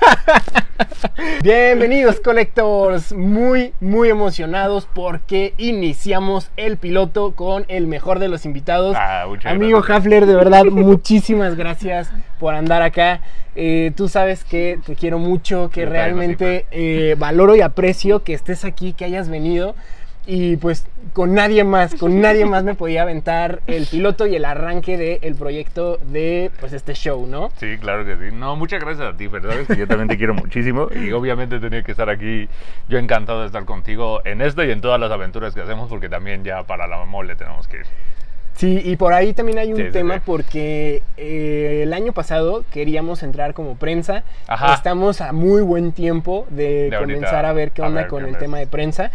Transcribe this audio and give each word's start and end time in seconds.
Bienvenidos 1.42 2.20
Collectors, 2.20 3.12
muy 3.12 3.72
muy 3.80 4.08
emocionados 4.08 4.88
porque 4.92 5.54
iniciamos 5.58 6.50
el 6.56 6.76
piloto 6.76 7.32
con 7.34 7.64
el 7.68 7.86
mejor 7.86 8.18
de 8.18 8.28
los 8.28 8.44
invitados. 8.44 8.96
Ah, 8.98 9.26
Amigo 9.44 9.78
gracias. 9.78 9.98
Hafler, 9.98 10.26
de 10.26 10.34
verdad, 10.34 10.64
muchísimas 10.64 11.56
gracias 11.56 12.10
por 12.38 12.54
andar 12.54 12.82
acá. 12.82 13.20
Eh, 13.54 13.92
tú 13.96 14.08
sabes 14.08 14.44
que 14.44 14.78
te 14.84 14.96
quiero 14.96 15.18
mucho, 15.18 15.70
que 15.70 15.82
Yo 15.82 15.90
realmente 15.90 16.66
eh, 16.70 17.14
valoro 17.18 17.56
y 17.56 17.60
aprecio 17.60 18.22
que 18.22 18.34
estés 18.34 18.64
aquí, 18.64 18.92
que 18.92 19.04
hayas 19.04 19.28
venido. 19.28 19.74
Y 20.26 20.56
pues 20.56 20.86
con 21.12 21.34
nadie 21.34 21.62
más, 21.62 21.94
con 21.94 22.20
nadie 22.20 22.44
más 22.44 22.64
me 22.64 22.74
podía 22.74 23.02
aventar 23.02 23.60
el 23.66 23.86
piloto 23.86 24.26
y 24.26 24.34
el 24.34 24.44
arranque 24.44 24.96
del 24.96 25.34
proyecto 25.36 25.98
de 25.98 26.50
pues 26.58 26.72
este 26.72 26.94
show, 26.94 27.26
¿no? 27.26 27.50
Sí, 27.58 27.78
claro 27.78 28.04
que 28.04 28.16
sí. 28.16 28.34
No, 28.34 28.56
muchas 28.56 28.80
gracias 28.80 29.14
a 29.14 29.16
ti, 29.16 29.28
¿verdad? 29.28 29.60
Es 29.60 29.68
que 29.68 29.76
yo 29.76 29.86
también 29.86 30.08
te 30.08 30.18
quiero 30.18 30.34
muchísimo 30.34 30.88
y 30.94 31.12
obviamente 31.12 31.60
tenía 31.60 31.82
que 31.82 31.92
estar 31.92 32.10
aquí. 32.10 32.48
Yo 32.88 32.98
encantado 32.98 33.40
de 33.40 33.46
estar 33.46 33.64
contigo 33.64 34.20
en 34.24 34.42
esto 34.42 34.64
y 34.64 34.70
en 34.72 34.80
todas 34.80 34.98
las 34.98 35.10
aventuras 35.10 35.54
que 35.54 35.60
hacemos 35.60 35.88
porque 35.88 36.08
también 36.08 36.42
ya 36.42 36.64
para 36.64 36.86
la 36.86 37.04
mole 37.04 37.36
tenemos 37.36 37.68
que 37.68 37.78
ir. 37.78 37.86
Sí, 38.56 38.80
y 38.82 38.96
por 38.96 39.12
ahí 39.12 39.34
también 39.34 39.58
hay 39.58 39.70
un 39.72 39.76
Sí, 39.78 39.90
tema 39.92 40.14
sí. 40.14 40.22
porque 40.24 41.02
eh, 41.18 41.80
el 41.82 41.92
año 41.92 42.12
pasado 42.12 42.64
queríamos 42.72 43.22
entrar 43.22 43.52
como 43.52 43.76
prensa. 43.76 44.24
Ajá. 44.46 44.72
Estamos 44.74 45.20
a 45.20 45.32
muy 45.32 45.60
buen 45.60 45.92
tiempo 45.92 46.46
de, 46.48 46.88
De 46.88 46.96
ahorita, 46.96 47.14
comenzar 47.18 47.44
a 47.44 47.52
ver 47.52 47.72
qué 47.72 47.82
onda 47.82 48.00
ver 48.02 48.08
con 48.10 48.24
qué 48.24 48.30
el 48.30 48.38
tema 48.38 48.58
de 48.58 48.66
prensa. 48.66 49.10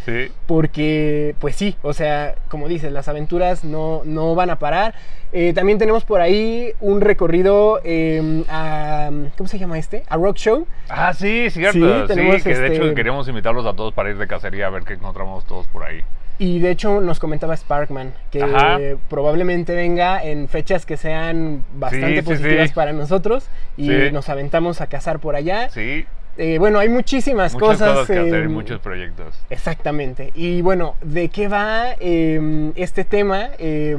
Porque, 0.45 1.33
pues 1.39 1.55
sí, 1.55 1.75
o 1.81 1.93
sea, 1.93 2.35
como 2.49 2.67
dices, 2.67 2.91
las 2.91 3.07
aventuras 3.07 3.63
no, 3.63 4.01
no 4.05 4.35
van 4.35 4.49
a 4.51 4.59
parar. 4.59 4.93
Eh, 5.33 5.53
también 5.53 5.77
tenemos 5.79 6.03
por 6.03 6.21
ahí 6.21 6.73
un 6.79 7.01
recorrido 7.01 7.79
eh, 7.83 8.43
a... 8.49 9.09
¿Cómo 9.37 9.47
se 9.47 9.57
llama 9.57 9.79
este? 9.79 10.03
A 10.09 10.17
Rock 10.17 10.35
Show. 10.37 10.67
Ah, 10.89 11.13
sí, 11.13 11.49
cierto. 11.49 11.79
Sí, 11.79 12.01
Sí, 12.01 12.07
tenemos, 12.07 12.43
que 12.43 12.49
de 12.49 12.65
este- 12.67 12.75
hecho 12.85 12.93
queríamos 12.93 13.27
invitarlos 13.27 13.65
a 13.65 13.73
todos 13.73 13.93
para 13.93 14.09
ir 14.11 14.17
de 14.17 14.27
cacería 14.27 14.67
a 14.67 14.69
ver 14.69 14.83
qué 14.83 14.93
encontramos 14.93 15.45
todos 15.45 15.67
por 15.67 15.83
ahí. 15.83 16.01
Y 16.39 16.59
de 16.59 16.71
hecho 16.71 17.01
nos 17.01 17.19
comentaba 17.19 17.55
Sparkman 17.55 18.13
que 18.31 18.41
Ajá. 18.41 18.79
probablemente 19.09 19.75
venga 19.75 20.23
en 20.23 20.47
fechas 20.47 20.85
que 20.85 20.97
sean 20.97 21.63
bastante 21.75 22.17
Sí, 22.17 22.21
positivas 22.23 22.69
sí. 22.69 22.75
para 22.75 22.93
nosotros 22.93 23.45
y 23.77 23.87
nos 24.11 24.27
aventamos 24.29 24.81
a 24.81 24.87
cazar 24.87 25.19
por 25.19 25.35
allá. 25.35 25.69
Sí, 25.69 26.05
Eh, 26.37 26.57
bueno, 26.59 26.79
hay 26.79 26.87
muchísimas 26.89 27.53
muchas 27.53 27.67
cosas. 27.79 27.89
cosas 27.91 28.07
que 28.07 28.19
hacer 28.19 28.49
muchos 28.49 28.79
proyectos. 28.79 29.37
Exactamente. 29.49 30.31
Y 30.33 30.61
bueno, 30.61 30.95
¿de 31.01 31.27
qué 31.29 31.47
va 31.49 31.89
eh, 31.99 32.71
este 32.75 33.03
tema? 33.03 33.49
¿Qué 33.57 33.97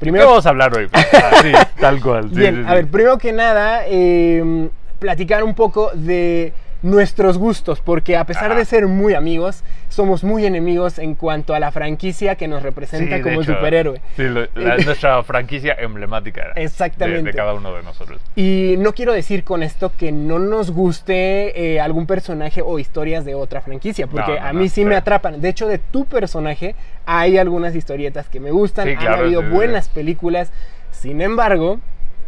primero, 0.00 0.26
vamos 0.28 0.46
a 0.46 0.48
hablar 0.48 0.76
hoy? 0.76 0.88
Ah, 0.92 1.30
sí, 1.42 1.52
tal 1.80 2.00
cual. 2.00 2.28
bien, 2.28 2.66
a 2.66 2.74
ver, 2.74 2.86
primero 2.86 3.18
que 3.18 3.32
nada, 3.32 3.82
eh, 3.86 4.68
platicar 4.98 5.44
un 5.44 5.54
poco 5.54 5.90
de 5.94 6.52
nuestros 6.82 7.38
gustos, 7.38 7.80
porque 7.80 8.16
a 8.16 8.24
pesar 8.24 8.50
Ajá. 8.52 8.54
de 8.58 8.64
ser 8.64 8.86
muy 8.86 9.14
amigos, 9.14 9.64
somos 9.88 10.22
muy 10.22 10.46
enemigos 10.46 10.98
en 10.98 11.14
cuanto 11.16 11.54
a 11.54 11.58
la 11.58 11.72
franquicia 11.72 12.36
que 12.36 12.46
nos 12.46 12.62
representa 12.62 13.20
como 13.20 13.42
hecho, 13.42 13.54
superhéroe. 13.54 14.00
Sí, 14.16 14.22
lo- 14.22 14.46
la- 14.54 14.76
es 14.76 14.86
nuestra 14.86 15.22
franquicia 15.24 15.74
emblemática. 15.78 16.52
Exactamente. 16.54 17.30
De, 17.32 17.36
cada 17.36 17.54
uno 17.54 17.74
de 17.74 17.82
nosotros. 17.82 18.20
Y 18.36 18.76
no 18.78 18.92
quiero 18.92 19.12
decir 19.12 19.42
con 19.44 19.62
esto 19.62 19.92
que 19.96 20.12
no 20.12 20.38
nos 20.38 20.70
guste 20.70 21.74
eh, 21.74 21.80
algún 21.80 22.06
personaje 22.06 22.62
o 22.64 22.78
historias 22.78 23.24
de 23.24 23.34
otra 23.34 23.60
franquicia, 23.60 24.06
porque 24.06 24.34
No, 24.34 24.40
no, 24.40 24.46
a 24.46 24.52
no, 24.52 24.60
mí 24.60 24.68
sí 24.68 24.84
me 24.84 24.94
atrapan. 24.94 25.40
De 25.40 25.48
hecho, 25.48 25.66
de 25.66 25.78
tu 25.78 26.04
personaje 26.04 26.74
hay 27.06 27.38
algunas 27.38 27.74
historietas 27.74 28.28
que 28.28 28.38
me 28.38 28.50
gustan, 28.50 28.86
Sí, 28.86 28.94
han 28.98 29.14
habido 29.14 29.42
buenas 29.42 29.88
películas. 29.88 30.52
Sin 30.90 31.20
embargo, 31.20 31.80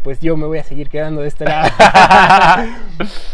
pues 0.02 0.20
yo 0.20 0.36
me 0.36 0.46
voy 0.46 0.58
a 0.58 0.64
seguir 0.64 0.88
quedando 0.88 1.22
de 1.22 1.28
este 1.28 1.44
lado. 1.44 1.68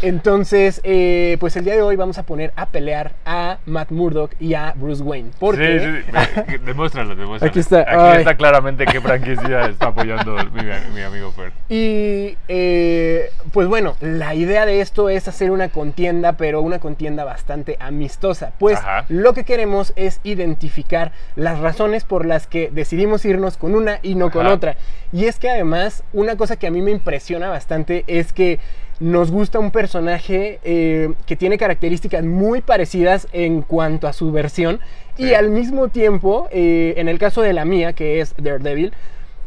Entonces, 0.01 0.81
eh, 0.83 1.37
pues 1.39 1.55
el 1.55 1.65
día 1.65 1.75
de 1.75 1.81
hoy 1.81 1.95
vamos 1.95 2.17
a 2.17 2.23
poner 2.23 2.53
a 2.55 2.67
pelear 2.67 3.13
a 3.25 3.57
Matt 3.65 3.91
Murdock 3.91 4.31
y 4.39 4.53
a 4.53 4.73
Bruce 4.75 5.01
Wayne. 5.03 5.31
Porque 5.39 5.79
Sí, 5.79 5.85
sí, 5.85 6.11
sí. 6.35 6.41
Ve, 6.47 6.57
Demuéstralo, 6.59 7.15
demuéstralo. 7.15 7.49
Aquí 7.49 7.59
está, 7.59 7.81
Aquí 7.81 7.89
ay. 7.97 8.17
está 8.19 8.35
claramente 8.35 8.85
qué 8.85 9.01
franquicia 9.01 9.65
está 9.67 9.87
apoyando 9.87 10.35
mi, 10.53 10.61
mi 10.93 11.01
amigo 11.01 11.31
Fer. 11.31 11.51
Y 11.69 12.37
eh, 12.47 13.29
pues 13.51 13.67
bueno, 13.67 13.95
la 14.01 14.35
idea 14.35 14.65
de 14.65 14.81
esto 14.81 15.09
es 15.09 15.27
hacer 15.27 15.51
una 15.51 15.69
contienda, 15.69 16.33
pero 16.33 16.61
una 16.61 16.79
contienda 16.79 17.23
bastante 17.23 17.77
amistosa. 17.79 18.51
Pues 18.59 18.77
Ajá. 18.77 19.05
lo 19.09 19.33
que 19.33 19.43
queremos 19.43 19.93
es 19.95 20.19
identificar 20.23 21.11
las 21.35 21.59
razones 21.59 22.03
por 22.03 22.25
las 22.25 22.47
que 22.47 22.69
decidimos 22.71 23.25
irnos 23.25 23.57
con 23.57 23.75
una 23.75 23.99
y 24.01 24.15
no 24.15 24.31
con 24.31 24.45
Ajá. 24.45 24.55
otra. 24.55 24.77
Y 25.11 25.25
es 25.25 25.39
que 25.39 25.49
además, 25.49 26.03
una 26.13 26.35
cosa 26.35 26.56
que 26.57 26.67
a 26.67 26.71
mí 26.71 26.81
me 26.81 26.91
impresiona 26.91 27.49
bastante 27.49 28.03
es 28.07 28.33
que 28.33 28.59
nos 28.99 29.29
gusta 29.31 29.59
un 29.59 29.71
personaje 29.71 30.59
eh, 30.63 31.13
que 31.25 31.35
tiene 31.35 31.57
características 31.57 32.23
muy 32.23 32.61
parecidas 32.61 33.27
en 33.31 33.61
cuanto 33.61 34.07
a 34.07 34.13
su 34.13 34.31
versión. 34.31 34.79
Y 35.17 35.33
al 35.33 35.49
mismo 35.49 35.87
tiempo, 35.89 36.47
eh, 36.51 36.95
en 36.97 37.07
el 37.07 37.19
caso 37.19 37.41
de 37.41 37.53
la 37.53 37.65
mía, 37.65 37.93
que 37.93 38.21
es 38.21 38.35
Daredevil, 38.37 38.93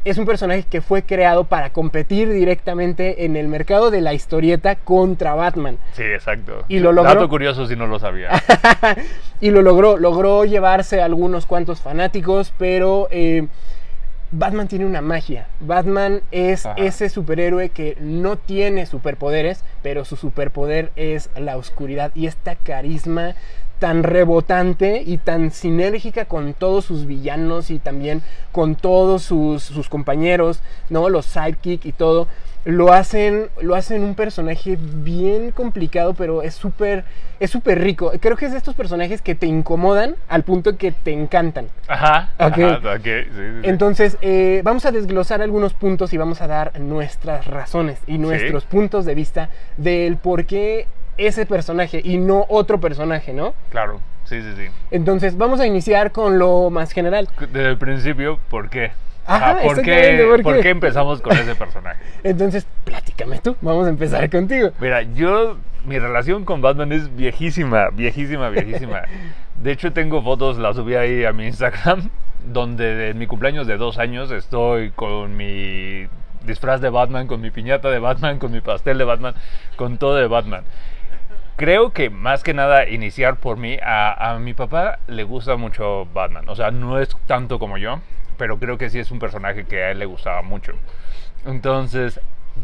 es 0.05 0.17
un 0.17 0.25
personaje 0.25 0.65
que 0.69 0.81
fue 0.81 1.03
creado 1.03 1.45
para 1.45 1.71
competir 1.71 2.33
directamente 2.33 3.25
en 3.25 3.37
el 3.37 3.49
mercado 3.49 3.91
de 3.91 4.01
la 4.01 4.15
historieta 4.15 4.77
contra 4.77 5.35
Batman. 5.35 5.79
Sí, 5.93 6.03
exacto. 6.03 6.65
Y 6.69 6.79
lo 6.79 6.93
logró. 6.93 7.15
Dato 7.15 7.29
curioso 7.29 7.67
si 7.67 7.77
no 7.77 7.87
lo 7.87 7.99
sabía. 7.99 8.31
y 9.41 9.51
lo 9.51 9.63
logró, 9.63 9.99
logró 9.99 10.45
llevarse 10.45 11.03
a 11.03 11.05
algunos 11.05 11.45
cuantos 11.45 11.81
fanáticos, 11.81 12.55
pero 12.57 13.09
eh, 13.11 13.47
Batman 14.33 14.69
tiene 14.69 14.87
una 14.87 15.01
magia. 15.01 15.49
Batman 15.61 16.23
es 16.31 16.67
Ajá. 16.67 16.77
ese 16.83 17.09
superhéroe 17.09 17.71
que 17.71 17.97
no 18.01 18.37
tiene 18.37 18.87
superpoderes, 18.87 19.65
pero 19.83 20.05
su 20.05 20.17
superpoder 20.17 20.93
es 20.97 21.31
la 21.37 21.57
oscuridad 21.57 22.13
y 22.15 22.27
esta 22.27 22.55
carisma 22.55 23.35
tan 23.81 24.03
rebotante 24.03 25.03
y 25.05 25.19
tan 25.19 25.51
sinérgica 25.51 26.27
con 26.27 26.53
todos 26.53 26.85
sus 26.85 27.07
villanos 27.07 27.71
y 27.71 27.79
también 27.79 28.23
con 28.53 28.77
todos 28.77 29.23
sus, 29.23 29.63
sus 29.63 29.89
compañeros, 29.89 30.61
¿no? 30.91 31.09
Los 31.09 31.27
sidekick 31.27 31.87
y 31.87 31.93
todo. 31.93 32.29
Lo 32.65 32.93
hacen, 32.93 33.49
lo 33.63 33.75
hacen 33.75 34.03
un 34.03 34.15
personaje 34.15 34.77
bien 34.79 35.51
complicado, 35.51 36.15
pero 36.15 36.43
es 36.43 36.55
súper 36.55 37.05
es 37.41 37.51
súper 37.51 37.81
rico. 37.81 38.13
Creo 38.21 38.37
que 38.37 38.45
es 38.45 38.53
de 38.53 38.59
estos 38.59 38.75
personajes 38.75 39.23
que 39.23 39.35
te 39.35 39.47
incomodan 39.47 40.15
al 40.29 40.43
punto 40.43 40.77
que 40.77 40.93
te 40.93 41.13
encantan. 41.13 41.69
Ajá. 41.89 42.29
Ok. 42.39 42.59
ajá, 42.59 42.77
ok, 42.77 43.03
sí, 43.03 43.31
sí, 43.31 43.31
sí. 43.33 43.61
Entonces, 43.63 44.19
eh, 44.21 44.61
vamos 44.63 44.85
a 44.85 44.93
desglosar 44.93 45.41
algunos 45.41 45.73
puntos 45.73 46.13
y 46.13 46.19
vamos 46.19 46.43
a 46.43 46.47
dar 46.47 46.79
nuestras 46.79 47.47
razones 47.47 47.99
y 48.07 48.19
nuestros 48.19 48.65
puntos 48.65 49.07
de 49.07 49.15
vista 49.15 49.49
del 49.79 50.19
por 50.19 50.45
qué 50.45 50.87
ese 51.17 51.47
personaje 51.47 52.01
y 52.05 52.19
no 52.19 52.45
otro 52.49 52.79
personaje, 52.79 53.33
¿no? 53.33 53.55
Claro, 53.71 54.01
sí, 54.25 54.41
sí, 54.43 54.53
sí. 54.57 54.67
Entonces, 54.91 55.37
vamos 55.39 55.61
a 55.61 55.67
iniciar 55.67 56.13
con 56.13 56.39
lo 56.39 56.69
más 56.69 56.93
general. 56.93 57.29
Desde 57.39 57.71
el 57.71 57.79
principio, 57.79 58.39
¿por 58.51 58.69
qué? 58.69 58.93
Ajá, 59.31 59.61
¿por, 59.63 59.81
qué 59.83 60.27
¿por 60.29 60.43
¿por 60.43 60.57
qué? 60.57 60.63
qué 60.63 60.69
empezamos 60.71 61.23
con 61.23 61.37
ese 61.37 61.55
personaje? 61.55 62.03
Entonces, 62.25 62.67
platícame 62.85 63.39
tú. 63.39 63.57
Vamos 63.61 63.87
a 63.87 63.91
empezar 63.91 64.29
contigo. 64.29 64.71
Mira, 64.81 65.03
yo, 65.03 65.57
mi 65.87 65.99
relación 66.01 66.45
con 66.45 66.61
Batman 66.61 66.91
es 66.91 67.15
viejísima, 67.15 67.91
viejísima, 67.91 68.49
viejísima. 68.49 69.03
De 69.63 69.71
hecho, 69.73 69.93
tengo 69.93 70.21
fotos, 70.23 70.59
las 70.59 70.75
subí 70.75 70.97
ahí 70.97 71.25
a 71.25 71.33
mi 71.33 71.47
Instagram, 71.47 72.11
donde 72.53 73.11
en 73.11 73.19
mi 73.19 73.29
cumpleaños 73.29 73.69
de 73.69 73.77
dos 73.77 73.99
años 73.99 74.33
estoy 74.33 74.91
con 74.91 75.37
mi 75.37 76.09
disfraz 76.45 76.81
de 76.81 76.91
Batman, 76.91 77.29
con 77.29 77.41
mi 77.41 77.53
piñata 77.53 77.89
de 77.89 78.01
Batman, 78.01 78.39
con 78.39 78.51
mi 78.51 78.61
pastel 78.61 78.99
de 78.99 79.05
Batman, 79.05 79.35
con 79.77 79.99
todo 79.99 80.17
de 80.17 80.27
Batman. 80.27 80.65
Creo 81.57 81.93
que 81.93 82.11
más 82.11 82.43
que 82.43 82.55
nada 82.55 82.89
iniciar 82.89 83.37
por 83.37 83.59
mí, 83.59 83.79
a, 83.81 84.33
a 84.33 84.39
mi 84.39 84.55
papá 84.55 84.99
le 85.07 85.23
gusta 85.23 85.57
mucho 85.57 86.07
Batman. 86.15 86.49
O 86.49 86.57
sea, 86.57 86.71
no 86.71 86.99
es 86.99 87.15
tanto 87.27 87.59
como 87.59 87.77
yo, 87.77 88.01
pero 88.41 88.59
creo 88.59 88.79
que 88.79 88.89
sí 88.89 88.99
es 88.99 89.11
un 89.11 89.19
personaje 89.19 89.67
que 89.67 89.85
a 89.85 89.91
él 89.91 89.99
le 89.99 90.07
gustaba 90.07 90.41
mucho. 90.41 90.73
Entonces, 91.45 92.19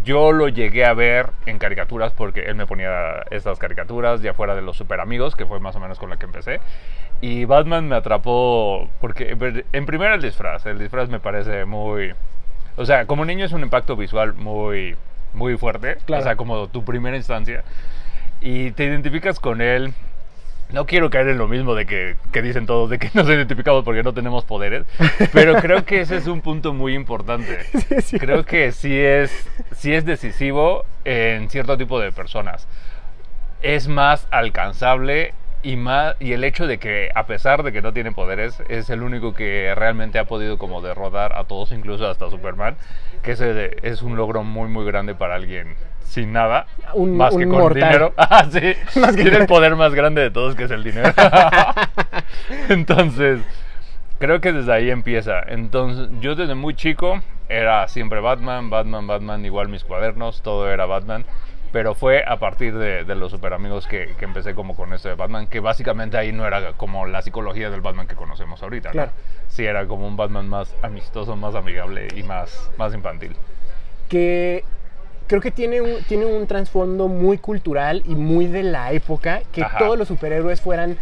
yo 0.05 0.33
lo 0.33 0.49
llegué 0.49 0.87
a 0.87 0.95
ver 0.95 1.29
en 1.45 1.59
caricaturas 1.59 2.13
porque 2.13 2.41
él 2.47 2.55
me 2.55 2.67
ponía 2.67 3.23
estas 3.31 3.59
caricaturas 3.59 4.23
ya 4.23 4.33
fuera 4.33 4.55
de 4.55 4.63
los 4.63 4.77
super 4.79 5.01
amigos, 5.01 5.37
que 5.37 5.45
fue 5.45 5.61
más 5.61 5.77
o 5.77 5.81
menos 5.81 5.99
con 5.99 6.09
la 6.09 6.17
que 6.17 6.25
empecé. 6.25 6.61
Y 7.21 7.45
Batman 7.45 7.89
me 7.89 7.97
atrapó 7.97 8.89
porque 9.03 9.37
en 9.73 9.87
primera 9.87 10.15
el 10.15 10.23
disfraz, 10.23 10.65
el 10.65 10.79
disfraz 10.79 11.11
me 11.11 11.21
parece 11.21 11.67
muy... 11.67 12.15
O 12.77 12.87
sea, 12.87 13.07
como 13.07 13.25
niño 13.27 13.45
es 13.45 13.53
un 13.53 13.63
impacto 13.63 13.97
visual 13.97 14.33
muy, 14.35 14.97
muy 15.35 15.59
fuerte, 15.59 15.97
Claro. 16.07 16.23
o 16.23 16.25
sea, 16.25 16.37
como 16.37 16.69
tu 16.69 16.85
primera 16.85 17.17
instancia. 17.17 17.65
Y 18.41 18.71
te 18.73 18.85
identificas 18.85 19.41
con 19.41 19.61
él, 19.61 19.93
no 20.73 20.87
quiero 20.87 21.11
caer 21.11 21.29
en 21.29 21.39
lo 21.39 21.49
mismo 21.49 21.75
de 21.75 21.87
que, 21.87 22.17
que 22.33 22.43
dicen 22.43 22.67
todos, 22.67 22.91
de 22.91 22.99
que 22.99 23.11
nos 23.15 23.29
identificamos 23.29 23.85
porque 23.85 24.03
no 24.03 24.13
tenemos 24.13 24.45
poderes, 24.45 24.85
pero 25.33 25.57
creo 25.61 25.85
que 25.85 26.01
ese 26.01 26.17
es 26.17 26.27
un 26.27 26.41
punto 26.41 26.73
muy 26.73 26.95
importante. 26.95 27.59
Sí. 28.03 28.19
Creo 28.19 28.45
que 28.45 28.73
sí 28.73 28.97
es, 28.97 29.49
sí 29.75 29.93
es 29.93 30.05
decisivo 30.05 30.85
en 31.05 31.49
cierto 31.49 31.77
tipo 31.77 31.99
de 31.99 32.13
personas. 32.13 32.69
Es 33.63 33.89
más 33.89 34.29
alcanzable 34.31 35.35
Y, 35.63 35.77
más, 35.77 36.15
y 36.21 36.33
el 36.33 36.45
hecho 36.45 36.67
de 36.69 36.79
que, 36.79 37.11
a 37.15 37.27
pesar 37.27 37.63
de 37.65 37.73
que 37.73 37.83
no 37.83 37.93
tiene 37.93 38.13
poderes, 38.13 38.63
es 38.69 38.89
el 38.91 39.03
único 39.03 39.35
que 39.35 39.75
realmente 39.75 40.19
ha 40.21 40.25
podido 40.25 40.59
como 40.59 40.81
derrotar 40.81 41.33
a 41.37 41.45
todos, 41.45 41.73
incluso 41.73 42.09
hasta 42.09 42.31
Superman, 42.31 42.77
que 43.23 43.33
ese 43.33 43.77
es 43.83 44.03
un 44.03 44.15
logro 44.17 44.45
muy, 44.45 44.69
muy 44.69 44.85
grande 44.85 45.15
para 45.15 45.35
alguien 45.35 45.75
sin 46.05 46.33
nada, 46.33 46.67
Un- 46.95 47.17
más 47.17 47.35
un 47.35 47.41
que 47.41 47.49
con 47.49 47.59
mortal. 47.59 47.83
dinero. 47.83 48.15
Ah, 48.17 48.47
sí, 48.49 48.75
Más 49.01 49.17
que- 49.17 49.23
tiene 49.23 49.39
el 49.39 49.47
poder 49.47 49.75
más 49.75 49.93
grande 49.93 50.21
de 50.23 50.31
todos, 50.31 50.55
que 50.55 50.65
es 50.65 50.71
el 50.71 50.85
dinero. 50.85 51.13
Entonces, 52.69 53.41
creo 54.19 54.41
que 54.41 54.53
desde 54.53 54.73
ahí 54.73 54.91
empieza. 54.91 55.41
Entonces, 55.49 56.09
yo 56.21 56.35
desde 56.35 56.55
muy 56.55 56.75
chico 56.75 57.21
era 57.49 57.89
siempre 57.89 58.21
Batman, 58.21 58.71
Batman, 58.71 59.07
Batman, 59.07 59.45
igual 59.45 59.69
mis 59.69 59.85
cuadernos, 59.85 60.43
todo 60.43 60.71
era 60.71 60.87
Batman. 60.87 61.25
Pero 61.77 61.95
fue 61.95 62.25
a 62.27 62.39
partir 62.39 62.73
de, 62.79 63.05
de 63.05 63.15
los 63.15 63.31
super 63.31 63.53
amigos 63.53 63.87
que, 63.87 64.15
que 64.19 64.25
empecé 64.25 64.55
como 64.55 64.75
con 64.75 64.95
esto 64.95 65.11
de 65.11 65.15
Batman, 65.15 65.47
que 65.47 65.61
básicamente 65.61 66.17
ahí 66.17 66.33
no 66.33 66.47
era 66.47 66.73
como 66.73 67.05
la 67.05 67.21
psicología 67.21 67.69
del 67.69 67.83
Batman 67.83 68.07
que 68.07 68.15
conocemos 68.15 68.63
ahorita, 68.63 68.89
¿no? 68.89 68.93
Claro. 68.93 69.13
Sí, 69.49 69.67
era 69.67 69.87
como 69.87 70.09
un 70.09 70.17
Batman 70.17 70.49
más 70.49 70.75
amistoso, 70.81 71.37
más 71.37 71.55
amigable 71.55 72.09
y 72.17 72.23
más, 72.23 72.71
más 72.79 72.95
infantil. 72.95 73.37
que 74.09 74.65
creo 75.27 75.43
que 75.43 75.51
tiene 75.51 75.83
un, 75.83 76.03
tiene 76.05 76.25
un 76.25 76.47
trasfondo 76.47 77.09
muy 77.09 77.37
cultural 77.37 78.03
y 78.07 78.15
muy 78.15 78.47
de 78.47 78.63
la 78.63 78.93
época, 78.93 79.43
que 79.53 79.63
Ajá. 79.63 79.77
todos 79.77 79.99
los 79.99 80.09
superhéroes 80.09 80.63
fueran 80.63 80.97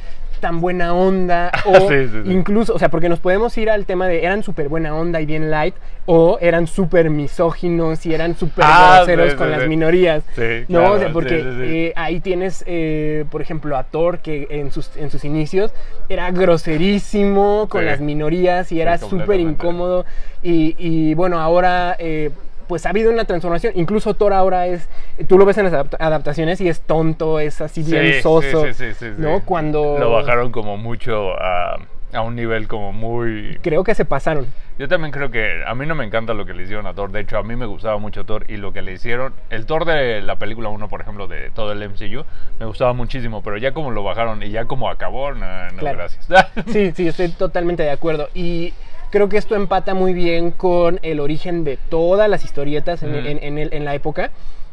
tan 0.44 0.60
buena 0.60 0.92
onda 0.92 1.50
o 1.64 1.88
Sí, 1.88 2.06
sí, 2.06 2.20
sí. 2.22 2.30
incluso, 2.30 2.74
o 2.74 2.78
sea, 2.78 2.90
porque 2.90 3.08
nos 3.08 3.18
podemos 3.18 3.56
ir 3.56 3.70
al 3.70 3.86
tema 3.86 4.06
de 4.06 4.26
eran 4.26 4.42
súper 4.42 4.68
buena 4.68 4.94
onda 4.94 5.22
y 5.22 5.24
bien 5.24 5.50
light 5.50 5.74
o 6.04 6.36
eran 6.38 6.66
súper 6.66 7.08
misóginos 7.08 8.04
y 8.04 8.12
eran 8.12 8.36
súper 8.36 8.62
Ah, 8.68 9.04
con 9.38 9.50
las 9.50 9.62
sí. 9.62 9.68
minorías. 9.68 10.22
Sí, 10.36 10.66
No, 10.68 10.80
claro, 10.80 10.94
o 10.94 10.98
sea, 10.98 11.12
porque 11.14 11.42
eh, 11.62 11.92
ahí 11.96 12.20
tienes, 12.20 12.62
eh, 12.66 13.24
por 13.30 13.40
ejemplo, 13.40 13.74
a 13.78 13.84
Thor, 13.84 14.18
que 14.18 14.46
en 14.50 14.70
sus, 14.70 14.94
en 14.98 15.10
sus 15.10 15.24
inicios 15.24 15.72
era 16.10 16.30
groserísimo 16.30 17.66
con 17.70 17.86
las 17.86 18.00
minorías 18.00 18.70
y 18.70 18.82
era 18.82 18.98
súper 18.98 19.40
incómodo. 19.40 20.04
Y, 20.42 20.74
y, 20.76 21.14
bueno, 21.14 21.40
ahora 21.40 21.96
eh, 21.98 22.32
pues 22.64 22.86
ha 22.86 22.90
habido 22.90 23.10
una 23.12 23.24
transformación. 23.24 23.72
Incluso 23.76 24.14
Thor 24.14 24.32
ahora 24.32 24.66
es, 24.66 24.88
tú 25.28 25.38
lo 25.38 25.44
ves 25.44 25.58
en 25.58 25.64
las 25.64 25.72
adapta- 25.72 25.96
adaptaciones 26.00 26.60
y 26.60 26.68
es 26.68 26.80
tonto, 26.80 27.38
es 27.40 27.60
así 27.60 27.82
bien 27.82 28.14
Sí, 28.14 28.22
soso. 28.22 28.64
sí, 28.66 28.72
sí, 28.74 28.84
sí, 28.92 28.94
sí, 28.98 29.06
sí. 29.16 29.22
¿no? 29.22 29.40
Cuando... 29.44 29.96
Lo 29.98 30.10
bajaron 30.12 30.50
como 30.52 30.76
mucho 30.76 31.32
a, 31.40 31.78
a 32.12 32.20
un 32.22 32.34
nivel 32.36 32.68
como 32.68 32.92
muy... 32.92 33.58
Creo 33.62 33.84
que 33.84 33.94
se 33.94 34.04
pasaron. 34.04 34.46
Yo 34.76 34.88
también 34.88 35.12
creo 35.12 35.30
que 35.30 35.62
a 35.64 35.72
mí 35.76 35.86
no 35.86 35.94
me 35.94 36.04
encanta 36.04 36.34
lo 36.34 36.44
que 36.46 36.52
le 36.52 36.64
hicieron 36.64 36.86
a 36.88 36.94
Thor. 36.94 37.12
De 37.12 37.20
hecho, 37.20 37.38
a 37.38 37.44
mí 37.44 37.54
me 37.54 37.64
gustaba 37.66 37.96
mucho 37.98 38.24
Thor 38.24 38.44
y 38.50 38.56
lo 38.56 38.72
que 38.72 38.82
le 38.82 38.92
hicieron... 38.92 39.32
El 39.50 39.66
Thor 39.66 39.84
de 39.84 40.20
la 40.20 40.36
película 40.36 40.68
1, 40.68 40.88
por 40.88 41.00
ejemplo, 41.00 41.28
de 41.28 41.50
todo 41.50 41.70
el 41.70 41.88
MCU, 41.88 42.24
me 42.58 42.66
gustaba 42.66 42.92
muchísimo. 42.92 43.40
Pero 43.42 43.56
ya 43.56 43.72
como 43.72 43.92
lo 43.92 44.02
bajaron 44.02 44.42
y 44.42 44.50
ya 44.50 44.64
como 44.64 44.88
acabó, 44.90 45.32
no, 45.32 45.46
no 45.70 45.78
Claro. 45.78 45.98
gracias. 45.98 46.26
Sí, 46.72 46.90
sí, 46.90 47.06
estoy 47.06 47.28
totalmente 47.28 47.84
de 47.84 47.90
acuerdo. 47.92 48.28
Y 48.34 48.74
creo 49.14 49.28
que 49.28 49.36
esto 49.38 49.54
empata 49.54 49.94
muy 49.94 50.12
bien 50.12 50.50
con 50.50 50.98
el 51.02 51.20
origen 51.20 51.62
de 51.62 51.78
todas 51.88 52.28
las 52.28 52.44
historietas 52.44 53.02
en, 53.04 53.12
Mm. 53.12 53.26
en- 53.26 53.38
en 53.44 53.58
el- 53.58 53.72
en 53.72 53.84
la 53.84 53.94
época. 53.94 54.30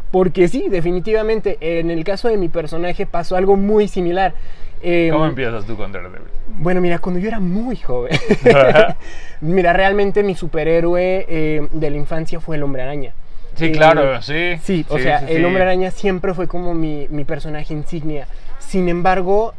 Porque 0.10 0.48
sí, 0.50 0.66
definitivamente, 0.68 1.58
en 1.62 1.90
el 1.92 2.04
caso 2.04 2.28
de 2.28 2.36
mi 2.38 2.50
personaje 2.50 3.06
pasó 3.06 3.38
algo 3.38 3.56
muy 3.56 3.88
similar. 3.88 4.34
Em, 4.82 5.12
¿Cómo 5.14 5.28
empiezas 5.28 5.64
tú 5.66 5.78
con 5.78 5.92
Daredevil? 5.92 6.28
Bueno, 6.58 6.82
mira, 6.82 6.98
cuando 7.00 7.20
yo 7.22 7.28
era 7.28 7.40
muy 7.40 7.76
joven, 7.78 8.12
mira, 9.42 9.74
realmente 9.74 10.24
mi 10.24 10.36
superhéroe 10.36 11.26
eh, 11.30 11.68
de 11.72 11.90
la 11.90 11.98
infancia 11.98 12.40
fue 12.40 12.56
el 12.58 12.64
hombre 12.64 12.82
araña. 12.82 13.14
Sí, 13.56 13.66
Eh, 13.66 13.72
claro, 13.72 14.22
sí. 14.22 14.58
Sí, 14.64 14.86
o 14.90 14.98
sí, 14.98 15.04
sea, 15.04 15.20
sí, 15.20 15.26
el 15.34 15.46
hombre 15.46 15.64
araña 15.64 15.92
siempre 15.92 16.34
fue 16.34 16.48
como 16.48 16.74
mi, 16.74 17.08
mi 17.10 17.24
personaje 17.26 17.74
insignia. 17.74 18.28
Sin 18.60 18.90
embargo, 18.90 19.54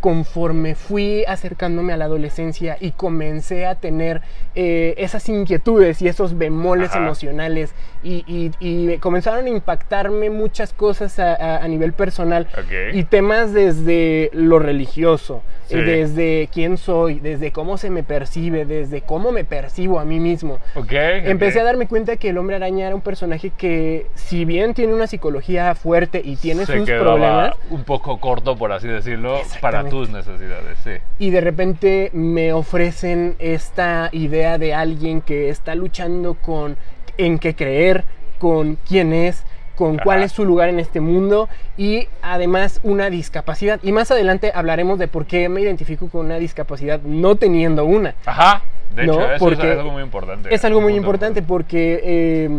conforme 0.00 0.74
fui 0.74 1.24
acercándome 1.26 1.92
a 1.92 1.96
la 1.96 2.04
adolescencia 2.04 2.76
y 2.80 2.92
comencé 2.92 3.66
a 3.66 3.74
tener 3.74 4.22
eh, 4.54 4.94
esas 4.98 5.28
inquietudes 5.28 6.00
y 6.02 6.08
esos 6.08 6.38
bemoles 6.38 6.90
Ajá. 6.90 6.98
emocionales 7.00 7.74
y, 8.02 8.24
y- 8.26 8.52
y 8.60 8.98
comenzaron 8.98 9.46
a 9.46 9.48
impactarme 9.48 10.30
muchas 10.30 10.72
cosas 10.72 11.18
a, 11.18 11.34
a- 11.34 11.64
a 11.64 11.68
nivel 11.68 11.92
personal 11.92 12.46
y 12.94 13.04
temas 13.04 13.52
desde 13.52 14.30
lo 14.32 14.58
religioso, 14.58 15.42
Sí. 15.68 15.76
desde 15.76 16.48
quién 16.52 16.78
soy, 16.78 17.20
desde 17.20 17.52
cómo 17.52 17.76
se 17.76 17.90
me 17.90 18.02
percibe, 18.02 18.64
desde 18.64 19.02
cómo 19.02 19.32
me 19.32 19.44
percibo 19.44 20.00
a 20.00 20.04
mí 20.06 20.18
mismo. 20.18 20.58
Ok, 20.74 20.92
Empecé 20.92 21.60
a 21.60 21.64
darme 21.64 21.86
cuenta 21.86 22.16
que 22.16 22.30
el 22.30 22.38
hombre 22.38 22.56
araña 22.56 22.86
era 22.86 22.94
un 22.94 23.02
personaje 23.02 23.50
que, 23.50 24.06
si 24.14 24.46
bien 24.46 24.72
tiene 24.72 24.94
una 24.94 25.06
psicología 25.06 25.74
fuerte 25.74 26.22
y 26.24 26.36
tiene 26.36 26.64
Se 26.64 26.78
sus 26.78 26.88
problemas, 26.88 27.54
un 27.68 27.84
poco 27.84 28.18
corto, 28.18 28.56
por 28.56 28.72
así 28.72 28.88
decirlo, 28.88 29.42
para 29.60 29.88
tus 29.88 30.08
necesidades, 30.08 30.78
sí. 30.84 30.92
y 31.18 31.30
de 31.30 31.40
repente 31.42 32.10
me 32.14 32.54
ofrecen 32.54 33.36
esta 33.38 34.08
idea 34.12 34.56
de 34.56 34.72
alguien 34.72 35.20
que 35.20 35.50
está 35.50 35.74
luchando 35.74 36.34
con 36.34 36.76
en 37.18 37.38
qué 37.38 37.54
creer, 37.54 38.04
con 38.38 38.78
quién 38.88 39.12
es, 39.12 39.44
con 39.78 39.96
cuál 39.98 40.24
es 40.24 40.32
su 40.32 40.44
lugar 40.44 40.68
en 40.68 40.80
este 40.80 41.00
mundo 41.00 41.48
y 41.76 42.08
además 42.20 42.80
una 42.82 43.10
discapacidad. 43.10 43.78
Y 43.84 43.92
más 43.92 44.10
adelante 44.10 44.50
hablaremos 44.52 44.98
de 44.98 45.06
por 45.06 45.24
qué 45.24 45.48
me 45.48 45.60
identifico 45.60 46.08
con 46.08 46.26
una 46.26 46.36
discapacidad 46.38 47.00
no 47.02 47.36
teniendo 47.36 47.84
una. 47.84 48.16
Ajá, 48.26 48.62
de 48.96 49.06
No, 49.06 49.12
hecho, 49.12 49.22
eso 49.22 49.32
es 49.34 49.38
porque 49.40 49.70
algo 49.70 49.92
muy 49.92 50.02
importante. 50.02 50.52
Es 50.52 50.64
algo 50.64 50.80
muy 50.80 50.94
importante 50.96 51.42
porque 51.42 52.00
eh, 52.02 52.50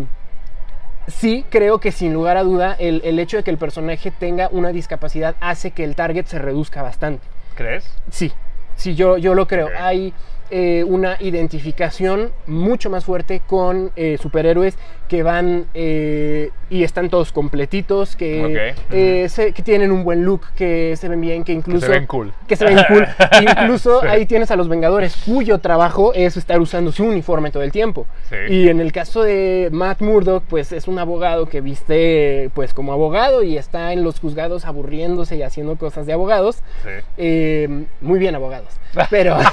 sí 1.08 1.44
creo 1.50 1.80
que 1.80 1.92
sin 1.92 2.14
lugar 2.14 2.38
a 2.38 2.44
duda 2.44 2.76
el, 2.80 3.02
el 3.04 3.20
hecho 3.20 3.36
de 3.36 3.44
que 3.44 3.52
el 3.52 3.58
personaje 3.58 4.12
tenga 4.12 4.48
una 4.52 4.70
discapacidad 4.72 5.36
hace 5.42 5.72
que 5.72 5.84
el 5.84 5.96
target 5.96 6.26
se 6.26 6.40
reduzca 6.40 6.82
bastante. 6.82 7.28
¿Crees? 7.56 7.94
Sí, 8.12 8.32
sí, 8.78 8.96
yo, 8.96 9.18
yo 9.18 9.36
lo 9.36 9.46
creo. 9.46 9.68
Hay 9.78 10.14
eh, 10.52 10.84
una 10.88 11.18
identificación 11.20 12.32
mucho 12.48 12.90
más 12.90 13.06
fuerte 13.06 13.42
con 13.46 13.92
eh, 13.96 14.18
superhéroes 14.22 14.78
que 15.08 15.24
van 15.24 15.66
eh, 15.74 16.52
y 16.70 16.84
están 16.84 17.10
todos 17.10 17.32
completitos, 17.32 18.16
que, 18.16 18.46
Ok, 18.76 18.78
eh, 18.92 19.28
se- 19.30 19.54
que 19.54 19.64
tienen 19.64 19.92
un 19.92 20.04
buen 20.04 20.24
look, 20.24 20.42
que 20.56 20.96
se 20.98 21.10
ven 21.10 21.20
bien, 21.22 21.44
que 21.44 21.52
incluso... 21.54 21.86
se 21.88 21.92
ven 21.92 22.06
cool. 22.06 22.32
Que 22.48 22.56
se 22.56 22.66
ven 22.66 22.78
cool. 22.88 23.08
incluso 23.42 24.02
Sí. 24.02 24.08
ahí 24.08 24.26
tienes 24.28 24.52
a 24.52 24.56
los 24.56 24.68
Vengadores, 24.70 25.16
cuyo 25.26 25.58
trabajo 25.60 26.14
es 26.14 26.38
estar 26.38 26.60
usando 26.62 26.92
su 26.92 27.06
uniforme 27.06 27.50
todo 27.52 27.64
el 27.64 27.72
tiempo. 27.72 28.06
Sí. 28.30 28.36
Y 28.54 28.68
en 28.70 28.80
el 28.80 28.92
caso 28.92 29.24
de 29.24 29.70
Matt 29.72 30.02
Murdock, 30.02 30.44
pues 30.48 30.72
es 30.72 30.88
un 30.88 31.00
abogado 31.00 31.48
que 31.48 31.62
viste 31.62 32.52
pues 32.54 32.74
como 32.76 32.94
abogado 32.94 33.42
y 33.42 33.58
está 33.58 33.94
en 33.94 34.04
los 34.04 34.20
juzgados 34.20 34.66
aburriéndose 34.66 35.36
y 35.38 35.42
haciendo 35.44 35.76
cosas 35.76 36.06
de 36.06 36.14
abogados. 36.14 36.58
Sí. 36.84 36.90
Eh, 37.18 37.86
muy 38.02 38.20
bien 38.20 38.36
abogados. 38.36 38.70
Pero. 39.10 39.38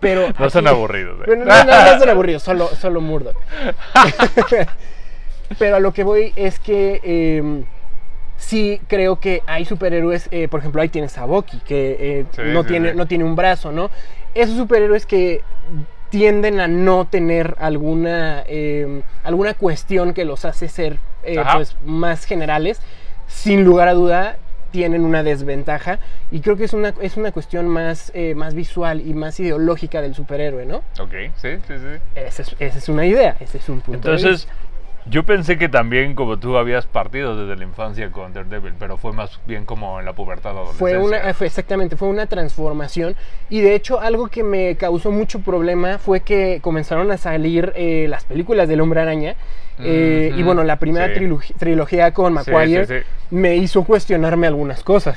pero 0.00 0.28
No 0.38 0.50
son 0.50 0.66
aquí- 0.66 0.74
aburridos. 0.76 1.20
eh. 1.26 1.36
No, 1.36 1.44
no, 1.44 1.64
no 1.92 1.98
son 1.98 2.08
aburridos, 2.08 2.42
solo, 2.42 2.68
solo 2.68 3.00
Murdoch. 3.00 3.36
pero 5.58 5.76
a 5.76 5.80
lo 5.80 5.92
que 5.92 6.04
voy 6.04 6.32
es 6.36 6.58
que. 6.58 7.00
eh, 7.02 7.64
Sí, 8.36 8.80
creo 8.88 9.20
que 9.20 9.42
hay 9.46 9.64
superhéroes, 9.64 10.28
eh, 10.32 10.48
por 10.48 10.58
ejemplo, 10.60 10.82
ahí 10.82 10.88
tienes 10.88 11.16
a 11.16 11.24
Bucky, 11.24 11.60
que 11.60 11.96
eh, 11.98 12.24
Sí, 12.32 12.42
no, 12.46 12.62
sí, 12.62 12.68
tiene, 12.68 12.90
sí. 12.90 12.96
no 12.96 13.06
tiene 13.06 13.24
un 13.24 13.36
brazo, 13.36 13.70
¿no? 13.72 13.90
Esos 14.34 14.56
superhéroes 14.56 15.06
que 15.06 15.40
tienden 16.10 16.60
a 16.60 16.66
no 16.66 17.06
tener 17.06 17.54
alguna, 17.60 18.42
eh, 18.48 19.02
alguna 19.22 19.54
cuestión 19.54 20.12
que 20.12 20.24
los 20.24 20.44
hace 20.44 20.68
ser 20.68 20.98
eh, 21.22 21.40
pues, 21.54 21.76
más 21.86 22.24
generales, 22.26 22.82
sin 23.28 23.64
lugar 23.64 23.86
a 23.88 23.94
duda 23.94 24.36
tienen 24.74 25.04
una 25.04 25.22
desventaja 25.22 26.00
y 26.32 26.40
creo 26.40 26.56
que 26.56 26.64
es 26.64 26.72
una, 26.72 26.92
es 27.00 27.16
una 27.16 27.30
cuestión 27.30 27.68
más, 27.68 28.10
eh, 28.12 28.34
más 28.34 28.56
visual 28.56 29.00
y 29.06 29.14
más 29.14 29.38
ideológica 29.38 30.02
del 30.02 30.16
superhéroe, 30.16 30.66
¿no? 30.66 30.78
Ok, 30.98 31.14
sí, 31.36 31.50
sí, 31.68 31.74
sí. 31.78 32.00
Esa 32.16 32.42
es, 32.42 32.56
esa 32.58 32.78
es 32.78 32.88
una 32.88 33.06
idea, 33.06 33.36
ese 33.38 33.58
es 33.58 33.68
un 33.68 33.80
punto 33.82 34.08
de 34.08 34.14
Entonces, 34.16 34.46
vista. 34.48 34.52
yo 35.06 35.22
pensé 35.22 35.58
que 35.58 35.68
también 35.68 36.16
como 36.16 36.40
tú 36.40 36.56
habías 36.56 36.86
partido 36.86 37.36
desde 37.36 37.54
la 37.56 37.62
infancia 37.62 38.10
con 38.10 38.32
Daredevil, 38.32 38.74
pero 38.76 38.96
fue 38.96 39.12
más 39.12 39.38
bien 39.46 39.64
como 39.64 40.00
en 40.00 40.06
la 40.06 40.12
pubertad 40.12 40.50
adolescencia. 40.50 40.80
Fue 40.80 40.98
una, 40.98 41.32
fue 41.34 41.46
exactamente, 41.46 41.96
fue 41.96 42.08
una 42.08 42.26
transformación 42.26 43.14
y 43.50 43.60
de 43.60 43.76
hecho 43.76 44.00
algo 44.00 44.26
que 44.26 44.42
me 44.42 44.74
causó 44.74 45.12
mucho 45.12 45.38
problema 45.38 45.98
fue 45.98 46.18
que 46.22 46.58
comenzaron 46.60 47.12
a 47.12 47.16
salir 47.16 47.72
eh, 47.76 48.06
las 48.08 48.24
películas 48.24 48.66
del 48.66 48.80
Hombre 48.80 49.02
Araña 49.02 49.36
eh, 49.80 50.32
y 50.36 50.42
bueno, 50.42 50.62
la 50.64 50.76
primera 50.78 51.08
sí. 51.08 51.52
trilogía 51.58 52.12
con 52.12 52.32
Maguire 52.32 52.86
sí, 52.86 52.94
sí. 53.00 53.34
me 53.34 53.56
hizo 53.56 53.82
cuestionarme 53.84 54.46
algunas 54.46 54.84
cosas 54.84 55.16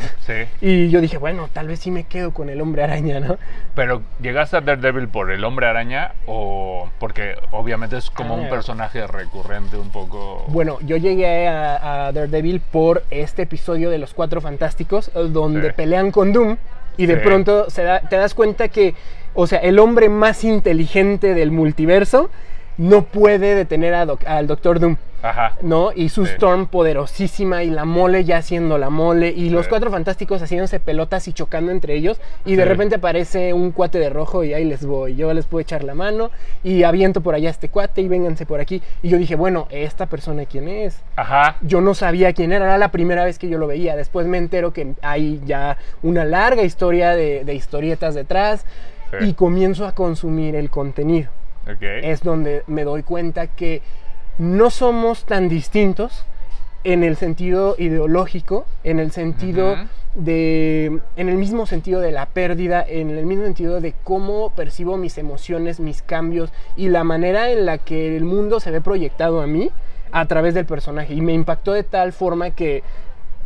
y 0.62 0.90
yo 0.90 1.00
dije, 1.00 1.18
bueno, 1.18 1.48
tal 1.54 1.68
vez 1.68 1.80
sí 1.80 1.92
me 1.92 2.06
quedo 2.06 2.32
con 2.32 2.50
el 2.50 2.60
Hombre 2.62 2.84
Araña, 2.84 3.20
¿no? 3.20 3.38
Pero 3.76 4.02
llegaste 4.22 4.58
a 4.58 4.62
Daredevil 4.62 5.10
por 5.10 5.30
el 5.32 5.44
hombre 5.44 5.68
araña 5.68 6.14
o 6.26 6.90
porque 7.00 7.36
obviamente 7.52 7.98
es 7.98 8.10
como 8.10 8.34
un 8.36 8.46
Ah. 8.46 8.50
personaje 8.50 9.06
recurrente 9.06 9.78
un 9.78 9.90
poco... 9.92 10.46
Bueno, 10.48 10.80
yo 10.82 10.98
llegué 10.98 11.48
a, 11.48 12.08
a 12.08 12.12
Daredevil 12.12 12.60
por 12.60 13.04
este 13.12 13.44
episodio 13.44 13.90
de 13.92 13.98
Los 14.00 14.14
Cuatro 14.14 14.42
Fantásticos, 14.42 15.10
eh, 15.10 15.28
donde 15.30 15.72
pelean 15.74 16.12
con 16.12 16.34
Doom 16.34 16.58
y 16.98 17.06
de 17.06 17.18
pronto 17.18 17.70
se 17.70 17.84
da- 17.84 18.00
te 18.00 18.16
das 18.16 18.34
cuenta 18.34 18.70
que, 18.70 18.96
o 19.36 19.46
sea, 19.46 19.60
el 19.60 19.78
hombre 19.78 20.10
más 20.10 20.44
inteligente 20.44 21.36
del 21.36 21.52
multiverso 21.52 22.32
no 22.78 23.04
puede 23.04 23.56
detener 23.56 23.94
a 23.94 24.06
doc- 24.06 24.26
al 24.28 24.48
Doctor 24.48 24.80
Doom. 24.80 24.98
Ajá. 25.24 25.54
¿no? 25.64 25.92
Y 25.96 26.10
su 26.10 26.28
Sí. 26.28 26.34
Storm 26.34 26.68
poderosísima 26.68 27.64
y 27.64 27.72
la 27.72 27.86
mole 27.86 28.24
ya 28.24 28.38
haciendo 28.38 28.78
la 28.78 28.92
mole 28.92 29.30
y 29.30 29.50
los 29.50 29.68
cuatro 29.68 29.90
fantásticos 29.90 30.44
haciéndose 30.44 30.80
pelotas 30.80 31.28
y 31.28 31.34
chocando 31.34 31.72
entre 31.72 31.96
ellos 31.96 32.22
y 32.46 32.56
de 32.56 32.62
Sí. 32.64 32.70
repente 32.70 32.96
aparece 32.98 33.52
un 33.52 33.72
cuate 33.72 33.98
de 33.98 34.12
rojo 34.12 34.44
y 34.44 34.54
ahí 34.54 34.64
les 34.64 34.86
voy, 34.86 35.16
yo 35.16 35.34
les 35.34 35.48
puedo 35.48 35.62
echar 35.62 35.84
la 35.84 35.96
mano 35.96 36.30
y 36.64 36.84
aviento 36.84 37.22
por 37.22 37.34
allá 37.34 37.48
a 37.48 37.52
este 37.52 37.68
cuate 37.68 38.02
y 38.02 38.08
vénganse 38.08 38.46
por 38.46 38.60
aquí 38.60 38.84
y 39.02 39.10
yo 39.10 39.18
dije, 39.18 39.36
bueno, 39.36 39.68
esta 39.72 40.06
persona 40.06 40.46
quién 40.46 40.68
es? 40.68 41.02
Ajá. 41.16 41.58
Yo 41.62 41.82
no 41.82 41.96
sabía 41.96 42.32
quién 42.34 42.52
era, 42.54 42.66
era 42.66 42.78
la 42.78 42.92
primera 42.92 43.26
vez 43.26 43.40
que 43.40 43.50
yo 43.50 43.58
lo 43.58 43.66
veía, 43.66 43.96
después 43.96 44.28
me 44.28 44.38
entero 44.38 44.72
que 44.72 44.94
hay 45.02 45.42
ya 45.48 45.78
una 46.04 46.26
larga 46.26 46.62
historia 46.62 47.16
de, 47.16 47.44
de 47.44 47.56
historietas 47.56 48.14
detrás 48.14 48.66
y 49.22 49.34
comienzo 49.34 49.88
a 49.88 49.94
consumir 49.94 50.56
el 50.56 50.70
contenido 50.70 51.30
Es 52.04 52.24
donde 52.24 52.64
me 52.68 52.84
doy 52.84 53.04
cuenta 53.04 53.48
que 53.48 53.82
no 54.38 54.70
somos 54.70 55.26
tan 55.26 55.50
distintos 55.50 56.26
en 56.84 57.04
el 57.04 57.16
sentido 57.18 57.76
ideológico, 57.78 58.66
en 58.84 59.00
el 59.00 59.12
sentido 59.12 59.76
de, 60.16 61.02
en 61.16 61.30
el 61.30 61.36
mismo 61.36 61.66
sentido 61.66 62.00
de 62.00 62.12
la 62.12 62.28
pérdida, 62.28 62.86
en 62.88 63.10
el 63.10 63.26
mismo 63.26 63.44
sentido 63.44 63.82
de 63.82 63.94
cómo 64.04 64.52
percibo 64.52 64.98
mis 64.98 65.18
emociones, 65.18 65.80
mis 65.80 66.02
cambios 66.02 66.52
y 66.76 66.90
la 66.90 67.04
manera 67.04 67.52
en 67.52 67.66
la 67.66 67.78
que 67.78 68.16
el 68.16 68.24
mundo 68.24 68.60
se 68.60 68.72
ve 68.72 68.82
proyectado 68.82 69.42
a 69.42 69.48
mí 69.48 69.70
a 70.12 70.26
través 70.26 70.54
del 70.54 70.66
personaje. 70.66 71.14
Y 71.14 71.22
me 71.22 71.34
impactó 71.34 71.74
de 71.74 71.84
tal 71.84 72.14
forma 72.14 72.52
que 72.52 72.84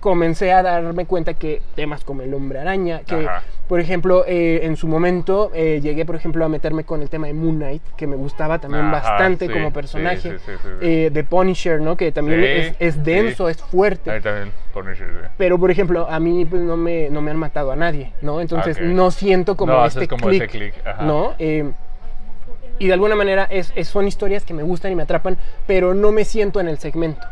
comencé 0.02 0.52
a 0.52 0.62
darme 0.64 1.06
cuenta 1.06 1.36
que 1.36 1.62
temas 1.76 2.04
como 2.04 2.24
el 2.24 2.34
hombre 2.34 2.60
araña, 2.60 3.02
que 3.08 3.28
Ajá. 3.28 3.44
por 3.70 3.80
ejemplo 3.80 4.26
eh, 4.28 4.62
en 4.64 4.76
su 4.76 4.88
momento 4.88 5.52
eh, 5.54 5.80
llegué 5.82 6.06
por 6.06 6.16
ejemplo 6.16 6.44
a 6.44 6.50
meterme 6.50 6.84
con 6.84 7.02
el 7.02 7.10
tema 7.10 7.28
de 7.28 7.34
Moon 7.34 7.56
Knight, 7.58 7.84
que 7.96 8.08
me 8.08 8.16
gustaba 8.18 8.60
también 8.60 8.86
Ajá, 8.88 8.92
bastante 9.10 9.46
sí, 9.48 9.54
como 9.54 9.72
personaje, 9.72 10.38
sí, 10.40 10.46
sí. 10.46 10.70
Eh, 10.82 11.10
de 11.14 11.24
Punisher, 11.24 11.80
¿no? 11.80 11.96
que 11.96 12.12
también 12.12 12.44
es, 12.44 12.76
es 12.80 13.04
denso, 13.04 13.48
es 13.48 13.58
fuerte. 13.62 14.12
Ahí 14.12 14.20
también 14.22 14.52
Punisher, 14.74 15.08
sí. 15.08 15.28
Pero, 15.38 15.58
por 15.60 15.70
ejemplo, 15.72 16.08
a 16.10 16.20
mí 16.20 16.46
pues, 16.46 16.62
no, 16.62 16.76
me, 16.76 17.10
no 17.10 17.22
me 17.22 17.32
han 17.32 17.38
matado 17.38 17.72
a 17.72 17.76
nadie, 17.76 18.12
¿no? 18.22 18.42
Entonces 18.42 18.82
no 18.82 19.12
siento 19.12 19.56
como 19.56 19.74
No, 19.74 19.86
este 19.86 20.08
como 20.08 20.28
click, 20.28 20.42
ese 20.44 20.52
click, 20.52 20.74
ajá. 20.86 21.04
¿no? 21.06 21.34
Eh, 21.40 21.72
y 22.80 22.88
de 22.88 22.94
alguna 22.94 23.16
manera 23.16 23.48
es, 23.52 23.72
es- 23.76 23.88
son 23.88 24.08
historias 24.08 24.44
que 24.44 24.56
me 24.56 24.64
gustan 24.64 24.92
y 24.92 24.96
me 24.96 25.04
atrapan, 25.04 25.38
pero 25.68 25.94
no 25.94 26.12
me 26.12 26.26
siento 26.26 26.60
en 26.60 26.68
el 26.68 26.80
segmento. 26.80 27.28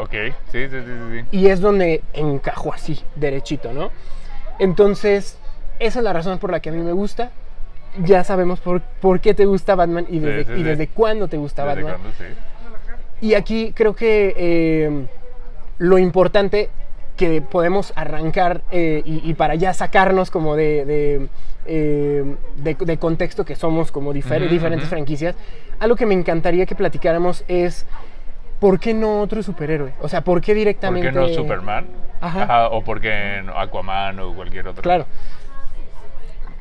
Ok. 0.00 0.10
Sí, 0.52 0.68
sí, 0.68 0.70
sí, 0.70 0.92
sí. 1.12 1.24
Y 1.30 1.46
es 1.48 1.60
donde 1.60 2.02
encajo 2.12 2.72
así, 2.72 3.00
derechito, 3.16 3.72
¿no? 3.72 3.90
Entonces, 4.58 5.38
esa 5.78 5.98
es 6.00 6.04
la 6.04 6.12
razón 6.12 6.38
por 6.38 6.50
la 6.50 6.60
que 6.60 6.70
a 6.70 6.72
mí 6.72 6.82
me 6.82 6.92
gusta. 6.92 7.30
Ya 8.04 8.24
sabemos 8.24 8.60
por, 8.60 8.80
por 8.80 9.20
qué 9.20 9.34
te 9.34 9.46
gusta 9.46 9.74
Batman 9.76 10.06
y 10.08 10.18
desde, 10.18 10.44
sí, 10.54 10.60
y 10.60 10.62
desde 10.64 10.88
cuándo 10.88 11.28
te 11.28 11.36
gusta 11.36 11.64
¿Desde 11.64 11.82
Batman. 11.92 12.00
Y 13.20 13.34
aquí 13.34 13.72
creo 13.74 13.94
que 13.94 14.34
eh, 14.36 15.06
lo 15.78 15.98
importante 15.98 16.70
que 17.16 17.40
podemos 17.40 17.92
arrancar 17.94 18.62
eh, 18.72 19.00
y, 19.04 19.28
y 19.28 19.34
para 19.34 19.54
ya 19.54 19.72
sacarnos 19.72 20.32
como 20.32 20.56
de, 20.56 20.84
de, 20.84 21.28
eh, 21.66 22.34
de- 22.56 22.74
de 22.74 22.98
contexto 22.98 23.44
que 23.44 23.54
somos 23.54 23.92
como 23.92 24.12
difer- 24.12 24.48
diferentes 24.48 24.88
franquicias, 24.88 25.36
algo 25.78 25.94
que 25.94 26.06
me 26.06 26.14
encantaría 26.14 26.66
que 26.66 26.74
platicáramos 26.74 27.44
es 27.46 27.86
¿por 28.60 28.78
qué 28.80 28.94
no 28.94 29.20
otro 29.20 29.42
superhéroe? 29.42 29.92
O 30.00 30.08
sea, 30.08 30.22
¿por 30.22 30.40
qué 30.40 30.52
¿Por 30.52 30.58
directamente... 30.58 31.08
qué 31.08 31.14
no 31.14 31.28
Superman? 31.28 31.86
Ajá. 32.20 32.68
O 32.68 32.82
por 32.82 33.00
qué 33.00 33.42
no 33.44 33.58
Aquaman 33.58 34.18
o 34.20 34.34
cualquier 34.34 34.68
otro. 34.68 34.82
Claro, 34.82 35.06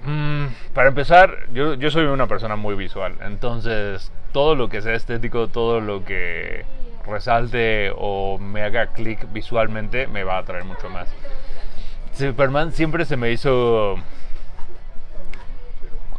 Mm, 0.06 0.48
para 0.74 0.90
empezar, 0.90 1.48
yo, 1.54 1.76
yo 1.76 1.90
soy 1.90 2.06
una 2.06 2.28
persona 2.28 2.56
muy 2.56 2.76
visual, 2.76 3.16
entonces 3.22 4.12
todo 4.34 4.56
lo 4.56 4.68
que 4.68 4.82
sea 4.82 4.96
estético, 4.96 5.48
todo 5.48 5.80
lo 5.80 6.04
que 6.04 6.66
resalte 7.08 7.92
o 7.96 8.38
me 8.38 8.64
haga 8.64 8.88
clic 8.88 9.32
visualmente 9.32 10.08
me 10.08 10.24
va 10.24 10.36
a 10.36 10.40
atraer 10.40 10.66
mucho 10.66 10.90
más. 10.90 11.08
Superman 12.14 12.74
siempre 12.74 13.06
se 13.06 13.18
me 13.18 13.32
hizo 13.32 13.96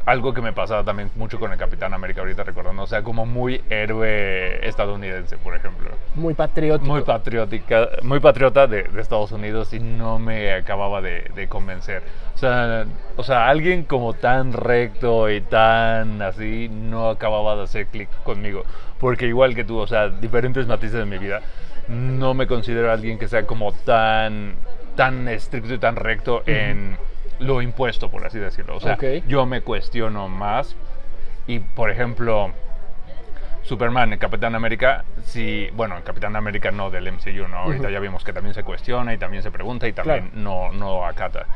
algo 0.07 0.35
que 0.35 0.41
me 0.41 0.53
pasaba 0.53 0.85
también 0.85 1.11
mucho 1.17 1.39
con 1.39 1.53
el 1.53 1.59
Capitán 1.59 1.95
América 1.95 2.21
ahorita 2.21 2.45
recordando, 2.45 2.83
o 2.83 2.87
sea, 2.87 3.03
como 3.03 3.27
muy 3.27 3.63
héroe 3.71 4.67
estadounidense, 4.67 5.39
por 5.39 5.55
ejemplo 5.57 5.91
muy 6.15 6.35
patriótico. 6.35 6.87
muy 6.87 7.03
patriótica, 7.03 7.89
muy 8.03 8.21
patriota 8.21 8.67
de, 8.67 8.85
de 8.85 9.01
Estados 9.01 9.33
Unidos 9.33 9.73
y 9.73 9.81
no 9.81 10.19
me 10.19 10.53
acababa 10.53 11.01
de, 11.01 11.31
de 11.35 11.49
convencer. 11.49 12.03
O 12.35 12.39
sea, 12.39 12.87
o 13.17 13.23
sea, 13.23 13.49
alguien 13.49 13.85
como 13.85 14.15
tan 14.15 14.53
recto 14.53 15.31
y 15.31 15.41
tan 15.41 16.23
así 16.23 16.69
no 16.69 17.11
acababa 17.11 17.57
de 17.57 17.63
hacer 17.65 17.87
clic 17.87 18.09
conmigo. 18.23 18.65
Porque 18.99 19.27
igual 19.27 19.55
que 19.55 19.65
tú, 19.65 19.79
o 19.79 19.87
sea, 19.87 20.09
diferentes 20.09 20.67
matices 20.67 21.01
de 21.01 21.05
mi 21.05 21.19
vida, 21.19 21.43
no 21.89 22.33
me 22.35 22.47
considero 22.47 22.91
alguien 22.91 23.19
que 23.19 23.29
sea 23.29 23.45
como 23.47 23.73
tan, 23.73 24.55
tan 24.97 25.29
estricto 25.29 25.75
y 25.75 25.79
tan 25.79 25.97
recto 25.97 26.43
en 26.47 26.97
lo 27.45 27.63
impuesto, 27.63 28.11
por 28.11 28.27
así 28.27 28.39
decirlo. 28.39 28.77
O 28.77 28.81
sea, 28.81 28.95
Ok. 28.95 29.05
yo 29.27 29.47
me 29.47 29.61
cuestiono 29.61 30.29
más 30.29 30.75
y, 31.47 31.59
por 31.61 31.91
ejemplo, 31.91 32.51
Superman, 33.63 34.13
el 34.13 34.19
Capitán 34.19 34.55
América, 34.55 35.05
sí, 35.25 35.69
bueno, 35.75 35.97
el 35.97 36.03
Capitán 36.03 36.37
América 36.37 36.71
no 36.71 36.91
del 36.91 37.07
MCU, 37.09 37.49
¿no? 37.49 37.57
Ahorita 37.59 37.85
Ujú. 37.85 37.93
ya 37.93 37.99
vimos 38.01 38.23
que 38.23 38.33
también 38.33 38.55
se 38.55 38.63
cuestiona 38.63 39.15
y 39.15 39.19
también 39.19 39.43
se 39.43 39.51
pregunta 39.51 39.89
y 39.89 39.93
también 39.95 40.29
Claro. 40.31 40.43
no, 40.43 40.73
no 40.73 41.07
acata. 41.07 41.47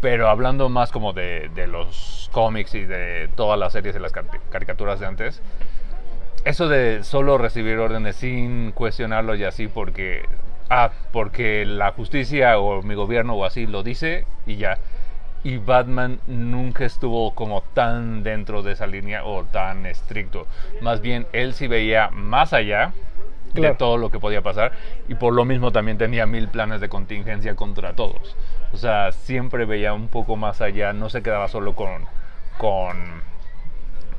Pero 0.00 0.28
hablando 0.28 0.68
más 0.68 0.90
como 0.90 1.12
de, 1.12 1.48
de 1.54 1.66
los 1.68 2.28
cómics 2.32 2.74
y 2.74 2.84
de 2.84 3.28
todas 3.36 3.58
las 3.58 3.72
series 3.72 3.94
y 3.94 3.98
las 4.00 4.12
cari- 4.12 4.40
caricaturas 4.50 4.98
de 5.00 5.06
antes, 5.06 5.40
eso 6.44 6.68
de 6.68 7.02
solo 7.04 7.38
recibir 7.38 7.78
órdenes 7.78 8.16
sin 8.16 8.72
cuestionarlo 8.72 9.34
y 9.36 9.44
así 9.44 9.68
porque, 9.68 10.24
ah, 10.68 10.90
porque 11.12 11.64
la 11.64 11.92
justicia 11.92 12.58
o 12.58 12.82
mi 12.82 12.94
gobierno 12.94 13.34
o 13.34 13.44
así 13.44 13.66
lo 13.66 13.82
dice 13.84 14.26
y 14.46 14.56
ya. 14.56 14.78
Y 15.46 15.58
Batman 15.58 16.18
nunca 16.26 16.84
estuvo 16.84 17.32
como 17.34 17.60
tan 17.62 18.24
dentro 18.24 18.62
de 18.64 18.72
esa 18.72 18.86
línea 18.88 19.24
o 19.24 19.44
tan 19.44 19.86
estricto. 19.86 20.48
Más 20.80 21.00
bien, 21.00 21.26
él 21.32 21.54
sí 21.54 21.68
veía 21.68 22.08
más 22.10 22.52
allá 22.52 22.92
Claro. 23.54 23.68
de 23.74 23.78
todo 23.78 23.96
lo 23.96 24.10
que 24.10 24.18
podía 24.18 24.42
pasar 24.42 24.72
y 25.08 25.14
por 25.14 25.32
lo 25.32 25.44
mismo 25.44 25.70
también 25.70 25.96
tenía 25.98 26.26
mil 26.26 26.48
planes 26.48 26.80
de 26.80 26.88
contingencia 26.88 27.54
contra 27.54 27.92
todos. 27.94 28.36
O 28.72 28.76
sea, 28.76 29.12
siempre 29.12 29.64
veía 29.66 29.92
un 29.94 30.08
poco 30.08 30.34
más 30.36 30.60
allá, 30.60 30.92
no 30.92 31.08
se 31.10 31.22
quedaba 31.22 31.46
solo 31.48 31.74
con, 31.76 32.02
con, 32.58 33.22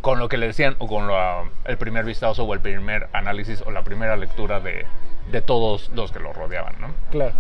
con 0.01 0.17
lo 0.19 0.29
que 0.29 0.37
le 0.37 0.47
decían 0.47 0.75
o 0.79 0.87
con 0.87 1.07
la- 1.07 1.43
el 1.65 1.77
primer 1.77 2.05
vistazo 2.05 2.45
o 2.45 2.53
el 2.53 2.61
primer 2.61 3.09
análisis 3.11 3.61
o 3.67 3.71
la 3.71 3.83
primera 3.83 4.15
lectura 4.15 4.59
de, 4.61 4.85
de 5.31 5.41
todos 5.41 5.89
los 5.93 6.11
que 6.13 6.19
lo 6.19 6.31
rodeaban, 6.33 6.75
¿no? 6.79 6.87
Claro. 7.11 7.33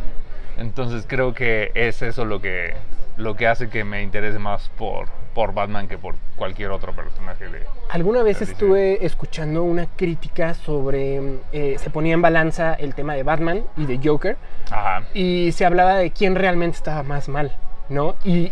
Entonces 0.57 1.05
creo 1.07 1.33
que 1.33 1.71
es 1.73 2.01
eso 2.01 2.25
lo 2.25 2.41
que, 2.41 2.75
lo 3.17 3.35
que 3.35 3.47
hace 3.47 3.69
que 3.69 3.83
me 3.83 4.01
interese 4.01 4.39
más 4.39 4.69
por, 4.77 5.07
por 5.33 5.53
Batman 5.53 5.87
que 5.87 5.97
por 5.97 6.15
cualquier 6.35 6.71
otro 6.71 6.93
personaje 6.93 7.47
de... 7.49 7.63
Alguna 7.89 8.23
vez 8.23 8.41
estuve 8.41 9.05
escuchando 9.05 9.63
una 9.63 9.87
crítica 9.87 10.53
sobre, 10.53 11.39
eh, 11.51 11.77
se 11.79 11.89
ponía 11.89 12.13
en 12.13 12.21
balanza 12.21 12.73
el 12.75 12.93
tema 12.95 13.15
de 13.15 13.23
Batman 13.23 13.63
y 13.75 13.85
de 13.85 13.99
Joker, 14.03 14.37
Ajá. 14.69 15.03
y 15.13 15.51
se 15.51 15.65
hablaba 15.65 15.95
de 15.95 16.11
quién 16.11 16.35
realmente 16.35 16.77
estaba 16.77 17.03
más 17.03 17.27
mal, 17.27 17.55
¿no? 17.89 18.15
Y. 18.23 18.49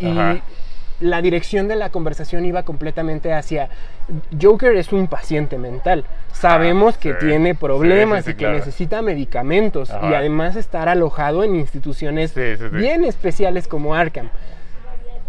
la 1.00 1.22
dirección 1.22 1.68
de 1.68 1.75
la 1.75 1.90
conversación 1.90 2.46
iba 2.46 2.64
completamente 2.64 3.34
hacia 3.34 3.70
Joker 4.42 4.75
es 4.75 4.94
un 4.94 5.08
paciente 5.08 5.58
mental. 5.58 6.06
Sabemos 6.34 6.96
Ah, 6.96 7.00
que 7.02 7.12
sí. 7.14 7.18
tiene 7.22 7.56
problemas 7.56 8.20
Sí, 8.20 8.24
sí, 8.24 8.25
sí, 8.25 8.32
y 8.32 8.34
que 8.36 8.40
claro. 8.46 8.58
necesita 8.58 9.02
medicamentos 9.02 9.90
y 9.90 10.14
además 10.14 10.56
estar 10.56 10.88
alojado 10.90 11.44
en 11.44 11.56
instituciones 11.56 12.34
bien 12.72 13.04
especiales 13.04 13.68
como 13.68 13.96
Arkham. 13.96 14.30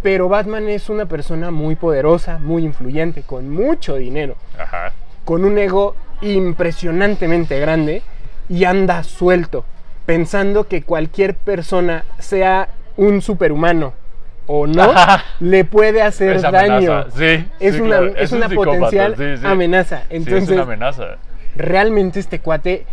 Pero 0.03 0.29
Batman 0.29 0.69
es 0.69 0.89
una 0.89 1.07
persona 1.07 1.51
muy 1.51 1.75
poderosa, 1.75 2.39
muy 2.39 2.65
influyente, 2.65 3.23
con 3.23 3.51
mucho 3.51 3.97
dinero 3.97 4.37
Ajá. 4.59 4.93
con 5.25 5.45
un 5.45 5.59
ego 5.59 5.97
impresionantemente 6.21 7.59
grande 7.61 8.03
y 8.49 8.65
anda 8.65 9.03
suelto, 9.03 9.65
pensando 10.05 10.69
que 10.69 10.83
cualquier 10.83 11.35
persona, 11.35 12.05
sea 12.19 12.69
un 12.97 13.21
superhumano 13.21 13.93
o 14.47 14.67
no, 14.67 14.83
Ajá. 14.93 15.25
le 15.41 15.65
puede 15.65 16.03
hacer 16.03 16.37
Es 16.37 16.43
daño. 16.43 17.07
sí, 17.17 17.45
es 17.61 17.75
sí, 17.75 17.81
una, 17.81 17.97
claro. 17.99 18.07
es 18.09 18.15
Es 18.17 18.33
un 18.33 18.39
una 18.39 18.49
potencial 18.49 19.15
sí, 19.17 19.47
amenaza. 19.47 20.01
Sí, 20.03 20.07
Entonces, 20.11 20.45
es 20.45 20.51
una 20.51 20.63
amenaza. 20.63 21.17
realmente 21.57 22.21
este 22.21 22.41
cuate, 22.41 22.87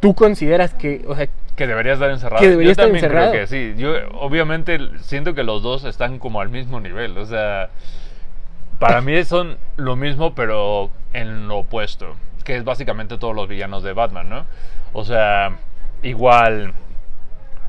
tú 0.00 0.14
consideras 0.14 0.72
que, 0.74 1.02
o 1.08 1.14
sea, 1.16 1.28
Que 1.56 1.66
debería 1.66 1.94
estar 1.94 2.10
encerrado. 2.10 2.40
Que 2.40 2.48
debería 2.50 2.68
Yo 2.68 2.72
estar 2.72 2.84
también 2.86 3.04
encerrado. 3.04 3.30
creo 3.32 3.42
que 3.42 3.46
sí. 3.48 3.74
Yo 3.76 3.92
obviamente 4.14 4.78
siento 5.00 5.34
que 5.34 5.42
los 5.44 5.62
dos 5.62 5.84
están 5.84 6.18
como 6.18 6.40
al 6.40 6.48
mismo 6.48 6.80
nivel. 6.80 7.18
O 7.18 7.26
sea, 7.26 7.68
para 8.78 9.00
mí 9.00 9.22
son 9.24 9.58
lo 9.76 9.96
mismo, 9.96 10.34
pero 10.34 10.90
en 11.12 11.48
lo 11.48 11.58
opuesto. 11.58 12.14
Que 12.44 12.56
es 12.56 12.64
básicamente 12.64 13.18
todos 13.18 13.34
los 13.36 13.46
villanos 13.48 13.82
de 13.82 13.92
Batman, 13.92 14.28
¿no? 14.30 14.46
O 14.92 15.04
sea, 15.04 15.52
igual. 16.02 16.72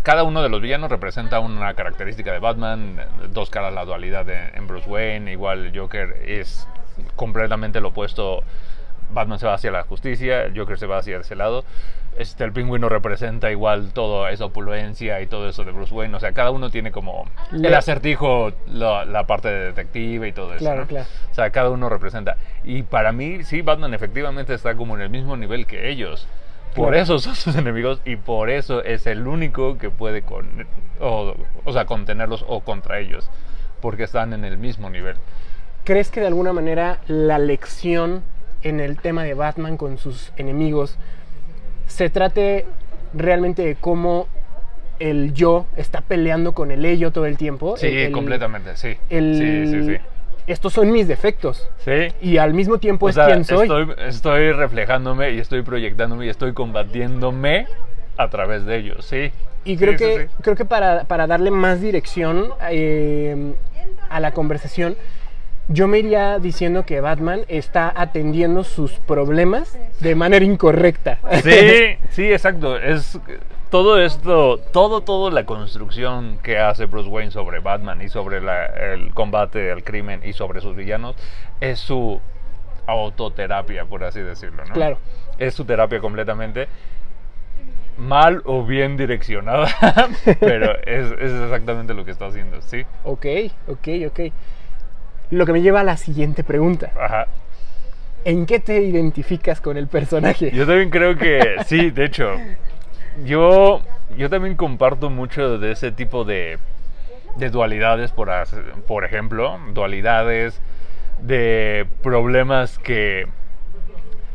Cada 0.03 0.24
uno 0.24 0.41
de 0.41 0.50
los 0.50 0.62
villanos 0.62 0.89
representa 0.89 1.39
una 1.39 1.74
característica 1.75 2.31
de 2.31 2.39
Batman, 2.39 3.00
dos 3.29 3.50
caras 3.50 3.74
la 3.74 3.86
dualidad 3.86 4.25
de- 4.25 4.50
en 4.55 4.65
Bruce 4.67 4.89
Wayne, 4.89 5.31
igual 5.31 5.72
Joker 5.75 6.17
es 6.25 6.67
completamente 7.15 7.79
lo 7.81 7.89
opuesto 7.89 8.43
Batman 9.13 9.39
se 9.39 9.46
va 9.46 9.55
hacia 9.55 9.72
la 9.72 9.84
justicia, 9.84 10.43
el 10.43 10.58
Joker 10.58 10.77
se 10.79 10.86
va 10.88 10.98
hacia 11.00 11.17
ese 11.17 11.36
lado. 11.36 11.65
Este, 12.17 12.43
el 12.43 12.51
pingüino 12.53 12.88
representa 12.89 13.51
igual 13.51 13.91
toda 13.93 14.31
esa 14.31 14.46
opulencia 14.46 15.22
y 15.22 15.27
todo 15.27 15.48
eso 15.50 15.63
de 15.65 15.72
Bruce 15.72 15.93
Wayne. 15.93 16.15
O 16.15 16.20
sea, 16.20 16.31
cada 16.34 16.51
uno 16.51 16.70
tiene 16.70 16.91
como 16.91 17.25
el 17.51 17.74
acertijo, 17.74 18.51
la, 18.67 19.05
la 19.05 19.25
parte 19.27 19.50
de 19.50 19.65
detective 19.67 20.27
y 20.29 20.31
todo 20.31 20.51
eso. 20.53 20.60
Claro, 20.60 20.81
¿no? 20.81 20.88
claro. 20.88 21.05
O 21.29 21.34
sea, 21.36 21.50
cada 21.51 21.70
uno 21.70 21.89
representa. 21.89 22.38
Y 22.63 22.84
para 22.84 23.12
mí, 23.12 23.43
sí, 23.43 23.62
Batman 23.62 23.93
efectivamente 23.93 24.53
está 24.53 24.75
como 24.75 24.96
en 24.96 25.01
el 25.03 25.10
mismo 25.10 25.36
nivel 25.38 25.65
que 25.67 25.89
ellos. 25.89 26.27
Por 26.75 26.96
eso 26.96 27.20
son 27.20 27.36
sus 27.36 27.56
enemigos 27.58 28.01
y 28.06 28.16
por 28.16 28.50
eso 28.50 28.84
es 28.84 29.06
el 29.08 29.28
único 29.28 29.78
que 29.78 29.90
puede 29.90 30.22
con, 30.22 30.68
o, 31.00 31.36
o 31.66 31.74
sea, 31.74 31.86
contenerlos 31.86 32.46
o 32.48 32.62
contra 32.62 33.00
ellos. 33.00 33.30
Porque 33.82 34.04
están 34.04 34.34
en 34.34 34.46
el 34.46 34.58
mismo 34.58 34.90
nivel. 34.90 35.16
¿Crees 35.84 36.10
que 36.12 36.20
de 36.22 36.28
alguna 36.28 36.54
manera 36.54 37.00
la 37.08 37.40
lección 37.40 38.24
en 38.62 38.80
el 38.80 38.98
tema 38.98 39.24
de 39.24 39.34
Batman 39.34 39.75
con 39.78 39.98
sus 39.98 40.32
enemigos 40.38 40.98
se 41.88 42.10
trate 42.12 42.66
realmente 43.13 43.63
de 43.66 43.75
cómo 43.75 44.28
el 45.00 45.34
yo 45.34 45.66
está 45.75 46.01
peleando 46.01 46.54
con 46.54 46.70
el 46.70 46.86
ello 46.86 47.10
todo 47.12 47.25
el 47.25 47.38
tiempo? 47.38 47.75
Sí, 47.75 47.88
el- 47.88 48.12
completamente, 48.12 48.78
sí. 48.78 48.96
el- 49.10 49.36
Sí, 49.36 49.72
sí, 49.82 49.96
sí. 49.98 50.01
Estos 50.48 50.74
son 50.74 50.91
mis 50.91 51.07
defectos 51.07 51.69
Sí. 51.79 52.07
y 52.21 52.38
al 52.38 52.53
mismo 52.53 52.77
tiempo 52.77 53.05
O 53.05 53.10
es 53.10 53.15
sea, 53.15 53.25
quien 53.27 53.45
soy. 53.45 53.63
Estoy, 53.67 53.88
estoy 54.07 54.51
reflejándome 54.51 55.31
y 55.31 55.39
estoy 55.39 55.62
proyectándome 55.62 56.25
y 56.25 56.29
estoy 56.29 56.53
combatiéndome 56.53 57.67
a 58.17 58.29
través 58.29 58.65
de 58.65 58.77
ellos, 58.77 59.05
sí. 59.05 59.31
Y 59.63 59.77
creo 59.77 59.91
Sí, 59.93 59.98
sí, 60.00 60.03
que, 60.05 60.24
sí. 60.27 60.33
creo 60.41 60.55
que 60.55 60.65
para, 60.65 61.03
para 61.05 61.27
darle 61.27 61.51
más 61.51 61.81
dirección 61.81 62.48
eh, 62.69 63.53
a 64.10 64.19
la 64.19 64.31
conversación, 64.31 64.95
yo 65.67 65.88
me 65.88 66.00
iría 66.00 66.39
diciendo 66.39 66.86
que 66.86 67.00
Batman 67.00 67.41
está 67.48 67.93
atendiendo 67.95 68.63
sus 68.63 68.93
problemas 68.93 69.77
de 70.00 70.15
manera 70.15 70.43
incorrecta. 70.43 71.19
Sí, 71.43 71.98
sí, 72.10 72.31
exacto. 72.31 72.75
Es 72.77 73.19
todo 73.72 74.00
esto, 74.00 74.60
todo, 74.72 75.01
todo 75.01 75.32
la 75.32 75.46
construcción 75.46 76.38
que 76.44 76.60
hace 76.60 76.86
Bruce 76.86 77.10
Wayne 77.10 77.32
sobre 77.32 77.60
Batman 77.60 78.01
y 78.01 78.10
sobre 78.10 78.42
la- 78.42 78.66
el 78.66 79.13
combate 79.13 79.72
al 79.72 79.84
crimen 79.84 80.22
y 80.24 80.34
sobre 80.34 80.62
sus 80.62 80.75
villanos 80.75 81.16
es 81.60 81.80
su 81.80 82.20
autoterapia, 82.86 83.86
por 83.86 84.04
así 84.04 84.20
decirlo, 84.20 84.63
¿no? 84.66 84.74
Claro. 84.74 84.98
Es 85.38 85.54
su 85.56 85.66
terapia 85.66 86.00
completamente 86.00 86.68
mal 87.98 88.42
o 88.46 88.63
bien 88.66 88.98
direccionada, 88.98 89.68
pero 90.40 90.74
es, 90.82 91.12
es 91.20 91.32
exactamente 91.32 91.94
lo 91.94 92.04
que 92.04 92.12
está 92.12 92.28
haciendo, 92.28 92.62
¿sí? 92.62 92.86
ok, 93.04 93.25
ok, 93.68 93.88
ok. 94.08 94.20
Lo 95.32 95.46
que 95.46 95.54
me 95.54 95.62
lleva 95.62 95.80
a 95.80 95.84
la 95.86 95.96
siguiente 95.96 96.44
pregunta. 96.44 96.92
Ajá. 97.00 97.28
¿En 98.25 98.46
qué 98.46 98.60
te 98.60 98.82
identificas 98.82 99.62
con 99.62 99.78
el 99.78 99.88
personaje? 99.88 100.51
Yo 100.51 100.66
también 100.68 100.90
creo 100.90 101.16
que 101.18 101.56
sí, 101.66 101.90
de 101.90 102.06
hecho, 102.06 102.36
yo, 103.24 103.82
yo 104.18 104.30
también 104.30 104.56
comparto 104.56 105.10
mucho 105.10 105.58
de 105.58 105.72
ese 105.72 105.91
tipo 105.91 106.24
de, 106.24 106.60
de 107.36 107.50
dualidades, 107.50 108.12
por, 108.12 108.30
por 108.88 109.06
ejemplo, 109.06 109.60
dualidades 109.74 110.62
de 111.20 111.86
problemas 112.01 112.80
que 112.80 113.27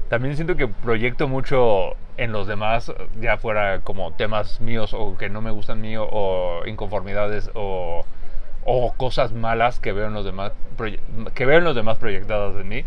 también 0.08 0.36
siento 0.36 0.56
que 0.56 0.68
proyecto 0.68 1.26
mucho 1.28 1.94
en 2.16 2.32
los 2.32 2.46
demás, 2.46 2.92
ya 3.20 3.36
fuera 3.36 3.80
como 3.80 4.12
temas 4.12 4.60
míos 4.60 4.94
o 4.94 5.16
que 5.16 5.28
no 5.28 5.40
me 5.40 5.50
gustan 5.50 5.80
mío 5.80 6.08
o 6.10 6.64
inconformidades 6.66 7.50
o, 7.54 8.04
o 8.66 8.92
cosas 8.94 9.32
malas 9.32 9.78
que 9.78 9.92
veo 9.92 10.08
en 10.08 10.14
los 10.14 10.24
demás 10.24 10.52
que 11.34 11.46
veo 11.46 11.58
en 11.58 11.64
los 11.64 11.74
demás 11.74 11.96
proyectadas 11.98 12.54
en 12.60 12.68
mí 12.68 12.84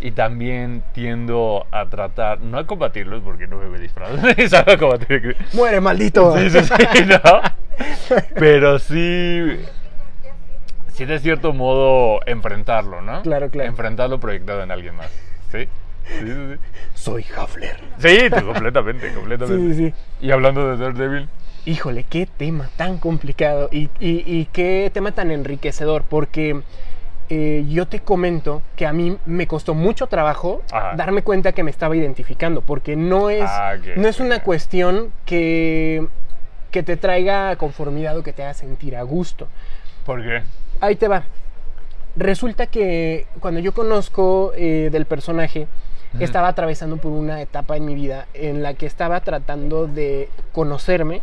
y 0.00 0.12
también 0.12 0.84
tiendo 0.92 1.66
a 1.72 1.86
tratar 1.86 2.40
no 2.40 2.58
a 2.58 2.66
combatirlos 2.66 3.22
porque 3.22 3.46
no 3.46 3.56
me 3.56 3.78
ni 4.38 4.48
sabe 4.48 4.78
combatir 4.78 5.36
¡Muere, 5.54 5.80
maldito! 5.80 6.36
Sí, 6.36 6.50
sí, 6.50 6.60
sí, 6.60 7.04
¿no? 7.06 7.40
Pero 8.34 8.78
sí, 8.78 9.58
sí 10.92 11.04
de 11.04 11.18
cierto 11.18 11.52
modo 11.52 12.20
enfrentarlo, 12.26 13.00
¿no? 13.00 13.22
Claro, 13.22 13.48
claro. 13.48 13.68
Enfrentarlo 13.68 14.20
proyectado 14.20 14.62
en 14.62 14.70
alguien 14.70 14.94
más, 14.94 15.10
¿sí? 15.50 15.66
Sí, 16.06 16.26
sí, 16.26 16.32
sí. 16.34 16.58
Soy 16.94 17.24
Huffler. 17.36 17.76
Sí, 17.98 18.28
completamente, 18.44 19.12
completamente. 19.14 19.74
Sí, 19.74 19.74
sí, 19.74 19.90
sí. 19.90 20.26
Y 20.26 20.30
hablando 20.30 20.68
de 20.68 20.76
Daredevil, 20.76 21.28
Híjole, 21.64 22.02
qué 22.04 22.26
tema 22.26 22.68
tan 22.76 22.98
complicado 22.98 23.68
y, 23.70 23.88
y- 24.00 24.24
y 24.26 24.48
qué 24.52 24.90
tema 24.92 25.12
tan 25.12 25.30
enriquecedor, 25.30 26.02
porque 26.02 26.60
eh, 27.28 27.64
yo 27.68 27.86
te 27.86 28.00
comento 28.00 28.62
que 28.74 28.84
a 28.84 28.92
mí 28.92 29.16
me 29.26 29.46
costó 29.46 29.72
mucho 29.74 30.08
trabajo 30.08 30.60
Ajá. 30.72 30.96
darme 30.96 31.22
cuenta 31.22 31.52
que 31.52 31.62
me 31.62 31.70
estaba 31.70 31.96
identificando, 31.96 32.62
porque 32.62 32.96
no 32.96 33.30
es, 33.30 33.48
Ah, 33.48 33.74
no 33.96 34.08
es 34.08 34.18
una 34.18 34.42
cuestión 34.42 35.12
que, 35.24 36.06
que 36.72 36.82
te 36.82 36.96
traiga 36.96 37.54
conformidad 37.56 38.18
o 38.18 38.22
que 38.24 38.32
te 38.32 38.42
haga 38.42 38.54
sentir 38.54 38.96
a 38.96 39.02
gusto. 39.02 39.46
¿por 40.04 40.20
qué? 40.20 40.42
Ahí 40.80 40.96
te 40.96 41.06
va. 41.06 41.22
Resulta 42.16 42.66
que 42.66 43.26
cuando 43.38 43.60
yo 43.60 43.72
conozco 43.72 44.52
eh, 44.56 44.88
del 44.90 45.06
personaje, 45.06 45.68
estaba 46.20 46.48
atravesando 46.48 46.98
por 46.98 47.10
una 47.12 47.40
etapa 47.40 47.76
en 47.78 47.86
mi 47.86 47.94
vida 47.94 48.26
en 48.34 48.62
la 48.62 48.74
que 48.74 48.84
estaba 48.84 49.20
tratando 49.20 49.86
de 49.86 50.28
conocerme 50.52 51.22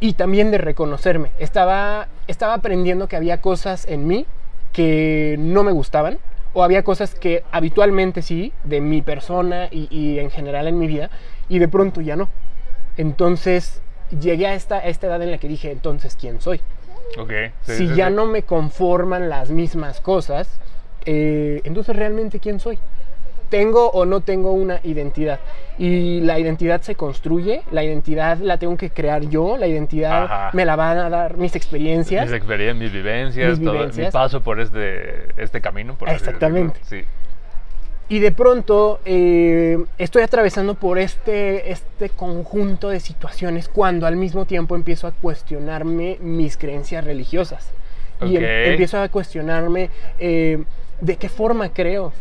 Y 0.00 0.14
también 0.14 0.50
de 0.50 0.58
reconocerme. 0.58 1.30
Estaba, 1.38 2.08
estaba 2.26 2.54
aprendiendo 2.54 3.08
que 3.08 3.16
había 3.16 3.40
cosas 3.40 3.86
en 3.88 4.06
mí 4.06 4.26
que 4.72 5.36
no 5.38 5.62
me 5.62 5.72
gustaban 5.72 6.18
o 6.54 6.62
había 6.62 6.82
cosas 6.82 7.14
que 7.14 7.44
habitualmente 7.50 8.22
sí, 8.22 8.52
de 8.64 8.80
mi 8.80 9.02
persona 9.02 9.68
y, 9.70 9.88
y 9.90 10.18
en 10.18 10.30
general 10.30 10.68
en 10.68 10.78
mi 10.78 10.86
vida, 10.86 11.10
y 11.48 11.58
de 11.58 11.68
pronto 11.68 12.00
ya 12.00 12.16
no. 12.16 12.28
Entonces 12.96 13.80
llegué 14.20 14.46
a 14.46 14.54
esta, 14.54 14.76
a 14.76 14.86
esta 14.86 15.06
edad 15.06 15.22
en 15.22 15.30
la 15.30 15.38
que 15.38 15.48
dije, 15.48 15.70
entonces, 15.70 16.16
¿quién 16.16 16.40
soy? 16.40 16.60
Sí, 17.62 17.72
si 17.72 17.88
sí, 17.88 17.94
ya 17.94 18.08
sí. 18.08 18.14
no 18.14 18.26
me 18.26 18.42
conforman 18.42 19.28
las 19.28 19.50
mismas 19.50 20.00
cosas, 20.00 20.58
eh, 21.04 21.60
entonces 21.64 21.96
realmente 21.96 22.38
quién 22.38 22.60
soy. 22.60 22.78
Tengo 23.52 23.90
o 23.90 24.06
no 24.06 24.22
tengo 24.22 24.52
una 24.52 24.80
identidad. 24.82 25.38
Y 25.78 26.22
la 26.22 26.38
identidad 26.38 26.80
se 26.80 26.94
construye, 26.94 27.60
la 27.70 27.84
identidad 27.84 28.38
la 28.38 28.56
tengo 28.56 28.78
que 28.78 28.88
crear 28.88 29.28
yo, 29.28 29.58
la 29.58 29.66
identidad 29.66 30.24
Ajá. 30.24 30.50
me 30.54 30.64
la 30.64 30.74
van 30.74 30.96
a 30.96 31.10
dar 31.10 31.36
mis 31.36 31.54
experiencias. 31.54 32.24
Mis 32.24 32.34
experiencias, 32.34 32.78
mis 32.82 32.90
vivencias, 32.92 33.58
Mis 33.58 33.66
todo, 33.68 33.74
vivencias. 33.74 34.06
mi 34.06 34.10
paso 34.10 34.40
por 34.40 34.58
este, 34.58 35.26
este 35.36 35.60
camino. 35.60 35.96
Por. 35.98 36.08
Exactamente. 36.08 36.80
Sí. 36.84 37.02
Y 38.08 38.20
de 38.20 38.32
pronto 38.32 39.00
eh, 39.04 39.76
estoy 39.98 40.22
atravesando 40.22 40.74
por 40.74 40.98
este, 40.98 41.70
este 41.72 42.08
conjunto 42.08 42.88
de 42.88 43.00
situaciones 43.00 43.68
cuando 43.68 44.06
al 44.06 44.16
mismo 44.16 44.46
tiempo 44.46 44.76
empiezo 44.76 45.06
a 45.06 45.12
cuestionarme 45.12 46.16
mis 46.22 46.56
creencias 46.56 47.04
religiosas. 47.04 47.70
Y 48.22 48.36
em- 48.36 48.44
empiezo 48.44 48.98
a 48.98 49.10
cuestionarme 49.10 49.90
eh, 50.18 50.64
de 51.02 51.16
qué 51.16 51.28
forma 51.28 51.68
creo. 51.68 52.14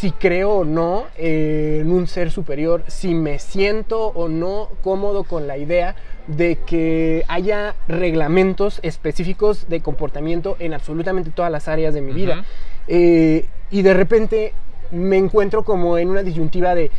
Si 0.00 0.12
creo 0.12 0.50
o 0.52 0.64
no 0.64 1.06
eh, 1.16 1.80
en 1.82 1.90
un 1.90 2.06
ser 2.06 2.30
superior, 2.30 2.84
si 2.86 3.14
me 3.14 3.38
siento 3.40 4.06
o 4.08 4.28
no 4.28 4.68
cómodo 4.82 5.24
con 5.24 5.46
la 5.48 5.56
idea 5.58 5.96
de 6.28 6.56
que 6.66 7.24
haya 7.26 7.74
reglamentos 7.88 8.78
específicos 8.82 9.68
de 9.68 9.80
comportamiento 9.80 10.56
en 10.60 10.72
absolutamente 10.74 11.30
todas 11.30 11.50
las 11.50 11.66
áreas 11.68 11.94
de 11.94 12.00
mi 12.02 12.12
vida. 12.12 12.44
Eh, 12.86 13.46
y 13.70 13.82
de 13.82 13.94
repente 13.94 14.52
me 14.92 15.16
encuentro 15.16 15.64
como 15.64 15.98
en 15.98 16.10
una 16.10 16.22
disyuntiva 16.22 16.74
de, 16.74 16.90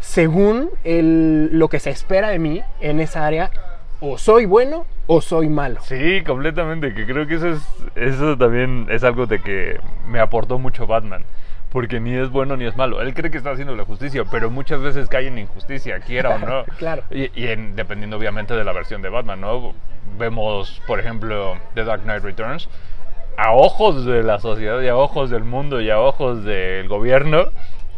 según 0.00 0.70
el- 0.84 1.48
lo 1.58 1.68
que 1.68 1.80
se 1.80 1.90
espera 1.90 2.28
de 2.28 2.38
mí 2.38 2.60
en 2.80 3.00
esa 3.00 3.26
área, 3.26 3.50
o 4.00 4.18
soy 4.18 4.44
bueno 4.44 4.84
o 5.06 5.20
soy 5.20 5.48
malo. 5.48 5.80
Sí, 5.82 6.22
completamente, 6.26 6.94
que 6.94 7.06
creo 7.06 7.26
que 7.26 7.36
eso 7.36 7.48
es 7.48 7.62
eso 7.96 8.36
también 8.36 8.86
es 8.90 9.02
algo 9.02 9.26
de 9.26 9.40
que 9.40 9.80
me 10.06 10.20
aportó 10.20 10.58
mucho 10.58 10.86
Batman, 10.86 11.24
porque 11.70 12.00
ni 12.00 12.14
es 12.14 12.30
bueno 12.30 12.56
ni 12.56 12.64
es 12.66 12.76
malo. 12.76 13.00
Él 13.02 13.12
cree 13.14 13.30
que 13.30 13.38
está 13.38 13.50
haciendo 13.50 13.76
la 13.76 13.84
justicia, 13.84 14.24
pero 14.30 14.50
muchas 14.50 14.80
veces 14.80 15.08
cae 15.08 15.26
en 15.26 15.38
injusticia, 15.38 16.00
quiera 16.00 16.30
o 16.30 16.38
no. 16.38 16.64
Claro. 16.78 17.02
Y, 17.10 17.30
y 17.40 17.48
en- 17.48 17.76
dependiendo 17.76 18.16
obviamente 18.16 18.54
de 18.54 18.64
la 18.64 18.72
versión 18.72 19.02
de 19.02 19.08
Batman, 19.08 19.40
¿no? 19.40 19.74
Vemos, 20.18 20.80
por 20.86 20.98
ejemplo, 21.00 21.56
The 21.74 21.84
Dark 21.84 22.02
Knight 22.02 22.22
Returns, 22.24 22.68
a 23.36 23.52
ojos 23.52 24.04
de 24.04 24.22
la 24.22 24.38
sociedad 24.38 24.80
y 24.80 24.88
a 24.88 24.96
ojos 24.96 25.30
del 25.30 25.44
mundo 25.44 25.80
y 25.80 25.90
a 25.90 26.00
ojos 26.00 26.42
del 26.44 26.88
gobierno, 26.88 27.46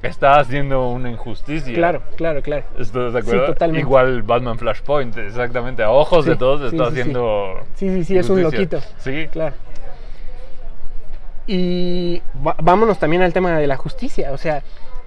está 0.03 0.39
haciendo 0.41 0.89
una 0.89 1.11
injusticia. 1.11 1.75
Claro, 1.75 2.03
claro, 2.17 2.43
claro. 2.43 2.65
¿Estás 2.79 3.13
de 3.13 3.23
Sí, 3.23 3.29
acuerdo? 3.29 3.47
totalmente. 3.47 3.81
Igual 3.81 4.23
Batman 4.23 4.59
Flashpoint, 4.59 5.17
exactamente. 5.19 5.83
A 5.83 5.91
ojos 5.91 6.25
de 6.25 6.33
Sí, 6.33 6.39
todos 6.39 6.61
sí, 6.71 6.77
está 6.77 6.89
sí, 6.89 6.95
sí. 6.95 7.01
haciendo. 7.01 7.55
Sí, 7.75 7.89
sí, 7.91 8.05
sí, 8.05 8.19
es 8.19 8.29
un 8.29 8.43
loquito. 8.43 8.81
Sí, 8.99 9.29
Claro. 9.31 9.55
Y 11.53 12.23
vámonos 12.63 12.99
también 13.01 13.23
al 13.23 13.33
tema 13.33 13.59
de 13.59 13.67
la 13.67 13.77
justicia, 13.77 14.31
o 14.31 14.39
sea, 14.39 14.63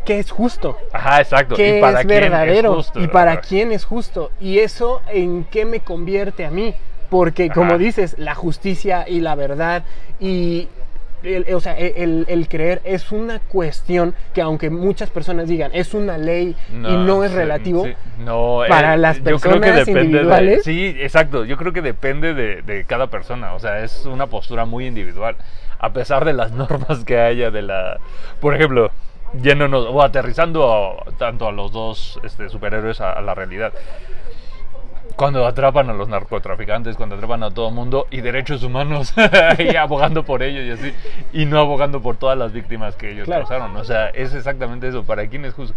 ¿qué 0.06 0.20
es 0.20 0.30
justo? 0.30 0.78
Ajá, 0.92 1.22
exacto. 1.22 1.56
¿Qué 1.56 1.78
¿Y 1.78 1.82
para 1.82 2.02
es 2.02 2.06
quién 2.06 2.20
verdadero? 2.22 2.76
justo? 2.76 3.02
¿Y 3.02 3.08
para 3.08 3.40
quién 3.40 3.72
es 3.72 3.86
justo? 3.86 4.30
¿Y 4.42 4.60
eso 4.60 5.02
en 5.08 5.46
qué 5.46 5.64
me 5.64 5.80
convierte 5.80 6.46
a 6.46 6.52
mí? 6.52 6.76
Porque 7.10 7.50
como 7.50 7.78
dices, 7.78 8.16
la 8.18 8.36
justicia 8.36 9.06
y 9.08 9.22
la 9.22 9.36
verdad 9.36 9.84
y 10.20 10.68
el- 11.22 11.46
o 11.56 11.62
sea, 11.62 11.78
el, 11.78 12.26
el 12.28 12.50
creer 12.50 12.82
es 12.84 13.14
una 13.14 13.40
cuestión 13.40 14.14
que 14.34 14.42
aunque 14.42 14.70
muchas 14.70 15.10
personas 15.10 15.48
digan 15.48 15.72
es 15.74 15.94
una 15.94 16.18
ley 16.18 16.54
y 16.70 16.76
no 16.98 17.24
es 17.24 17.32
relativo, 17.32 17.86
sí. 17.86 17.94
No, 18.20 18.60
para 18.68 18.96
eh, 18.96 18.98
las 18.98 19.20
yo 19.24 19.40
creo 19.40 19.40
que 19.40 19.60
personas 19.62 19.76
depende 19.86 20.00
de- 20.02 20.06
individuales. 20.08 20.64
sí, 20.66 20.98
exacto. 21.00 21.46
Yo 21.46 21.56
creo 21.56 21.72
que 21.72 21.82
depende 21.82 22.34
de, 22.34 22.62
de 22.64 22.84
cada 22.84 23.08
persona. 23.08 23.54
O 23.54 23.60
sea, 23.60 23.82
es 23.86 24.06
una 24.06 24.28
postura 24.28 24.66
muy 24.66 24.86
individual. 24.86 25.38
A 25.84 25.92
pesar 25.92 26.24
de 26.24 26.32
las 26.32 26.52
normas 26.64 27.04
que 27.04 27.20
haya 27.20 27.52
de 27.52 27.62
la... 27.62 28.00
Por 28.40 28.56
ejemplo, 28.56 28.90
yéndonos 29.42 29.86
o 29.90 30.02
aterrizando 30.02 30.96
tanto 31.18 31.48
a 31.48 31.52
los 31.52 31.74
dos 31.74 32.20
este, 32.24 32.48
superhéroes 32.48 33.02
a 33.02 33.20
la 33.22 33.36
realidad. 33.36 33.74
Cuando 35.16 35.46
atrapan 35.46 35.90
a 35.90 35.94
los 35.94 36.10
narcotraficantes, 36.10 36.96
cuando 36.98 37.16
atrapan 37.16 37.44
a 37.44 37.52
todo 37.52 37.70
el 37.70 37.76
mundo 37.76 38.08
y 38.10 38.22
derechos 38.22 38.64
humanos 38.64 39.14
y 39.60 39.76
abogando 39.76 40.24
por 40.24 40.42
ellos 40.42 40.66
y 40.66 40.72
así, 40.72 40.94
y 41.34 41.46
no 41.46 41.60
abogando 41.60 42.02
por 42.02 42.18
todas 42.18 42.38
las 42.38 42.52
víctimas 42.52 42.96
que 42.96 43.12
ellos 43.12 43.26
Claro. 43.26 43.46
causaron. 43.48 43.76
O 43.78 43.84
sea, 43.84 44.10
es 44.10 44.34
exactamente 44.34 44.88
eso. 44.88 45.04
¿Para 45.04 45.28
quién 45.28 45.46
es 45.46 45.54
justo? 45.54 45.76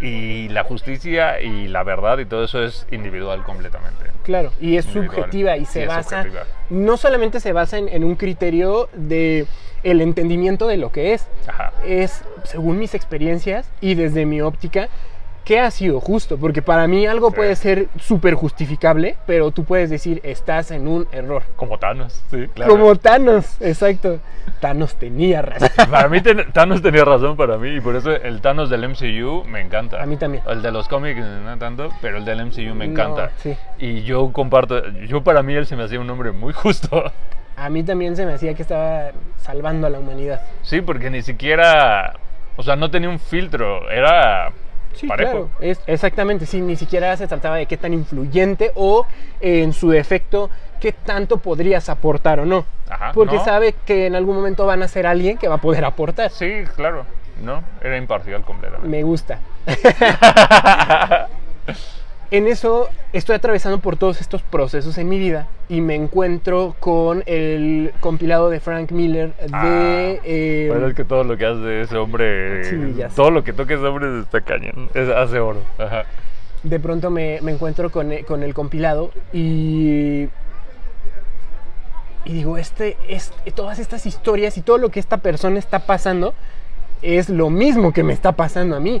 Y, 0.00 0.06
y 0.06 0.48
la 0.50 0.62
justicia 0.64 1.40
y 1.40 1.66
la 1.68 1.82
verdad 1.82 2.18
y 2.18 2.26
todo 2.26 2.44
eso 2.44 2.62
es 2.62 2.86
individual 2.92 3.42
completamente. 3.42 4.04
Claro, 4.22 4.52
y 4.60 4.76
es 4.76 4.86
Individual. 4.86 5.16
subjetiva 5.16 5.56
y 5.56 5.64
se 5.64 5.82
es 5.82 5.88
basa, 5.88 6.24
no 6.70 6.96
solamente 6.96 7.40
se 7.40 7.52
basa 7.52 7.78
en, 7.78 7.88
en 7.88 8.04
un 8.04 8.14
criterio 8.14 8.88
de 8.92 9.46
el 9.82 10.00
entendimiento 10.02 10.66
de 10.68 10.76
lo 10.76 10.92
que 10.92 11.14
es, 11.14 11.26
Ajá. 11.48 11.72
es 11.84 12.22
según 12.44 12.78
mis 12.78 12.94
experiencias 12.94 13.66
y 13.80 13.94
desde 13.94 14.26
mi 14.26 14.42
óptica, 14.42 14.88
¿qué 15.44 15.60
ha 15.60 15.70
sido 15.70 16.00
justo? 16.00 16.36
Porque 16.38 16.62
para 16.62 16.86
mí 16.86 17.06
algo 17.06 17.30
Sí. 17.30 17.36
puede 17.36 17.56
ser 17.56 17.88
súper 17.98 18.34
justificable, 18.34 19.16
pero 19.26 19.50
tú 19.50 19.64
puedes 19.64 19.90
decir, 19.90 20.20
estás 20.24 20.70
en 20.70 20.86
un 20.88 21.06
error. 21.12 21.42
Como 21.56 21.78
Thanos, 21.78 22.22
sí, 22.30 22.46
claro. 22.54 22.70
Como 22.72 22.94
Thanos, 22.96 23.60
exacto. 23.60 24.20
Thanos 24.60 24.94
tenía 24.96 25.42
razón. 25.42 25.68
Para 25.90 26.08
mí 26.08 26.20
ten- 26.20 26.52
Thanos 26.52 26.82
tenía 26.82 27.04
razón 27.04 27.36
para 27.36 27.56
mí 27.56 27.70
y 27.76 27.80
por 27.80 27.96
eso 27.96 28.10
el 28.12 28.40
Thanos 28.40 28.68
del 28.70 28.84
MCU 28.88 29.44
me 29.46 29.60
encanta. 29.60 30.02
A 30.02 30.06
mí 30.06 30.16
también. 30.16 30.42
El 30.48 30.62
de 30.62 30.70
los 30.72 30.86
cómics 30.88 31.20
no 31.20 31.56
tanto, 31.58 31.88
pero 32.02 32.18
el 32.18 32.24
del 32.24 32.40
MCU 32.46 32.74
me 32.74 32.84
encanta. 32.84 33.26
No, 33.26 33.30
sí. 33.38 33.56
Y 33.78 34.02
yo 34.02 34.32
comparto, 34.32 34.88
yo 35.06 35.22
para 35.22 35.42
mí 35.42 35.54
él 35.54 35.66
se 35.66 35.76
me 35.76 35.84
hacía 35.84 36.00
un 36.00 36.10
hombre 36.10 36.32
muy 36.32 36.52
justo. 36.52 37.04
A 37.56 37.68
mí 37.68 37.82
también 37.82 38.16
se 38.16 38.24
me 38.24 38.32
hacía 38.34 38.54
que 38.54 38.62
estaba 38.62 39.10
salvando 39.36 39.86
a 39.86 39.90
la 39.90 39.98
humanidad. 39.98 40.40
Sí, 40.62 40.80
porque 40.80 41.10
ni 41.10 41.20
siquiera, 41.22 42.14
o 42.56 42.62
sea, 42.62 42.76
no 42.76 42.90
tenía 42.90 43.08
un 43.10 43.18
filtro, 43.18 43.90
era 43.90 44.50
Sí, 44.94 45.06
parejo. 45.06 45.30
claro. 45.30 45.50
Es, 45.60 45.80
exactamente, 45.86 46.46
sí, 46.46 46.60
ni 46.60 46.76
siquiera 46.76 47.16
se 47.16 47.26
trataba 47.26 47.56
de 47.56 47.66
qué 47.66 47.76
tan 47.76 47.92
influyente 47.94 48.72
o 48.74 49.06
eh, 49.40 49.62
en 49.62 49.72
su 49.72 49.90
defecto 49.90 50.50
qué 50.80 50.92
tanto 50.92 51.36
podrías 51.38 51.88
aportar 51.88 52.40
o 52.40 52.46
no. 52.46 52.64
Ajá, 52.88 53.12
Porque 53.12 53.36
¿no? 53.36 53.44
sabe 53.44 53.74
que 53.86 54.06
en 54.06 54.16
algún 54.16 54.34
momento 54.36 54.66
van 54.66 54.82
a 54.82 54.88
ser 54.88 55.06
alguien 55.06 55.38
que 55.38 55.46
va 55.48 55.56
a 55.56 55.60
poder 55.60 55.84
aportar. 55.84 56.30
Sí, 56.30 56.64
claro, 56.74 57.04
no, 57.42 57.62
era 57.80 57.96
imparcial 57.96 58.42
completamente. 58.42 58.88
Me 58.88 59.02
gusta. 59.02 59.38
en 62.30 62.46
eso 62.46 62.88
estoy 63.12 63.34
atravesando 63.36 63.78
por 63.80 63.96
todos 63.96 64.20
estos 64.20 64.42
procesos 64.42 64.96
en 64.98 65.08
mi 65.08 65.18
vida 65.18 65.48
y 65.68 65.80
me 65.80 65.94
encuentro 65.96 66.76
con 66.78 67.22
el 67.26 67.92
compilado 68.00 68.50
de 68.50 68.60
Frank 68.60 68.92
Miller 68.92 69.34
de... 69.36 69.48
Ah, 69.52 70.20
eh, 70.24 70.66
Bueno, 70.70 70.86
es 70.88 70.94
que 70.94 71.04
todo 71.04 71.24
lo 71.24 71.36
que 71.36 71.46
hace 71.46 71.80
ese 71.82 71.96
hombre, 71.96 72.64
Sí, 72.64 72.94
sé. 72.96 73.08
todo 73.16 73.30
lo 73.30 73.42
que 73.42 73.52
toque 73.52 73.74
ese 73.74 73.84
hombre 73.84 74.20
está 74.20 74.40
cañón, 74.42 74.90
es- 74.94 75.08
hace 75.08 75.38
oro. 75.40 75.60
Ajá. 75.78 76.04
de 76.62 76.78
pronto 76.78 77.10
me, 77.10 77.40
me 77.42 77.52
encuentro 77.52 77.90
con, 77.90 78.12
e- 78.12 78.22
con 78.24 78.42
el 78.42 78.52
compilado 78.54 79.10
y, 79.32 80.28
y 82.24 82.32
digo, 82.34 82.58
este, 82.58 82.96
es, 83.08 83.32
todas 83.54 83.78
estas 83.78 84.04
historias 84.06 84.56
y 84.58 84.62
todo 84.62 84.78
lo 84.78 84.90
que 84.90 85.00
esta 85.00 85.16
persona 85.18 85.58
está 85.58 85.80
pasando 85.80 86.34
es 87.02 87.28
lo 87.30 87.48
mismo 87.50 87.92
que 87.92 88.02
me 88.04 88.12
está 88.12 88.32
pasando 88.32 88.76
a 88.76 88.80
mí. 88.80 89.00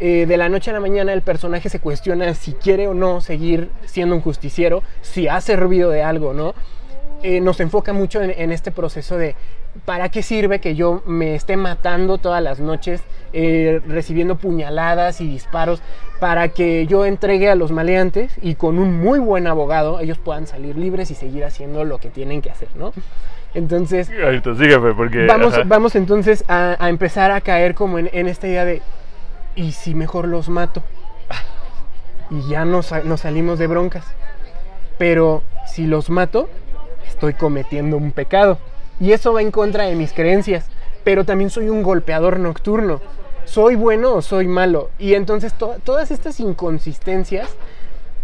Eh, 0.00 0.26
de 0.26 0.36
la 0.36 0.48
noche 0.48 0.70
a 0.70 0.74
la 0.74 0.80
mañana 0.80 1.12
el 1.12 1.22
personaje 1.22 1.68
se 1.68 1.80
cuestiona 1.80 2.32
si 2.34 2.52
quiere 2.52 2.86
o 2.86 2.94
no 2.94 3.20
seguir 3.20 3.68
siendo 3.84 4.14
un 4.14 4.20
justiciero, 4.20 4.82
si 5.02 5.26
ha 5.28 5.40
servido 5.40 5.90
de 5.90 6.02
algo, 6.02 6.32
¿no? 6.32 6.54
Eh, 7.22 7.40
nos 7.40 7.58
enfoca 7.58 7.92
mucho 7.92 8.22
en, 8.22 8.30
en 8.30 8.52
este 8.52 8.70
proceso 8.70 9.18
de 9.18 9.34
¿para 9.84 10.08
qué 10.08 10.22
sirve 10.22 10.60
que 10.60 10.74
yo 10.74 11.02
me 11.06 11.34
esté 11.34 11.56
matando 11.56 12.18
todas 12.18 12.42
las 12.42 12.60
noches, 12.60 13.02
eh, 13.32 13.80
recibiendo 13.86 14.36
puñaladas 14.36 15.20
y 15.20 15.28
disparos, 15.28 15.82
para 16.20 16.48
que 16.48 16.86
yo 16.86 17.04
entregue 17.04 17.48
a 17.48 17.54
los 17.54 17.70
maleantes 17.70 18.36
y 18.42 18.54
con 18.54 18.78
un 18.78 18.98
muy 18.98 19.18
buen 19.18 19.46
abogado 19.46 20.00
ellos 20.00 20.18
puedan 20.18 20.46
salir 20.46 20.76
libres 20.76 21.10
y 21.10 21.14
seguir 21.14 21.44
haciendo 21.44 21.84
lo 21.84 21.98
que 21.98 22.08
tienen 22.10 22.42
que 22.42 22.50
hacer, 22.50 22.68
¿no? 22.76 22.92
Entonces, 23.54 24.10
Ahorita 24.22 24.54
sígueme 24.54 24.94
porque... 24.94 25.26
vamos, 25.26 25.54
ajá. 25.54 25.62
vamos 25.66 25.94
entonces 25.96 26.44
a, 26.48 26.76
a 26.78 26.88
empezar 26.88 27.30
a 27.30 27.40
caer 27.40 27.74
como 27.74 27.98
en, 27.98 28.10
en 28.12 28.28
esta 28.28 28.46
idea 28.46 28.64
de, 28.64 28.82
¿y 29.54 29.72
si 29.72 29.94
mejor 29.94 30.28
los 30.28 30.48
mato? 30.48 30.82
Y 32.30 32.46
ya 32.48 32.64
nos, 32.64 32.92
nos 33.04 33.20
salimos 33.20 33.58
de 33.58 33.66
broncas. 33.66 34.04
Pero 34.98 35.42
si 35.66 35.86
los 35.86 36.10
mato, 36.10 36.48
estoy 37.06 37.34
cometiendo 37.34 37.96
un 37.96 38.12
pecado. 38.12 38.58
Y 39.00 39.12
eso 39.12 39.32
va 39.32 39.40
en 39.42 39.50
contra 39.50 39.84
de 39.84 39.94
mis 39.94 40.12
creencias. 40.12 40.66
Pero 41.04 41.24
también 41.24 41.50
soy 41.50 41.68
un 41.68 41.82
golpeador 41.82 42.38
nocturno. 42.38 43.00
¿Soy 43.44 43.76
bueno 43.76 44.12
o 44.14 44.20
soy 44.22 44.46
malo? 44.46 44.90
Y 44.98 45.14
entonces 45.14 45.54
to- 45.54 45.76
todas 45.84 46.10
estas 46.10 46.38
inconsistencias 46.40 47.48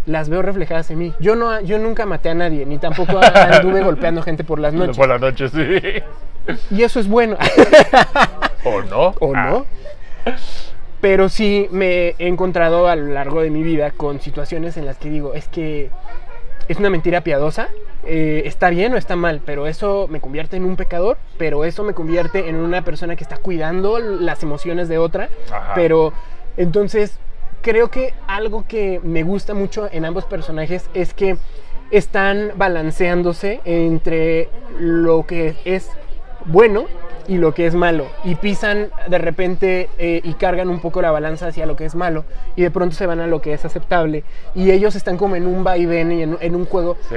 las 0.05 0.29
veo 0.29 0.43
reflejadas 0.43 0.91
en 0.91 0.99
mí. 0.99 1.15
Yo, 1.19 1.35
no, 1.35 1.59
yo 1.63 1.79
nunca 1.79 2.05
maté 2.05 2.29
a 2.29 2.35
nadie, 2.35 2.67
ni 2.67 2.77
tampoco 2.77 3.19
anduve 3.35 3.83
golpeando 3.83 4.21
gente 4.23 4.45
por 4.45 4.59
las 4.59 4.75
noches. 4.75 4.99
Por 4.99 5.09
la 5.09 5.19
noche, 5.19 5.49
sí. 5.49 6.03
Y 6.71 6.83
eso 6.83 7.01
es 7.01 7.09
bueno. 7.09 7.39
¿O 8.65 8.83
no? 8.83 9.15
¿O 9.21 9.33
Ah, 9.35 9.47
no? 9.51 10.35
Pero 11.05 11.29
sí 11.29 11.69
me 11.71 12.15
he 12.19 12.29
encontrado 12.29 12.89
a 12.89 12.97
lo 12.97 13.13
largo 13.13 13.43
de 13.43 13.51
mi 13.51 13.63
vida 13.63 13.91
con 13.91 14.23
situaciones 14.23 14.79
en 14.79 14.87
las 14.87 14.97
que 14.97 15.11
digo, 15.11 15.35
es 15.35 15.49
que 15.49 15.91
es 16.67 16.79
una 16.79 16.89
mentira 16.89 17.21
piadosa, 17.21 17.69
eh, 18.05 18.45
está 18.47 18.71
bien 18.71 18.95
o 18.95 18.97
está 18.97 19.15
mal, 19.15 19.43
pero 19.45 19.67
eso 19.67 20.09
me 20.09 20.23
convierte 20.23 20.57
en 20.57 20.65
un 20.65 20.77
pecador, 20.77 21.19
pero 21.37 21.67
eso 21.67 21.85
me 21.85 21.93
convierte 21.93 22.49
en 22.49 22.57
una 22.57 22.87
persona 22.87 23.17
que 23.17 23.23
está 23.23 23.37
cuidando 23.37 23.99
las 23.99 24.43
emociones 24.43 24.89
de 24.89 24.97
otra, 24.97 25.29
Ajá. 25.53 25.73
pero 25.75 26.15
entonces 26.57 27.19
creo 27.61 27.91
que 27.91 28.15
algo 28.27 28.65
que 28.67 28.99
me 29.03 29.25
gusta 29.25 29.53
mucho 29.53 29.91
en 29.93 30.07
ambos 30.07 30.25
personajes 30.25 30.89
es 30.95 31.13
que 31.13 31.37
están 31.91 32.53
balanceándose 32.57 33.61
entre 33.67 34.49
lo 34.79 35.27
que 35.27 35.55
es 35.67 35.91
bueno 36.47 36.87
y 37.29 37.39
lo 37.39 37.53
que 37.55 37.67
es 37.67 37.75
malo. 37.75 38.07
Y 38.25 38.35
pisan 38.37 38.89
de 39.09 39.19
repente 39.19 39.89
eh, 39.99 40.21
y 40.25 40.35
cargan 40.35 40.69
un 40.69 40.81
poco 40.81 41.01
la 41.03 41.11
balanza 41.11 41.47
hacia 41.49 41.67
lo 41.67 41.77
que 41.77 41.85
es 41.85 41.95
malo. 41.95 42.25
Y 42.57 42.63
de 42.63 42.71
pronto 42.71 42.95
se 42.95 43.07
van 43.07 43.21
a 43.21 43.27
lo 43.27 43.41
que 43.41 43.53
es 43.53 43.65
aceptable. 43.65 44.25
Y 44.55 44.71
ellos 44.71 44.95
están 44.97 45.17
como 45.17 45.37
en 45.37 45.47
un 45.47 45.65
vaivén 45.65 46.13
y 46.13 46.23
en, 46.23 46.37
en 46.41 46.55
un 46.55 46.65
juego. 46.67 46.97
Sí. 47.09 47.17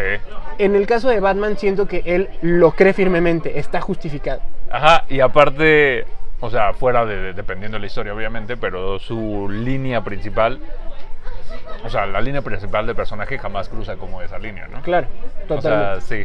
En 0.60 0.76
el 0.76 0.88
caso 0.88 1.10
de 1.10 1.20
Batman 1.20 1.58
siento 1.58 1.88
que 1.88 2.04
él 2.06 2.30
lo 2.42 2.72
cree 2.72 2.94
firmemente, 2.94 3.60
está 3.60 3.82
justificado. 3.82 4.42
Ajá, 4.72 5.06
y 5.10 5.20
aparte, 5.20 6.06
o 6.40 6.50
sea, 6.50 6.74
fuera 6.74 7.06
de, 7.06 7.16
de- 7.18 7.34
dependiendo 7.34 7.76
de 7.78 7.82
la 7.82 7.88
historia, 7.88 8.14
obviamente, 8.14 8.58
pero 8.58 9.00
su 9.00 9.48
línea 9.50 10.04
principal, 10.04 10.60
o 11.86 11.90
sea, 11.90 12.06
la 12.06 12.20
línea 12.22 12.42
principal 12.42 12.86
del 12.86 12.96
personaje 12.96 13.38
jamás 13.38 13.70
cruza 13.70 13.96
como 13.96 14.22
esa 14.22 14.38
línea, 14.40 14.68
¿no? 14.68 14.82
Claro, 14.82 15.08
O 15.48 15.62
sea, 15.62 15.94
totalmente. 16.00 16.02
sí. 16.02 16.24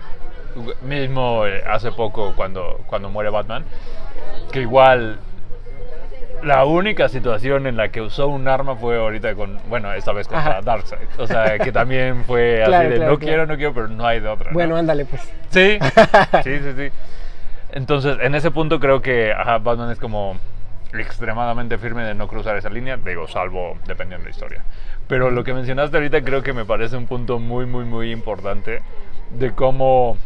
Mismo 0.83 1.47
eh, 1.47 1.63
hace 1.67 1.93
poco 1.93 2.35
cuando, 2.35 2.81
cuando 2.87 3.09
muere 3.09 3.31
Batman, 3.31 3.65
que 4.51 4.61
igual 4.61 5.19
la 6.43 6.65
única 6.65 7.09
situación 7.09 7.67
en 7.67 7.77
la 7.77 7.91
que 7.91 8.01
usó 8.01 8.27
un 8.27 8.49
arma 8.49 8.75
fue 8.77 8.99
ahorita 8.99 9.35
con, 9.35 9.59
bueno, 9.69 9.93
esta 9.93 10.13
vez 10.13 10.27
contra. 10.27 10.61
Darkseid. 10.61 11.09
O 11.19 11.27
sea, 11.27 11.59
que 11.59 11.73
también 11.73 12.25
fue 12.25 12.63
Claro, 12.67 12.77
así 12.77 12.89
de 12.89 12.97
claro, 12.97 13.13
no 13.13 13.19
claro. 13.19 13.31
quiero, 13.31 13.47
no 13.47 13.57
quiero, 13.57 13.75
pero 13.75 13.89
no 13.89 14.07
hay 14.07 14.21
de 14.21 14.29
otra. 14.29 14.51
¿no? 14.51 14.55
bueno, 14.55 14.77
ándale 14.77 15.05
pues. 15.05 15.23
Sí, 15.51 15.79
sí, 16.43 16.59
sí, 16.59 16.73
sí. 16.77 16.89
Entonces, 17.71 18.19
en 18.21 18.35
ese 18.35 18.51
punto 18.51 18.81
creo 18.81 19.01
que 19.01 19.33
ajá, 19.33 19.59
Batman 19.59 19.91
es 19.91 19.99
como 19.99 20.37
extremadamente 20.93 21.79
firme 21.79 22.05
de 22.05 22.15
no 22.15 22.29
cruzar 22.29 22.57
esa 22.57 22.69
línea, 22.69 22.99
digo, 22.99 23.27
salvo 23.27 23.79
dependiendo 23.87 24.25
de 24.25 24.31
la 24.31 24.31
historia. 24.31 24.65
Pero 25.09 25.31
lo 25.31 25.45
que 25.45 25.55
mencionaste 25.55 25.97
ahorita 25.97 26.23
creo 26.23 26.43
que 26.43 26.53
me 26.53 26.65
parece 26.65 26.97
un 26.97 27.07
punto 27.07 27.39
muy, 27.39 27.67
muy, 27.67 27.85
muy 27.85 28.11
importante 28.11 28.83
de 29.31 29.53
cómo 29.53 30.19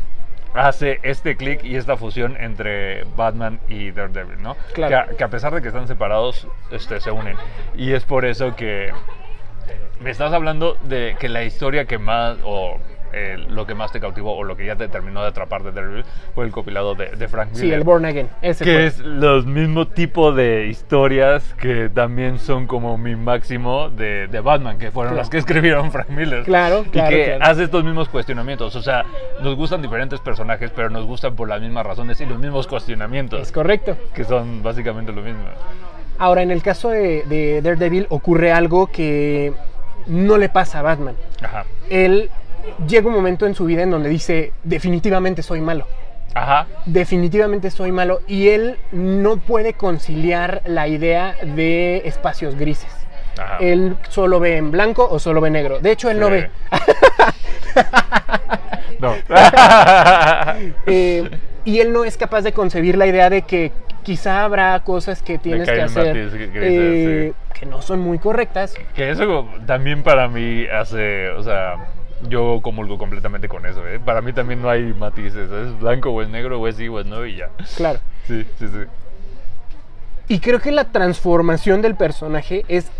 hace 0.55 1.01
este 1.03 1.37
clic 1.37 1.65
y 1.65 1.77
esta 1.77 1.97
fusión 1.97 2.37
entre 2.41 3.05
Batman 3.17 3.61
y 3.69 3.91
Daredevil, 3.91 4.43
¿no? 4.43 4.57
Claro. 4.73 4.89
Que, 4.89 5.15
a, 5.15 5.17
que 5.17 5.25
a 5.25 5.29
pesar 5.29 5.55
de 5.55 5.63
que 5.63 5.69
están 5.69 5.87
separados, 5.87 6.47
este, 6.71 7.01
se 7.01 7.11
unen. 7.11 7.37
Y 7.75 7.93
es 7.93 8.05
por 8.05 8.25
eso 8.25 8.57
que 8.57 8.93
me 10.01 10.11
estás 10.11 10.33
hablando 10.33 10.77
de 10.83 11.17
que 11.19 11.29
la 11.29 11.45
historia 11.45 11.87
que 11.87 11.99
más, 11.99 12.39
o 12.45 12.79
eh, 13.19 13.39
lo 13.49 13.67
que 13.67 13.75
más 13.75 13.91
te 13.93 13.99
cautivó 14.01 14.37
o 14.37 14.45
lo 14.45 14.57
que 14.57 14.67
ya 14.67 14.77
te 14.77 14.89
terminó 14.89 15.23
de 15.23 15.29
atrapar 15.29 15.63
de 15.63 15.73
Daredevil 15.73 16.05
fue 16.35 16.45
el 16.45 16.53
compilado 16.53 16.95
de, 16.95 17.11
de 17.17 17.29
Frank 17.29 17.49
Miller. 17.53 17.61
Sí, 17.69 17.73
el 17.73 17.83
Born 17.85 18.05
Again. 18.05 18.29
Ese 18.43 18.65
que 18.65 18.73
fue. 18.75 18.87
es 18.87 18.99
los 18.99 19.47
mismos 19.47 19.95
tipos 19.95 20.37
de 20.37 20.67
historias 20.67 21.55
que 21.55 21.89
también 21.89 22.39
son 22.39 22.67
como 22.67 22.99
mi 22.99 23.17
máximo 23.17 23.89
de, 23.91 24.29
de 24.29 24.41
Batman, 24.41 24.77
que 24.79 24.91
fueron 24.91 25.13
Claro. 25.15 25.23
las 25.23 25.31
que 25.31 25.39
escribieron 25.39 25.91
Frank 25.93 26.09
Miller. 26.11 26.45
Claro, 26.45 26.85
claro, 26.93 27.11
Y 27.17 27.19
que 27.21 27.25
claro. 27.37 27.45
hace 27.45 27.65
estos 27.65 27.83
mismos 27.85 28.09
cuestionamientos. 28.09 28.77
O 28.77 28.83
sea, 28.83 29.05
nos 29.43 29.57
gustan 29.57 29.81
diferentes 29.83 30.21
personajes, 30.21 30.71
pero 30.75 30.91
nos 30.91 31.07
gustan 31.07 31.35
por 31.35 31.49
las 31.49 31.61
mismas 31.61 31.87
razones 31.87 32.21
y 32.21 32.27
los 32.27 32.39
mismos 32.39 32.67
cuestionamientos. 32.67 33.41
Es 33.41 33.53
correcto. 33.53 33.97
que 34.15 34.25
son 34.25 34.63
básicamente 34.63 35.13
lo 35.13 35.23
mismo. 35.23 35.41
Ahora, 36.19 36.43
en 36.43 36.51
el 36.51 36.63
caso 36.63 36.89
de, 36.91 37.25
de 37.25 37.61
Daredevil 37.63 38.07
ocurre 38.11 38.51
algo 38.53 38.87
que 38.87 39.53
no 40.07 40.39
le 40.39 40.49
pasa 40.49 40.79
a 40.79 40.83
Batman. 40.83 41.15
Ajá. 41.43 41.65
Él 41.91 42.31
llega 42.89 43.09
un 43.09 43.15
momento 43.15 43.47
en 43.47 43.55
su 43.55 43.65
vida 43.65 43.83
en 43.83 43.91
donde 43.91 44.09
dice, 44.09 44.53
definitivamente 44.65 45.43
soy 45.43 45.61
malo. 45.61 45.87
Ajá. 46.35 46.67
Definitivamente 46.85 47.71
soy 47.71 47.93
malo. 47.93 48.21
Y 48.27 48.49
él 48.49 48.77
no 48.93 49.39
puede 49.39 49.73
conciliar 49.75 50.63
la 50.67 50.89
idea 50.89 51.35
de 51.43 52.03
espacios 52.05 52.57
grises. 52.57 52.91
Ajá. 53.39 53.59
Él 53.61 53.97
solo 54.09 54.41
ve 54.41 54.57
en 54.57 54.71
blanco 54.71 55.07
o 55.11 55.19
solo 55.19 55.41
ve 55.41 55.51
negro. 55.51 55.79
De 55.81 55.93
hecho, 55.93 56.11
él 56.11 56.21
no 56.21 56.27
Sí. 56.27 56.33
ve. 56.33 56.51
No. 58.99 59.15
Eh, 60.87 61.29
y 61.65 61.81
él 61.81 61.93
no 61.93 62.05
es 62.05 62.17
capaz 62.17 62.43
de 62.43 62.53
concebir 62.53 62.97
la 62.97 63.07
idea 63.07 63.29
de 63.29 63.43
que 63.43 63.73
quizá 64.05 64.45
habrá 64.45 64.79
cosas 64.85 65.21
que 65.23 65.39
tienes 65.39 65.69
que 65.69 65.83
hacer 65.83 66.15
grises, 66.15 66.51
eh, 66.55 67.33
que 67.59 67.67
no 67.67 67.83
son 67.83 68.01
muy 68.01 68.19
correctas. 68.19 68.75
que 68.95 69.11
eso 69.11 69.49
también 69.67 70.03
para 70.03 70.29
mí 70.29 70.67
hace, 70.67 71.31
o 71.31 71.43
sea, 71.43 71.75
yo 72.29 72.61
comulgo 72.63 72.99
completamente 72.99 73.49
con 73.49 73.67
eso, 73.67 73.87
¿eh? 73.87 74.01
Para 74.01 74.21
mí 74.23 74.33
también 74.33 74.63
no 74.63 74.71
hay 74.71 74.95
matices, 74.95 75.51
es 75.51 75.79
blanco 75.79 76.11
o 76.11 76.23
es 76.23 76.29
negro 76.29 76.61
o 76.61 76.69
es 76.69 76.77
sí 76.77 76.89
o 76.89 77.01
es 77.01 77.07
no 77.07 77.25
y 77.27 77.37
ya. 77.37 77.51
Claro. 77.77 77.99
Sí, 78.27 78.47
sí, 78.59 78.67
sí. 78.69 78.79
Y 80.29 80.41
creo 80.41 80.61
que 80.61 80.73
la 80.73 80.85
transformación 80.85 81.83
del 81.83 81.95
personaje 81.95 82.65
es 82.69 82.91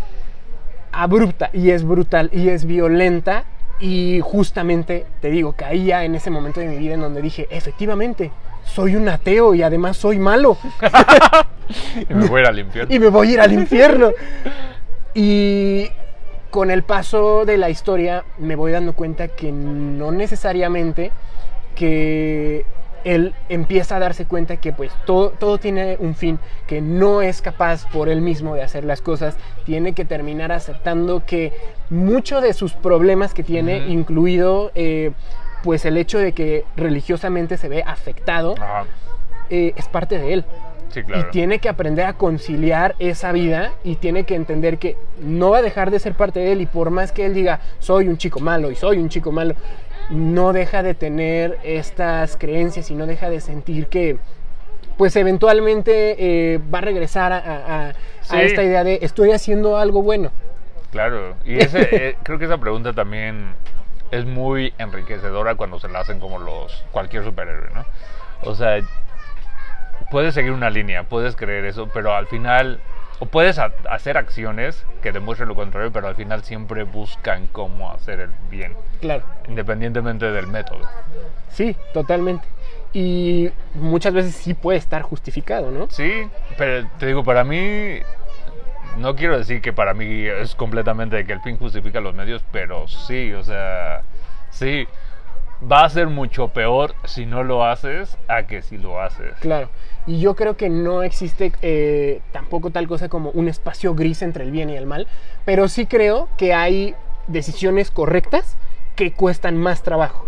abrupta 0.91 1.49
y 1.53 1.71
es 1.71 1.83
brutal 1.83 2.29
y 2.31 2.49
es 2.49 2.65
violenta. 2.65 3.43
Y 3.79 4.21
justamente, 4.23 5.05
te 5.21 5.29
digo, 5.29 5.53
caía 5.53 6.03
en 6.03 6.15
ese 6.15 6.31
momento 6.31 6.59
de 6.59 6.67
mi 6.67 6.77
vida 6.77 6.95
en 6.95 7.01
donde 7.01 7.21
dije, 7.21 7.47
efectivamente, 7.51 8.31
soy 8.63 8.95
un 8.95 9.07
ateo 9.07 9.53
y 9.53 9.61
además 9.63 9.97
soy 9.97 10.19
malo. 10.19 10.57
Y 12.09 12.13
me 12.13 12.27
voy 12.27 12.39
a 12.39 12.43
ir 12.43 12.47
al 12.47 12.59
infierno. 12.59 12.95
y 12.95 12.99
me 12.99 13.07
voy 13.09 13.27
a 13.27 13.31
ir 13.33 13.41
al 13.41 13.51
infierno. 13.53 14.11
Y 15.13 15.89
con 16.57 16.71
el 16.71 16.81
paso 16.81 17.45
de 17.45 17.55
la 17.55 17.69
historia 17.69 18.25
me 18.39 18.55
voy 18.55 18.71
dando 18.71 18.93
cuenta 18.93 19.27
que 19.27 19.51
no 19.51 20.11
necesariamente 20.11 21.11
que 21.75 22.65
él 23.03 23.35
empieza 23.47 23.97
a 23.97 23.99
darse 23.99 24.25
cuenta 24.25 24.57
que 24.57 24.73
pues 24.73 24.91
todo, 25.05 25.29
todo 25.29 25.59
tiene 25.59 25.97
un 25.99 26.15
fin, 26.15 26.39
que 26.65 26.81
no 26.81 27.21
es 27.21 27.43
capaz 27.43 27.87
por 27.91 28.09
él 28.09 28.21
mismo 28.21 28.55
de 28.55 28.63
hacer 28.63 28.85
las 28.85 29.01
cosas, 29.01 29.37
tiene 29.67 29.93
que 29.93 30.03
terminar 30.03 30.51
aceptando 30.51 31.23
que 31.27 31.53
muchos 31.91 32.41
de 32.41 32.53
sus 32.53 32.73
problemas 32.73 33.35
que 33.35 33.43
tiene, 33.43 33.87
incluido 33.89 34.71
eh, 34.73 35.11
pues 35.63 35.85
el 35.85 35.95
hecho 35.95 36.17
de 36.17 36.31
que 36.31 36.65
religiosamente 36.75 37.57
se 37.57 37.69
ve 37.69 37.83
afectado, 37.85 38.55
eh, 39.51 39.73
es 39.75 39.87
parte 39.89 40.17
de 40.17 40.33
él. 40.33 40.45
Sí, 40.89 41.03
claro. 41.03 41.27
Y 41.27 41.31
tiene 41.31 41.59
que 41.59 41.69
aprender 41.69 42.05
a 42.05 42.13
conciliar 42.13 42.95
esa 42.99 43.31
vida 43.31 43.73
y 43.83 43.95
tiene 43.97 44.23
que 44.23 44.35
entender 44.35 44.77
que 44.77 44.97
no 45.21 45.51
va 45.51 45.57
a 45.59 45.61
dejar 45.61 45.91
de 45.91 45.99
ser 45.99 46.13
parte 46.13 46.39
de 46.39 46.53
él 46.53 46.61
y 46.61 46.65
por 46.65 46.89
más 46.91 47.11
que 47.11 47.25
él 47.25 47.33
diga 47.33 47.59
soy 47.79 48.07
un 48.07 48.17
chico 48.17 48.39
malo 48.39 48.71
y 48.71 48.75
soy 48.75 48.97
un 48.97 49.09
chico 49.09 49.31
malo, 49.31 49.53
no 50.09 50.53
deja 50.53 50.83
de 50.83 50.93
tener 50.93 51.57
estas 51.63 52.37
creencias 52.37 52.89
y 52.89 52.95
no 52.95 53.05
deja 53.05 53.29
de 53.29 53.41
sentir 53.41 53.87
que 53.87 54.17
pues 54.97 55.15
eventualmente 55.15 56.15
eh, 56.53 56.59
va 56.73 56.79
a 56.79 56.81
regresar 56.81 57.31
a, 57.33 57.37
a- 57.37 57.65
a- 57.87 57.89
a 57.89 57.93
Sí. 58.21 58.35
esta 58.39 58.63
idea 58.63 58.83
de 58.83 58.99
estoy 59.03 59.31
haciendo 59.31 59.77
algo 59.77 60.01
bueno. 60.01 60.31
Claro, 60.91 61.35
y 61.45 61.59
ese, 61.59 61.79
eh, 62.09 62.15
creo 62.23 62.39
que 62.39 62.45
esa 62.45 62.57
pregunta 62.57 62.93
también 62.93 63.53
es 64.11 64.25
muy 64.25 64.73
enriquecedora 64.77 65.55
cuando 65.55 65.79
se 65.79 65.89
la 65.89 65.99
hacen 65.99 66.19
como 66.19 66.39
los 66.39 66.83
cualquier 66.91 67.23
superhéroe, 67.25 67.69
¿no? 67.75 67.85
O 68.43 68.55
sea, 68.55 68.77
puedes 70.09 70.33
seguir 70.33 70.51
una 70.51 70.69
línea, 70.69 71.03
puedes 71.03 71.35
creer 71.35 71.65
eso, 71.65 71.87
pero 71.93 72.15
al 72.15 72.27
final, 72.27 72.79
o 73.19 73.25
puedes 73.25 73.59
ha- 73.59 73.71
hacer 73.89 74.17
acciones 74.17 74.85
que 75.01 75.11
demuestren 75.11 75.49
lo 75.49 75.55
contrario, 75.55 75.91
pero 75.91 76.07
al 76.07 76.15
final 76.15 76.43
siempre 76.43 76.83
buscan 76.83 77.47
cómo 77.47 77.91
hacer 77.91 78.19
el 78.19 78.31
bien, 78.49 78.73
Claro. 79.01 79.23
independientemente 79.47 80.31
del 80.31 80.47
método. 80.47 80.87
Sí, 81.49 81.75
totalmente. 81.93 82.47
Y 82.93 83.49
muchas 83.73 84.13
veces 84.13 84.35
sí 84.35 84.53
puede 84.53 84.77
estar 84.77 85.01
justificado, 85.01 85.71
¿no? 85.71 85.87
Sí, 85.89 86.27
pero 86.57 86.87
te 86.97 87.07
digo, 87.07 87.23
para 87.23 87.43
mí, 87.43 87.99
no 88.97 89.15
quiero 89.15 89.37
decir 89.37 89.61
que 89.61 89.73
para 89.73 89.93
mí 89.93 90.25
es 90.25 90.55
completamente 90.55 91.23
que 91.25 91.33
el 91.33 91.41
fin 91.41 91.57
justifica 91.57 91.99
los 91.99 92.15
medios, 92.15 92.43
pero 92.51 92.87
sí, 92.87 93.33
o 93.33 93.43
sea, 93.43 94.01
sí, 94.49 94.87
va 95.69 95.83
a 95.83 95.89
ser 95.89 96.07
mucho 96.07 96.47
peor 96.47 96.95
si 97.05 97.25
no 97.25 97.43
lo 97.43 97.65
haces 97.65 98.17
a 98.27 98.43
que 98.43 98.61
si 98.61 98.77
lo 98.77 99.01
haces. 99.01 99.33
Claro. 99.39 99.69
Y 100.07 100.19
yo 100.19 100.35
creo 100.35 100.55
que 100.57 100.69
no 100.69 101.03
existe 101.03 101.51
eh, 101.61 102.21
tampoco 102.31 102.71
tal 102.71 102.87
cosa 102.87 103.09
como 103.09 103.29
un 103.31 103.47
espacio 103.49 103.93
gris 103.93 104.21
entre 104.21 104.43
el 104.45 104.51
bien 104.51 104.69
y 104.69 104.75
el 104.77 104.85
mal, 104.85 105.05
pero 105.45 105.67
sí 105.67 105.85
creo 105.85 106.29
que 106.37 106.53
hay 106.53 106.95
decisiones 107.27 107.91
correctas 107.91 108.55
que 108.95 109.11
cuestan 109.11 109.57
más 109.57 109.83
trabajo 109.83 110.25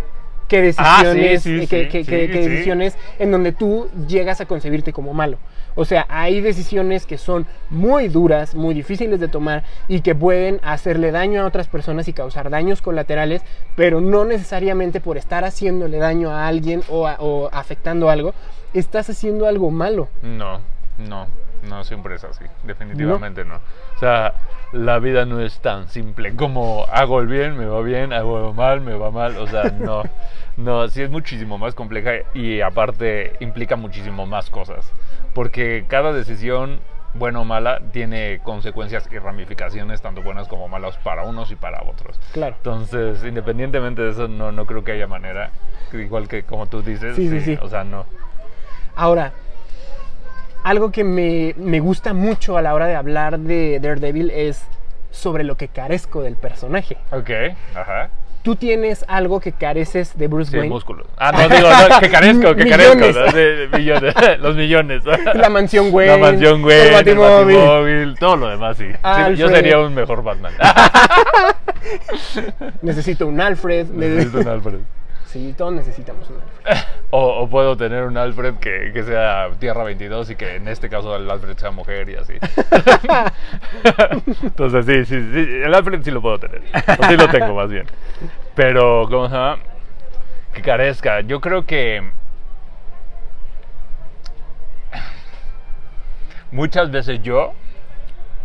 que 0.50 0.74
Ah, 0.78 0.98
sí, 1.02 1.06
decisiones, 1.20 1.44
sí, 1.44 1.68
que, 1.68 2.04
sí, 2.04 2.12
decisiones 2.40 2.98
en 3.20 3.32
donde 3.32 3.52
tú 3.52 3.88
llegas 4.08 4.42
a 4.42 4.46
concebirte 4.48 4.92
como 4.92 5.14
malo. 5.14 5.38
O 5.76 5.86
sea, 5.86 6.08
hay 6.10 6.42
decisiones 6.42 7.06
que 7.06 7.20
son 7.20 7.46
muy 7.70 8.08
duras, 8.10 8.56
muy 8.56 8.74
difíciles 8.74 9.20
de 9.20 9.28
tomar 9.28 9.64
y 9.88 10.02
que 10.02 10.16
pueden 10.16 10.60
hacerle 10.64 11.12
daño 11.12 11.42
a 11.44 11.46
otras 11.46 11.68
personas 11.68 12.08
y 12.08 12.14
causar 12.14 12.50
daños 12.50 12.82
colaterales, 12.82 13.44
pero 13.76 14.02
no 14.02 14.26
necesariamente 14.26 15.00
por 15.00 15.18
estar 15.18 15.46
haciéndole 15.46 16.00
daño 16.00 16.32
a 16.32 16.48
alguien 16.48 16.82
o, 16.90 17.08
a- 17.08 17.18
o 17.20 17.50
afectando 17.54 18.10
algo, 18.10 18.34
estás 18.74 19.10
haciendo 19.10 19.48
algo 19.48 19.72
malo. 19.72 20.08
No, 20.22 20.60
no, 20.98 21.28
no 21.68 21.84
siempre 21.84 22.16
es 22.16 22.24
así, 22.24 22.46
definitivamente 22.64 23.46
no. 23.46 23.56
O 23.96 24.00
sea, 24.00 24.34
la 24.72 25.00
vida 25.00 25.26
no 25.26 25.40
es 25.42 25.60
tan 25.60 25.88
simple 25.90 26.36
como 26.36 26.86
hago 26.92 27.20
el 27.22 27.28
bien, 27.28 27.58
me 27.58 27.66
va 27.66 27.82
bien, 27.82 28.14
hago 28.14 28.50
el 28.50 28.56
mal, 28.56 28.82
me 28.82 28.94
va 28.96 29.12
mal, 29.12 29.38
o 29.38 29.48
sea, 29.48 29.64
no. 29.66 30.04
No, 30.58 30.86
sí 30.90 31.02
es 31.02 31.10
muchísimo 31.10 31.58
más 31.58 31.74
compleja 31.74 32.12
y 32.34 32.60
aparte 32.60 33.32
implica 33.40 33.78
muchísimo 33.78 34.26
más 34.26 34.50
cosas. 34.50 34.92
Porque 35.34 35.86
cada 35.88 36.12
decisión, 36.12 36.82
buena 37.14 37.40
o 37.40 37.46
mala, 37.46 37.80
tiene 37.94 38.42
consecuencias 38.44 39.08
y 39.10 39.18
ramificaciones, 39.20 40.02
tanto 40.02 40.22
buenas 40.22 40.50
como 40.50 40.68
malas, 40.68 40.98
para 40.98 41.24
unos 41.24 41.50
y 41.52 41.56
para 41.56 41.82
otros. 41.84 42.20
Claro. 42.34 42.58
Entonces, 42.58 43.24
independientemente 43.24 44.02
de 44.02 44.10
eso, 44.12 44.28
no, 44.28 44.52
no 44.52 44.66
creo 44.66 44.84
que 44.84 44.92
haya 44.92 45.08
manera, 45.08 45.52
igual 45.94 46.28
que 46.28 46.44
como 46.44 46.66
tú 46.66 46.82
dices, 46.82 47.16
Sí, 47.16 47.30
sí, 47.30 47.40
sí. 47.40 47.58
o 47.62 47.70
sea, 47.70 47.86
no. 47.86 48.06
Ahora, 49.00 49.32
algo 50.66 50.92
que 50.92 51.06
me, 51.06 51.54
me 51.58 51.80
gusta 51.80 52.14
mucho 52.14 52.58
a 52.58 52.62
la 52.62 52.74
hora 52.74 52.86
de 52.88 52.96
hablar 52.96 53.40
de 53.40 53.80
Daredevil 53.80 54.30
es 54.30 54.62
sobre 55.10 55.46
lo 55.46 55.56
que 55.56 55.70
carezco 55.70 56.22
del 56.22 56.36
personaje. 56.36 56.98
Ok, 57.12 57.30
ajá. 57.76 58.10
Tú 58.44 58.56
tienes 58.58 59.04
algo 59.08 59.40
que 59.40 59.52
careces 59.54 60.18
de 60.18 60.28
Bruce 60.28 60.52
Sí, 60.52 60.58
Wayne. 60.58 60.70
músculos. 60.74 61.08
Ah, 61.18 61.32
no, 61.32 61.48
digo, 61.56 61.70
no, 61.70 62.00
que 62.00 62.10
carezco, 62.10 62.56
que 62.56 62.70
carezco. 62.70 62.96
¿no? 63.20 63.32
De- 63.34 63.70
millones, 63.72 64.14
los 64.42 64.56
millones. 64.56 65.04
La 65.34 65.50
mansión 65.50 65.88
Wayne. 65.94 66.12
La 66.14 66.18
mansión, 66.18 66.62
güey. 66.62 66.78
El 66.80 66.88
El 66.88 66.94
Batimóvil. 66.94 67.56
batimóvil, 67.58 68.16
todo 68.20 68.36
lo 68.38 68.50
demás, 68.50 68.78
sí. 68.78 68.86
Sí, 68.92 69.36
yo 69.36 69.48
sería 69.50 69.80
un 69.80 69.94
mejor 69.96 70.24
Batman. 70.24 70.54
Necesito 72.82 73.28
un 73.28 73.40
Alfred. 73.42 73.88
Necesito 73.92 74.40
un 74.40 74.48
Alfred. 74.48 74.80
Sí, 75.32 75.54
todos 75.56 75.74
necesitamos 75.74 76.30
un 76.30 76.38
Alfred. 76.42 76.78
O, 77.12 77.42
o 77.42 77.50
puedo 77.50 77.76
tener 77.76 78.04
un 78.04 78.18
Alfred 78.18 78.56
que, 78.56 78.92
que 78.94 79.04
sea 79.04 79.50
Tierra 79.60 79.84
22 79.84 80.30
y 80.30 80.36
que 80.36 80.56
en 80.58 80.68
este 80.68 80.90
caso 80.90 81.16
el 81.16 81.30
Alfred 81.30 81.58
sea 81.58 81.72
mujer 81.72 82.08
y 82.10 82.16
así. 82.16 82.34
Entonces, 84.44 84.86
sí, 84.86 85.06
sí, 85.06 85.32
sí. 85.34 85.40
El 85.64 85.74
Alfred 85.74 86.04
sí 86.04 86.12
lo 86.12 86.22
puedo 86.22 86.38
tener. 86.38 86.62
O 87.00 87.04
sí 87.06 87.18
lo 87.18 87.28
tengo, 87.30 87.56
más 87.56 87.70
bien. 87.70 87.88
Pero, 88.54 89.08
¿cómo 89.10 89.28
se 89.28 89.34
llama? 89.36 89.58
Que 90.54 90.62
carezca. 90.62 91.22
Yo 91.22 91.42
creo 91.42 91.66
que. 91.66 92.12
Muchas 96.52 96.90
veces 96.92 97.22
yo 97.22 97.54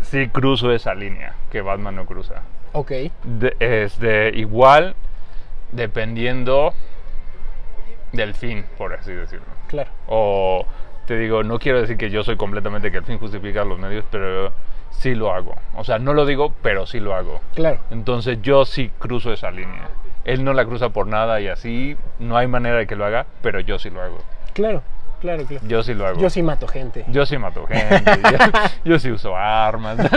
sí 0.03 0.29
cruzo 0.29 0.73
esa 0.73 0.95
línea 0.95 1.35
que 1.51 1.61
Batman 1.61 1.97
no 1.97 2.07
cruza. 2.07 2.43
Ok. 2.73 2.91
De- 3.25 3.57
este, 3.61 4.31
igual 4.37 4.95
dependiendo 5.75 6.73
del 8.13 8.35
fin, 8.35 8.65
por 8.79 8.95
así 8.95 9.13
decirlo. 9.13 9.47
Claro. 9.69 9.91
O 10.07 10.67
te 11.07 11.19
digo, 11.19 11.43
no 11.43 11.59
quiero 11.59 11.81
decir 11.81 11.97
que 11.97 12.11
yo 12.11 12.23
soy 12.23 12.37
completamente 12.37 12.91
que 12.91 12.99
el 12.99 13.05
fin 13.05 13.19
justifica 13.19 13.65
los 13.65 13.79
medios, 13.79 14.05
pero 14.11 14.53
sí 14.91 15.15
lo 15.15 15.33
hago. 15.35 15.55
O 15.75 15.85
sea, 15.85 15.99
no 15.99 16.15
lo 16.15 16.25
digo, 16.25 16.53
pero 16.63 16.87
sí 16.87 17.01
lo 17.01 17.15
hago. 17.15 17.41
Claro. 17.55 17.81
Entonces 17.91 18.41
yo 18.43 18.65
sí 18.65 18.91
cruzo 18.99 19.33
esa 19.33 19.51
línea. 19.51 19.89
Él 20.25 20.45
no 20.45 20.55
la 20.55 20.65
cruza 20.65 20.89
por 20.89 21.07
nada 21.07 21.41
y 21.41 21.49
así 21.49 21.97
no 22.19 22.37
hay 22.37 22.47
manera 22.47 22.77
de 22.77 22.87
que 22.87 22.97
lo 22.97 23.05
haga, 23.05 23.27
pero 23.43 23.61
yo 23.61 23.79
sí 23.79 23.91
lo 23.91 24.01
hago. 24.01 24.19
Claro, 24.55 24.83
claro, 25.21 25.45
claro. 25.45 25.67
Yo 25.67 25.83
sí 25.83 25.93
lo 25.93 26.07
hago. 26.07 26.21
Yo 26.21 26.31
sí 26.31 26.43
mato 26.43 26.67
gente. 26.67 27.05
Yo 27.09 27.27
sí 27.27 27.37
mato 27.37 27.67
gente. 27.67 28.03
yo, 28.23 28.61
yo 28.85 28.99
sí 28.99 29.11
uso 29.11 29.37
armas. 29.37 29.99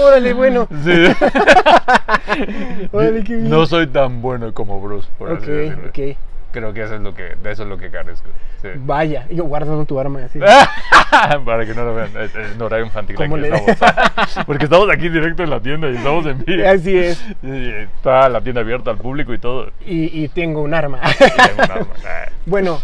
Órale, 0.00 0.32
bueno. 0.34 0.68
Sí. 0.84 0.90
Órale, 2.92 3.24
qué 3.24 3.36
bien. 3.36 3.50
No 3.50 3.66
soy 3.66 3.86
tan 3.86 4.22
bueno 4.22 4.52
como 4.54 4.80
Bruce, 4.80 5.08
por 5.18 5.32
Ok, 5.32 5.38
así 5.42 5.50
decirlo. 5.50 5.88
ok. 5.88 6.16
Creo 6.52 6.74
que 6.74 6.82
eso 6.82 6.96
es 6.96 7.00
lo 7.00 7.14
que, 7.14 7.34
de 7.42 7.50
eso 7.50 7.62
es 7.62 7.68
lo 7.70 7.78
que 7.78 7.90
carezco. 7.90 8.28
Sí. 8.60 8.68
Vaya, 8.76 9.26
yo 9.30 9.44
guardando 9.44 9.86
tu 9.86 9.98
arma 9.98 10.20
así. 10.24 10.38
Para 11.46 11.64
que 11.64 11.74
no 11.74 11.84
lo 11.84 11.94
vean, 11.94 12.10
es, 12.20 12.34
es 12.34 12.54
un 12.56 12.62
horario 12.62 12.84
infantil. 12.84 13.16
¿Cómo 13.16 13.36
aquí 13.36 13.48
le- 13.48 13.56
estamos. 13.56 14.38
Porque 14.46 14.64
estamos 14.64 14.88
aquí 14.92 15.08
directo 15.08 15.42
en 15.42 15.50
la 15.50 15.60
tienda 15.60 15.88
y 15.90 15.96
estamos 15.96 16.26
en 16.26 16.44
vivo. 16.44 16.68
Así 16.68 16.94
es. 16.96 17.24
Y 17.42 17.68
está 17.70 18.28
la 18.28 18.42
tienda 18.42 18.60
abierta 18.60 18.90
al 18.90 18.98
público 18.98 19.32
y 19.32 19.38
todo. 19.38 19.70
Y, 19.86 20.24
y 20.24 20.28
tengo 20.28 20.60
un 20.60 20.74
arma. 20.74 21.00
Y 21.02 21.16
tengo 21.18 21.64
un 21.64 21.70
arma. 21.70 21.86
Ah. 22.04 22.28
Bueno, 22.44 22.80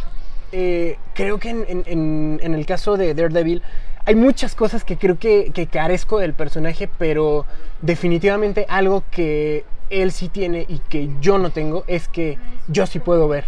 eh, 0.50 0.96
creo 1.14 1.38
que 1.38 1.50
en, 1.50 1.64
en- 1.68 1.82
en- 1.86 2.40
en 2.42 2.54
el 2.54 2.64
caso 2.64 2.96
de 2.96 3.12
Daredevil 3.12 3.62
hay 4.08 4.14
muchas 4.14 4.54
cosas 4.54 4.84
que 4.84 4.96
creo 4.96 5.18
que, 5.18 5.50
que 5.52 5.66
carezco 5.66 6.18
del 6.18 6.32
personaje, 6.32 6.88
pero 6.96 7.44
definitivamente 7.82 8.64
algo 8.70 9.04
que 9.10 9.66
él 9.90 10.12
sí 10.12 10.30
tiene 10.30 10.64
y 10.66 10.78
que 10.78 11.10
yo 11.20 11.36
no 11.36 11.50
tengo 11.50 11.84
es 11.86 12.08
que 12.08 12.38
yo 12.68 12.86
sí 12.86 13.00
puedo 13.00 13.28
ver. 13.28 13.44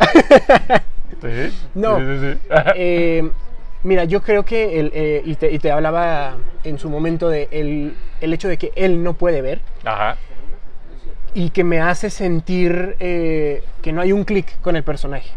¿Sí? 1.22 1.56
No. 1.76 1.96
Sí, 1.96 2.04
sí, 2.06 2.32
sí. 2.32 2.38
Eh, 2.74 3.30
mira, 3.84 4.02
yo 4.02 4.20
creo 4.22 4.44
que, 4.44 4.80
el, 4.80 4.90
eh, 4.96 5.22
y, 5.24 5.36
te, 5.36 5.52
y 5.52 5.60
te 5.60 5.70
hablaba 5.70 6.38
en 6.64 6.80
su 6.80 6.90
momento 6.90 7.28
de 7.28 7.46
el, 7.52 7.94
el 8.20 8.34
hecho 8.34 8.48
de 8.48 8.56
que 8.56 8.72
él 8.74 9.04
no 9.04 9.14
puede 9.14 9.42
ver 9.42 9.60
Ajá. 9.84 10.16
y 11.34 11.50
que 11.50 11.62
me 11.62 11.80
hace 11.80 12.10
sentir 12.10 12.96
eh, 12.98 13.62
que 13.80 13.92
no 13.92 14.00
hay 14.00 14.10
un 14.10 14.24
clic 14.24 14.60
con 14.60 14.74
el 14.74 14.82
personaje. 14.82 15.30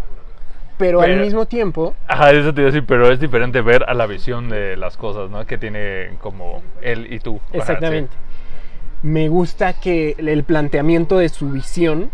Pero, 0.78 1.02
al 1.02 1.18
mismo 1.22 1.46
tiempo, 1.46 1.96
Ajá, 2.08 2.32
eso 2.32 2.54
te 2.54 2.62
iba 2.62 2.70
a 2.70 2.72
decir, 2.74 2.86
pero 2.86 3.10
es 3.12 3.20
diferente 3.20 3.62
ver 3.62 3.86
a 3.88 3.94
la 3.94 4.06
visión 4.08 4.50
de 4.50 4.76
las 4.76 4.98
cosas, 4.98 5.30
¿no? 5.30 5.46
Que 5.46 5.58
tiene 5.58 6.12
como 6.22 6.62
él 6.82 7.08
y 7.14 7.20
tú. 7.20 7.36
Ajá, 7.38 7.52
sí. 7.52 7.58
Exactamente. 7.58 8.16
Me 9.02 9.30
gusta 9.30 9.74
que 9.74 10.16
el 10.18 10.44
planteamiento 10.44 11.18
de 11.18 11.30
su 11.30 11.50
visión 11.52 12.10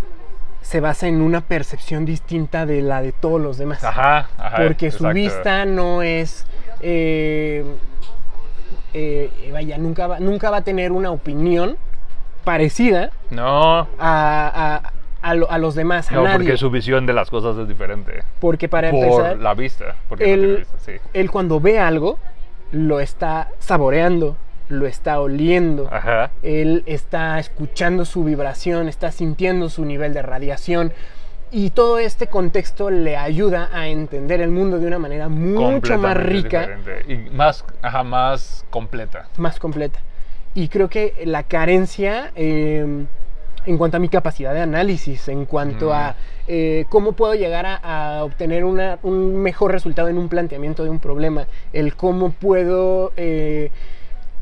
se 0.61 0.79
basa 0.79 1.07
en 1.07 1.21
una 1.21 1.41
percepción 1.41 2.05
distinta 2.05 2.65
de 2.65 2.81
la 2.81 3.01
de 3.01 3.11
todos 3.13 3.41
los 3.41 3.57
demás. 3.57 3.83
Ajá, 3.83 4.29
ajá. 4.37 4.57
porque 4.63 4.91
su 4.91 5.07
vista 5.07 5.65
no 5.65 6.01
es... 6.03 6.45
eh, 6.81 7.63
eh, 8.93 9.29
vaya, 9.53 9.77
nunca 9.77 10.07
va, 10.07 10.19
nunca 10.19 10.49
va 10.49 10.57
a 10.57 10.61
tener 10.63 10.91
una 10.91 11.11
opinión 11.11 11.77
parecida 12.43 13.11
No, 13.29 13.79
a, 13.79 13.87
a- 13.99 14.91
a 15.21 15.33
lo- 15.35 15.49
a 15.51 15.57
los 15.57 15.75
demás, 15.75 16.11
a 16.11 16.15
no, 16.15 16.23
nadie. 16.23 16.37
porque 16.37 16.57
su 16.57 16.69
visión 16.69 17.05
de 17.05 17.13
las 17.13 17.29
cosas 17.29 17.57
es 17.57 17.67
diferente. 17.67 18.23
Porque 18.39 18.67
para 18.69 18.89
Por 18.91 19.03
empezar, 19.03 19.37
la 19.37 19.53
vista. 19.53 19.95
Porque 20.09 20.25
no 20.27 20.33
él, 20.33 20.39
tiene 20.41 20.55
vista, 20.57 20.77
sí. 20.79 20.91
él 21.13 21.31
cuando 21.31 21.59
ve 21.59 21.79
algo, 21.79 22.17
lo 22.71 22.99
está 22.99 23.49
saboreando, 23.59 24.37
lo 24.69 24.87
está 24.87 25.19
oliendo. 25.19 25.89
Ajá. 25.91 26.31
Él 26.43 26.83
está 26.85 27.37
escuchando 27.39 28.05
su 28.05 28.23
vibración, 28.23 28.87
está 28.87 29.11
sintiendo 29.11 29.69
su 29.69 29.85
nivel 29.85 30.13
de 30.13 30.21
radiación. 30.21 30.93
Y 31.53 31.71
todo 31.71 31.99
este 31.99 32.27
contexto 32.27 32.89
le 32.89 33.17
ayuda 33.17 33.69
a 33.73 33.87
entender 33.89 34.39
el 34.39 34.51
mundo 34.51 34.79
de 34.79 34.87
una 34.87 34.99
manera 34.99 35.27
mucho 35.27 35.97
más 35.97 36.15
rica, 36.15 36.61
diferente. 36.61 37.13
Y 37.13 37.17
más, 37.35 37.65
ajá, 37.81 38.03
más 38.03 38.65
completa. 38.69 39.27
más 39.35 39.59
completa. 39.59 39.99
Y 40.53 40.69
creo 40.69 40.87
que 40.89 41.13
la 41.25 41.43
carencia 41.43 42.31
eh, 42.35 43.05
en 43.65 43.77
cuanto 43.77 43.97
a 43.97 43.99
mi 43.99 44.09
capacidad 44.09 44.53
de 44.53 44.61
análisis, 44.61 45.27
en 45.27 45.45
cuanto 45.45 45.89
Mm. 45.89 45.93
a 45.93 46.15
eh, 46.47 46.85
cómo 46.89 47.13
puedo 47.13 47.33
llegar 47.35 47.65
a, 47.65 47.75
a 48.17 48.23
obtener 48.23 48.65
una- 48.65 48.97
un 49.03 49.35
mejor 49.37 49.71
resultado 49.71 50.07
en 50.09 50.17
un 50.17 50.27
planteamiento 50.27 50.83
de 50.83 50.89
un 50.89 50.99
problema, 50.99 51.45
el 51.73 51.95
cómo 51.95 52.31
puedo... 52.31 53.11
eh, 53.17 53.71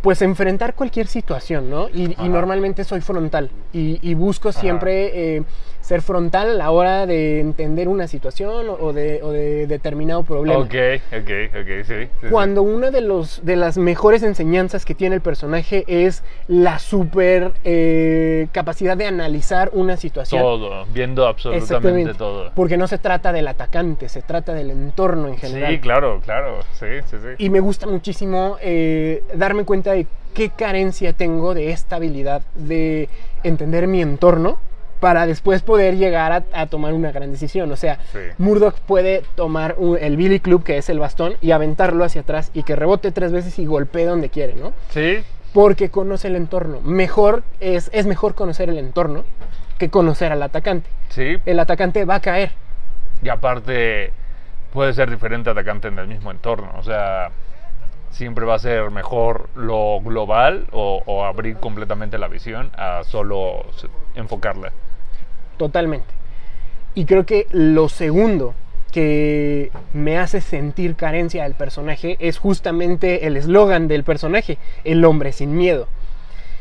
pues 0.02 0.22
enfrentar 0.22 0.76
cualquier 0.76 1.08
situación, 1.08 1.70
¿no? 1.70 1.90
Y, 1.90 2.16
normalmente 2.30 2.86
soy 2.86 3.02
frontal 3.02 3.50
y, 3.74 4.00
y 4.02 4.14
busco 4.14 4.54
siempre 4.54 5.36
eh, 5.36 5.44
ser 5.90 6.04
frontal 6.04 6.52
a 6.52 6.54
la 6.54 6.70
hora 6.70 7.08
de 7.08 7.40
entender 7.40 7.88
una 7.88 8.08
situación 8.08 8.68
o- 8.70 8.94
de, 8.94 9.22
o 9.24 9.32
de 9.32 9.66
determinado 9.66 10.22
problema. 10.22 10.60
Ok, 10.60 10.76
ok, 11.12 11.32
ok, 11.62 11.68
sí. 11.84 11.84
sí, 11.84 12.10
sí. 12.22 12.28
Cuando 12.30 12.62
una 12.62 12.92
de, 12.92 13.02
los, 13.02 13.44
de 13.44 13.56
las 13.56 13.76
mejores 13.80 14.22
enseñanzas 14.22 14.86
que 14.86 14.94
tiene 14.94 15.16
el 15.16 15.22
personaje 15.22 15.86
es 15.88 16.24
la 16.48 16.78
super 16.78 17.54
eh, 17.64 18.48
capacidad 18.52 18.96
de 18.96 19.08
analizar 19.08 19.72
una 19.74 19.98
situación. 19.98 20.44
Todo, 20.44 20.86
viendo 20.94 21.26
absolutamente 21.26 22.14
todo. 22.14 22.52
Porque 22.54 22.78
no 22.78 22.88
se 22.88 23.00
trata 23.00 23.32
del 23.34 23.48
atacante, 23.48 24.10
se 24.10 24.22
trata 24.22 24.54
del 24.54 24.70
entorno 24.70 25.28
en 25.28 25.38
general. 25.38 25.72
Sí, 25.72 25.80
claro, 25.80 26.22
claro. 26.24 26.60
Sí, 26.74 26.86
sí, 27.10 27.18
sí. 27.20 27.30
Y 27.40 27.50
me 27.50 27.62
gusta 27.62 27.88
muchísimo 27.88 28.58
eh, 28.62 29.24
darme 29.34 29.66
cuenta 29.66 29.94
de 29.94 30.06
qué 30.36 30.52
carencia 30.52 31.14
tengo 31.14 31.56
de 31.56 31.72
esta 31.72 31.96
habilidad 31.96 32.44
de 32.54 33.10
entender 33.44 33.88
mi 33.88 34.04
entorno 34.04 34.60
para 35.00 35.26
después 35.26 35.62
poder 35.62 35.96
llegar 35.98 36.32
a, 36.32 36.44
a 36.54 36.66
tomar 36.68 36.94
una 36.94 37.12
gran 37.12 37.32
decisión. 37.32 37.72
O 37.72 37.76
sea, 37.78 38.00
Sí. 38.12 38.20
Murdoch 38.38 38.76
puede 38.82 39.24
tomar 39.36 39.76
un- 39.78 39.98
el 40.00 40.18
Billy 40.18 40.40
Club, 40.40 40.64
que 40.64 40.78
es 40.78 40.90
el 40.90 41.00
bastón, 41.00 41.36
y 41.42 41.52
aventarlo 41.52 42.04
hacia 42.04 42.22
atrás 42.22 42.52
y 42.54 42.64
que 42.64 42.76
rebote 42.76 43.12
tres 43.12 43.32
veces 43.32 43.58
y 43.60 43.66
golpee 43.66 44.06
donde 44.06 44.30
quiere, 44.30 44.56
¿no? 44.56 44.74
Sí, 44.90 45.24
Porque 45.54 45.90
conoce 45.90 46.28
el 46.28 46.36
entorno. 46.36 46.80
Mejor 46.82 47.44
es, 47.60 47.90
es 47.94 48.06
mejor 48.06 48.36
conocer 48.36 48.70
el 48.70 48.78
entorno 48.78 49.24
que 49.78 49.90
conocer 49.90 50.32
al 50.32 50.44
atacante. 50.44 50.90
sí. 51.10 51.38
El 51.46 51.60
atacante 51.60 52.06
va 52.06 52.16
a 52.16 52.20
caer. 52.22 52.52
Y 53.24 53.30
aparte, 53.30 54.12
puede 54.74 54.94
ser 54.94 55.10
diferente 55.10 55.50
atacante 55.50 55.88
en 55.88 55.98
el 55.98 56.08
mismo 56.08 56.30
entorno. 56.32 56.72
O 56.78 56.84
sea, 56.84 57.30
siempre 58.12 58.46
va 58.46 58.56
a 58.56 58.60
ser 58.60 58.92
mejor 58.92 59.50
lo 59.56 60.00
global 60.02 60.68
o, 60.72 61.02
o 61.06 61.24
abrir 61.26 61.58
completamente 61.58 62.18
la 62.18 62.28
visión 62.28 62.72
a 62.78 63.04
solo 63.04 63.66
enfocarla. 64.16 64.72
Totalmente. 65.60 66.08
Y 66.96 67.04
creo 67.04 67.26
que 67.26 67.48
lo 67.52 67.90
segundo 67.90 68.56
que 68.94 69.72
me 69.94 70.18
hace 70.18 70.40
sentir 70.40 70.96
carencia 70.96 71.44
del 71.44 71.54
personaje 71.54 72.16
es 72.20 72.38
justamente 72.38 73.28
el 73.28 73.36
eslogan 73.36 73.90
del 73.90 74.04
personaje, 74.04 74.58
el 74.86 75.04
hombre 75.04 75.34
sin 75.34 75.56
miedo. 75.56 75.88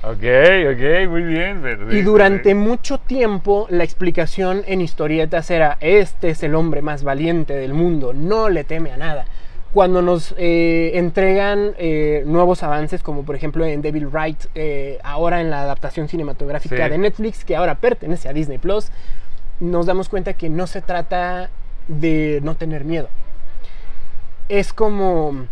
Ok, 0.02 0.24
ok, 0.72 1.08
muy 1.08 1.22
bien. 1.22 1.62
Y 1.92 2.02
durante 2.02 2.56
mucho 2.56 2.98
tiempo 2.98 3.68
la 3.70 3.84
explicación 3.84 4.62
en 4.66 4.80
historietas 4.80 5.48
era, 5.50 5.78
este 5.80 6.30
es 6.30 6.42
el 6.42 6.56
hombre 6.56 6.82
más 6.82 7.04
valiente 7.04 7.54
del 7.54 7.72
mundo, 7.72 8.12
no 8.12 8.48
le 8.48 8.64
teme 8.64 8.90
a 8.90 8.96
nada. 8.96 9.26
Cuando 9.72 10.00
nos 10.00 10.34
eh, 10.38 10.92
entregan 10.94 11.72
eh, 11.78 12.22
nuevos 12.26 12.62
avances, 12.62 13.02
como 13.02 13.24
por 13.24 13.36
ejemplo 13.36 13.66
en 13.66 13.82
Devil 13.82 14.06
Wright, 14.06 14.44
eh, 14.54 14.98
ahora 15.04 15.40
en 15.42 15.50
la 15.50 15.60
adaptación 15.62 16.08
cinematográfica 16.08 16.84
Sí. 16.86 16.90
de 16.90 16.98
Netflix, 16.98 17.44
que 17.44 17.54
ahora 17.54 17.74
pertenece 17.74 18.28
a 18.28 18.32
Disney 18.32 18.56
Plus, 18.58 18.90
nos 19.60 19.84
damos 19.86 20.08
cuenta 20.08 20.32
que 20.32 20.48
no 20.48 20.66
se 20.66 20.80
trata 20.80 21.50
de 21.86 22.40
no 22.42 22.54
tener 22.54 22.84
miedo. 22.84 23.08
Es 24.48 24.72
como 24.72 25.46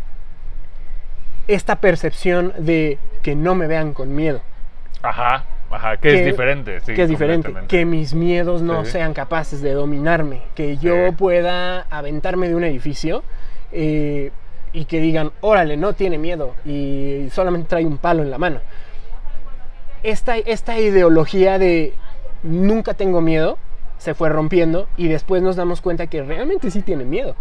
esta 1.46 1.76
percepción 1.76 2.54
de 2.58 2.98
que 3.22 3.34
no 3.36 3.54
me 3.54 3.66
vean 3.66 3.92
con 3.92 4.14
miedo 4.14 4.40
Ajá, 5.02 5.44
ajá, 5.70 5.96
que, 5.98 6.08
que- 6.08 6.20
es 6.20 6.26
diferente. 6.26 6.80
Sí, 6.80 6.94
que 6.94 7.02
es 7.02 7.08
diferente, 7.08 7.52
que 7.68 7.84
mis 7.84 8.14
miedos 8.14 8.62
no 8.62 8.84
Sí. 8.86 8.92
sean 8.92 9.12
capaces 9.12 9.60
de 9.60 9.72
dominarme, 9.72 10.42
que 10.54 10.78
yo 10.78 11.12
pueda 11.12 11.82
aventarme 11.90 12.48
de 12.48 12.54
un 12.54 12.64
edificio 12.64 13.22
eh, 13.72 14.30
y 14.72 14.84
que 14.84 15.00
digan, 15.00 15.32
órale, 15.40 15.76
no 15.76 15.94
tiene 15.94 16.18
miedo 16.18 16.54
y 16.64 17.28
solamente 17.32 17.68
trae 17.68 17.86
un 17.86 17.98
palo 17.98 18.22
en 18.22 18.30
la 18.30 18.38
mano. 18.38 18.60
Esta, 20.02 20.36
esta 20.36 20.78
ideología 20.78 21.58
de 21.58 21.94
nunca 22.42 22.94
tengo 22.94 23.20
miedo 23.20 23.58
se 23.98 24.14
fue 24.14 24.28
rompiendo 24.28 24.88
y 24.96 25.08
después 25.08 25.42
nos 25.42 25.56
damos 25.56 25.80
cuenta 25.80 26.06
que 26.06 26.22
realmente 26.22 26.70
sí 26.70 26.82
tiene 26.82 27.04
miedo. 27.04 27.34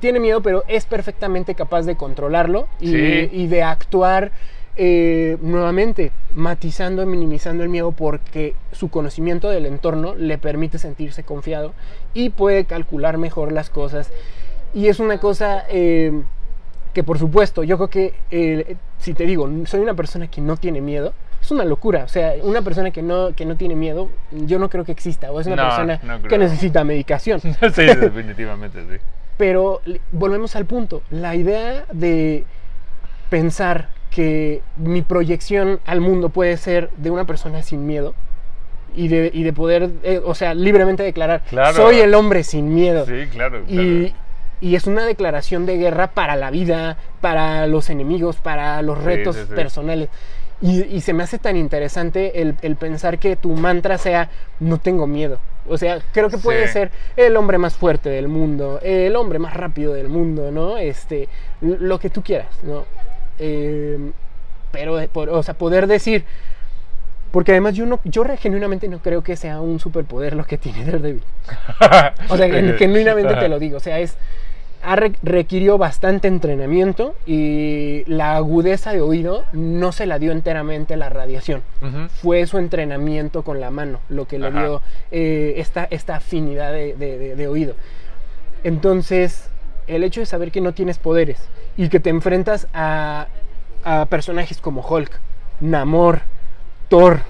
Tiene 0.00 0.18
miedo, 0.18 0.42
pero 0.42 0.64
es 0.66 0.86
perfectamente 0.86 1.54
capaz 1.54 1.82
de 1.82 1.96
controlarlo 1.96 2.66
y, 2.80 2.88
Sí. 2.88 3.28
y 3.32 3.46
de 3.46 3.62
actuar 3.62 4.32
eh, 4.76 5.36
nuevamente, 5.40 6.10
matizando, 6.34 7.06
minimizando 7.06 7.62
el 7.62 7.68
miedo 7.68 7.92
porque 7.92 8.54
su 8.72 8.88
conocimiento 8.88 9.48
del 9.50 9.66
entorno 9.66 10.14
le 10.16 10.36
permite 10.36 10.78
sentirse 10.78 11.22
confiado 11.22 11.74
y 12.12 12.30
puede 12.30 12.64
calcular 12.64 13.16
mejor 13.18 13.52
las 13.52 13.70
cosas. 13.70 14.10
Y 14.74 14.88
es 14.88 14.98
una 15.00 15.18
cosa 15.18 15.64
eh, 15.68 16.12
que 16.92 17.02
por 17.04 17.18
supuesto, 17.18 17.62
yo 17.62 17.76
creo 17.76 17.88
que 17.88 18.14
eh, 18.30 18.76
si 18.98 19.14
te 19.14 19.24
digo, 19.26 19.48
soy 19.66 19.80
una 19.80 19.94
persona 19.94 20.28
que 20.28 20.40
no 20.40 20.56
tiene 20.56 20.80
miedo, 20.80 21.12
es 21.40 21.50
una 21.50 21.64
locura. 21.64 22.04
O 22.04 22.08
sea, 22.08 22.34
una 22.42 22.62
persona 22.62 22.90
que 22.90 23.02
no, 23.02 23.34
que 23.34 23.44
no 23.44 23.56
tiene 23.56 23.74
miedo, 23.76 24.10
yo 24.32 24.58
no 24.58 24.68
creo 24.70 24.84
que 24.84 24.92
exista. 24.92 25.30
O 25.30 25.40
es 25.40 25.46
una 25.46 25.56
No, 25.56 25.62
persona 25.68 26.00
no 26.02 26.22
que 26.28 26.38
necesita 26.38 26.84
medicación. 26.84 27.40
sí, 27.40 27.50
definitivamente, 27.84 28.80
sí. 28.82 28.96
Pero 29.36 29.80
volvemos 30.12 30.54
al 30.56 30.64
punto. 30.64 31.02
La 31.10 31.34
idea 31.34 31.84
de 31.92 32.44
pensar 33.30 33.88
que 34.10 34.62
mi 34.76 35.02
proyección 35.02 35.80
al 35.86 36.00
mundo 36.00 36.28
puede 36.28 36.56
ser 36.56 36.90
de 36.98 37.10
una 37.10 37.24
persona 37.24 37.62
sin 37.62 37.84
miedo 37.84 38.14
y 38.94 39.08
de, 39.08 39.30
y 39.34 39.42
de 39.42 39.52
poder, 39.52 39.90
eh, 40.04 40.20
o 40.24 40.36
sea, 40.36 40.54
libremente 40.54 41.02
declarar, 41.02 41.42
Claro. 41.50 41.74
soy 41.74 41.96
el 41.96 42.14
hombre 42.14 42.44
sin 42.44 42.72
miedo. 42.72 43.04
Sí, 43.06 43.26
claro. 43.32 43.62
Y, 43.66 44.10
claro. 44.10 44.23
Y 44.60 44.76
es 44.76 44.86
una 44.86 45.04
declaración 45.04 45.66
de 45.66 45.76
guerra 45.76 46.08
para 46.08 46.36
la 46.36 46.50
vida, 46.50 46.96
para 47.20 47.66
los 47.66 47.90
enemigos, 47.90 48.36
para 48.36 48.80
los 48.82 48.98
Sí, 48.98 49.04
retos 49.04 49.36
sí, 49.36 49.42
sí. 49.48 49.54
personales. 49.54 50.08
Y, 50.60 50.82
y 50.84 51.00
se 51.02 51.12
me 51.12 51.22
hace 51.24 51.38
tan 51.38 51.56
interesante 51.56 52.40
el, 52.40 52.54
el 52.62 52.76
pensar 52.76 53.18
que 53.18 53.36
tu 53.36 53.50
mantra 53.54 53.98
sea, 53.98 54.30
no 54.60 54.78
tengo 54.78 55.06
miedo. 55.06 55.38
O 55.68 55.76
sea, 55.76 55.98
creo 56.12 56.28
que 56.30 56.38
puede 56.38 56.66
Sí. 56.68 56.72
ser 56.74 56.90
el 57.16 57.36
hombre 57.36 57.58
más 57.58 57.74
fuerte 57.74 58.08
del 58.08 58.28
mundo, 58.28 58.78
el 58.82 59.14
hombre 59.16 59.38
más 59.38 59.54
rápido 59.54 59.92
del 59.92 60.08
mundo, 60.08 60.50
¿no? 60.50 60.78
Este, 60.78 61.28
lo 61.60 61.98
que 61.98 62.08
tú 62.10 62.22
quieras, 62.22 62.48
¿no? 62.62 62.84
Eh, 63.38 63.98
pero, 64.72 64.98
por- 65.08 65.28
o 65.30 65.42
sea, 65.42 65.54
poder 65.54 65.86
decir, 65.86 66.24
porque 67.30 67.50
además 67.52 67.74
yo, 67.74 67.84
no, 67.84 67.98
yo 68.04 68.24
genuinamente 68.38 68.86
no 68.88 69.00
creo 69.00 69.22
que 69.22 69.36
sea 69.36 69.60
un 69.60 69.80
superpoder 69.80 70.36
lo 70.36 70.44
que 70.44 70.56
tiene 70.56 70.84
Daredevil. 70.86 71.22
O 72.28 72.36
sea, 72.36 72.48
gen- 72.50 72.76
genuinamente 72.78 73.34
te 73.34 73.48
lo 73.48 73.58
digo. 73.58 73.78
O 73.78 73.80
sea, 73.80 73.98
es. 73.98 74.16
Requirió 75.22 75.78
bastante 75.78 76.28
entrenamiento 76.28 77.14
y 77.26 78.04
la 78.06 78.36
agudeza 78.36 78.92
de 78.92 79.00
oído 79.00 79.44
no 79.52 79.92
se 79.92 80.04
la 80.06 80.18
dio 80.18 80.30
enteramente 80.32 80.96
la 80.96 81.08
radiación. 81.08 81.62
Fue 82.20 82.46
su 82.46 82.58
entrenamiento 82.58 83.42
con 83.42 83.60
la 83.60 83.70
mano 83.70 84.00
lo 84.08 84.26
que 84.26 84.38
le 84.38 84.48
Ajá. 84.48 84.60
dio 84.60 84.82
eh, 85.10 85.54
esta, 85.56 85.84
esta 85.90 86.16
afinidad 86.16 86.72
de, 86.72 86.94
de- 86.94 87.18
de- 87.18 87.36
de 87.36 87.48
oído. 87.48 87.74
Entonces, 88.62 89.48
el 89.86 90.04
hecho 90.04 90.20
de 90.20 90.26
saber 90.26 90.50
que 90.50 90.60
no 90.60 90.72
tienes 90.72 90.98
poderes 90.98 91.38
y 91.76 91.88
que 91.88 92.00
te 92.00 92.10
enfrentas 92.10 92.66
a, 92.72 93.26
a 93.84 94.06
personajes 94.06 94.60
como 94.60 94.80
Hulk, 94.86 95.10
Namor, 95.60 96.20
Thor, 96.88 97.20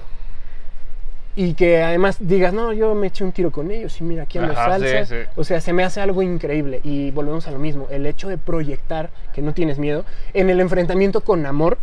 y 1.35 1.53
que 1.53 1.83
además 1.83 2.17
digas, 2.19 2.53
no, 2.53 2.71
yo 2.73 2.95
me 2.95 3.07
eché 3.07 3.23
un 3.23 3.31
tiro 3.31 3.51
con 3.51 3.69
ellos 3.71 3.99
y 3.99 4.03
mira, 4.03 4.23
aquí 4.23 4.37
ando 4.37 4.53
Ajá, 4.53 4.79
salsa. 4.79 5.05
sí. 5.05 5.15
O 5.35 5.43
sea, 5.43 5.59
se 5.61 5.73
me 5.73 5.83
hace 5.83 5.99
algo 6.01 6.21
increíble. 6.21 6.79
Y 6.83 7.11
volvemos 7.11 7.47
a 7.47 7.51
lo 7.51 7.59
mismo, 7.59 7.87
el 7.91 8.05
hecho 8.05 8.29
de 8.29 8.37
proyectar 8.37 9.09
que 9.33 9.41
no 9.41 9.53
tienes 9.53 9.77
miedo. 9.77 10.05
En 10.33 10.49
el 10.49 10.59
enfrentamiento 10.61 11.21
con 11.21 11.41
Namor, 11.41 11.77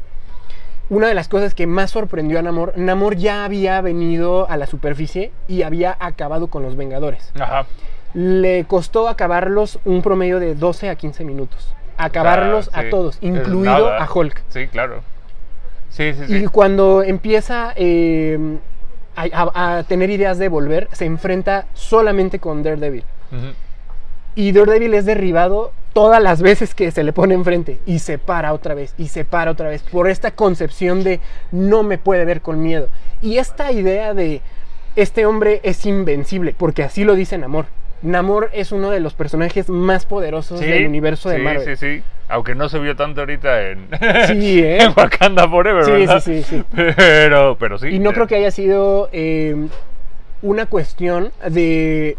una 0.88 1.06
de 1.08 1.14
las 1.14 1.28
cosas 1.28 1.54
que 1.54 1.66
más 1.66 1.90
sorprendió 1.90 2.38
a 2.38 2.42
Namor, 2.42 2.72
Namor 2.76 3.16
ya 3.16 3.44
había 3.44 3.80
venido 3.82 4.48
a 4.50 4.56
la 4.56 4.66
superficie 4.66 5.32
y 5.48 5.62
había 5.62 5.96
acabado 6.00 6.46
con 6.48 6.62
los 6.62 6.76
Vengadores. 6.76 7.30
Ajá. 7.38 7.66
Le 8.14 8.64
costó 8.64 9.08
acabarlos 9.08 9.78
un 9.84 10.02
promedio 10.02 10.38
de 10.40 10.54
12 10.54 10.90
a 10.90 10.96
15 10.96 11.24
minutos. 11.24 11.74
Acabarlos 11.98 12.68
Ah, 12.72 12.80
sí. 12.82 12.86
a 12.86 12.90
todos, 12.90 13.18
incluido 13.20 13.92
a 13.92 14.08
Hulk. 14.12 14.42
Sí, 14.48 14.66
claro. 14.68 15.02
Sí, 15.90 16.12
sí, 16.14 16.24
sí. 16.26 16.36
Y 16.36 16.46
cuando 16.46 17.02
empieza 17.02 17.72
eh, 17.76 18.38
a, 19.16 19.84
tener 19.88 20.10
ideas 20.10 20.38
de 20.38 20.48
volver, 20.48 20.88
se 20.92 21.04
enfrenta 21.04 21.66
solamente 21.74 22.38
con 22.38 22.62
Daredevil. 22.62 23.04
Y 24.34 24.52
Daredevil 24.52 24.94
es 24.94 25.04
derribado 25.04 25.72
todas 25.92 26.22
las 26.22 26.40
veces 26.40 26.74
que 26.74 26.90
se 26.90 27.04
le 27.04 27.12
pone 27.12 27.34
enfrente 27.34 27.78
y 27.86 27.98
se 27.98 28.18
para 28.18 28.52
otra 28.52 28.74
vez 28.74 28.94
y 28.96 29.08
se 29.08 29.24
para 29.24 29.50
otra 29.50 29.68
vez 29.68 29.82
por 29.82 30.08
esta 30.08 30.30
concepción 30.30 31.04
de 31.04 31.20
no 31.50 31.82
me 31.82 31.98
puede 31.98 32.24
ver 32.24 32.40
con 32.40 32.62
miedo. 32.62 32.88
Y 33.20 33.38
esta 33.38 33.72
idea 33.72 34.14
de 34.14 34.40
este 34.96 35.26
hombre 35.26 35.60
es 35.62 35.84
invencible, 35.86 36.54
porque 36.56 36.82
así 36.82 37.04
lo 37.04 37.14
dice 37.14 37.38
Namor. 37.38 37.66
Namor 38.02 38.50
es 38.52 38.72
uno 38.72 38.90
de 38.90 39.00
los 39.00 39.14
personajes 39.14 39.68
más 39.68 40.06
poderosos 40.06 40.58
Sí, 40.58 40.66
del 40.66 40.86
universo 40.86 41.28
de 41.28 41.36
sí, 41.36 41.42
Marvel. 41.42 41.76
Sí, 41.76 41.76
sí, 41.76 42.02
Aunque 42.32 42.54
no 42.54 42.68
se 42.68 42.78
vio 42.78 42.96
tanto 42.96 43.20
ahorita 43.20 43.68
en, 43.70 43.88
Sí, 44.26 44.58
¿eh? 44.62 44.82
en 44.82 44.92
Wakanda 44.96 45.46
Forever, 45.48 45.84
Sí, 45.84 45.90
¿verdad? 45.90 46.20
sí, 46.22 46.42
sí, 46.42 46.56
sí. 46.58 46.64
Pero, 46.96 47.56
pero 47.58 47.78
sí. 47.78 47.88
Y 47.88 47.98
no 47.98 48.10
eh, 48.10 48.14
creo 48.14 48.26
que 48.26 48.36
haya 48.36 48.50
sido 48.50 49.10
eh, 49.12 49.54
una 50.40 50.66
cuestión 50.66 51.30
de 51.48 52.16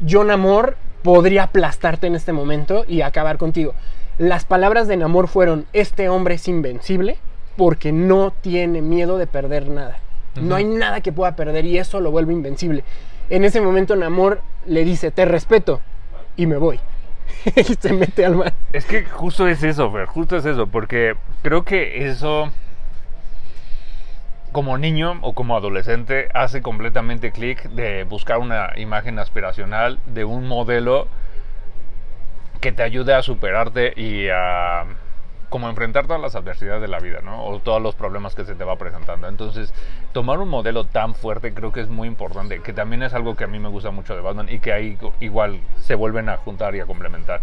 yo 0.00 0.22
Namor 0.24 0.76
podría 1.02 1.44
aplastarte 1.44 2.06
en 2.06 2.14
este 2.14 2.32
momento 2.32 2.84
y 2.86 3.00
acabar 3.02 3.38
contigo. 3.38 3.74
Las 4.18 4.44
palabras 4.44 4.86
de 4.86 4.96
Namor 4.96 5.28
fueron, 5.28 5.66
este 5.72 6.08
hombre 6.08 6.34
es 6.36 6.46
invencible 6.46 7.16
porque 7.56 7.90
no 7.90 8.32
tiene 8.40 8.82
miedo 8.82 9.18
de 9.18 9.26
perder 9.26 9.68
nada. 9.68 9.98
No 10.40 10.54
hay 10.54 10.64
nada 10.64 11.00
que 11.00 11.10
pueda 11.10 11.34
perder 11.34 11.64
y 11.64 11.76
eso 11.78 12.00
lo 12.00 12.12
vuelve 12.12 12.32
invencible. 12.32 12.84
En 13.30 13.44
ese 13.44 13.60
momento 13.60 13.96
Namor 13.96 14.42
le 14.64 14.84
dice, 14.84 15.10
te 15.10 15.24
respeto 15.24 15.80
y 16.36 16.46
me 16.46 16.56
voy. 16.56 16.78
y 17.56 17.62
se 17.62 17.92
mete 17.92 18.24
al 18.24 18.36
mar. 18.36 18.52
Es 18.72 18.84
que 18.84 19.04
justo 19.04 19.48
es 19.48 19.62
eso, 19.62 19.90
Fer, 19.90 20.06
justo 20.06 20.36
es 20.36 20.44
eso, 20.44 20.66
porque 20.66 21.16
creo 21.42 21.64
que 21.64 22.08
eso, 22.08 22.50
como 24.52 24.78
niño 24.78 25.18
o 25.22 25.34
como 25.34 25.56
adolescente, 25.56 26.28
hace 26.34 26.62
completamente 26.62 27.32
clic 27.32 27.62
de 27.70 28.04
buscar 28.04 28.38
una 28.38 28.72
imagen 28.76 29.18
aspiracional 29.18 29.98
de 30.06 30.24
un 30.24 30.46
modelo 30.46 31.08
que 32.60 32.72
te 32.72 32.82
ayude 32.82 33.14
a 33.14 33.22
superarte 33.22 33.94
y 33.96 34.28
a 34.28 34.84
como 35.50 35.68
enfrentar 35.68 36.06
todas 36.06 36.22
las 36.22 36.34
adversidades 36.34 36.80
de 36.80 36.88
la 36.88 37.00
vida, 37.00 37.20
¿no? 37.22 37.44
O 37.44 37.58
todos 37.58 37.82
los 37.82 37.94
problemas 37.94 38.34
que 38.34 38.44
se 38.44 38.54
te 38.54 38.64
va 38.64 38.76
presentando. 38.76 39.28
Entonces, 39.28 39.74
tomar 40.12 40.38
un 40.38 40.48
modelo 40.48 40.84
tan 40.84 41.14
fuerte 41.14 41.52
creo 41.52 41.72
que 41.72 41.80
es 41.80 41.88
muy 41.88 42.08
importante, 42.08 42.60
que 42.60 42.72
también 42.72 43.02
es 43.02 43.12
algo 43.12 43.36
que 43.36 43.44
a 43.44 43.48
mí 43.48 43.58
me 43.58 43.68
gusta 43.68 43.90
mucho 43.90 44.14
de 44.14 44.22
Batman 44.22 44.46
y 44.48 44.60
que 44.60 44.72
ahí 44.72 44.96
igual 45.20 45.60
se 45.80 45.94
vuelven 45.94 46.28
a 46.28 46.36
juntar 46.38 46.74
y 46.74 46.80
a 46.80 46.86
complementar. 46.86 47.42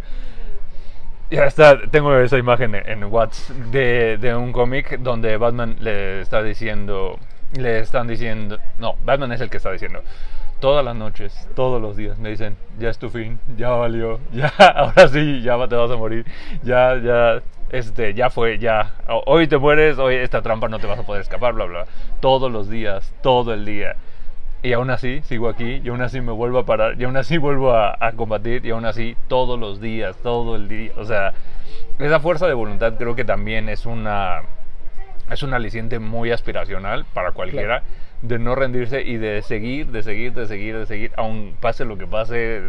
Ya 1.30 1.46
está, 1.46 1.78
tengo 1.92 2.16
esa 2.16 2.38
imagen 2.38 2.74
en 2.74 3.04
Watts 3.04 3.54
de, 3.72 4.18
de 4.18 4.34
un 4.34 4.54
cómic 4.54 4.98
donde 5.00 5.36
Batman 5.36 5.76
le 5.82 6.22
está 6.22 6.42
diciendo, 6.42 7.20
le 7.58 7.80
están 7.80 8.08
diciendo, 8.08 8.58
no, 8.80 8.96
Batman 9.04 9.34
es 9.34 9.42
el 9.42 9.50
que 9.50 9.58
está 9.58 9.74
diciendo, 9.74 10.02
todas 10.60 10.84
las 10.84 10.96
noches, 10.96 11.48
todos 11.56 11.82
los 11.82 11.98
días 11.98 12.18
me 12.18 12.30
dicen, 12.30 12.56
ya 12.80 12.90
es 12.90 12.98
tu 12.98 13.10
fin, 13.10 13.40
ya 13.58 13.70
valió, 13.70 14.20
ya, 14.32 14.48
ahora 14.58 15.08
sí, 15.08 15.42
ya 15.42 15.68
te 15.68 15.76
vas 15.76 15.92
a 15.92 15.98
morir, 15.98 16.26
ya, 16.64 16.96
ya, 16.98 17.42
este, 17.70 18.14
ya 18.14 18.30
fue, 18.30 18.58
ya, 18.60 18.92
ho- 19.08 19.24
hoy 19.26 19.48
te 19.48 19.58
mueres, 19.58 19.98
hoy 19.98 20.16
esta 20.16 20.42
trampa 20.42 20.68
no 20.70 20.80
te 20.80 20.88
vas 20.88 21.00
a 21.00 21.04
poder 21.04 21.22
escapar, 21.22 21.54
bla, 21.54 21.66
bla, 21.66 21.86
todos 22.20 22.52
los 22.52 22.70
días, 22.70 23.14
todo 23.22 23.54
el 23.54 23.66
día. 23.66 23.96
Y 24.64 24.74
aún 24.74 24.90
así 24.90 25.22
sigo 25.24 25.50
aquí, 25.50 25.82
y 25.84 25.90
aún 25.90 26.02
así 26.02 26.20
me 26.20 26.32
vuelvo 26.32 26.60
a 26.60 26.66
parar, 26.66 27.00
y 27.00 27.04
aún 27.04 27.16
así 27.18 27.38
vuelvo 27.38 27.74
a, 27.74 27.96
a 28.00 28.12
combatir, 28.14 28.66
y 28.66 28.72
aún 28.72 28.86
así 28.86 29.16
todos 29.28 29.60
los 29.60 29.80
días, 29.80 30.18
todo 30.24 30.56
el 30.56 30.68
día. 30.68 30.92
O 30.98 31.06
sea, 31.06 31.34
esa 32.00 32.20
fuerza 32.20 32.48
de 32.48 32.54
voluntad 32.54 32.94
creo 32.98 33.16
que 33.16 33.24
también 33.24 33.70
es 33.70 33.86
una, 33.86 34.42
es 35.30 35.44
un 35.44 35.54
aliciente 35.54 36.00
muy 36.00 36.32
aspiracional 36.32 37.06
para 37.14 37.32
cualquiera, 37.32 37.84
de 38.24 38.40
no 38.40 38.56
rendirse 38.56 39.02
y 39.04 39.18
de 39.18 39.44
seguir, 39.44 39.88
de 39.88 40.02
seguir, 40.02 40.34
de 40.34 40.48
seguir, 40.48 40.78
de 40.78 40.86
seguir, 40.88 41.12
aun 41.18 41.56
pase 41.60 41.86
lo 41.86 41.98
que 41.98 42.08
pase 42.08 42.64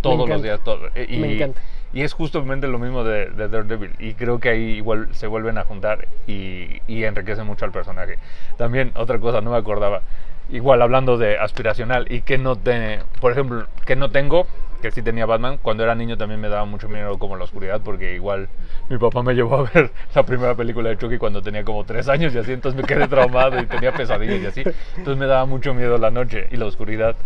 todos 0.00 0.28
los 0.28 0.42
días. 0.42 0.60
todo- 0.64 0.88
eh, 0.96 1.06
y, 1.08 1.18
Me 1.18 1.34
encanta. 1.34 1.60
Y 1.92 2.02
es 2.02 2.12
justamente 2.12 2.66
lo 2.68 2.78
mismo 2.78 3.04
de, 3.04 3.26
de 3.30 3.48
Daredevil. 3.48 3.92
Y 3.98 4.14
creo 4.14 4.38
que 4.38 4.50
ahí 4.50 4.62
igual 4.76 5.08
se 5.12 5.26
vuelven 5.26 5.58
a 5.58 5.64
juntar 5.64 6.08
y, 6.26 6.80
y 6.86 7.04
enriquecen 7.04 7.46
mucho 7.46 7.64
al 7.64 7.72
personaje. 7.72 8.18
También, 8.56 8.92
otra 8.94 9.18
cosa, 9.18 9.40
no 9.40 9.50
me 9.50 9.56
acordaba. 9.56 10.02
Igual 10.50 10.80
hablando 10.80 11.18
de 11.18 11.38
aspiracional 11.38 12.06
y 12.10 12.22
que 12.22 12.38
no 12.38 12.56
te, 12.56 13.00
por 13.20 13.32
ejemplo, 13.32 13.66
que 13.84 13.96
no 13.96 14.10
tengo, 14.10 14.46
que 14.80 14.90
sí 14.90 15.02
tenía 15.02 15.26
Batman, 15.26 15.58
cuando 15.60 15.82
era 15.82 15.94
niño 15.94 16.16
también 16.16 16.40
me 16.40 16.48
daba 16.48 16.64
mucho 16.64 16.88
miedo 16.88 17.18
como 17.18 17.36
la 17.36 17.44
oscuridad, 17.44 17.80
porque 17.82 18.14
igual 18.14 18.48
mi 18.88 18.98
papá 18.98 19.22
me 19.22 19.34
llevó 19.34 19.56
a 19.56 19.62
ver 19.70 19.90
la 20.14 20.22
primera 20.22 20.54
película 20.54 20.90
de 20.90 20.98
Chucky 20.98 21.18
cuando 21.18 21.42
tenía 21.42 21.64
como 21.64 21.84
tres 21.84 22.08
años 22.08 22.34
y 22.34 22.38
así, 22.38 22.52
entonces 22.52 22.80
me 22.80 22.86
quedé 22.86 23.08
traumado 23.08 23.60
y 23.60 23.66
tenía 23.66 23.92
pesadillas 23.92 24.40
y 24.42 24.46
así. 24.46 24.62
Entonces 24.96 25.16
me 25.18 25.26
daba 25.26 25.46
mucho 25.46 25.74
miedo 25.74 25.98
la 25.98 26.10
noche 26.10 26.46
y 26.50 26.56
la 26.56 26.66
oscuridad. 26.66 27.16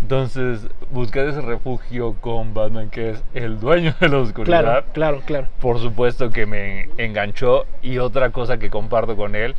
Entonces 0.00 0.66
busqué 0.90 1.28
ese 1.28 1.40
refugio 1.40 2.14
con 2.20 2.52
Batman, 2.54 2.90
que 2.90 3.10
es 3.10 3.24
el 3.34 3.58
dueño 3.60 3.94
de 4.00 4.08
la 4.08 4.18
oscuridad 4.18 4.60
Claro, 4.60 4.84
claro, 4.92 5.22
claro. 5.24 5.48
por 5.60 5.78
supuesto 5.78 6.30
que 6.30 6.46
me 6.46 6.88
enganchó 6.98 7.66
y 7.82 7.98
otra 7.98 8.30
cosa 8.30 8.58
que 8.58 8.70
comparto 8.70 9.16
con 9.16 9.34
él 9.34 9.54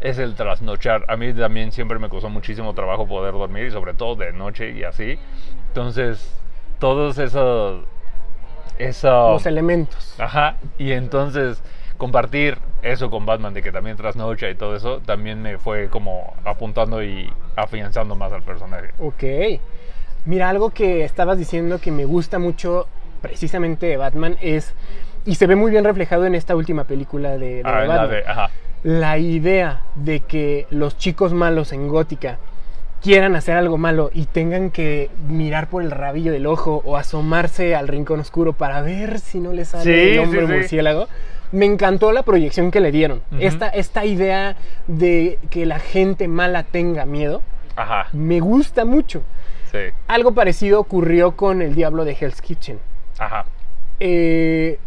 es 0.00 0.18
el 0.18 0.34
trasnochar. 0.34 1.04
A 1.08 1.16
mí 1.16 1.32
también 1.32 1.72
siempre 1.72 1.98
me 1.98 2.08
costó 2.08 2.28
muchísimo 2.28 2.74
trabajo 2.74 3.06
poder 3.06 3.32
dormir 3.32 3.66
y 3.66 3.70
sobre 3.70 3.94
todo 3.94 4.16
de 4.16 4.32
noche 4.32 4.70
y 4.72 4.84
así. 4.84 5.18
Entonces, 5.68 6.36
todos 6.78 7.18
esos... 7.18 7.84
Eso, 8.78 9.32
Los 9.32 9.46
elementos. 9.46 10.14
Ajá, 10.18 10.56
y 10.78 10.92
entonces 10.92 11.62
compartir 11.96 12.58
eso 12.82 13.08
con 13.08 13.24
Batman 13.24 13.54
de 13.54 13.62
que 13.62 13.70
también 13.70 13.96
trasnocha 13.96 14.50
y 14.50 14.56
todo 14.56 14.74
eso, 14.74 14.98
también 15.06 15.40
me 15.42 15.58
fue 15.58 15.88
como 15.88 16.34
apuntando 16.44 17.02
y 17.02 17.32
afianzando 17.54 18.16
más 18.16 18.32
al 18.32 18.42
personaje. 18.42 18.88
Ok. 18.98 19.22
Mira, 20.24 20.48
algo 20.48 20.70
que 20.70 21.04
estabas 21.04 21.38
diciendo 21.38 21.78
que 21.80 21.92
me 21.92 22.04
gusta 22.04 22.38
mucho 22.40 22.88
precisamente 23.22 23.86
de 23.86 23.96
Batman 23.96 24.36
es, 24.40 24.74
y 25.24 25.36
se 25.36 25.46
ve 25.46 25.54
muy 25.54 25.70
bien 25.70 25.84
reflejado 25.84 26.26
en 26.26 26.34
esta 26.34 26.56
última 26.56 26.84
película 26.84 27.38
de, 27.38 27.62
de 27.62 27.62
Ah, 27.64 27.80
la 27.82 27.86
Batman, 27.86 28.10
de, 28.10 28.24
ajá. 28.26 28.50
la 28.82 29.18
idea 29.18 29.82
de 29.94 30.20
que 30.20 30.66
los 30.70 30.98
chicos 30.98 31.32
malos 31.32 31.72
en 31.72 31.86
Gótica 31.88 32.38
quieran 33.04 33.36
hacer 33.36 33.54
algo 33.54 33.76
malo 33.76 34.10
y 34.14 34.24
tengan 34.24 34.70
que 34.70 35.10
mirar 35.28 35.68
por 35.68 35.82
el 35.82 35.90
rabillo 35.90 36.32
del 36.32 36.46
ojo 36.46 36.80
o 36.86 36.96
asomarse 36.96 37.76
al 37.76 37.86
rincón 37.86 38.20
oscuro 38.20 38.54
para 38.54 38.80
ver 38.80 39.20
si 39.20 39.40
no 39.40 39.52
les 39.52 39.68
sale 39.68 39.84
Sí, 39.84 40.12
el 40.14 40.20
hombre 40.20 40.46
sí, 40.46 40.52
murciélago, 40.52 41.08
me 41.52 41.66
encantó 41.66 42.12
la 42.12 42.22
proyección 42.22 42.70
que 42.70 42.80
le 42.80 42.90
dieron. 42.92 43.20
Esta, 43.38 43.68
esta 43.68 44.06
idea 44.06 44.56
de 44.86 45.38
que 45.50 45.66
la 45.66 45.80
gente 45.80 46.28
mala 46.28 46.62
tenga 46.62 47.04
miedo, 47.04 47.42
Ajá, 47.76 48.08
me 48.14 48.40
gusta 48.40 48.86
mucho. 48.86 49.22
sí. 49.70 49.78
Algo 50.08 50.32
parecido 50.32 50.80
ocurrió 50.80 51.36
con 51.36 51.60
el 51.60 51.74
Diablo 51.74 52.06
de 52.06 52.16
Hell's 52.18 52.40
Kitchen. 52.40 52.78
Ajá. 53.18 53.44
Eh, 54.00 54.78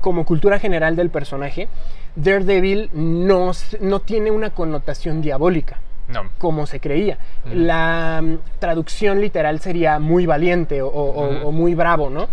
como 0.00 0.24
cultura 0.24 0.58
general 0.58 0.96
del 0.96 1.10
personaje, 1.10 1.68
Daredevil 2.16 2.90
no, 2.92 3.52
no 3.80 4.00
tiene 4.00 4.32
una 4.32 4.50
connotación 4.50 5.22
diabólica 5.22 5.78
No. 6.12 6.30
como 6.38 6.66
se 6.66 6.80
creía. 6.80 7.18
La 7.52 8.20
mm, 8.22 8.36
traducción 8.58 9.20
literal 9.20 9.60
sería 9.60 9.98
muy 9.98 10.26
valiente 10.26 10.82
o, 10.82 10.88
o- 10.88 11.28
Ujú. 11.36 11.48
o 11.48 11.52
muy 11.52 11.74
bravo, 11.74 12.10
¿no? 12.10 12.28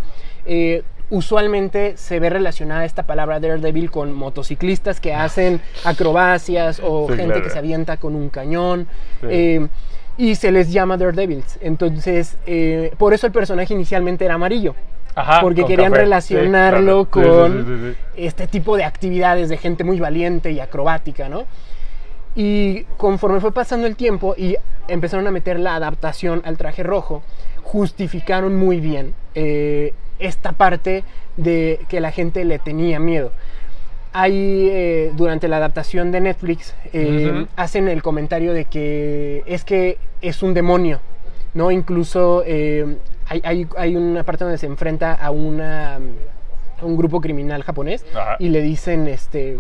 Eh, 0.46 0.84
usualmente 1.10 1.96
se 1.98 2.20
ve 2.20 2.30
relacionada 2.30 2.84
esta 2.86 3.04
palabra 3.04 3.40
Daredevil 3.40 3.90
con 3.92 4.14
motociclistas 4.14 5.00
que 5.00 5.14
hacen 5.14 5.62
acrobacias 5.86 6.82
o 6.84 7.08
Sí, 7.08 7.14
gente 7.16 7.26
claro. 7.34 7.44
que 7.44 7.50
se 7.50 7.58
avienta 7.60 7.98
con 7.98 8.16
un 8.16 8.30
cañón. 8.30 8.88
Sí. 9.22 9.28
eh, 9.30 9.68
y 10.20 10.34
se 10.34 10.52
les 10.52 10.72
llama 10.72 10.98
Daredevils. 10.98 11.60
Entonces, 11.62 12.38
eh, 12.48 12.92
por 12.98 13.14
eso 13.14 13.28
el 13.28 13.34
personaje 13.34 13.74
inicialmente 13.76 14.26
era 14.26 14.34
amarillo. 14.34 14.74
Ajá. 15.20 15.42
porque 15.42 15.66
querían 15.66 15.92
café. 15.92 16.04
relacionarlo 16.04 17.06
Sí, 17.06 17.10
claro. 17.10 17.48
Sí, 17.48 17.54
con 17.64 17.96
este 18.18 18.46
tipo 18.46 18.78
de 18.78 18.84
actividades 18.84 19.50
de 19.50 19.58
gente 19.58 19.84
muy 19.84 20.00
valiente 20.00 20.52
y 20.52 20.60
acrobática, 20.60 21.28
¿no? 21.28 21.46
Y 22.40 22.84
conforme 22.98 23.40
fue 23.42 23.52
pasando 23.52 23.88
el 23.88 23.96
tiempo 23.96 24.36
y 24.38 24.56
empezaron 24.88 25.26
a 25.26 25.32
meter 25.32 25.60
la 25.60 25.74
adaptación 25.76 26.44
al 26.46 26.56
traje 26.56 26.84
rojo, 26.84 27.24
justificaron 27.64 28.56
muy 28.56 28.80
bien 28.80 29.14
eh, 29.36 29.94
esta 30.20 30.52
parte 30.52 31.04
de 31.36 31.80
que 31.90 32.00
la 32.00 32.12
gente 32.12 32.46
le 32.46 32.60
tenía 32.60 33.00
miedo. 33.00 33.32
Ahí, 34.14 34.70
eh, 34.72 35.12
durante 35.16 35.48
la 35.48 35.58
adaptación 35.58 36.12
de 36.12 36.22
Netflix, 36.22 36.76
eh, 36.94 37.46
hacen 37.56 37.88
el 37.88 38.02
comentario 38.02 38.54
de 38.54 38.66
que 38.66 39.44
es 39.48 39.64
que 39.64 39.98
es 40.22 40.42
un 40.44 40.54
demonio, 40.54 41.02
¿no? 41.54 41.72
Incluso 41.72 42.44
hay, 43.30 43.42
hay- 43.44 43.68
hay 43.78 43.96
una 43.96 44.24
parte 44.24 44.44
donde 44.44 44.58
se 44.58 44.66
enfrenta 44.68 45.14
a, 45.14 45.32
una, 45.32 45.96
a 45.96 46.86
un 46.86 46.96
grupo 46.98 47.20
criminal 47.20 47.64
japonés 47.64 48.06
y 48.40 48.50
le 48.50 48.62
dicen, 48.62 49.08
este, 49.08 49.58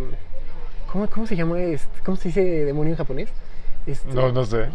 ¿cómo, 0.97 1.07
cómo 1.11 1.27
se 1.27 1.35
llama? 1.35 1.59
este- 1.61 2.01
¿Cómo 2.03 2.17
se 2.17 2.29
dice 2.29 2.41
demonio 2.65 2.93
en 2.93 2.97
japonés? 2.97 3.29
Este, 3.85 4.11
No, 4.13 4.31
no 4.31 4.43
sé. 4.45 4.65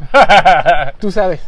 Tú 1.00 1.10
sabes. 1.10 1.40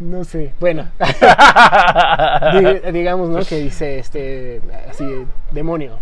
No 0.00 0.24
sé. 0.24 0.52
Bueno, 0.58 0.90
Diga- 0.98 2.90
digamos, 2.92 3.28
¿no? 3.28 3.44
Que 3.44 3.56
dice, 3.60 4.00
este, 4.00 4.60
así, 4.90 5.04
demonio. 5.52 5.98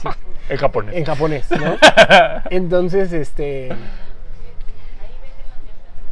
sí, 0.00 0.08
en 0.48 0.56
japonés. 0.56 0.94
en 0.96 1.04
japonés, 1.04 1.50
¿no? 1.50 1.76
Entonces, 2.50 3.12
este... 3.12 3.70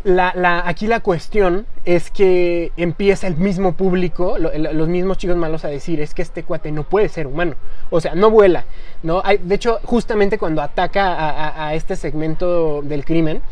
La, 0.09 0.32
la- 0.34 0.66
aquí 0.66 0.86
la 0.86 1.00
cuestión 1.00 1.66
es 1.84 2.11
que 2.11 2.72
empieza 2.78 3.26
el 3.26 3.36
mismo 3.36 3.74
público, 3.74 4.38
lo- 4.38 4.50
el- 4.50 4.62
los 4.72 4.88
mismos 4.88 5.18
chicos 5.18 5.36
malos 5.36 5.66
a 5.66 5.68
decir, 5.68 6.00
es 6.00 6.14
que 6.14 6.22
este 6.22 6.44
cuate 6.44 6.72
no 6.72 6.84
puede 6.84 7.11
ser 7.11 7.26
humano. 7.26 7.56
O 7.90 8.00
sea, 8.00 8.14
no 8.14 8.30
vuela, 8.30 8.64
¿no? 9.02 9.20
Hay- 9.22 9.36
de 9.36 9.54
hecho, 9.54 9.80
justamente 9.84 10.38
cuando 10.38 10.62
ataca 10.62 11.12
a, 11.12 11.28
a- 11.48 11.66
a 11.68 11.74
este 11.74 11.94
segmento 11.94 12.80
del 12.80 13.04
crimen, 13.04 13.42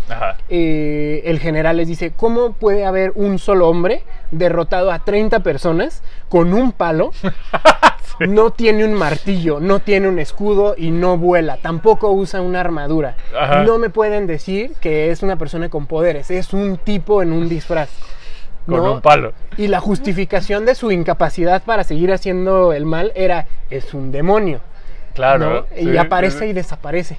eh, 0.48 1.22
el 1.26 1.40
general 1.40 1.76
les 1.76 1.88
dice, 1.88 2.12
¿cómo 2.16 2.52
puede 2.54 2.86
haber 2.86 3.12
un 3.16 3.38
solo 3.38 3.68
hombre 3.68 4.02
derrotado 4.30 4.90
a 4.92 5.00
30 5.00 5.40
personas 5.40 6.02
con 6.30 6.54
un 6.54 6.72
palo? 6.72 7.10
No 8.26 8.50
tiene 8.50 8.84
un 8.84 8.94
martillo, 8.94 9.60
no 9.60 9.80
tiene 9.80 10.08
un 10.08 10.18
escudo 10.18 10.74
y 10.76 10.90
no 10.90 11.18
vuela, 11.18 11.58
tampoco 11.58 12.10
usa 12.10 12.40
una 12.40 12.60
armadura. 12.60 13.16
Ajá. 13.38 13.62
No 13.62 13.78
me 13.78 13.90
pueden 13.90 14.26
decir 14.26 14.72
que 14.80 15.10
es 15.10 15.22
una 15.22 15.36
persona 15.36 15.68
con 15.68 15.86
poderes, 15.86 16.30
es 16.30 16.52
un 16.52 16.78
tipo 16.78 17.22
en 17.22 17.32
un 17.32 17.48
disfraz. 17.48 17.90
Con 18.66 18.80
un 18.80 19.00
palo. 19.00 19.32
Y 19.56 19.68
la 19.68 19.80
justificación 19.80 20.64
de 20.64 20.74
su 20.74 20.90
incapacidad 20.90 21.62
para 21.62 21.84
seguir 21.84 22.12
haciendo 22.12 22.72
el 22.72 22.84
mal 22.84 23.12
era, 23.14 23.46
es 23.70 23.94
un 23.94 24.10
demonio. 24.10 24.60
Claro. 25.14 25.50
¿no? 25.50 25.66
sí, 25.74 25.90
y 25.90 25.96
aparece 25.96 26.40
sí, 26.40 26.44
y 26.46 26.52
desaparece. 26.52 27.18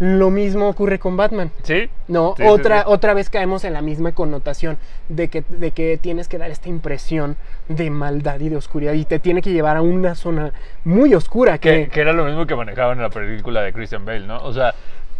Lo 0.00 0.30
mismo 0.30 0.68
ocurre 0.68 0.98
con 0.98 1.16
Batman. 1.16 1.50
Sí. 1.64 1.88
No, 2.06 2.34
Sí, 2.36 2.42
sí, 2.44 2.48
otra, 2.48 2.78
sí. 2.80 2.84
otra 2.86 3.14
vez 3.14 3.30
caemos 3.30 3.64
en 3.64 3.72
la 3.72 3.82
misma 3.82 4.12
connotación 4.12 4.78
de 5.08 5.28
que, 5.28 5.42
de 5.48 5.72
que 5.72 5.98
tienes 6.00 6.28
que 6.28 6.38
dar 6.38 6.50
esta 6.50 6.68
impresión 6.68 7.36
de 7.68 7.90
maldad 7.90 8.38
y 8.40 8.48
de 8.48 8.56
oscuridad 8.56 8.92
y 8.92 9.04
te 9.04 9.18
tiene 9.18 9.42
que 9.42 9.50
llevar 9.52 9.76
a 9.76 9.82
una 9.82 10.14
zona 10.14 10.52
muy 10.84 11.14
oscura 11.14 11.58
que, 11.58 11.84
Que, 11.84 11.88
que 11.88 12.00
era 12.00 12.12
lo 12.12 12.24
mismo 12.24 12.46
que 12.46 12.54
manejaban 12.54 12.98
en 12.98 13.02
la 13.02 13.10
película 13.10 13.62
de 13.62 13.72
Christian 13.72 14.04
Bale, 14.04 14.26
¿no? 14.26 14.38
O 14.38 14.52
sea, 14.52 14.72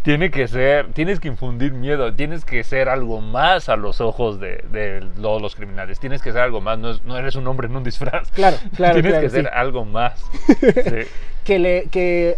tiene 0.02 0.30
que 0.30 0.46
ser, 0.46 0.92
tienes 0.92 1.18
que 1.18 1.26
infundir 1.28 1.72
miedo, 1.72 2.14
tienes 2.14 2.44
que 2.44 2.62
ser 2.62 2.88
algo 2.88 3.20
más 3.20 3.68
a 3.68 3.76
los 3.76 4.00
ojos 4.00 4.38
de, 4.38 4.64
de 4.70 5.04
todos 5.20 5.42
los 5.42 5.56
criminales, 5.56 5.98
tienes 5.98 6.22
que 6.22 6.30
ser 6.32 6.40
algo 6.40 6.60
más, 6.60 6.78
no, 6.78 6.90
es- 6.92 7.04
no 7.04 7.18
eres 7.18 7.34
un 7.34 7.46
hombre 7.48 7.66
en 7.66 7.74
un 7.76 7.82
disfraz. 7.82 8.30
Claro, 8.30 8.56
claro, 8.76 8.94
Tienes 9.02 9.10
claro, 9.12 9.26
que 9.26 9.30
ser 9.30 9.44
sí. 9.44 9.50
algo 9.52 9.84
más. 9.84 10.24
Sí. 10.48 11.08
Que, 11.48 11.58
le, 11.58 11.84
que 11.90 12.36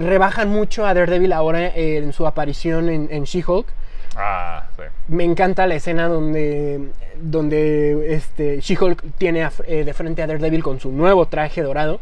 rebajan 0.00 0.50
mucho 0.50 0.84
a 0.86 0.92
Daredevil 0.94 1.32
ahora 1.32 1.68
en 1.74 2.12
su 2.12 2.26
aparición 2.26 2.90
en, 2.90 3.08
en 3.10 3.24
She-Hulk. 3.24 3.66
Ah, 4.14 4.66
sí. 4.76 4.82
Me 5.08 5.24
encanta 5.24 5.66
la 5.66 5.74
escena 5.74 6.06
donde, 6.06 6.80
donde 7.20 8.14
este, 8.14 8.60
She-Hulk 8.60 9.02
tiene 9.16 9.42
a- 9.42 9.52
eh, 9.66 9.84
de 9.84 9.94
frente 9.94 10.22
a 10.22 10.26
Daredevil 10.26 10.62
con 10.62 10.80
su 10.80 10.92
nuevo 10.92 11.26
traje 11.26 11.62
dorado 11.62 11.98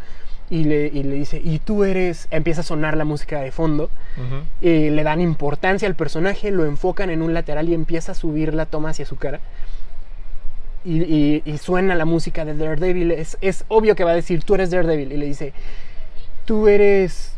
y 0.50 0.64
le, 0.64 0.88
y 0.92 1.04
le 1.04 1.14
dice, 1.14 1.40
y 1.42 1.60
tú 1.60 1.84
eres, 1.84 2.26
empieza 2.32 2.62
a 2.62 2.64
sonar 2.64 2.96
la 2.96 3.04
música 3.04 3.40
de 3.40 3.52
fondo. 3.52 3.84
Ujú. 4.16 4.42
eh, 4.62 4.90
le 4.90 5.02
dan 5.04 5.20
importancia 5.20 5.86
al 5.86 5.94
personaje, 5.94 6.50
lo 6.50 6.64
enfocan 6.64 7.10
en 7.10 7.22
un 7.22 7.32
lateral 7.32 7.68
y 7.68 7.74
empieza 7.74 8.10
a 8.12 8.14
subir 8.16 8.52
la 8.54 8.66
toma 8.66 8.90
hacia 8.90 9.06
su 9.06 9.14
cara. 9.16 9.38
Y, 10.84 11.02
y- 11.02 11.42
y 11.44 11.58
suena 11.58 11.94
la 11.94 12.06
música 12.06 12.44
de 12.44 12.54
Daredevil. 12.56 13.12
Es, 13.12 13.38
es 13.40 13.64
obvio 13.68 13.94
que 13.94 14.02
va 14.02 14.10
a 14.10 14.14
decir, 14.14 14.42
tú 14.42 14.56
eres 14.56 14.70
Daredevil. 14.72 15.12
Y 15.12 15.16
le 15.18 15.26
dice, 15.26 15.52
tú 16.50 16.66
eres... 16.66 17.30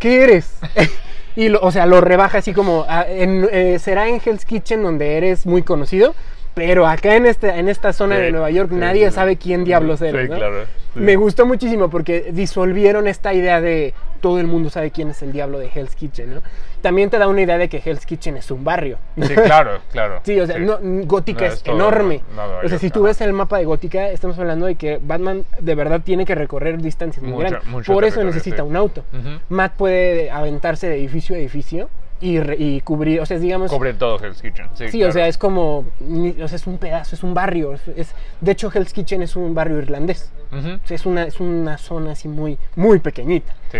¿Qué 0.00 0.24
eres? 0.24 0.52
y, 1.36 1.48
lo- 1.48 1.60
o 1.60 1.70
sea, 1.70 1.86
lo 1.86 2.00
rebaja 2.00 2.38
así 2.38 2.52
como, 2.52 2.84
ah, 2.88 3.06
en, 3.08 3.48
eh, 3.52 3.78
será 3.78 4.08
en 4.08 4.20
Hell's 4.24 4.44
Kitchen 4.44 4.82
donde 4.82 5.16
eres 5.16 5.46
muy 5.46 5.62
conocido, 5.62 6.12
pero 6.52 6.84
acá 6.88 7.14
en, 7.14 7.26
este, 7.26 7.50
en 7.50 7.68
esta 7.68 7.92
zona 7.92 8.16
Sí, 8.16 8.22
de 8.22 8.32
Nueva 8.32 8.50
York 8.50 8.70
sí, 8.72 8.76
nadie 8.78 9.08
sí, 9.10 9.14
sabe 9.14 9.36
quién 9.36 9.62
diablos 9.62 10.02
eres. 10.02 10.22
Sí, 10.24 10.28
¿no? 10.28 10.36
claro. 10.38 10.64
Me 10.96 11.14
gustó 11.14 11.46
muchísimo 11.46 11.88
porque 11.88 12.30
disolvieron 12.32 13.06
esta 13.06 13.32
idea 13.32 13.60
de 13.60 13.94
todo 14.22 14.40
el 14.40 14.46
mundo 14.46 14.70
sabe 14.70 14.90
quién 14.90 15.10
es 15.10 15.20
el 15.22 15.32
diablo 15.32 15.58
de 15.58 15.68
Hell's 15.74 15.94
Kitchen, 15.94 16.34
¿no? 16.36 16.42
También 16.80 17.10
te 17.10 17.18
da 17.18 17.28
una 17.28 17.42
idea 17.42 17.58
de 17.58 17.68
que 17.68 17.82
Hell's 17.84 18.06
Kitchen 18.06 18.38
es 18.38 18.50
un 18.50 18.64
barrio. 18.64 18.96
Sí, 19.20 19.34
claro, 19.34 19.80
claro. 19.92 20.20
Sí, 20.24 20.40
o 20.40 20.46
sea, 20.46 20.58
no- 20.58 20.78
Gótica 21.04 21.40
No, 21.42 21.46
es, 21.48 21.52
es 21.54 21.62
todo 21.62 21.74
enorme. 21.76 22.22
O 22.64 22.68
sea, 22.68 22.78
si 22.78 22.88
tú 22.88 23.02
ves 23.02 23.20
el 23.20 23.34
mapa 23.34 23.58
de 23.58 23.66
Gótica, 23.66 24.08
estamos 24.08 24.38
hablando 24.38 24.64
de 24.66 24.76
que 24.76 24.98
Batman 25.02 25.44
de 25.58 25.74
verdad 25.74 26.00
tiene 26.02 26.24
que 26.24 26.34
recorrer 26.34 26.80
distancias 26.80 27.22
muy 27.22 27.32
Mucho- 27.34 27.48
grandes. 27.50 27.68
mucho 27.70 27.92
Por 27.92 28.04
eso 28.04 28.24
necesita 28.24 28.56
sí. 28.56 28.62
un 28.62 28.76
auto. 28.76 29.04
Matt 29.50 29.74
puede 29.74 30.30
aventarse 30.30 30.88
de 30.88 30.96
edificio 30.96 31.36
a 31.36 31.38
edificio 31.38 31.90
y, 32.22 32.38
y 32.62 32.80
cubrir, 32.82 33.20
o 33.20 33.26
sea, 33.26 33.38
digamos... 33.38 33.70
Cubren 33.70 33.98
todo 33.98 34.18
Hell's 34.22 34.40
Kitchen. 34.40 34.66
Sí, 34.74 34.88
Sí, 34.88 34.98
claro. 34.98 35.10
o 35.10 35.12
sea, 35.12 35.28
es 35.28 35.36
como, 35.38 35.78
o 35.80 36.48
sea, 36.48 36.56
es 36.56 36.66
un 36.66 36.78
pedazo, 36.78 37.14
es 37.16 37.22
un 37.22 37.34
barrio. 37.34 37.74
es- 37.96 38.14
de 38.40 38.52
hecho, 38.52 38.70
Hell's 38.72 38.92
Kitchen 38.92 39.22
es 39.22 39.36
un 39.36 39.54
barrio 39.54 39.78
irlandés. 39.78 40.30
Ujú. 40.52 40.74
O 40.84 40.86
sea, 40.86 40.94
es 40.94 41.04
una, 41.06 41.24
es 41.24 41.40
una 41.40 41.78
zona 41.78 42.12
así 42.12 42.28
muy, 42.28 42.58
muy 42.76 42.98
pequeñita. 43.00 43.52
Sí. 43.72 43.78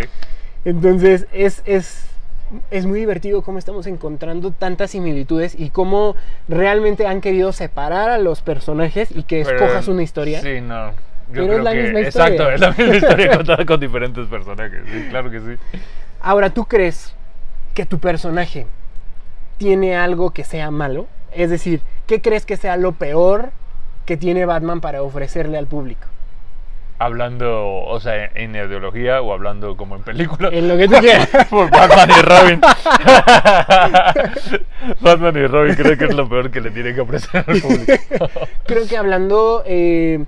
Entonces, 0.65 1.27
es, 1.33 1.61
es, 1.65 2.05
es 2.71 2.85
muy 2.85 2.99
divertido 2.99 3.41
cómo 3.41 3.59
estamos 3.59 3.87
encontrando 3.87 4.51
tantas 4.51 4.91
similitudes 4.91 5.55
y 5.57 5.69
cómo 5.69 6.15
realmente 6.47 7.07
han 7.07 7.21
querido 7.21 7.51
separar 7.51 8.09
a 8.09 8.17
los 8.17 8.41
personajes 8.41 9.09
y 9.11 9.23
que 9.23 9.43
Pero, 9.43 9.57
escojas 9.57 9.87
una 9.87 10.03
historia. 10.03 10.41
Sí, 10.41 10.61
no. 10.61 10.91
Yo 10.91 10.93
Pero 11.33 11.45
creo 11.47 11.57
es 11.59 11.63
la 11.63 11.71
que, 11.73 11.83
misma 11.83 11.99
historia. 12.01 12.27
Exacto, 12.35 12.51
es 12.51 12.59
la 12.61 12.71
misma 12.71 12.95
historia 12.95 13.31
contada 13.37 13.65
con 13.65 13.79
diferentes 13.79 14.27
personajes. 14.27 14.81
Sí, 14.91 15.07
claro 15.09 15.31
que 15.31 15.39
sí. 15.39 15.79
Ahora, 16.21 16.49
¿tú 16.49 16.65
crees 16.65 17.13
que 17.73 17.85
tu 17.85 17.99
personaje 17.99 18.67
tiene 19.57 19.95
algo 19.95 20.31
que 20.31 20.43
sea 20.43 20.71
malo? 20.71 21.07
Es 21.31 21.49
decir, 21.49 21.81
¿qué 22.07 22.21
crees 22.21 22.45
que 22.45 22.57
sea 22.57 22.77
lo 22.77 22.93
peor 22.93 23.51
que 24.05 24.17
tiene 24.17 24.45
Batman 24.45 24.81
para 24.81 25.01
ofrecerle 25.03 25.57
al 25.57 25.67
público? 25.67 26.07
Hablando, 26.99 27.67
o 27.83 27.99
sea, 27.99 28.25
en 28.35 28.55
ideología 28.55 29.21
o 29.21 29.33
hablando 29.33 29.75
como 29.75 29.95
en 29.95 30.03
película. 30.03 30.49
En 30.51 30.67
lo 30.67 30.77
que 30.77 30.87
tú 30.87 30.95
quieras. 30.99 31.27
Por 31.49 31.69
Batman 31.69 32.09
y 32.09 32.21
Robin. 32.21 32.61
Batman 35.01 35.35
y 35.35 35.47
Robin 35.47 35.75
creo 35.75 35.97
que 35.97 36.05
es 36.05 36.15
lo 36.15 36.27
peor 36.29 36.51
que 36.51 36.61
le 36.61 36.71
tiene 36.71 36.93
que 36.93 37.01
ofrecer 37.01 37.43
al 37.47 37.61
público. 37.61 37.93
Creo 38.65 38.87
que 38.87 38.97
hablando 38.97 39.63
eh, 39.65 40.23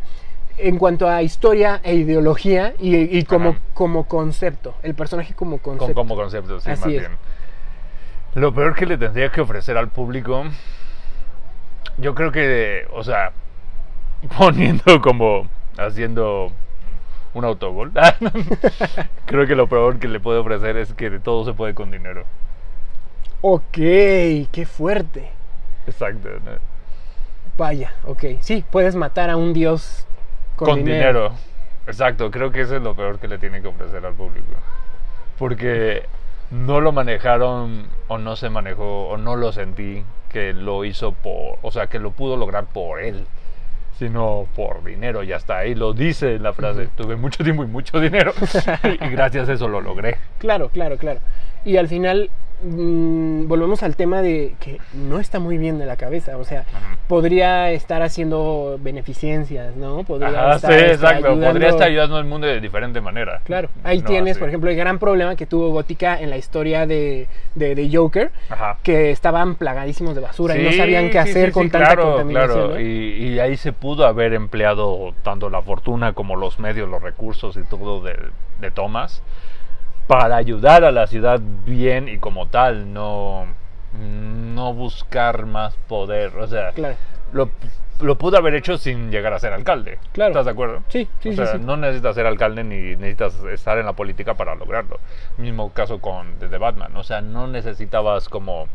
en 0.58 0.78
cuanto 0.78 1.08
a 1.08 1.22
historia 1.22 1.80
e 1.84 1.96
ideología 1.96 2.74
y, 2.80 3.18
y 3.18 3.24
como, 3.24 3.52
Ajá. 3.52 3.60
como 3.74 4.08
concepto, 4.08 4.76
el 4.84 4.96
personaje 4.96 5.34
como 5.34 5.60
Con, 5.60 5.78
concepto. 5.78 6.00
como 6.02 6.16
concepto, 6.16 6.60
sí, 6.60 6.70
Así 6.72 6.82
más 6.82 6.92
es. 6.92 7.00
bien. 7.00 7.12
Lo 8.36 8.54
peor 8.54 8.76
que 8.76 8.86
le 8.86 8.98
tendría 8.98 9.30
que 9.30 9.42
ofrecer 9.42 9.78
al 9.78 9.90
público, 9.90 10.44
yo 11.98 12.14
creo 12.14 12.32
que, 12.32 12.86
o 12.94 13.04
sea, 13.04 13.32
poniendo 14.38 15.02
como, 15.02 15.48
haciendo 15.78 16.52
un 17.34 17.46
autogol. 17.46 17.92
Creo 19.26 19.46
que 19.46 19.56
lo 19.56 19.68
peor 19.68 20.00
que 20.00 20.08
le 20.08 20.20
puede 20.20 20.40
ofrecer 20.40 20.78
es 20.78 20.94
que 20.94 21.10
todo 21.20 21.46
se 21.46 21.54
puede 21.54 21.74
con 21.74 21.92
dinero. 21.92 22.24
Ok, 23.42 23.74
qué 23.74 24.66
fuerte. 24.66 25.30
Exacto. 25.86 26.30
¿no? 26.30 26.52
Vaya, 27.58 27.94
ok. 28.06 28.24
Sí, 28.40 28.64
puedes 28.72 28.96
matar 28.96 29.30
a 29.30 29.38
un 29.38 29.54
dios 29.54 30.08
con, 30.56 30.70
Con, 30.70 30.86
dinero. 30.86 31.34
Exacto, 31.88 32.32
creo 32.32 32.52
que 32.52 32.62
eso 32.62 32.78
es 32.78 32.82
lo 32.82 32.96
peor 32.96 33.20
que 33.20 33.28
le 33.28 33.38
tiene 33.38 33.62
que 33.62 33.68
ofrecer 33.68 34.06
al 34.06 34.14
público. 34.14 34.54
Porque 35.38 36.06
no 36.52 36.82
lo 36.82 36.92
manejaron 36.92 37.88
o 38.08 38.18
no 38.18 38.36
se 38.36 38.50
manejó 38.50 39.08
o 39.08 39.18
no 39.18 39.36
lo 39.36 39.52
sentí 39.52 40.04
que 40.30 40.54
lo 40.54 40.86
hizo 40.86 41.12
por, 41.12 41.58
o 41.62 41.72
sea, 41.72 41.88
que 41.88 42.00
lo 42.00 42.12
pudo 42.12 42.38
lograr 42.38 42.66
por 42.66 43.02
él, 43.02 43.26
sino 43.98 44.48
por 44.56 44.84
dinero, 44.84 45.24
ya 45.24 45.38
está 45.38 45.60
ahí, 45.60 45.76
lo 45.76 45.94
dice 45.94 46.36
en 46.36 46.44
la 46.44 46.54
frase, 46.54 46.90
tuve 46.96 47.16
mucho 47.16 47.44
tiempo 47.44 47.64
y 47.64 47.68
mucho 47.68 48.00
dinero 48.00 48.34
y 48.84 49.08
gracias 49.10 49.50
a 49.50 49.54
eso 49.54 49.68
lo 49.68 49.82
logré. 49.82 50.18
Claro, 50.38 50.70
claro, 50.70 50.98
claro. 50.98 51.20
Y 51.66 51.78
al 51.78 51.88
final 51.88 52.30
mm, 52.64 53.48
volvemos 53.48 53.84
al 53.84 53.96
tema 53.96 54.22
de 54.22 54.56
que 54.60 54.80
no 54.94 55.20
está 55.20 55.40
muy 55.40 55.58
bien 55.58 55.78
de 55.80 55.86
la 55.86 55.96
cabeza, 55.98 56.38
o 56.38 56.44
sea, 56.44 56.64
podría 57.08 57.72
estar 57.72 58.02
haciendo 58.02 58.78
beneficencias, 58.82 59.76
¿no? 59.76 60.04
Podría 60.04 60.30
Ajá, 60.30 60.56
estar, 60.56 60.72
sí, 60.72 60.78
este, 60.80 60.92
exacto, 60.94 61.22
podría 61.28 61.50
ayudando- 61.50 61.68
estar 61.68 61.88
ayudando 61.88 62.18
al 62.18 62.26
mundo 62.26 62.48
de 62.48 62.60
diferente 62.62 63.02
manera. 63.02 63.42
Claro, 63.44 63.70
ahí 63.84 64.00
No 64.00 64.06
tienes, 64.06 64.32
así. 64.32 64.40
por 64.40 64.50
ejemplo, 64.50 64.70
el 64.70 64.76
gran 64.78 65.00
problema 65.00 65.36
que 65.36 65.46
tuvo 65.46 65.70
Gótica 65.72 66.20
en 66.20 66.30
la 66.30 66.38
historia 66.38 66.86
de, 66.88 67.28
de, 67.56 67.76
de 67.76 67.90
Joker, 67.96 68.32
Ajá. 68.50 68.78
que 68.84 69.12
estaban 69.12 69.56
plagadísimos 69.56 70.16
de 70.16 70.22
basura 70.22 70.58
y 70.58 70.64
no 70.64 70.72
sabían 70.72 71.08
qué 71.08 71.14
sí, 71.24 71.30
hacer 71.30 71.52
con 71.52 71.70
tanta 71.70 71.88
claro, 71.96 72.04
contaminación. 72.12 72.58
claro. 72.58 72.74
¿no? 72.76 72.80
Y, 72.80 72.86
y 73.34 73.40
ahí 73.40 73.58
se 73.58 73.74
pudo 73.74 74.06
haber 74.06 74.34
empleado 74.34 75.14
tanto 75.24 75.50
la 75.50 75.62
fortuna 75.62 76.14
como 76.14 76.36
los 76.36 76.60
medios, 76.60 76.88
los 76.90 77.02
recursos 77.02 77.58
y 77.58 77.64
todo 77.64 78.02
de, 78.02 78.16
de 78.62 78.72
Thomas 78.72 79.22
para 80.08 80.36
ayudar 80.36 80.84
a 80.84 80.92
la 80.92 81.08
ciudad 81.08 81.40
bien 81.66 82.08
y 82.08 82.18
como 82.20 82.48
tal, 82.48 82.94
no, 82.94 83.46
no 84.00 84.74
buscar 84.74 85.46
más 85.46 85.76
poder. 85.88 86.36
O 86.38 86.48
sea, 86.48 86.72
Claro. 86.72 86.96
lo, 87.34 87.50
lo 88.02 88.18
pudo 88.18 88.38
haber 88.38 88.54
hecho 88.56 88.78
sin 88.78 89.10
llegar 89.12 89.34
a 89.34 89.40
ser 89.40 89.54
alcalde. 89.54 90.00
Claro. 90.12 90.32
¿Estás 90.32 90.46
de 90.46 90.52
acuerdo? 90.52 90.84
Sí, 90.90 91.08
sí, 91.22 91.30
o 91.30 91.32
sí, 91.32 91.38
sea, 91.38 91.54
sí. 91.54 91.60
no 91.60 91.78
necesitas 91.78 92.16
ser 92.16 92.26
alcalde 92.28 92.64
ni 92.64 92.96
necesitas 92.96 93.36
estar 93.52 93.78
en 93.78 93.86
la 93.86 93.94
política 93.94 94.36
para 94.36 94.54
lograrlo. 94.56 95.00
Mismo 95.38 95.72
caso 95.72 96.00
con 96.00 96.34
The 96.40 96.58
Batman. 96.58 96.96
O 96.98 97.04
sea, 97.04 97.22
no 97.22 97.48
necesitabas 97.48 98.30
como 98.30 98.68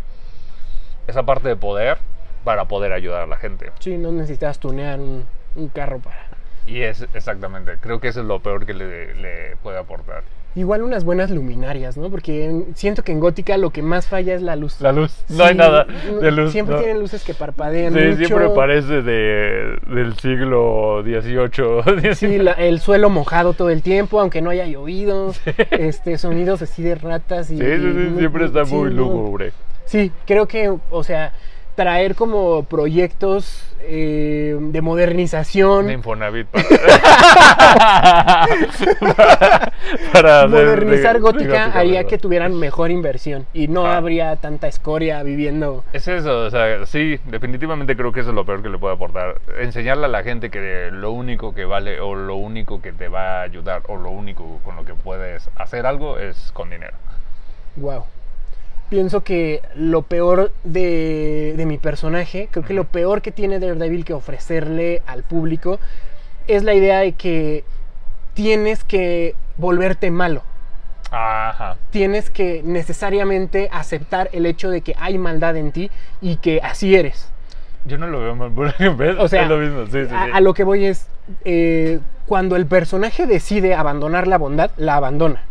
esa 1.06 1.22
parte 1.24 1.48
de 1.48 1.56
poder 1.56 1.98
para 2.44 2.64
poder 2.66 2.92
ayudar 2.92 3.22
a 3.22 3.26
la 3.26 3.36
gente. 3.36 3.70
Sí, 3.78 3.96
no 3.98 4.10
necesitas 4.12 4.58
tunear 4.58 4.98
un, 4.98 5.26
un 5.56 5.68
carro 5.68 5.98
para... 6.00 6.26
Y 6.66 6.82
es 6.82 7.06
exactamente, 7.14 7.78
creo 7.80 8.00
que 8.00 8.08
eso 8.08 8.20
es 8.20 8.26
lo 8.26 8.40
peor 8.40 8.64
que 8.64 8.74
le, 8.74 9.14
le 9.16 9.56
puede 9.56 9.78
aportar. 9.78 10.22
Igual 10.56 10.82
unas 10.82 11.04
buenas 11.04 11.30
luminarias, 11.30 11.96
¿no? 11.96 12.10
Porque 12.10 12.44
en- 12.46 12.66
siento 12.74 13.04
que 13.04 13.12
en 13.12 13.20
Gótica 13.20 13.56
lo 13.56 13.70
que 13.70 13.82
más 13.82 14.08
falla 14.08 14.34
es 14.34 14.42
la 14.42 14.56
luz. 14.56 14.80
La 14.80 14.90
luz, 14.90 15.14
no 15.28 15.36
Sí, 15.36 15.42
hay 15.42 15.54
nada 15.54 15.84
de 16.20 16.30
luz. 16.32 16.50
Siempre 16.50 16.74
no. 16.74 16.80
tienen 16.82 16.98
luces 17.00 17.22
que 17.22 17.34
parpadean 17.34 17.94
Sí, 17.94 18.00
mucho. 18.00 18.16
siempre 18.16 18.48
parece 18.56 19.02
de, 19.02 19.78
del 19.86 20.16
siglo 20.18 21.02
XVIII. 21.04 22.14
Sí, 22.14 22.38
la- 22.38 22.52
el 22.54 22.80
suelo 22.80 23.10
mojado 23.10 23.52
todo 23.52 23.70
el 23.70 23.82
tiempo, 23.82 24.20
aunque 24.20 24.42
no 24.42 24.50
haya 24.50 24.66
llovido. 24.66 25.32
Este, 25.70 26.18
sonidos 26.18 26.62
así 26.62 26.82
de 26.82 26.96
ratas 26.96 27.50
y... 27.50 27.56
Sí, 27.58 27.64
sí, 27.64 27.92
sí, 27.92 28.14
siempre 28.18 28.46
está 28.46 28.64
muy 28.64 28.90
no. 28.90 28.96
lúgubre. 29.02 29.52
Sí, 29.84 30.10
creo 30.26 30.46
que, 30.48 30.74
o 30.90 31.04
sea, 31.04 31.32
traer 31.74 32.14
como 32.14 32.64
proyectos 32.64 33.64
eh, 33.82 34.56
de 34.60 34.80
modernización, 34.82 35.86
De 35.86 35.94
Infonavit 35.94 36.46
para, 36.48 36.66
para 40.12 40.46
modernizar 40.46 41.14
de- 41.14 41.20
Gótica 41.20 41.68
de- 41.68 41.78
haría 41.78 42.04
que 42.04 42.18
tuvieran 42.18 42.54
mejor 42.58 42.90
inversión 42.90 43.46
y 43.52 43.68
no 43.68 43.86
Ah. 43.86 43.96
habría 43.96 44.36
tanta 44.36 44.68
escoria 44.68 45.22
viviendo. 45.22 45.84
Es 45.92 46.06
eso, 46.08 46.40
o 46.44 46.50
sea, 46.50 46.84
sí, 46.86 47.18
definitivamente 47.26 47.96
creo 47.96 48.12
que 48.12 48.20
eso 48.20 48.30
es 48.30 48.34
lo 48.34 48.44
peor 48.44 48.62
que 48.62 48.68
le 48.68 48.78
puede 48.78 48.94
aportar. 48.94 49.40
Enseñarle 49.58 50.04
a 50.06 50.08
la 50.08 50.22
gente 50.22 50.50
que 50.50 50.90
lo 50.92 51.10
único 51.12 51.54
que 51.54 51.64
vale 51.64 52.00
o 52.00 52.14
lo 52.14 52.34
único 52.36 52.82
que 52.82 52.92
te 52.92 53.08
va 53.08 53.40
a 53.40 53.42
ayudar 53.42 53.82
o 53.88 53.96
lo 53.96 54.10
único 54.10 54.60
con 54.64 54.76
lo 54.76 54.84
que 54.84 54.94
puedes 54.94 55.48
hacer 55.56 55.86
algo 55.86 56.18
es 56.18 56.50
con 56.52 56.70
dinero. 56.70 56.96
Wow. 57.76 58.04
Pienso 58.90 59.22
que 59.22 59.62
lo 59.74 60.02
peor 60.02 60.52
de, 60.64 61.54
de 61.56 61.64
mi 61.64 61.78
personaje, 61.78 62.48
creo 62.50 62.64
que 62.64 62.74
lo 62.74 62.84
peor 62.84 63.22
que 63.22 63.30
tiene 63.30 63.58
Daredevil 63.58 64.04
que 64.04 64.12
ofrecerle 64.12 65.00
al 65.06 65.22
público 65.22 65.78
es 66.48 66.64
la 66.64 66.74
idea 66.74 66.98
de 66.98 67.12
que 67.12 67.64
tienes 68.34 68.84
que 68.84 69.34
volverte 69.56 70.10
malo. 70.10 70.42
Ajá. 71.10 71.76
Tienes 71.90 72.30
que 72.30 72.62
necesariamente 72.64 73.68
aceptar 73.72 74.28
el 74.32 74.46
hecho 74.46 74.70
de 74.70 74.80
que 74.80 74.94
hay 74.98 75.18
maldad 75.18 75.56
en 75.56 75.72
ti 75.72 75.90
y 76.20 76.36
que 76.36 76.60
así 76.62 76.94
eres. 76.94 77.30
Yo 77.84 77.98
no 77.98 78.06
lo 78.06 78.20
veo 78.20 78.34
mal. 78.36 78.52
O 79.18 79.28
sea, 79.28 79.42
es 79.42 79.48
lo 79.48 79.58
mismo, 79.58 79.86
sí, 79.86 80.06
sí, 80.06 80.14
a, 80.14 80.24
sí. 80.26 80.30
a 80.34 80.40
lo 80.40 80.54
que 80.54 80.64
voy 80.64 80.84
es, 80.84 81.06
eh, 81.44 81.98
cuando 82.26 82.56
el 82.56 82.66
personaje 82.66 83.26
decide 83.26 83.74
abandonar 83.74 84.26
la 84.28 84.38
bondad, 84.38 84.70
la 84.76 84.96
abandona. 84.96 85.42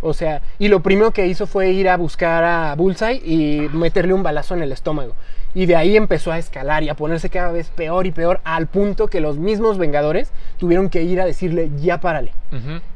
O 0.00 0.12
sea, 0.12 0.42
y 0.58 0.68
lo 0.68 0.80
primero 0.80 1.10
que 1.10 1.26
hizo 1.26 1.46
fue 1.46 1.70
ir 1.70 1.88
a 1.88 1.96
buscar 1.96 2.44
a 2.44 2.74
Bullseye 2.74 3.22
y 3.24 3.68
meterle 3.72 4.12
un 4.12 4.22
balazo 4.22 4.54
en 4.54 4.62
el 4.62 4.72
estómago. 4.72 5.14
Y 5.54 5.64
de 5.64 5.76
ahí 5.76 5.96
empezó 5.96 6.32
a 6.32 6.38
escalar 6.38 6.82
y 6.82 6.90
a 6.90 6.94
ponerse 6.94 7.30
cada 7.30 7.50
vez 7.50 7.70
peor 7.70 8.06
y 8.06 8.10
peor, 8.10 8.40
al 8.44 8.66
punto 8.66 9.06
que 9.06 9.20
los 9.20 9.38
mismos 9.38 9.78
Vengadores 9.78 10.30
tuvieron 10.58 10.90
que 10.90 11.02
ir 11.02 11.20
a 11.20 11.24
decirle, 11.24 11.70
ya 11.78 12.00
párale. 12.00 12.32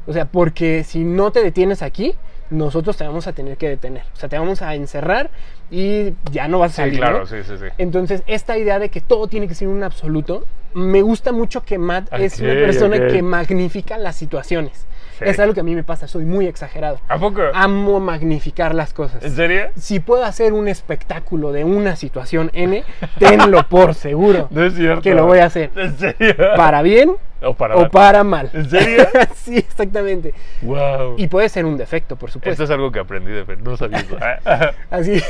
O 0.05 0.13
sea, 0.13 0.25
porque 0.25 0.83
si 0.83 1.03
no 1.03 1.31
te 1.31 1.41
detienes 1.41 1.81
aquí, 1.81 2.13
nosotros 2.51 2.97
te 2.97 3.07
vamos 3.07 3.25
a 3.25 3.33
tener 3.33 3.57
que 3.57 3.69
detener. 3.69 4.03
O 4.13 4.17
sea, 4.17 4.29
te 4.29 4.37
vamos 4.37 4.61
a 4.61 4.75
encerrar 4.75 5.31
y 5.71 6.13
ya 6.31 6.47
no 6.49 6.59
vas 6.59 6.71
a 6.71 6.75
Sí, 6.75 6.81
salir. 6.81 6.97
claro, 6.99 7.19
¿no? 7.19 7.25
sí, 7.25 7.37
sí, 7.47 7.53
sí. 7.57 7.65
Entonces, 7.77 8.23
esta 8.27 8.57
idea 8.57 8.77
de 8.77 8.89
que 8.89 8.99
todo 9.01 9.27
tiene 9.27 9.47
que 9.47 9.55
ser 9.55 9.69
un 9.69 9.81
absoluto, 9.83 10.45
me 10.73 11.01
gusta 11.01 11.31
mucho 11.31 11.63
que 11.63 11.77
Matt 11.77 12.11
es 12.19 12.39
una 12.39 12.53
persona 12.53 13.07
que 13.07 13.21
magnifica 13.21 13.97
las 13.97 14.15
situaciones. 14.17 14.85
Sí. 15.19 15.25
Es 15.27 15.39
algo 15.39 15.53
que 15.53 15.59
a 15.59 15.63
mí 15.63 15.75
me 15.75 15.83
pasa, 15.83 16.07
soy 16.07 16.25
muy 16.25 16.47
exagerado. 16.47 16.99
¿A 17.07 17.17
poco? 17.19 17.41
Amo 17.53 17.99
magnificar 17.99 18.73
las 18.73 18.93
cosas. 18.93 19.23
¿En 19.23 19.35
serio? 19.35 19.67
Si 19.77 19.99
puedo 19.99 20.23
hacer 20.25 20.53
un 20.53 20.67
espectáculo 20.67 21.51
de 21.51 21.63
una 21.63 21.95
situación 21.95 22.49
N, 22.53 22.83
tenlo 23.19 23.63
por 23.67 23.93
seguro 23.93 24.47
No 24.51 24.63
es 24.65 24.73
cierto. 24.75 25.01
que 25.01 25.13
lo 25.13 25.25
voy 25.25 25.39
a 25.39 25.45
hacer. 25.45 25.71
¿En 25.75 25.97
serio? 25.97 26.35
Para 26.55 26.81
bien 26.81 27.11
O 27.41 27.53
para 27.53 27.75
o 27.75 27.81
mal. 27.81 27.89
para 27.91 28.23
mal. 28.23 28.49
¿En 28.53 28.69
serio? 28.69 29.05
sí, 29.35 29.57
exactamente. 29.57 30.33
Wow. 30.61 31.15
Y 31.17 31.27
puede 31.27 31.49
ser 31.49 31.65
un 31.65 31.77
defecto, 31.77 32.15
por 32.15 32.29
Esto 32.29 32.39
supuesto. 32.39 32.63
es 32.63 32.69
algo 32.69 32.91
que 32.91 32.99
aprendí 32.99 33.31
de 33.31 33.57
no 33.57 33.75
sabía 33.77 33.99
eso. 33.99 34.17
Así. 34.91 35.21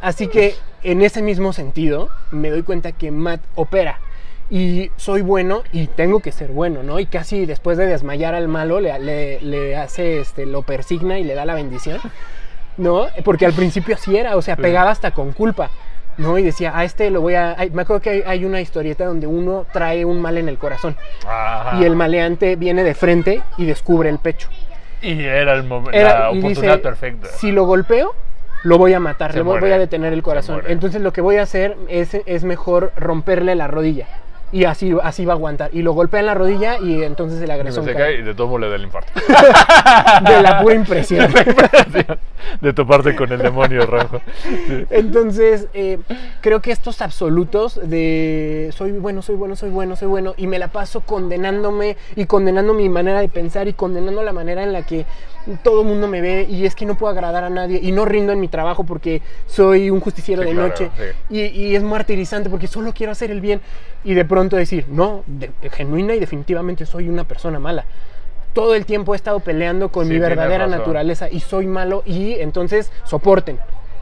Así 0.00 0.28
que 0.28 0.54
en 0.82 1.02
ese 1.02 1.22
mismo 1.22 1.52
sentido 1.52 2.10
me 2.30 2.50
doy 2.50 2.62
cuenta 2.62 2.92
que 2.92 3.10
Matt 3.10 3.40
opera 3.54 3.98
y 4.48 4.90
soy 4.96 5.22
bueno 5.22 5.62
y 5.72 5.88
tengo 5.88 6.20
que 6.20 6.30
ser 6.32 6.50
bueno, 6.52 6.82
¿no? 6.82 7.00
Y 7.00 7.06
casi 7.06 7.46
después 7.46 7.76
de 7.78 7.86
desmayar 7.86 8.34
al 8.34 8.48
malo 8.48 8.80
le, 8.80 8.96
le- 9.00 9.40
le 9.40 9.76
hace, 9.76 10.20
este, 10.20 10.46
lo 10.46 10.62
persigna 10.62 11.18
y 11.18 11.24
le 11.24 11.34
da 11.34 11.44
la 11.44 11.54
bendición, 11.54 11.98
¿no? 12.76 13.06
Porque 13.24 13.46
al 13.46 13.52
principio 13.52 13.96
así 13.96 14.16
era, 14.16 14.36
o 14.36 14.42
sea, 14.42 14.56
pegaba 14.56 14.90
hasta 14.90 15.10
con 15.10 15.32
culpa, 15.32 15.70
¿no? 16.16 16.38
Y 16.38 16.42
decía, 16.44 16.78
a 16.78 16.84
este 16.84 17.10
lo 17.10 17.20
voy 17.20 17.34
a... 17.34 17.56
me 17.72 17.82
acuerdo 17.82 18.00
que 18.02 18.22
hay, 18.24 18.44
una 18.44 18.60
historieta 18.60 19.04
donde 19.04 19.26
uno 19.26 19.66
trae 19.72 20.04
un 20.04 20.20
mal 20.22 20.38
en 20.38 20.48
el 20.48 20.58
corazón 20.58 20.96
Ajá. 21.26 21.78
y 21.80 21.84
el 21.84 21.96
maleante 21.96 22.54
viene 22.54 22.84
de 22.84 22.94
frente 22.94 23.42
y 23.58 23.66
descubre 23.66 24.08
el 24.08 24.18
pecho. 24.20 24.48
Y 25.02 25.24
era 25.24 25.54
el 25.54 25.64
momento, 25.64 25.98
la 25.98 26.30
oportunidad 26.30 26.76
dice, 26.76 26.78
perfecta. 26.78 27.28
Si 27.36 27.50
lo 27.50 27.64
golpeo, 27.64 28.14
lo 28.62 28.78
voy 28.78 28.94
a 28.94 29.00
matar, 29.00 29.34
le 29.34 29.42
voy, 29.42 29.70
a 29.70 29.78
detener 29.78 30.12
el 30.12 30.22
corazón. 30.22 30.62
Entonces 30.66 31.02
lo 31.02 31.12
que 31.12 31.20
voy 31.20 31.36
a 31.36 31.42
hacer 31.42 31.76
es, 31.88 32.14
es 32.26 32.44
mejor 32.44 32.92
romperle 32.96 33.54
la 33.54 33.66
rodilla. 33.66 34.06
Y 34.52 34.64
así, 34.64 34.94
así 35.02 35.24
va 35.24 35.32
a 35.32 35.36
aguantar. 35.36 35.70
Y 35.72 35.82
lo 35.82 35.92
golpea 35.92 36.20
en 36.20 36.26
la 36.26 36.34
rodilla 36.34 36.78
y 36.78 37.02
entonces 37.02 37.42
el 37.42 37.48
Y 37.48 37.52
agresor 37.52 37.84
se 37.84 37.92
cae. 37.92 38.02
cae 38.02 38.18
y 38.20 38.22
de 38.22 38.34
todo 38.34 38.58
le 38.58 38.68
da 38.68 38.76
el 38.76 38.84
infarto. 38.84 39.10
De 40.24 40.42
la 40.42 40.60
pura 40.62 40.74
impresión. 40.74 41.28
de 42.60 42.72
toparte 42.72 43.16
con 43.16 43.32
el 43.32 43.38
demonio 43.40 43.86
rojo. 43.86 44.20
Sí. 44.42 44.86
Entonces, 44.90 45.66
eh, 45.74 45.98
creo 46.40 46.60
que 46.60 46.70
estos 46.70 47.02
absolutos 47.02 47.80
de 47.82 48.70
soy 48.76 48.92
bueno, 48.92 49.20
soy 49.22 49.36
bueno, 49.36 49.56
soy 49.56 49.70
bueno, 49.70 49.96
soy 49.96 50.08
bueno, 50.08 50.34
y 50.36 50.46
me 50.46 50.58
la 50.58 50.68
paso 50.68 51.00
condenándome 51.00 51.96
y 52.14 52.26
condenando 52.26 52.72
mi 52.72 52.88
manera 52.88 53.20
de 53.20 53.28
pensar 53.28 53.68
y 53.68 53.72
condenando 53.72 54.22
la 54.22 54.32
manera 54.32 54.62
en 54.62 54.72
la 54.72 54.82
que 54.82 55.06
todo 55.62 55.82
el 55.82 55.86
mundo 55.88 56.08
me 56.08 56.20
ve 56.20 56.46
y 56.48 56.66
es 56.66 56.74
que 56.74 56.86
no 56.86 56.96
puedo 56.96 57.12
agradar 57.12 57.44
a 57.44 57.50
nadie 57.50 57.78
y 57.82 57.92
no 57.92 58.04
rindo 58.04 58.32
en 58.32 58.40
mi 58.40 58.48
trabajo 58.48 58.84
porque 58.84 59.22
soy 59.46 59.90
un 59.90 60.00
justiciero 60.00 60.42
Sí, 60.42 60.48
de 60.48 60.54
claro, 60.54 60.68
noche 60.68 60.90
sí. 60.96 61.36
y, 61.36 61.40
y 61.46 61.76
es 61.76 61.82
martirizante 61.82 62.50
porque 62.50 62.66
solo 62.66 62.92
quiero 62.92 63.12
hacer 63.12 63.30
el 63.30 63.40
bien 63.40 63.60
y 64.04 64.14
de 64.14 64.24
pronto 64.24 64.56
decir, 64.56 64.86
no, 64.88 65.22
de- 65.26 65.50
genuina 65.70 66.14
y 66.14 66.20
definitivamente 66.20 66.84
soy 66.86 67.08
una 67.08 67.24
persona 67.24 67.58
mala. 67.58 67.84
Todo 68.52 68.74
el 68.74 68.86
tiempo 68.86 69.12
he 69.14 69.16
estado 69.16 69.40
peleando 69.40 69.90
con 69.90 70.06
Sí, 70.06 70.14
mi 70.14 70.18
verdadera 70.18 70.66
naturaleza 70.66 71.28
y 71.30 71.40
soy 71.40 71.66
malo 71.66 72.02
y 72.06 72.34
entonces 72.34 72.90
soporten. 73.04 73.58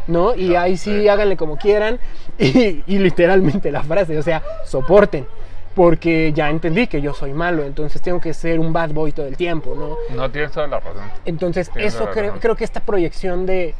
¿no? 0.06 0.34
Y 0.34 0.50
No, 0.50 0.60
ahí 0.60 0.76
sí, 0.76 1.00
sí. 1.00 1.08
háganle 1.08 1.36
como 1.36 1.56
quieran 1.56 1.98
y, 2.38 2.82
y 2.86 2.98
literalmente 2.98 3.72
la 3.72 3.82
frase, 3.82 4.18
o 4.18 4.22
sea, 4.22 4.42
soporten. 4.64 5.26
Porque 5.74 6.32
ya 6.32 6.50
entendí 6.50 6.86
que 6.86 7.00
yo 7.00 7.12
soy 7.14 7.32
malo, 7.32 7.64
entonces 7.64 8.00
tengo 8.00 8.20
que 8.20 8.32
ser 8.32 8.60
un 8.60 8.72
bad 8.72 8.90
boy 8.90 9.12
todo 9.12 9.26
el 9.26 9.36
tiempo, 9.36 9.74
¿no? 9.76 9.96
No 10.16 10.30
tienes 10.30 10.52
toda 10.52 10.66
la 10.68 10.78
razón. 10.80 11.02
Entonces, 11.24 11.70
Tienes 11.70 11.94
eso 11.94 12.06
razón. 12.06 12.38
creo 12.40 12.54
que 12.56 12.64
esta 12.64 12.80
proyección 12.80 13.44
de 13.46 13.74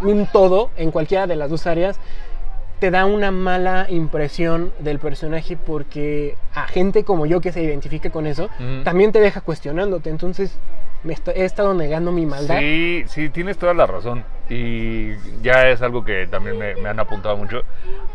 un 0.00 0.26
todo 0.26 0.70
en 0.76 0.90
cualquiera 0.90 1.26
de 1.26 1.36
las 1.36 1.50
dos 1.50 1.66
áreas 1.66 1.98
te 2.80 2.90
da 2.90 3.04
una 3.04 3.30
mala 3.30 3.86
impresión 3.88 4.72
del 4.80 4.98
personaje 4.98 5.56
porque 5.56 6.36
a 6.54 6.66
gente 6.66 7.04
como 7.04 7.26
yo 7.26 7.40
que 7.40 7.52
se 7.52 7.62
identifique 7.62 8.10
con 8.10 8.26
eso, 8.26 8.48
también 8.84 9.12
te 9.12 9.20
deja 9.20 9.42
cuestionándote. 9.42 10.10
Entonces, 10.10 10.58
me 11.02 11.14
he 11.34 11.44
estado 11.44 11.74
negando 11.74 12.10
mi 12.10 12.26
maldad. 12.26 12.58
Sí, 12.58 13.04
sí, 13.06 13.28
tienes 13.28 13.58
toda 13.58 13.74
la 13.74 13.86
razón. 13.86 14.24
Y 14.48 15.12
ya 15.42 15.68
es 15.68 15.82
algo 15.82 16.04
que 16.04 16.26
también 16.26 16.58
me, 16.58 16.74
me 16.74 16.88
han 16.88 16.98
apuntado 16.98 17.36
mucho, 17.36 17.62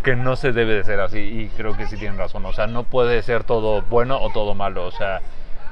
que 0.04 0.16
no 0.16 0.36
se 0.36 0.52
debe 0.52 0.74
de 0.74 0.84
ser 0.84 1.00
así. 1.00 1.20
Y 1.20 1.48
creo 1.56 1.78
que 1.78 1.88
sí 1.88 1.96
tienen 1.98 2.18
razón. 2.18 2.46
O 2.46 2.54
sea, 2.54 2.68
no 2.68 2.84
puede 2.84 3.22
ser 3.22 3.44
todo 3.44 3.84
bueno 3.84 4.20
o 4.20 4.32
todo 4.32 4.56
malo. 4.56 4.86
O 4.86 4.92
sea, 4.92 5.22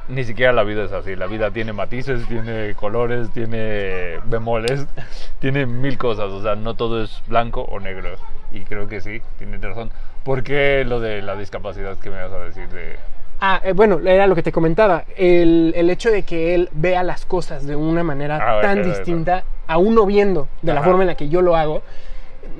ni 0.08 0.24
siquiera 0.24 0.54
la 0.54 0.64
vida 0.64 0.86
es 0.86 0.92
así. 0.92 1.16
La 1.16 1.28
vida 1.28 1.52
tiene 1.52 1.74
matices, 1.74 2.28
tiene 2.28 2.74
colores, 2.76 3.32
tiene 3.32 4.20
bemoles, 4.26 4.88
tiene 5.40 5.66
mil 5.66 5.98
cosas. 5.98 6.32
O 6.32 6.42
sea, 6.42 6.56
no 6.56 6.76
todo 6.76 7.04
es 7.04 7.22
blanco 7.28 7.62
o 7.62 7.80
negro. 7.80 8.18
Y 8.54 8.62
creo 8.62 8.88
que 8.88 9.02
sí, 9.02 9.22
tienes 9.38 9.62
razón. 9.62 9.90
¿Por 10.24 10.44
qué 10.44 10.84
lo 10.86 11.00
de 11.00 11.22
la 11.22 11.36
discapacidad 11.36 11.98
que 11.98 12.10
me 12.10 12.22
vas 12.22 12.32
a 12.32 12.40
decir 12.40 12.68
de... 12.70 12.96
Ah, 13.42 13.60
eh, 13.64 13.74
bueno, 13.74 14.00
era 14.00 14.26
lo 14.28 14.36
que 14.36 14.44
te 14.44 14.52
comentaba. 14.52 15.04
El, 15.18 15.74
el 15.76 15.90
hecho 15.90 16.10
de 16.12 16.24
que 16.24 16.56
él 16.56 16.70
vea 16.72 17.04
las 17.04 17.26
cosas 17.26 17.66
de 17.68 17.76
una 17.76 18.04
manera 18.04 18.38
Ah, 18.42 18.62
tan 18.62 18.84
distinta 18.84 19.44
a 19.68 19.78
uno 19.78 20.06
viendo 20.06 20.48
de 20.62 20.74
la 20.74 20.80
Ajá. 20.80 20.90
forma 20.90 21.04
en 21.04 21.08
la 21.08 21.16
que 21.16 21.28
yo 21.30 21.42
lo 21.42 21.56
hago, 21.56 21.82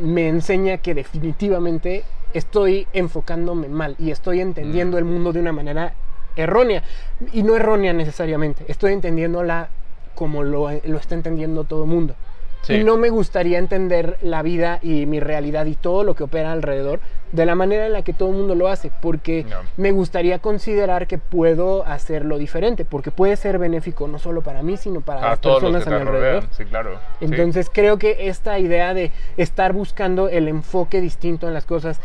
me 0.02 0.28
enseña 0.28 0.78
que 0.80 0.94
definitivamente 0.94 2.04
estoy 2.34 2.88
enfocándome 2.94 3.70
mal 3.70 3.96
y 4.00 4.12
estoy 4.12 4.42
entendiendo 4.42 4.98
Mm. 4.98 5.00
el 5.00 5.06
mundo 5.06 5.32
de 5.32 5.40
una 5.40 5.52
manera 5.54 5.94
errónea. 6.36 6.84
Y 7.32 7.44
no 7.44 7.56
errónea 7.56 7.94
necesariamente, 7.94 8.66
estoy 8.68 8.94
entendiéndola 8.94 9.70
como 10.16 10.44
lo, 10.44 10.70
lo 10.84 10.98
está 10.98 11.16
entendiendo 11.16 11.64
todo 11.64 11.84
el 11.84 11.90
mundo. 11.90 12.16
Sí. 12.64 12.74
Y 12.76 12.84
no 12.84 12.98
me 12.98 13.10
gustaría 13.10 13.60
entender 13.60 14.18
la 14.22 14.42
vida 14.42 14.80
y 14.82 15.06
mi 15.06 15.20
realidad 15.20 15.66
y 15.68 15.76
todo 15.76 16.04
lo 16.04 16.16
que 16.16 16.24
opera 16.24 16.52
alrededor 16.52 17.02
de 17.32 17.46
la 17.46 17.56
manera 17.56 17.86
en 17.86 17.94
la 17.94 18.04
que 18.04 18.14
todo 18.14 18.30
el 18.30 18.36
mundo 18.36 18.56
lo 18.56 18.68
hace, 18.68 18.92
porque 19.02 19.44
No. 19.50 19.58
me 19.78 19.92
gustaría 19.92 20.40
considerar 20.40 21.06
que 21.08 21.18
puedo 21.18 21.86
hacerlo 21.86 22.38
diferente, 22.38 22.86
porque 22.86 23.12
puede 23.12 23.36
ser 23.36 23.58
benéfico 23.60 24.08
no 24.08 24.18
solo 24.18 24.42
para 24.42 24.62
mí, 24.64 24.78
sino 24.78 25.02
para 25.02 25.22
A 25.24 25.30
las 25.32 25.42
todos 25.42 25.62
los 25.62 25.72
personas 25.74 25.88
que 25.88 25.94
a 25.94 25.98
mi 26.06 26.10
alrededor. 26.18 26.44
Sí, 26.52 26.66
claro. 26.66 27.00
Sí. 27.20 27.26
Entonces 27.26 27.70
creo 27.74 27.98
que 27.98 28.28
esta 28.30 28.58
idea 28.60 28.94
de 28.94 29.12
estar 29.38 29.74
buscando 29.74 30.30
el 30.30 30.48
enfoque 30.48 31.02
distinto 31.02 31.48
en 31.48 31.54
las 31.54 31.66
cosas, 31.66 32.00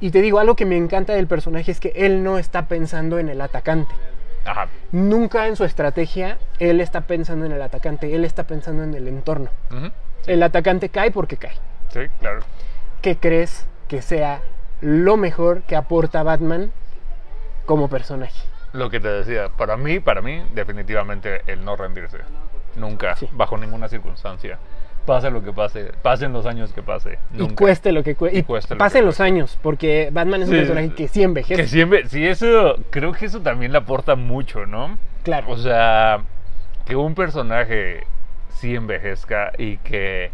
y 0.00 0.10
te 0.10 0.20
digo, 0.22 0.38
algo 0.38 0.54
que 0.54 0.66
me 0.66 0.76
encanta 0.76 1.14
del 1.14 1.26
personaje 1.26 1.70
es 1.70 1.80
que 1.80 1.92
él 1.96 2.22
no 2.22 2.38
está 2.38 2.66
pensando 2.68 3.18
en 3.18 3.28
el 3.28 3.40
atacante. 3.40 3.94
Ajá. 4.44 4.68
Nunca 4.92 5.46
en 5.46 5.56
su 5.56 5.64
estrategia 5.64 6.38
él 6.58 6.80
está 6.80 7.02
pensando 7.02 7.46
en 7.46 7.52
el 7.52 7.62
atacante, 7.62 8.14
él 8.14 8.24
está 8.24 8.44
pensando 8.44 8.82
en 8.84 8.94
el 8.94 9.08
entorno. 9.08 9.48
El 10.26 10.42
atacante 10.42 10.88
cae 10.88 11.10
porque 11.10 11.36
cae. 11.36 11.54
Sí, 11.88 12.00
claro. 12.20 12.40
¿Qué 13.02 13.16
crees 13.16 13.66
que 13.88 14.02
sea 14.02 14.40
lo 14.80 15.16
mejor 15.16 15.62
que 15.62 15.76
aporta 15.76 16.22
Batman 16.22 16.72
como 17.66 17.88
personaje? 17.88 18.38
Lo 18.72 18.90
que 18.90 18.98
te 19.00 19.08
decía, 19.08 19.50
para 19.50 19.76
mí, 19.76 20.00
para 20.00 20.20
mí, 20.20 20.42
definitivamente 20.54 21.42
el 21.46 21.64
no 21.64 21.76
rendirse. 21.76 22.18
Nunca, 22.76 23.14
Sí. 23.16 23.28
bajo 23.32 23.56
ninguna 23.56 23.88
circunstancia. 23.88 24.58
Pase 25.06 25.30
lo 25.30 25.42
que 25.42 25.52
pase, 25.52 25.92
pasen 26.02 26.32
los 26.32 26.46
años 26.46 26.72
que 26.72 26.82
pase. 26.82 27.18
Y 27.34 27.38
Nunca. 27.38 27.56
cueste 27.56 27.92
lo 27.92 28.02
que 28.02 28.14
cueste. 28.14 28.38
Y 28.38 28.40
Y, 28.40 28.44
cueste 28.44 28.74
pasen 28.76 29.04
los 29.04 29.16
cueste. 29.16 29.22
años, 29.24 29.58
porque 29.62 30.08
Batman 30.12 30.42
es 30.42 30.48
un 30.48 30.54
Sí, 30.54 30.60
personaje 30.60 30.94
que 30.94 31.08
sí 31.08 31.22
envejece. 31.22 31.60
Que 31.62 31.68
siempre, 31.68 32.08
sí, 32.08 32.26
eso, 32.26 32.76
creo 32.90 33.12
que 33.12 33.26
eso 33.26 33.40
también 33.40 33.72
le 33.72 33.78
aporta 33.78 34.14
mucho, 34.16 34.64
¿no? 34.66 34.96
Claro. 35.22 35.46
O 35.50 35.56
sea, 35.58 36.22
que 36.86 36.96
un 36.96 37.14
personaje 37.14 38.06
sí 38.48 38.74
envejezca 38.74 39.52
y 39.58 39.76
que 39.78 40.30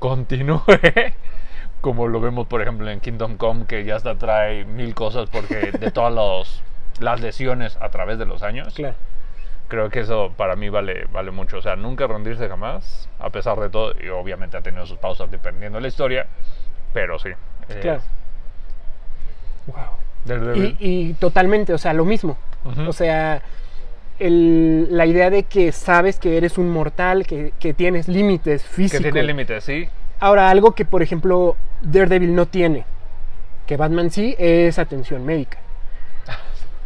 continúe, 0.00 0.62
como 1.80 2.08
lo 2.08 2.20
vemos, 2.20 2.46
por 2.46 2.62
ejemplo, 2.62 2.90
en 2.90 3.00
Kingdom 3.00 3.36
Come, 3.36 3.66
que 3.66 3.84
ya 3.84 3.96
hasta 3.96 4.16
trae 4.16 4.64
mil 4.64 4.94
cosas 4.94 5.28
porque 5.30 5.72
de 5.72 5.90
todas 5.90 6.12
los- 6.12 6.62
las 7.00 7.20
lesiones 7.20 7.78
a 7.80 7.88
través 7.90 8.18
de 8.18 8.26
los 8.26 8.42
años. 8.42 8.74
Claro. 8.74 8.96
Creo 9.70 9.88
que 9.88 10.00
eso 10.00 10.34
para 10.36 10.54
mí 10.56 10.68
vale, 10.68 11.06
vale 11.12 11.30
mucho. 11.30 11.56
O 11.58 11.62
sea, 11.62 11.76
nunca 11.76 12.06
rendirse 12.06 12.46
jamás, 12.48 13.08
a 13.18 13.30
pesar 13.30 13.58
de 13.60 13.70
todo. 13.70 13.94
Y 14.02 14.08
obviamente 14.08 14.56
ha 14.58 14.60
tenido 14.62 14.84
sus 14.84 14.98
pausas 14.98 15.30
dependiendo 15.30 15.78
de 15.78 15.82
la 15.82 15.88
historia. 15.88 16.26
Pero 16.92 17.18
sí. 17.18 17.30
eh, 17.70 17.78
Claro. 17.80 18.02
Wow. 19.66 19.76
Daredevil. 20.24 20.76
Y, 20.80 21.10
y 21.10 21.12
totalmente, 21.14 21.72
o 21.72 21.78
sea, 21.78 21.92
lo 21.94 22.04
mismo. 22.04 22.36
O 22.86 22.92
sea, 22.92 23.40
el- 24.18 24.88
la 24.94 25.06
idea 25.06 25.30
de 25.30 25.44
que 25.44 25.72
sabes 25.72 26.18
que 26.18 26.36
eres 26.36 26.58
un 26.58 26.68
mortal, 26.68 27.26
que, 27.26 27.54
que 27.58 27.72
tienes 27.72 28.06
límites 28.08 28.62
que 28.64 28.68
físicos. 28.68 29.02
tiene 29.02 29.22
límites, 29.22 29.64
sí. 29.64 29.88
Ahora, 30.18 30.50
algo 30.50 30.72
que, 30.72 30.84
por 30.84 31.02
ejemplo, 31.02 31.56
Daredevil 31.80 32.34
no 32.34 32.44
tiene, 32.46 32.84
que 33.66 33.78
Batman 33.78 34.10
sí, 34.10 34.34
es 34.38 34.78
atención 34.78 35.24
médica. 35.24 35.58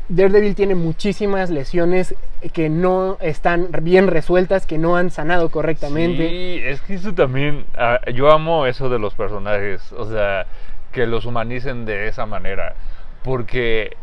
Daredevil 0.09 0.55
tiene 0.55 0.75
muchísimas 0.75 1.49
lesiones 1.51 2.15
que 2.53 2.69
no 2.69 3.17
están 3.21 3.69
bien 3.83 4.07
resueltas, 4.09 4.67
que 4.67 4.77
no 4.79 4.97
han 4.97 5.11
sanado 5.11 5.51
correctamente. 5.51 6.29
Sí, 6.29 6.61
es 6.63 6.81
que 6.83 6.95
eso 6.95 7.15
también. 7.15 7.65
ah, 7.77 8.01
yo 8.13 8.31
amo 8.31 8.67
eso 8.67 8.89
de 8.89 8.99
los 8.99 9.15
personajes. 9.15 9.93
O 9.93 10.05
sea, 10.11 10.47
que 10.93 11.07
los 11.07 11.25
humanicen 11.25 11.85
de 11.87 12.09
esa 12.09 12.27
manera. 12.27 12.75
Porque 13.23 13.97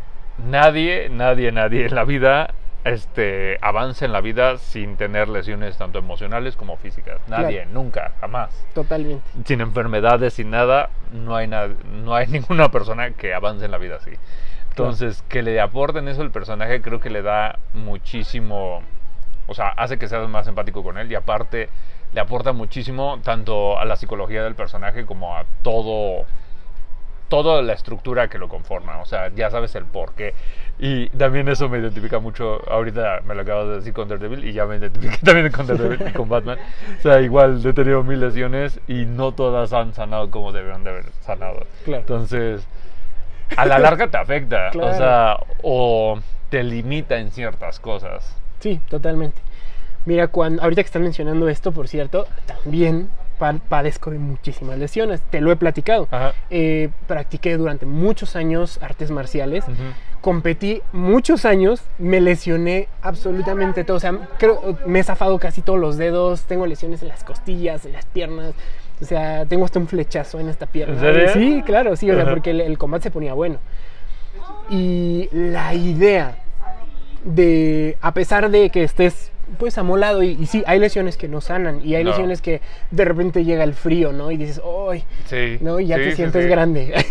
nadie, 0.44 1.08
nadie, 1.08 1.52
nadie 1.52 1.86
en 1.86 1.94
la 1.94 2.04
vida 2.04 2.52
este, 2.84 3.58
avanza 3.60 4.04
en 4.04 4.10
la 4.12 4.20
vida 4.20 4.58
sin 4.58 4.96
tener 4.96 5.28
lesiones 5.28 5.78
tanto 5.78 6.00
emocionales 6.00 6.56
como 6.56 6.76
físicas. 6.78 7.20
Nadie, 7.28 7.58
Claro. 7.62 7.70
nunca, 7.74 8.12
jamás. 8.20 8.50
Totalmente. 8.74 9.22
sin 9.44 9.60
enfermedades, 9.60 10.34
sin 10.34 10.50
nada, 10.50 10.90
no 11.12 11.36
hay, 11.36 11.46
na- 11.46 11.68
no 12.02 12.14
hay 12.16 12.26
ninguna 12.28 12.72
persona 12.72 13.12
que 13.12 13.32
avance 13.34 13.64
en 13.64 13.70
la 13.70 13.78
vida 13.78 13.96
así. 13.96 14.10
Entonces, 14.72 15.22
que 15.28 15.42
le 15.42 15.60
aporten 15.60 16.08
eso 16.08 16.22
al 16.22 16.30
personaje 16.30 16.80
creo 16.80 17.00
que 17.00 17.10
le 17.10 17.22
da 17.22 17.58
muchísimo, 17.74 18.82
o 19.46 19.54
sea, 19.54 19.68
hace 19.68 19.98
que 19.98 20.08
seas 20.08 20.28
más 20.28 20.46
empático 20.48 20.82
con 20.82 20.98
él 20.98 21.10
y 21.12 21.14
aparte 21.14 21.68
le 22.12 22.20
aporta 22.20 22.52
muchísimo 22.52 23.20
tanto 23.22 23.78
a 23.78 23.84
la 23.84 23.96
psicología 23.96 24.42
del 24.42 24.54
personaje 24.54 25.04
como 25.04 25.36
a 25.36 25.44
todo 25.62 26.26
toda 27.32 27.62
la 27.62 27.72
estructura 27.72 28.28
que 28.28 28.36
lo 28.36 28.46
conforma, 28.46 29.00
o 29.00 29.06
sea, 29.06 29.30
ya 29.34 29.48
sabes 29.48 29.74
el 29.74 29.86
por 29.86 30.12
qué. 30.12 30.34
Y 30.78 31.08
también 31.10 31.48
eso 31.48 31.66
me 31.66 31.78
identifica 31.78 32.18
mucho, 32.18 32.60
ahorita 32.70 33.22
me 33.26 33.34
lo 33.34 33.40
acabo 33.40 33.64
de 33.68 33.76
decir 33.76 33.94
con 33.94 34.06
Daredevil 34.06 34.44
y 34.44 34.52
ya 34.52 34.66
me 34.66 34.76
identifiqué 34.76 35.16
también 35.24 35.50
con 35.50 35.66
Daredevil 35.66 36.08
y 36.08 36.12
con 36.12 36.28
Batman. 36.28 36.58
O 36.98 37.00
sea, 37.00 37.22
igual 37.22 37.64
he 37.64 37.72
tenido 37.72 38.02
mil 38.02 38.20
lesiones 38.20 38.80
y 38.86 39.06
no 39.06 39.32
todas 39.32 39.72
han 39.72 39.94
sanado 39.94 40.30
como 40.30 40.52
debieron 40.52 40.84
de 40.84 40.90
haber 40.90 41.06
sanado. 41.20 41.66
Claro. 41.86 42.00
Entonces, 42.00 42.68
a 43.56 43.66
la 43.66 43.78
larga 43.78 44.08
te 44.10 44.16
afecta, 44.16 44.70
o 44.78 44.94
sea, 44.94 45.36
o 45.62 46.18
te 46.50 46.62
limita 46.62 47.16
en 47.18 47.30
ciertas 47.30 47.80
cosas. 47.80 48.36
Sí, 48.60 48.80
totalmente. 48.88 49.40
Mira, 50.04 50.28
cuando, 50.28 50.62
ahorita 50.62 50.82
que 50.82 50.86
están 50.86 51.02
mencionando 51.02 51.48
esto, 51.48 51.72
por 51.72 51.86
cierto, 51.88 52.26
también 52.46 53.08
pa- 53.38 53.54
padezco 53.68 54.10
de 54.10 54.18
muchísimas 54.18 54.76
lesiones. 54.78 55.20
Te 55.30 55.40
lo 55.40 55.52
he 55.52 55.56
platicado. 55.56 56.08
Eh, 56.50 56.90
practiqué 57.06 57.56
durante 57.56 57.86
muchos 57.86 58.34
años 58.36 58.78
artes 58.82 59.10
marciales. 59.10 59.64
Competí 60.20 60.82
muchos 60.92 61.44
años, 61.44 61.82
me 61.98 62.20
lesioné 62.20 62.88
absolutamente 63.02 63.82
todo. 63.84 63.96
O 63.96 64.00
sea, 64.00 64.12
creo, 64.38 64.76
me 64.86 65.00
he 65.00 65.04
zafado 65.04 65.38
casi 65.38 65.62
todos 65.62 65.78
los 65.80 65.96
dedos, 65.96 66.42
tengo 66.44 66.66
lesiones 66.66 67.02
en 67.02 67.08
las 67.08 67.24
costillas, 67.24 67.84
en 67.86 67.92
las 67.92 68.06
piernas. 68.06 68.54
O 69.02 69.04
sea, 69.04 69.44
tengo 69.46 69.64
hasta 69.64 69.78
un 69.80 69.88
flechazo 69.88 70.38
en 70.40 70.48
esta 70.48 70.66
pierna. 70.66 70.94
¿En 70.94 71.00
serio? 71.00 71.28
Sí, 71.32 71.62
claro, 71.66 71.96
sí, 71.96 72.08
o 72.10 72.14
sea, 72.14 72.30
porque 72.30 72.50
el, 72.52 72.60
el 72.60 72.78
combate 72.78 73.02
se 73.04 73.10
ponía 73.10 73.34
bueno. 73.34 73.58
Y 74.70 75.28
la 75.32 75.74
idea 75.74 76.36
de, 77.24 77.96
a 78.00 78.14
pesar 78.14 78.48
de 78.50 78.70
que 78.70 78.84
estés 78.84 79.30
pues 79.58 79.76
amolado 79.76 80.22
y, 80.22 80.30
y 80.40 80.46
sí, 80.46 80.62
hay 80.66 80.78
lesiones 80.78 81.16
que 81.18 81.28
no 81.28 81.40
sanan 81.42 81.80
y 81.84 81.94
hay 81.94 82.04
No. 82.04 82.10
lesiones 82.10 82.40
que 82.40 82.62
de 82.90 83.04
repente 83.04 83.44
llega 83.44 83.64
el 83.64 83.74
frío, 83.74 84.12
¿no? 84.12 84.30
Y 84.30 84.36
dices, 84.38 84.62
¡ay! 84.90 85.04
Sí. 85.26 85.58
¿no? 85.60 85.78
Y 85.78 85.88
ya 85.88 85.96
Sí, 85.96 86.04
te 86.04 86.16
sientes 86.16 86.44
sí. 86.44 86.48
grande. 86.48 86.94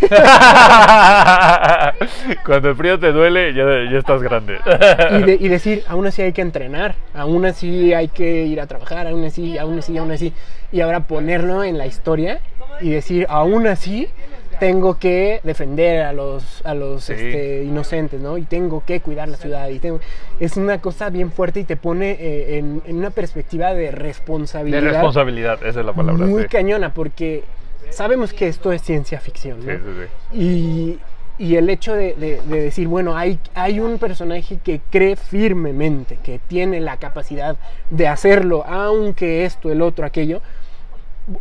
Cuando 2.46 2.70
el 2.70 2.76
frío 2.76 2.98
te 3.00 3.12
duele, 3.12 3.54
ya, 3.54 3.64
ya 3.92 3.98
estás 4.00 4.22
grande. 4.24 4.58
y, 5.20 5.24
de- 5.24 5.38
y 5.40 5.48
decir, 5.50 5.84
aún 5.88 6.08
así 6.08 6.22
hay 6.22 6.34
que 6.34 6.42
entrenar, 6.42 6.96
aún 7.14 7.46
así 7.46 7.94
hay 7.94 8.08
que 8.08 8.46
ir 8.46 8.60
a 8.62 8.66
trabajar, 8.68 9.08
aún 9.08 9.24
así, 9.26 9.58
aún 9.58 9.80
así, 9.80 9.98
aún 9.98 10.12
así. 10.12 10.34
Y 10.72 10.82
ahora 10.82 11.02
ponerlo 11.08 11.64
en 11.64 11.78
la 11.78 11.86
historia 11.88 12.40
y 12.80 12.90
decir, 12.92 13.26
aún 13.30 13.68
así 13.68 14.08
tengo 14.60 15.00
que 15.00 15.40
defender 15.44 16.04
a 16.04 16.14
los, 16.14 16.62
a 16.66 16.74
los 16.76 17.04
Sí. 17.06 17.14
este, 17.14 17.64
inocentes, 17.64 18.22
¿no? 18.22 18.38
Y 18.38 18.44
tengo 18.44 18.84
que 18.86 19.00
cuidar 19.02 19.28
la 19.28 19.38
ciudad. 19.38 19.68
Y 19.70 19.80
tengo... 19.80 20.00
Es 20.40 20.56
una 20.56 20.80
cosa 20.80 21.10
bien 21.10 21.32
fuerte 21.32 21.62
y 21.62 21.64
te 21.64 21.78
pone 21.78 22.12
eh, 22.12 22.58
en, 22.60 22.82
en 22.86 22.98
una 22.98 23.10
perspectiva 23.10 23.74
de 23.74 23.86
De 23.86 23.92
responsabilidad. 23.92 24.82
responsabilidad, 24.82 25.64
esa 25.66 25.80
es 25.80 25.86
la 25.86 25.94
palabra. 25.94 26.26
muy 26.28 26.44
sí. 26.44 26.48
cañona, 26.48 26.94
porque 26.94 27.44
sabemos 27.90 28.34
que 28.34 28.48
esto 28.48 28.72
es 28.72 28.82
ciencia 28.84 29.20
ficción, 29.20 29.66
¿no? 29.66 29.72
sí, 29.74 29.80
sí. 30.32 30.38
Y, 30.40 31.00
y 31.44 31.56
el 31.56 31.68
hecho 31.72 31.94
de, 31.96 32.14
de- 32.14 32.40
de 32.42 32.62
decir, 32.62 32.88
bueno, 32.88 33.18
hay, 33.18 33.40
hay 33.56 33.80
un 33.80 33.98
personaje 33.98 34.60
que 34.64 34.80
cree 34.92 35.16
firmemente, 35.16 36.18
que 36.24 36.40
tiene 36.48 36.80
la 36.80 36.98
capacidad 36.98 37.58
de 37.90 38.08
hacerlo, 38.08 38.64
aunque 38.68 39.44
esto, 39.46 39.72
el 39.72 39.82
otro, 39.82 40.06
aquello. 40.06 40.42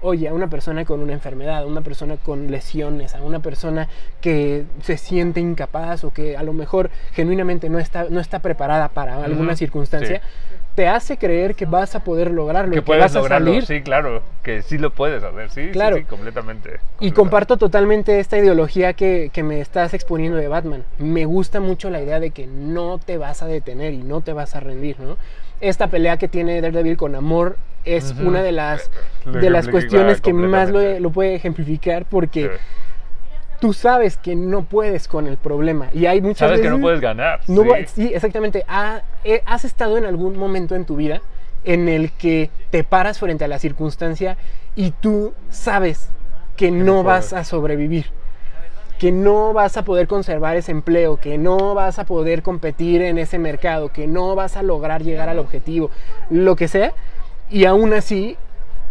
Oye, 0.02 0.28
a 0.28 0.34
una 0.34 0.48
persona 0.48 0.84
con 0.84 1.00
una 1.00 1.12
enfermedad, 1.12 1.62
a 1.62 1.66
una 1.66 1.80
persona 1.80 2.16
con 2.16 2.50
lesiones, 2.50 3.14
a 3.14 3.22
una 3.22 3.40
persona 3.40 3.88
que 4.20 4.64
se 4.82 4.96
siente 4.96 5.40
incapaz 5.40 6.04
o 6.04 6.12
que 6.12 6.36
a 6.36 6.42
lo 6.42 6.52
mejor 6.52 6.90
genuinamente 7.12 7.68
no 7.68 7.78
está, 7.78 8.06
no 8.10 8.20
está 8.20 8.40
preparada 8.40 8.88
para 8.88 9.22
alguna 9.24 9.56
circunstancia, 9.56 10.18
sí. 10.18 10.56
te 10.74 10.88
hace 10.88 11.16
creer 11.16 11.54
que 11.54 11.66
vas 11.66 11.94
a 11.94 12.04
poder 12.04 12.30
lograrlo, 12.30 12.72
y 12.72 12.76
Que 12.76 12.80
que 12.82 12.86
puedes 12.86 13.02
vas 13.02 13.16
a 13.16 13.18
lograrlo, 13.18 13.46
salir 13.48 13.66
sí, 13.66 13.82
claro, 13.82 14.22
que 14.42 14.62
sí 14.62 14.78
lo 14.78 14.90
puedes 14.90 15.22
hacer, 15.22 15.50
sí, 15.50 15.66
sí, 15.66 15.70
Claro. 15.72 15.96
sí, 15.96 16.04
completamente. 16.04 16.68
Y 16.68 16.72
completamente. 16.74 17.14
comparto 17.14 17.56
totalmente 17.56 18.20
esta 18.20 18.38
ideología 18.38 18.92
que, 18.94 19.30
que 19.32 19.42
me 19.42 19.60
estás 19.60 19.94
exponiendo 19.94 20.38
de 20.38 20.48
Batman. 20.48 20.84
Me 20.98 21.24
gusta 21.24 21.60
mucho 21.60 21.90
la 21.90 22.00
idea 22.02 22.20
de 22.20 22.30
que 22.30 22.46
no 22.46 22.98
te 22.98 23.18
vas 23.18 23.42
a 23.42 23.46
detener 23.46 23.92
y 23.94 23.98
no 24.02 24.20
te 24.20 24.32
vas 24.32 24.54
a 24.56 24.60
rendir, 24.60 24.98
¿no? 25.00 25.16
Esta 25.60 25.88
pelea 25.88 26.16
que 26.16 26.28
tiene 26.28 26.60
Daredevil 26.62 26.96
con 26.96 27.14
Amor 27.14 27.56
es 27.84 28.14
una 28.20 28.42
de 28.42 28.52
las, 28.52 28.90
Lo 29.24 29.32
de 29.40 29.50
las 29.50 29.68
cuestiones 29.68 30.20
que 30.20 30.32
más 30.32 30.70
lo, 30.70 30.98
lo 31.00 31.10
puede 31.10 31.34
ejemplificar 31.34 32.04
porque 32.06 32.44
Sí. 32.44 32.50
tú 33.60 33.72
sabes 33.72 34.16
que 34.16 34.34
no 34.36 34.62
puedes 34.62 35.06
con 35.08 35.26
el 35.26 35.36
problema. 35.36 35.88
Y 35.92 36.06
hay 36.06 36.20
muchas 36.20 36.48
Sabes 36.48 36.60
que 36.60 36.70
no 36.70 36.80
puedes 36.80 37.00
ganar. 37.00 37.40
no 37.48 37.64
sí. 37.86 38.10
exactamente. 38.14 38.64
Ha- 38.68 39.02
eh, 39.24 39.42
has 39.46 39.64
estado 39.64 39.98
en 39.98 40.04
algún 40.04 40.36
momento 40.38 40.74
en 40.74 40.84
tu 40.84 40.96
vida 40.96 41.20
en 41.64 41.88
el 41.88 42.10
que 42.12 42.50
te 42.70 42.84
paras 42.84 43.18
frente 43.18 43.44
a 43.44 43.48
la 43.48 43.58
circunstancia 43.58 44.36
y 44.76 44.92
tú 44.92 45.34
sabes 45.50 46.08
que 46.56 46.70
no 46.70 46.84
no 46.84 47.02
vas 47.04 47.32
a 47.34 47.44
sobrevivir, 47.44 48.06
que 48.98 49.12
no 49.12 49.52
vas 49.52 49.76
a 49.76 49.84
poder 49.84 50.06
conservar 50.06 50.56
ese 50.56 50.72
empleo, 50.72 51.16
que 51.18 51.36
no 51.38 51.74
vas 51.74 51.98
a 51.98 52.04
poder 52.04 52.42
competir 52.42 53.02
en 53.02 53.18
ese 53.18 53.38
mercado, 53.38 53.90
que 53.90 54.06
no 54.06 54.34
vas 54.34 54.56
a 54.56 54.62
lograr 54.62 55.02
llegar 55.02 55.28
al 55.28 55.38
objetivo, 55.38 55.90
lo 56.30 56.56
que 56.56 56.66
sea, 56.68 56.92
y 57.50 57.64
aún 57.64 57.92
así 57.92 58.36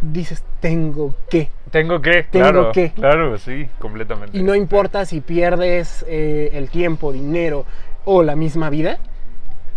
dices, 0.01 0.43
tengo 0.59 1.15
que. 1.29 1.49
Tengo 1.71 2.01
que, 2.01 2.23
Tengo 2.23 2.45
claro, 2.45 2.71
que. 2.71 2.91
claro, 2.91 3.37
sí, 3.37 3.67
completamente. 3.79 4.37
Y 4.37 4.43
no 4.43 4.55
importa 4.55 5.05
si 5.05 5.21
pierdes 5.21 6.03
eh, 6.07 6.49
el 6.53 6.69
tiempo, 6.69 7.11
dinero 7.11 7.65
o 8.05 8.23
la 8.23 8.35
misma 8.35 8.69
vida, 8.69 8.97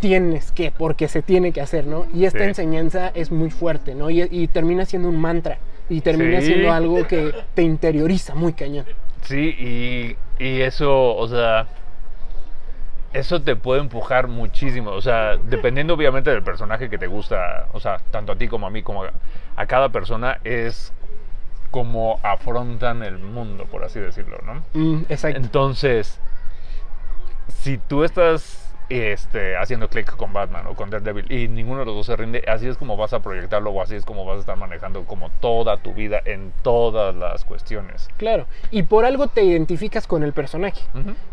tienes 0.00 0.52
que, 0.52 0.70
porque 0.72 1.06
se 1.08 1.22
tiene 1.22 1.52
que 1.52 1.60
hacer, 1.60 1.86
¿no? 1.86 2.06
Y 2.14 2.24
esta 2.24 2.40
Sí. 2.40 2.44
enseñanza 2.46 3.12
es 3.14 3.30
muy 3.30 3.50
fuerte, 3.50 3.94
¿no? 3.94 4.10
Y, 4.10 4.22
y 4.30 4.48
termina 4.48 4.84
siendo 4.84 5.08
un 5.08 5.20
mantra. 5.20 5.58
Y 5.88 6.00
termina 6.00 6.40
Sí. 6.40 6.46
siendo 6.48 6.72
algo 6.72 7.06
que 7.06 7.32
te 7.54 7.62
interioriza 7.62 8.34
muy 8.34 8.52
cañón. 8.54 8.86
Sí, 9.22 9.36
y, 9.58 10.16
y 10.42 10.60
eso, 10.62 11.14
o 11.14 11.28
sea, 11.28 11.66
eso 13.12 13.42
te 13.42 13.56
puede 13.56 13.80
empujar 13.80 14.28
muchísimo. 14.28 14.90
O 14.90 15.00
sea, 15.00 15.36
dependiendo 15.36 15.94
obviamente 15.94 16.30
del 16.30 16.42
personaje 16.42 16.88
que 16.90 16.98
te 16.98 17.06
gusta, 17.06 17.68
o 17.72 17.80
sea, 17.80 17.98
tanto 18.10 18.32
a 18.32 18.36
ti 18.36 18.48
como 18.48 18.66
a 18.66 18.70
mí, 18.70 18.82
como 18.82 19.04
a, 19.04 19.12
a 19.56 19.66
cada 19.66 19.90
persona, 19.90 20.38
es 20.44 20.92
como 21.70 22.20
afrontan 22.22 23.02
el 23.02 23.18
mundo, 23.18 23.64
por 23.64 23.82
así 23.84 23.98
decirlo, 23.98 24.38
¿no? 24.44 24.62
Mm, 24.74 25.04
exacto. 25.08 25.38
Entonces, 25.38 26.20
si 27.48 27.78
tú 27.78 28.04
estás 28.04 28.62
este, 28.88 29.56
haciendo 29.56 29.88
clic 29.88 30.14
con 30.16 30.32
Batman 30.32 30.66
o 30.66 30.74
con 30.74 30.90
Daredevil 30.90 31.32
y 31.32 31.48
ninguno 31.48 31.80
de 31.80 31.86
los 31.86 31.94
dos 31.94 32.06
se 32.06 32.16
rinde, 32.16 32.44
así 32.46 32.68
es 32.68 32.76
como 32.76 32.96
vas 32.96 33.14
a 33.14 33.20
proyectarlo 33.20 33.70
o 33.70 33.82
así 33.82 33.94
es 33.94 34.04
como 34.04 34.26
vas 34.26 34.36
a 34.36 34.40
estar 34.40 34.56
manejando 34.56 35.04
como 35.04 35.30
toda 35.40 35.78
tu 35.78 35.94
vida 35.94 36.20
en 36.24 36.52
todas 36.62 37.14
las 37.14 37.44
cuestiones. 37.44 38.08
Claro. 38.18 38.46
Y 38.70 38.82
por 38.82 39.06
algo 39.06 39.28
te 39.28 39.42
identificas 39.42 40.06
con 40.06 40.22
el 40.22 40.34
personaje. 40.34 40.82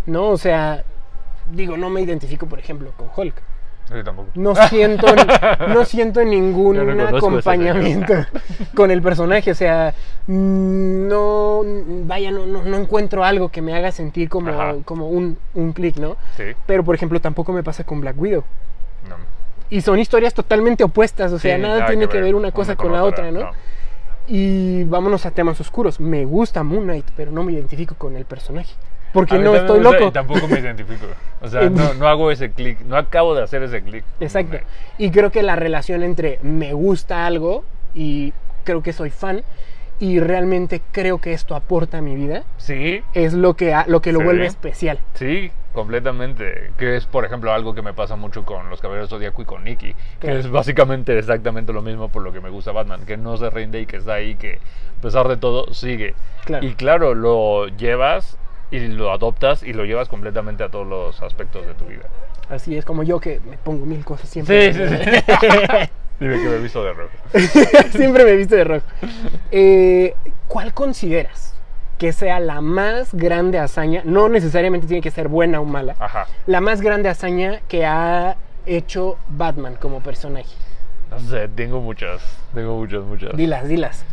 ¿no? 0.05 0.29
O 0.29 0.37
sea, 0.37 0.85
digo, 1.51 1.77
no 1.77 1.89
me 1.89 2.01
identifico, 2.01 2.47
por 2.47 2.59
ejemplo, 2.59 2.91
con 2.97 3.09
Hulk. 3.15 3.35
Yo 3.89 4.03
tampoco. 4.03 4.29
No 4.35 4.55
siento, 4.67 5.07
no 5.67 5.83
siento 5.83 6.23
ningún 6.23 6.95
no 6.95 7.07
acompañamiento 7.07 8.13
con 8.75 8.91
el 8.91 9.01
personaje. 9.01 9.49
O 9.51 9.55
sea, 9.55 9.95
no, 10.27 11.63
vaya, 12.05 12.29
no, 12.31 12.45
no, 12.45 12.63
no 12.63 12.77
encuentro 12.77 13.23
algo 13.23 13.49
que 13.49 13.61
me 13.63 13.75
haga 13.75 13.91
sentir 13.91 14.29
como, 14.29 14.51
Ajá. 14.51 14.75
como 14.85 15.07
un, 15.07 15.37
un 15.55 15.73
clic, 15.73 15.97
¿no? 15.97 16.17
Sí, 16.37 16.43
Pero, 16.67 16.83
por 16.83 16.93
ejemplo, 16.93 17.19
tampoco 17.19 17.51
me 17.51 17.63
pasa 17.63 17.83
con 17.83 18.01
Black 18.01 18.19
Widow. 18.19 18.43
no. 19.07 19.15
Y 19.71 19.81
son 19.81 19.99
historias 19.99 20.33
totalmente 20.33 20.83
opuestas, 20.83 21.31
o 21.31 21.37
sea, 21.37 21.55
Sí, 21.55 21.61
nada, 21.61 21.85
tiene 21.85 22.07
que 22.09 22.19
ver, 22.19 22.33
una 22.33 22.51
cosa 22.51 22.75
con, 22.75 22.91
la 22.91 23.03
otra, 23.03 23.29
¿no? 23.31 23.41
no. 23.41 23.51
Y 24.27 24.83
vámonos 24.85 25.27
a 25.27 25.31
temas 25.31 25.61
oscuros. 25.61 25.99
Me 25.99 26.25
gusta 26.25 26.63
Moon 26.63 26.85
Knight, 26.85 27.05
pero 27.15 27.31
no 27.31 27.43
me 27.43 27.51
identifico 27.51 27.93
con 27.93 28.15
el 28.15 28.25
personaje. 28.25 28.73
Porque 29.13 29.39
no 29.39 29.55
estoy 29.55 29.81
loco. 29.81 30.07
Y 30.07 30.11
tampoco 30.11 30.47
me 30.47 30.59
identifico. 30.59 31.05
O 31.41 31.47
sea, 31.47 31.69
no, 31.69 31.93
no 31.95 32.07
hago 32.07 32.31
ese 32.31 32.51
clic, 32.51 32.79
no 32.81 32.95
acabo 32.97 33.33
de 33.35 33.43
hacer 33.43 33.63
ese 33.63 33.81
clic. 33.81 34.03
Exacto. 34.19 34.57
Y 34.97 35.11
creo 35.11 35.31
que 35.31 35.41
la 35.43 35.55
relación 35.55 36.03
entre 36.03 36.39
me 36.43 36.73
gusta 36.73 37.25
algo 37.25 37.63
y 37.95 38.33
creo 38.63 38.83
que 38.83 38.93
soy 38.93 39.09
fan 39.09 39.43
y 39.99 40.19
realmente 40.19 40.81
creo 40.91 41.19
que 41.19 41.33
esto 41.33 41.55
aporta 41.55 41.97
a 41.97 42.01
mi 42.01 42.15
vida 42.15 42.43
Sí, 42.57 43.01
es 43.13 43.33
lo 43.33 43.55
que, 43.55 43.75
lo, 43.87 44.01
que 44.01 44.13
lo 44.13 44.19
Sí. 44.19 44.25
vuelve 44.25 44.45
especial. 44.45 44.99
Sí, 45.15 45.51
completamente. 45.73 46.71
Que 46.77 46.95
es, 46.95 47.05
por 47.05 47.25
ejemplo, 47.25 47.51
algo 47.51 47.73
que 47.73 47.81
me 47.81 47.93
pasa 47.93 48.15
mucho 48.15 48.45
con 48.45 48.69
los 48.69 48.79
Caballeros 48.79 49.09
Zodíaco 49.09 49.41
y 49.41 49.45
con 49.45 49.63
Nikki. 49.65 49.93
Que 49.93 50.27
Claro. 50.27 50.39
es 50.39 50.49
básicamente 50.49 51.17
exactamente 51.17 51.73
lo 51.73 51.81
mismo 51.81 52.09
por 52.09 52.21
lo 52.23 52.31
que 52.31 52.39
me 52.39 52.49
gusta 52.49 52.71
Batman. 52.71 53.05
Que 53.05 53.17
no 53.17 53.35
se 53.37 53.49
rinde 53.49 53.81
y 53.81 53.85
que 53.87 53.97
está 53.97 54.13
ahí, 54.13 54.35
que 54.35 54.59
a 54.99 55.01
pesar 55.01 55.27
de 55.27 55.35
todo 55.37 55.73
sigue. 55.73 56.13
Claro. 56.45 56.65
Y 56.65 56.75
claro, 56.75 57.13
lo 57.15 57.67
llevas 57.67 58.37
y 58.71 58.79
lo 58.87 59.11
adoptas 59.11 59.63
y 59.63 59.73
lo 59.73 59.85
llevas 59.85 60.09
completamente 60.09 60.63
a 60.63 60.69
todos 60.69 60.87
los 60.87 61.21
aspectos 61.21 61.65
de 61.65 61.73
tu 61.73 61.85
vida. 61.85 62.03
Así 62.49 62.77
es 62.77 62.85
como 62.85 63.03
yo 63.03 63.19
que 63.19 63.39
me 63.47 63.57
pongo 63.57 63.85
mil 63.85 64.03
cosas 64.03 64.29
siempre. 64.29 64.73
Sí, 64.73 64.79
sí, 64.79 64.95
sí. 64.95 65.03
Dime 66.19 66.41
que 66.41 66.49
me 66.49 66.55
he 66.55 66.59
visto 66.59 66.83
de 66.83 66.93
rojo. 66.93 67.13
siempre 67.91 68.25
me 68.25 68.35
viste 68.35 68.57
de 68.57 68.63
rojo. 68.65 68.85
Eh, 69.51 70.15
¿Cuál 70.47 70.73
consideras 70.73 71.55
que 71.97 72.11
sea 72.11 72.39
la 72.39 72.59
más 72.59 73.13
grande 73.13 73.57
hazaña? 73.57 74.01
No 74.03 74.27
necesariamente 74.27 74.87
tiene 74.87 75.01
que 75.01 75.11
ser 75.11 75.29
buena 75.29 75.61
o 75.61 75.65
mala. 75.65 75.95
Ajá. 75.99 76.27
La 76.45 76.59
más 76.59 76.81
grande 76.81 77.07
hazaña 77.07 77.61
que 77.69 77.85
ha 77.85 78.35
hecho 78.65 79.17
Batman 79.29 79.75
como 79.79 80.01
personaje. 80.01 80.49
No 81.09 81.19
sé, 81.19 81.47
tengo 81.47 81.79
muchas. 81.79 82.21
Tengo 82.53 82.75
muchas, 82.75 83.03
muchas. 83.03 83.37
Dilas, 83.37 83.67
dilas. 83.67 84.05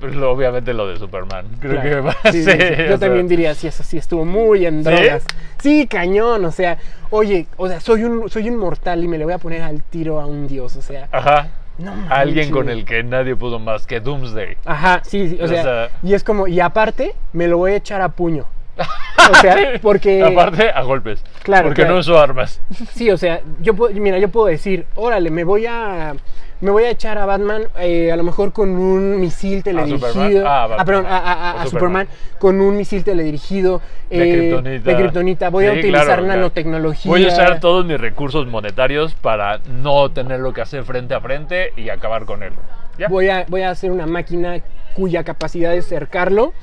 Pues 0.00 0.14
obviamente 0.16 0.74
lo 0.74 0.86
de 0.88 0.96
Superman. 0.98 1.46
Creo 1.60 1.72
Claro. 1.80 1.88
que 1.90 2.00
va 2.00 2.12
Sí, 2.12 2.28
a 2.28 2.32
sí, 2.32 2.42
ser, 2.44 2.60
sí. 2.76 2.82
o 2.82 2.84
Yo 2.84 2.88
sea, 2.88 2.98
también 2.98 3.28
diría, 3.28 3.54
sí, 3.54 3.66
eso 3.66 3.82
sí, 3.82 3.96
estuvo 3.98 4.24
muy 4.24 4.66
en 4.66 4.84
¿Sí? 4.84 4.90
drogas. 4.90 5.24
Sí, 5.58 5.86
cañón, 5.86 6.44
o 6.44 6.52
sea, 6.52 6.76
oye, 7.10 7.46
o 7.56 7.66
sea, 7.68 7.80
soy 7.80 8.04
un, 8.04 8.28
soy 8.28 8.48
un 8.50 8.56
mortal 8.56 9.02
y 9.02 9.08
me 9.08 9.16
le 9.18 9.24
voy 9.24 9.32
a 9.34 9.38
poner 9.38 9.62
al 9.62 9.82
tiro 9.82 10.20
a 10.20 10.26
un 10.26 10.46
dios, 10.46 10.76
o 10.76 10.82
sea, 10.82 11.08
Ajá. 11.12 11.48
no. 11.78 11.92
Alguien 12.10 12.50
con 12.50 12.68
el 12.68 12.84
que 12.84 13.02
nadie 13.02 13.34
pudo 13.36 13.58
más 13.58 13.86
que 13.86 14.00
Doomsday. 14.00 14.58
Ajá, 14.66 15.00
sí, 15.04 15.30
sí, 15.30 15.38
o 15.40 15.44
O 15.44 15.48
sea, 15.48 15.62
sea- 15.62 15.88
y 16.02 16.12
es 16.14 16.22
como, 16.22 16.46
y 16.46 16.60
aparte, 16.60 17.14
me 17.32 17.48
lo 17.48 17.56
voy 17.58 17.72
a 17.72 17.76
echar 17.76 18.00
a 18.02 18.10
puño. 18.10 18.44
O 19.28 19.34
sea, 19.40 19.56
porque... 19.82 20.22
Aparte, 20.22 20.70
a 20.70 20.82
golpes. 20.82 21.20
Claro, 21.42 21.64
Porque 21.68 21.82
claro. 21.82 21.94
no 21.94 22.00
uso 22.00 22.16
armas. 22.20 22.60
Sí, 22.92 23.10
o 23.10 23.16
sea, 23.16 23.40
yo 23.60 23.74
puedo, 23.74 23.92
mira, 23.98 24.18
yo 24.20 24.28
puedo 24.28 24.46
decir, 24.46 24.86
órale, 24.94 25.30
me 25.30 25.42
voy 25.42 25.66
a 25.66 26.14
me 26.60 26.70
voy 26.70 26.84
a 26.84 26.90
echar 26.90 27.18
a 27.18 27.26
Batman 27.26 27.62
eh, 27.78 28.10
a 28.10 28.16
lo 28.16 28.22
mejor 28.22 28.52
con 28.52 28.70
un 28.70 29.20
misil 29.20 29.62
teledirigido. 29.62 30.08
Superman? 30.12 30.44
Ah, 30.46 30.84
perdón, 30.84 31.06
a, 31.06 31.18
a- 31.18 31.50
a- 31.50 31.54
O 31.54 31.58
a 31.60 31.66
Superman. 31.66 32.06
Superman. 32.06 32.08
con 32.38 32.60
un 32.60 32.76
misil 32.76 33.04
teledirigido 33.04 33.80
De 34.08 34.16
eh, 34.16 34.80
de 34.80 34.94
kriptonita. 34.96 35.50
Voy 35.50 35.66
a 35.66 35.72
utilizar 35.72 36.04
claro, 36.06 36.22
nanotecnología. 36.26 37.10
Voy 37.10 37.24
a 37.24 37.28
usar 37.28 37.60
todos 37.60 37.84
mis 37.84 38.00
recursos 38.00 38.46
monetarios 38.46 39.14
para 39.14 39.58
no 39.68 40.10
tener 40.10 40.40
lo 40.40 40.52
que 40.52 40.62
hacer 40.62 40.84
frente 40.84 41.14
a 41.14 41.20
frente 41.20 41.72
y 41.76 41.88
acabar 41.90 42.24
con 42.24 42.42
él. 42.42 42.52
¿Ya? 42.98 43.08
Voy 43.08 43.28
a, 43.28 43.44
voy 43.48 43.62
a 43.62 43.70
hacer 43.70 43.90
una 43.90 44.06
máquina 44.06 44.58
cuya 44.96 45.22
capacidad 45.24 45.74
es 45.74 45.86
cercarlo. 45.86 46.54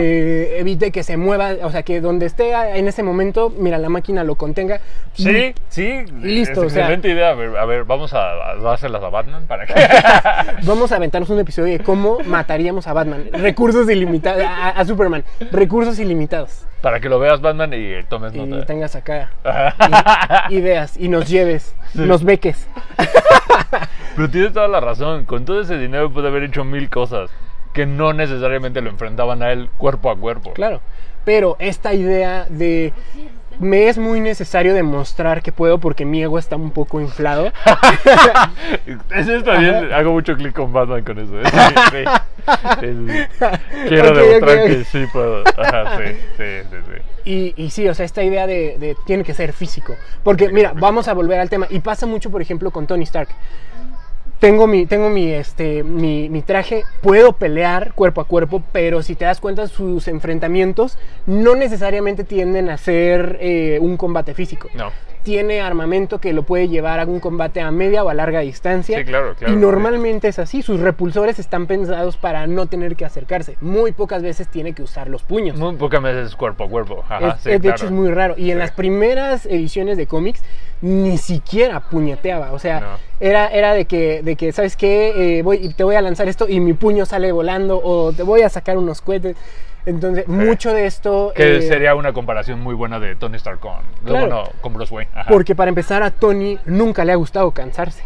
Eh, 0.00 0.56
evite 0.60 0.90
que 0.90 1.02
se 1.02 1.18
mueva, 1.18 1.50
o 1.62 1.70
sea, 1.70 1.82
que 1.82 2.00
donde 2.00 2.24
esté 2.24 2.52
en 2.78 2.88
ese 2.88 3.02
momento, 3.02 3.52
mira, 3.56 3.76
la 3.76 3.90
máquina 3.90 4.24
lo 4.24 4.34
contenga. 4.34 4.80
Sí, 5.12 5.54
sí. 5.68 6.04
Listo, 6.22 6.62
es 6.62 6.66
o 6.66 6.70
sea- 6.70 6.84
excelente 6.84 7.10
idea. 7.10 7.30
A 7.30 7.34
ver, 7.34 7.56
a 7.56 7.64
ver, 7.66 7.84
vamos 7.84 8.14
a, 8.14 8.30
a 8.52 8.56
dárselas 8.56 9.02
a 9.02 9.10
Batman 9.10 9.44
para 9.46 9.66
que. 9.66 9.74
Vamos 10.64 10.90
a 10.90 10.96
aventarnos 10.96 11.28
un 11.30 11.38
episodio 11.38 11.76
de 11.78 11.84
cómo 11.84 12.18
mataríamos 12.24 12.86
a 12.88 12.94
Batman. 12.94 13.24
Recursos 13.32 13.88
ilimitados. 13.90 14.42
A, 14.42 14.70
a 14.70 14.84
Superman. 14.86 15.22
Recursos 15.52 15.98
ilimitados. 15.98 16.64
para 16.80 16.98
que 17.00 17.08
lo 17.10 17.18
veas, 17.18 17.40
Batman, 17.42 17.72
y 17.74 18.02
tomes 18.08 18.34
Y 18.34 18.38
nota. 18.40 18.64
tengas 18.66 18.96
acá 18.96 19.32
ideas 20.50 20.96
y 20.96 21.08
nos 21.08 21.28
lleves, 21.28 21.74
nos 21.94 22.24
beques. 22.24 22.66
Pero 24.16 24.30
tienes 24.30 24.52
toda 24.54 24.68
la 24.68 24.80
razón. 24.80 25.24
Con 25.26 25.44
todo 25.44 25.60
ese 25.60 25.76
dinero 25.78 26.10
puede 26.10 26.28
haber 26.28 26.44
hecho 26.44 26.64
mil 26.64 26.88
cosas 26.88 27.30
que 27.72 27.86
no 27.86 28.12
necesariamente 28.12 28.80
lo 28.80 28.90
enfrentaban 28.90 29.42
a 29.42 29.52
él 29.52 29.68
cuerpo 29.78 30.10
a 30.10 30.16
cuerpo. 30.16 30.52
Claro. 30.52 30.80
Pero 31.24 31.56
esta 31.58 31.92
idea 31.94 32.46
de 32.48 32.92
me 33.60 33.88
es 33.88 33.98
muy 33.98 34.20
necesario 34.20 34.72
demostrar 34.72 35.42
que 35.42 35.50
puedo 35.50 35.78
porque 35.78 36.04
mi 36.04 36.22
ego 36.22 36.38
está 36.38 36.54
un 36.56 36.70
poco 36.70 37.00
inflado. 37.00 37.52
Eso 39.10 39.34
está 39.34 39.58
bien. 39.58 39.74
Ajá. 39.74 39.96
Hago 39.96 40.12
mucho 40.12 40.36
clic 40.36 40.54
con 40.54 40.72
Batman 40.72 41.02
con 41.02 41.18
eso. 41.18 41.32
Sí, 41.44 41.58
sí. 41.90 42.84
El- 42.86 43.28
quiero 43.88 44.14
demostrar 44.14 44.64
que 44.66 44.84
sí 44.84 45.04
puedo. 45.12 45.42
Ajá, 45.56 45.98
sí, 45.98 46.12
sí, 46.36 46.44
sí, 46.70 46.76
sí. 46.86 47.02
Y, 47.24 47.54
y 47.64 47.70
sí, 47.70 47.88
o 47.88 47.94
sea, 47.94 48.06
esta 48.06 48.22
idea 48.22 48.46
de, 48.46 48.76
de 48.78 48.96
tiene 49.06 49.24
que 49.24 49.34
ser 49.34 49.52
físico. 49.52 49.96
Porque, 50.22 50.48
mira, 50.50 50.72
vamos 50.74 51.08
a 51.08 51.14
volver 51.14 51.40
al 51.40 51.50
tema. 51.50 51.66
Y 51.68 51.80
pasa 51.80 52.06
mucho, 52.06 52.30
por 52.30 52.40
ejemplo, 52.40 52.70
con 52.70 52.86
Tony 52.86 53.02
Stark. 53.04 53.28
Tengo 54.40 54.68
mi, 54.68 54.86
tengo 54.86 55.10
mi, 55.10 55.32
este, 55.32 55.82
mi, 55.82 56.28
mi 56.28 56.42
traje, 56.42 56.84
puedo 57.02 57.32
pelear 57.32 57.92
cuerpo 57.94 58.20
a 58.20 58.24
cuerpo, 58.24 58.62
pero 58.70 59.02
si 59.02 59.16
te 59.16 59.24
das 59.24 59.40
cuenta, 59.40 59.66
sus 59.66 60.06
enfrentamientos 60.06 60.96
no 61.26 61.56
necesariamente 61.56 62.22
tienden 62.22 62.70
a 62.70 62.76
ser 62.76 63.38
eh, 63.40 63.78
un 63.80 63.96
combate 63.96 64.34
físico. 64.34 64.68
No. 64.74 64.92
Tiene 65.28 65.60
armamento 65.60 66.20
que 66.22 66.32
lo 66.32 66.42
puede 66.44 66.68
llevar 66.68 67.00
a 67.00 67.04
un 67.04 67.20
combate 67.20 67.60
a 67.60 67.70
media 67.70 68.02
o 68.02 68.08
a 68.08 68.14
larga 68.14 68.40
distancia. 68.40 68.96
Sí, 68.96 69.04
claro, 69.04 69.34
claro. 69.34 69.52
Y 69.52 69.56
normalmente 69.58 70.26
es 70.28 70.38
así. 70.38 70.62
Sus 70.62 70.80
repulsores 70.80 71.38
están 71.38 71.66
pensados 71.66 72.16
para 72.16 72.46
no 72.46 72.64
tener 72.64 72.96
que 72.96 73.04
acercarse. 73.04 73.58
Muy 73.60 73.92
pocas 73.92 74.22
veces 74.22 74.48
tiene 74.48 74.72
que 74.72 74.82
usar 74.82 75.10
los 75.10 75.22
puños. 75.22 75.58
Muy 75.58 75.76
pocas 75.76 76.00
veces 76.00 76.34
cuerpo 76.34 76.64
a 76.64 76.68
cuerpo. 76.70 77.04
Ajá, 77.06 77.34
Es- 77.36 77.42
sí, 77.42 77.50
de 77.50 77.60
claro. 77.60 77.76
hecho 77.76 77.84
es 77.84 77.90
muy 77.92 78.10
raro. 78.10 78.36
Y 78.38 78.52
en 78.52 78.56
Sí. 78.56 78.60
las 78.60 78.70
primeras 78.70 79.44
ediciones 79.44 79.98
de 79.98 80.06
cómics 80.06 80.40
ni 80.80 81.18
siquiera 81.18 81.80
puñeteaba. 81.80 82.52
O 82.52 82.58
sea, 82.58 82.80
No. 82.80 82.86
era, 83.20 83.48
era 83.48 83.74
de 83.74 83.84
que, 83.84 84.22
de 84.22 84.34
que, 84.34 84.50
¿sabes 84.52 84.76
qué? 84.78 85.40
Eh, 85.40 85.42
voy, 85.42 85.74
te 85.74 85.84
voy 85.84 85.96
a 85.96 86.00
lanzar 86.00 86.26
esto 86.28 86.48
y 86.48 86.58
mi 86.60 86.72
puño 86.72 87.04
sale 87.04 87.32
volando 87.32 87.78
o 87.84 88.14
te 88.14 88.22
voy 88.22 88.40
a 88.40 88.48
sacar 88.48 88.78
unos 88.78 89.02
cohetes. 89.02 89.36
Entonces, 89.88 90.28
mucho 90.28 90.72
de 90.74 90.84
esto... 90.84 91.32
Que 91.34 91.56
eh, 91.56 91.62
sería 91.62 91.94
una 91.94 92.12
comparación 92.12 92.60
muy 92.60 92.74
buena 92.74 93.00
de 93.00 93.16
Tony 93.16 93.36
Stark 93.36 93.58
con, 93.58 93.78
Claro. 94.04 94.26
bueno, 94.26 94.44
con 94.60 94.74
Bruce 94.74 94.94
Wayne. 94.94 95.10
Ajá. 95.14 95.30
Porque 95.30 95.54
para 95.54 95.70
empezar 95.70 96.02
a 96.02 96.10
Tony 96.10 96.58
nunca 96.66 97.06
le 97.06 97.12
ha 97.12 97.16
gustado 97.16 97.50
cansarse. 97.52 98.02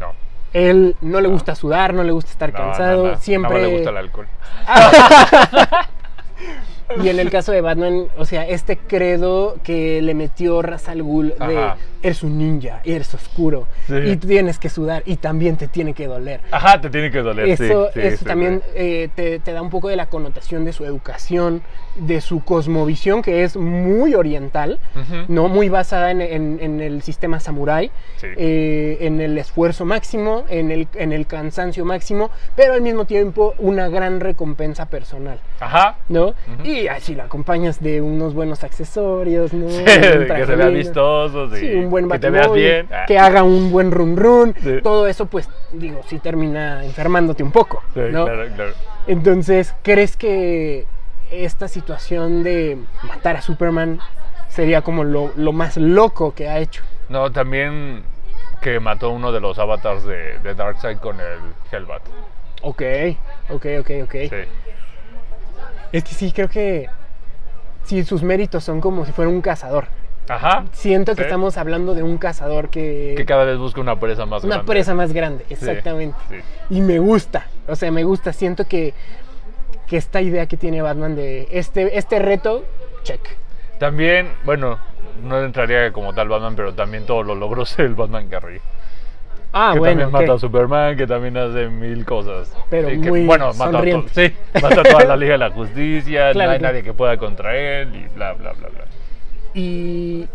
No, 0.00 0.12
Él 0.54 0.96
no 1.02 1.20
le 1.20 1.28
gusta 1.28 1.54
sudar, 1.54 1.92
no 1.92 2.02
le 2.04 2.12
gusta 2.12 2.30
estar 2.30 2.52
no, 2.52 2.58
cansado, 2.58 3.04
no, 3.04 3.12
no. 3.12 3.18
siempre... 3.18 3.52
Más 3.52 3.62
le 3.62 3.74
gusta 3.74 3.90
el 3.90 3.96
alcohol. 3.98 4.28
Y 7.02 7.08
en 7.08 7.18
el 7.18 7.30
caso 7.30 7.50
de 7.50 7.60
Batman, 7.60 8.06
o 8.16 8.24
sea, 8.24 8.46
este 8.46 8.78
credo 8.78 9.56
que 9.64 10.00
le 10.00 10.14
metió 10.14 10.62
Ra's 10.62 10.88
al 10.88 11.02
Ghul 11.02 11.34
de 11.36 11.58
Ajá. 11.58 11.76
Eres 12.06 12.22
un 12.22 12.38
ninja, 12.38 12.80
eres 12.84 13.12
oscuro 13.14 13.66
Sí. 13.86 13.94
y 13.94 14.16
tienes 14.16 14.58
que 14.58 14.68
sudar 14.68 15.02
y 15.06 15.16
también 15.16 15.56
te 15.56 15.68
tiene 15.68 15.92
que 15.94 16.06
doler. 16.06 16.40
Ajá, 16.50 16.80
te 16.80 16.90
tiene 16.90 17.10
que 17.10 17.18
doler. 17.22 17.56
sí, 17.56 17.64
Eso, 17.64 17.90
sí, 17.92 18.00
eso 18.00 18.16
sí, 18.18 18.24
también 18.24 18.62
eh, 18.74 19.08
te, 19.14 19.38
te 19.40 19.52
da 19.52 19.62
un 19.62 19.70
poco 19.70 19.88
de 19.88 19.96
la 19.96 20.06
connotación 20.06 20.64
de 20.64 20.72
su 20.72 20.84
educación, 20.84 21.62
de 21.96 22.20
su 22.20 22.44
cosmovisión, 22.44 23.22
que 23.22 23.42
es 23.44 23.56
muy 23.56 24.14
oriental. 24.14 24.78
¿no? 25.28 25.48
muy 25.48 25.68
basada 25.68 26.10
en, 26.10 26.20
en- 26.20 26.58
en 26.60 26.80
el 26.80 27.02
sistema 27.02 27.38
samurái, 27.40 27.90
eh, 28.22 28.98
en 29.00 29.20
el 29.20 29.36
esfuerzo 29.38 29.84
máximo, 29.84 30.44
en 30.48 30.70
el, 30.70 30.88
en 30.94 31.12
el 31.12 31.26
cansancio 31.26 31.84
máximo, 31.84 32.30
pero 32.54 32.74
al 32.74 32.82
mismo 32.82 33.04
tiempo 33.04 33.54
una 33.58 33.88
gran 33.88 34.20
recompensa 34.20 34.86
personal. 34.86 35.38
Ajá. 35.60 35.96
¿no? 36.08 36.34
Y 36.64 36.88
así 36.88 37.14
lo 37.14 37.22
acompañas 37.22 37.80
de 37.82 38.00
unos 38.00 38.34
buenos 38.34 38.64
accesorios, 38.64 39.52
¿no? 39.52 39.66
Un 39.66 39.82
que 39.84 40.46
se 40.46 40.56
vea 40.56 40.68
vistoso, 40.68 41.50
sí. 41.54 41.60
Sí, 41.60 41.74
un 41.74 41.90
buen 42.04 42.08
Que 42.10 42.18
te 42.18 42.30
veas 42.30 42.52
bien. 42.52 42.88
Que 43.06 43.18
haga 43.18 43.42
un 43.42 43.70
buen 43.70 43.90
run 43.90 44.16
run. 44.16 44.54
Sí. 44.62 44.80
Todo 44.82 45.06
eso, 45.06 45.26
pues, 45.26 45.48
digo, 45.72 46.00
sí 46.06 46.18
termina 46.18 46.84
enfermándote 46.84 47.42
un 47.42 47.52
poco, 47.52 47.82
Sí, 47.94 48.00
¿no? 48.10 48.24
claro, 48.24 48.46
claro. 48.54 48.72
Entonces, 49.06 49.74
¿crees 49.82 50.16
que 50.16 50.86
esta 51.30 51.68
situación 51.68 52.42
de 52.42 52.78
matar 53.08 53.36
a 53.36 53.42
Superman 53.42 53.98
sería 54.48 54.82
como 54.82 55.04
lo, 55.04 55.32
lo 55.36 55.52
más 55.52 55.76
loco 55.76 56.34
que 56.34 56.48
ha 56.48 56.58
hecho? 56.58 56.82
No, 57.08 57.30
también 57.32 58.02
que 58.60 58.80
mató 58.80 59.10
uno 59.10 59.32
de 59.32 59.40
los 59.40 59.58
avatars 59.58 60.04
de, 60.04 60.38
de 60.40 60.54
Darkseid 60.54 60.98
con 60.98 61.20
el 61.20 61.38
Hellbat. 61.70 62.02
Ok, 62.62 62.82
ok, 63.50 63.66
ok, 63.80 63.90
ok. 64.04 64.12
Sí. 64.12 64.30
Es 65.92 66.04
que 66.04 66.14
sí, 66.14 66.32
creo 66.32 66.48
que 66.48 66.88
sí, 67.84 68.02
sus 68.04 68.22
méritos 68.22 68.64
son 68.64 68.80
como 68.80 69.04
si 69.04 69.12
fuera 69.12 69.30
un 69.30 69.40
cazador. 69.40 69.86
Ajá. 70.28 70.64
Siento 70.72 71.12
que 71.14 71.22
Sí. 71.22 71.26
estamos 71.26 71.56
hablando 71.56 71.94
de 71.94 72.02
un 72.02 72.18
cazador 72.18 72.68
que... 72.68 73.14
Que 73.16 73.24
cada 73.24 73.44
vez 73.44 73.58
busca 73.58 73.80
una 73.80 73.98
presa 74.00 74.26
más 74.26 74.42
una 74.44 74.56
grande. 74.56 74.72
presa 74.72 74.94
más 74.94 75.12
grande, 75.12 75.44
Sí, 75.48 75.54
exactamente. 75.54 76.16
sí. 76.28 76.36
Y 76.70 76.80
me 76.80 76.98
gusta, 76.98 77.46
o 77.68 77.76
sea, 77.76 77.90
me 77.92 78.02
gusta. 78.04 78.32
Siento 78.32 78.66
que, 78.66 78.92
que 79.86 79.96
esta 79.96 80.20
idea 80.20 80.46
que 80.46 80.56
tiene 80.56 80.82
Batman 80.82 81.14
de 81.14 81.46
este, 81.52 81.96
este 81.96 82.18
reto, 82.18 82.64
check. 83.04 83.20
También, 83.78 84.28
bueno, 84.44 84.78
no 85.22 85.42
entraría 85.44 85.92
como 85.92 86.12
tal 86.14 86.28
Batman, 86.28 86.56
pero 86.56 86.74
también 86.74 87.06
todos 87.06 87.24
los 87.24 87.36
logros 87.38 87.76
del 87.76 87.94
Batman 87.94 88.28
Carrey. 88.28 88.60
Ah, 89.52 89.70
que 89.72 89.78
bueno, 89.78 90.02
también 90.02 90.26
mata 90.28 90.34
a. 90.34 90.38
Superman, 90.38 90.96
que 90.96 91.06
también 91.06 91.36
hace 91.36 91.68
mil 91.68 92.04
cosas. 92.04 92.52
Pero 92.68 92.90
Y 92.90 93.00
que, 93.00 93.08
muy 93.08 93.24
bueno, 93.24 93.54
mata 93.54 93.78
a, 93.78 93.82
sí, 94.12 94.34
mata 94.60 94.80
a 94.80 94.82
toda 94.82 95.04
la 95.04 95.16
Liga 95.16 95.32
de 95.32 95.38
la 95.38 95.50
Justicia, 95.50 96.32
Claro, 96.32 96.48
no 96.48 96.52
hay 96.54 96.58
claro. 96.58 96.72
nadie 96.74 96.82
que 96.82 96.92
pueda 96.92 97.16
contra 97.16 97.56
él 97.56 97.94
y 97.94 98.08
bla, 98.14 98.32
bla, 98.34 98.52
bla, 98.52 98.68
bla. 98.68 98.84
Y, 99.56 100.28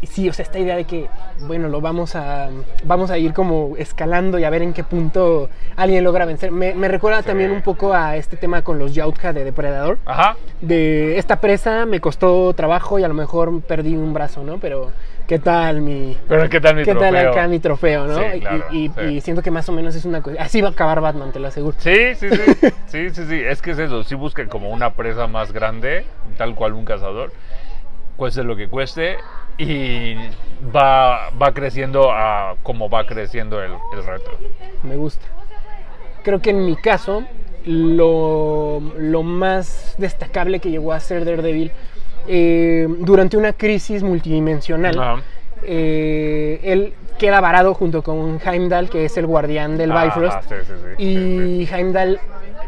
y 0.00 0.06
sí, 0.06 0.28
o 0.28 0.32
sea, 0.32 0.42
esta 0.44 0.58
idea 0.58 0.74
de 0.76 0.84
que, 0.84 1.06
bueno, 1.40 1.68
lo 1.68 1.80
vamos 1.80 2.16
a, 2.16 2.48
vamos 2.84 3.10
a 3.10 3.18
ir 3.18 3.32
como 3.34 3.74
escalando 3.76 4.38
y 4.38 4.44
a 4.44 4.50
ver 4.50 4.62
en 4.62 4.72
qué 4.72 4.82
punto 4.82 5.48
alguien 5.76 6.02
logra 6.02 6.24
vencer. 6.24 6.50
Me, 6.50 6.74
me 6.74 6.88
recuerda 6.88 7.20
Sí. 7.20 7.26
también 7.28 7.50
un 7.52 7.62
poco 7.62 7.92
a 7.94 8.16
este 8.16 8.36
tema 8.36 8.62
con 8.62 8.78
los 8.78 8.94
Yautja 8.94 9.32
de 9.32 9.44
Depredador. 9.44 9.98
Ajá. 10.06 10.36
De 10.60 11.18
esta 11.18 11.36
presa 11.40 11.86
me 11.86 12.00
costó 12.00 12.52
trabajo 12.54 12.98
y 12.98 13.04
a 13.04 13.08
lo 13.08 13.14
mejor 13.14 13.60
perdí 13.60 13.94
un 13.94 14.12
brazo, 14.14 14.42
¿no? 14.42 14.58
Pero, 14.58 14.90
¿qué 15.28 15.38
tal 15.38 15.82
mi, 15.82 16.16
Pero 16.26 16.48
¿qué 16.48 16.60
tal 16.60 16.74
mi 16.76 16.82
¿Qué 16.84 16.94
tal 16.94 17.10
trofeo? 17.12 17.30
acá 17.30 17.46
mi 17.48 17.58
trofeo, 17.60 18.06
no? 18.06 18.16
Sí, 18.18 18.24
Y- 18.36 18.40
claro, 18.40 18.64
y, 18.72 18.88
sí. 18.88 19.00
y 19.02 19.20
siento 19.20 19.42
que 19.42 19.50
más 19.52 19.68
o 19.68 19.72
menos 19.72 19.94
es 19.94 20.04
una 20.06 20.22
cosa. 20.22 20.42
Así 20.42 20.60
va 20.62 20.68
a 20.68 20.72
acabar 20.72 21.00
Batman, 21.00 21.30
te 21.30 21.38
lo 21.38 21.48
aseguro. 21.48 21.76
Sí, 21.78 22.14
sí, 22.16 22.28
sí. 22.30 22.68
Sí, 22.92 23.08
sí, 23.10 23.24
sí. 23.26 23.40
Es 23.42 23.62
que 23.62 23.70
es 23.70 23.78
eso. 23.78 24.02
Sí 24.04 24.14
busca 24.14 24.46
como 24.48 24.68
una 24.70 24.90
presa 24.94 25.26
más 25.26 25.52
grande, 25.52 26.04
tal 26.38 26.54
cual 26.54 26.72
un 26.74 26.84
cazador. 26.84 27.32
Cueste 28.22 28.44
lo 28.44 28.54
que 28.54 28.68
cueste. 28.68 29.16
Y 29.58 30.14
va, 30.74 31.30
va 31.30 31.52
creciendo 31.52 32.12
a 32.12 32.54
como 32.62 32.88
va 32.88 33.04
creciendo 33.04 33.60
el, 33.60 33.72
el 33.72 34.04
reto. 34.06 34.30
Me 34.84 34.94
gusta. 34.94 35.26
Creo 36.22 36.40
que 36.40 36.50
en 36.50 36.64
mi 36.64 36.76
caso, 36.76 37.24
lo, 37.66 38.80
lo 38.96 39.24
más 39.24 39.96
destacable 39.98 40.60
que 40.60 40.70
llegó 40.70 40.92
a 40.92 41.00
ser 41.00 41.24
Daredevil 41.24 41.72
eh, 42.28 42.86
durante 43.00 43.36
una 43.36 43.54
crisis 43.54 44.04
multidimensional. 44.04 45.20
Eh, 45.64 46.60
él 46.62 46.94
queda 47.18 47.40
varado 47.40 47.74
junto 47.74 48.02
con 48.04 48.40
Heimdall, 48.44 48.88
que 48.88 49.06
es 49.06 49.16
el 49.16 49.26
guardián 49.26 49.76
del 49.76 49.90
Ajá, 49.90 50.04
Bifrost. 50.04 50.48
sí, 50.48 50.54
sí, 50.64 50.72
sí, 50.96 51.02
y 51.02 51.68
Heimdall 51.74 52.20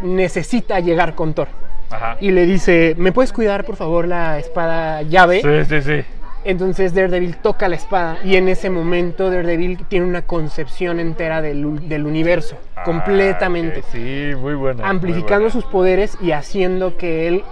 necesita 0.02 0.80
llegar 0.80 1.14
con 1.14 1.32
Thor. 1.32 1.46
Ajá. 1.94 2.16
Y 2.20 2.30
le 2.30 2.46
dice, 2.46 2.94
¿me 2.98 3.12
puedes 3.12 3.32
cuidar 3.32 3.64
por 3.64 3.76
favor 3.76 4.06
la 4.08 4.38
espada 4.38 5.02
llave? 5.02 5.40
Sí, 5.42 5.64
sí, 5.68 5.82
sí. 5.82 6.04
Entonces 6.44 6.94
Daredevil 6.94 7.36
toca 7.38 7.68
la 7.68 7.76
espada 7.76 8.18
y 8.22 8.36
en 8.36 8.48
ese 8.48 8.68
momento 8.68 9.30
Daredevil 9.30 9.78
tiene 9.88 10.04
una 10.06 10.22
concepción 10.22 11.00
entera 11.00 11.40
del, 11.40 11.64
universo, 11.64 12.58
Ah, 12.76 12.82
completamente, 12.84 13.82
Sí, 13.90 14.32
muy 14.38 14.54
buena. 14.54 14.86
amplificando 14.86 15.44
muy 15.44 15.50
sus 15.50 15.64
poderes 15.64 16.18
y 16.20 16.32
haciendo 16.32 16.98
que 16.98 17.28
él 17.28 17.44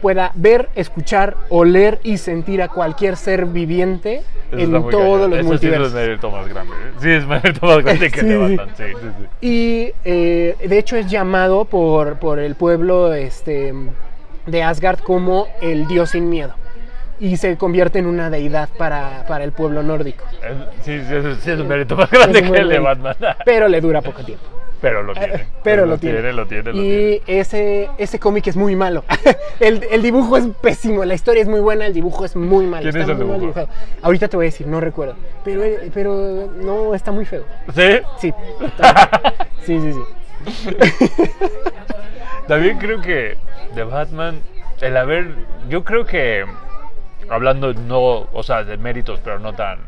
pueda 0.00 0.32
ver, 0.34 0.68
escuchar, 0.74 1.36
oler 1.48 1.98
y 2.02 2.18
sentir 2.18 2.62
a 2.62 2.68
cualquier 2.68 3.16
ser 3.16 3.46
viviente. 3.46 4.22
Eso 4.50 4.60
en 4.60 4.72
todos 4.72 4.92
cañón. 4.92 5.30
los 5.30 5.38
Eso 5.40 5.48
multiversos. 5.48 5.92
Sí, 5.92 5.98
es 5.98 6.06
mérito 6.06 6.30
más 6.30 6.48
grande. 6.48 6.72
¿eh? 6.72 6.92
Sí, 7.00 7.10
es 7.10 7.26
mérito 7.26 7.66
más 7.66 7.78
grande 7.84 8.10
que 8.10 8.20
Sí, 8.20 8.84
sí. 8.84 9.26
Y 9.40 9.92
eh, 10.04 10.56
de 10.66 10.78
hecho 10.78 10.96
es 10.96 11.10
llamado 11.10 11.64
por, 11.66 12.18
por 12.18 12.38
el 12.38 12.54
pueblo 12.54 13.12
este, 13.14 13.74
de 14.46 14.62
Asgard 14.62 15.00
como 15.00 15.46
el 15.60 15.86
dios 15.86 16.10
sin 16.10 16.30
miedo. 16.30 16.54
Y 17.20 17.36
se 17.36 17.56
convierte 17.56 17.98
en 17.98 18.06
una 18.06 18.30
deidad 18.30 18.68
para, 18.78 19.26
para 19.26 19.42
el 19.44 19.50
pueblo 19.52 19.82
nórdico. 19.82 20.24
Sí, 20.82 21.00
sí, 21.00 21.14
sí, 21.40 21.50
es 21.50 21.58
un 21.60 21.66
mérito 21.66 21.96
más 21.96 22.10
grande 22.10 22.38
Es 22.38 22.50
que 22.50 22.56
el 22.58 22.68
de 22.68 22.78
bonito. 22.78 23.04
Batman. 23.04 23.36
Pero 23.44 23.66
le 23.68 23.80
dura 23.80 24.00
poco 24.02 24.22
tiempo. 24.22 24.44
Pero 24.80 25.02
lo 25.02 25.12
tiene. 25.12 25.46
Pero 25.64 25.86
lo 25.86 25.98
tiene. 25.98 26.32
Lo 26.32 26.46
tiene, 26.46 26.62
lo 26.64 26.72
tiene. 26.72 26.86
Y 26.86 27.22
ese, 27.26 27.90
ese 27.98 28.18
cómic 28.18 28.46
es 28.46 28.56
muy 28.56 28.76
malo. 28.76 29.04
el, 29.60 29.84
el 29.90 30.02
dibujo 30.02 30.36
es 30.36 30.46
pésimo, 30.60 31.04
la 31.04 31.14
historia 31.14 31.42
es 31.42 31.48
muy 31.48 31.60
buena, 31.60 31.86
el 31.86 31.94
dibujo 31.94 32.24
es 32.24 32.36
muy 32.36 32.66
malo. 32.66 32.82
¿Quién 32.82 32.96
está 32.96 33.12
es 33.12 33.18
el 33.18 33.24
muy 33.24 33.40
dibujo? 33.40 33.68
Ahorita 34.02 34.28
te 34.28 34.36
voy 34.36 34.46
a 34.46 34.50
decir, 34.50 34.66
no 34.66 34.80
recuerdo. 34.80 35.16
Pero, 35.44 35.64
eh, 35.64 35.90
pero 35.92 36.50
no, 36.56 36.94
está 36.94 37.10
muy 37.10 37.24
feo. 37.24 37.44
¿Sí? 37.74 38.00
Sí. 38.18 38.34
sí, 39.64 39.80
sí, 39.80 39.92
sí. 39.92 40.76
También 42.46 42.78
creo 42.78 43.00
que 43.00 43.36
de 43.74 43.84
Batman, 43.84 44.40
el 44.80 44.96
haber, 44.96 45.34
yo 45.68 45.84
creo 45.84 46.06
que, 46.06 46.46
hablando 47.28 47.74
no, 47.74 48.28
o 48.32 48.42
sea, 48.42 48.64
de 48.64 48.76
méritos, 48.78 49.20
pero 49.22 49.38
no 49.38 49.54
tan 49.54 49.80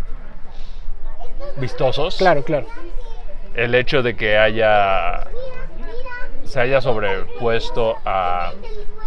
vistosos, 1.56 2.16
Claro, 2.16 2.42
claro. 2.42 2.66
El 3.54 3.74
hecho 3.74 4.02
de 4.02 4.14
que 4.16 4.36
haya, 4.38 5.24
se 6.44 6.60
haya 6.60 6.80
sobrepuesto 6.80 7.96
a, 8.04 8.52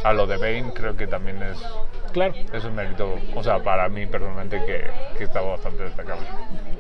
a 0.04 0.14
lo 0.14 0.28
de 0.28 0.38
Bane, 0.38 0.74
creo 0.74 0.96
que 0.96 1.08
también 1.08 1.42
es, 1.44 1.58
Claro. 2.12 2.34
es 2.54 2.64
un 2.64 2.76
mérito, 2.76 3.16
o 3.36 3.44
sea, 3.44 3.60
para 3.60 3.90
mí 3.90 4.06
personalmente 4.06 4.64
que, 4.66 4.84
que 5.18 5.24
está 5.24 5.42
bastante 5.42 5.84
destacable. 5.84 6.26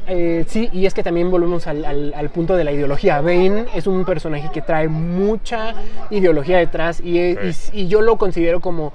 Eh, 0.05 0.43
sí, 0.47 0.69
y 0.73 0.85
es 0.85 0.93
que 0.93 1.01
también 1.01 1.31
volvemos 1.31 1.65
al, 1.65 1.83
al- 1.85 2.13
al 2.15 2.29
punto 2.29 2.55
de 2.55 2.63
la 2.65 2.71
ideología. 2.71 3.21
Bane 3.21 3.65
es 3.73 3.87
un 3.87 4.03
personaje 4.05 4.49
que 4.53 4.61
trae 4.61 4.87
mucha 4.89 5.73
ideología 6.09 6.57
detrás 6.59 6.99
y, 6.99 7.17
es- 7.19 7.55
Sí. 7.57 7.71
y- 7.73 7.81
y 7.83 7.87
yo 7.87 8.01
lo 8.01 8.17
considero 8.17 8.59
como 8.59 8.93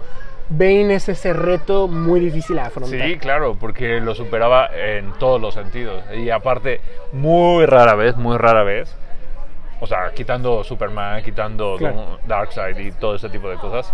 Bane 0.51 0.94
es 0.94 1.09
ese 1.09 1.32
reto 1.34 1.88
muy 1.88 2.20
difícil 2.20 2.59
a 2.59 2.66
afrontar. 2.66 3.01
Sí, 3.01 3.18
claro, 3.18 3.57
porque 3.61 4.01
lo 4.01 4.14
superaba 4.14 4.70
en 4.74 5.12
todos 5.18 5.40
los 5.40 5.55
sentidos. 5.55 6.03
Y 6.16 6.30
aparte, 6.30 6.80
muy 7.12 7.66
rara 7.66 7.94
vez, 7.94 8.16
muy 8.16 8.36
rara 8.38 8.62
vez, 8.62 8.96
o 9.80 9.86
sea, 9.86 10.12
quitando 10.14 10.64
Superman, 10.64 11.22
quitando 11.22 11.76
Claro. 11.76 12.18
Darkseid 12.26 12.78
y 12.78 12.92
todo 12.92 13.14
ese 13.16 13.28
tipo 13.28 13.49
de 13.51 13.57
cosas, 13.57 13.92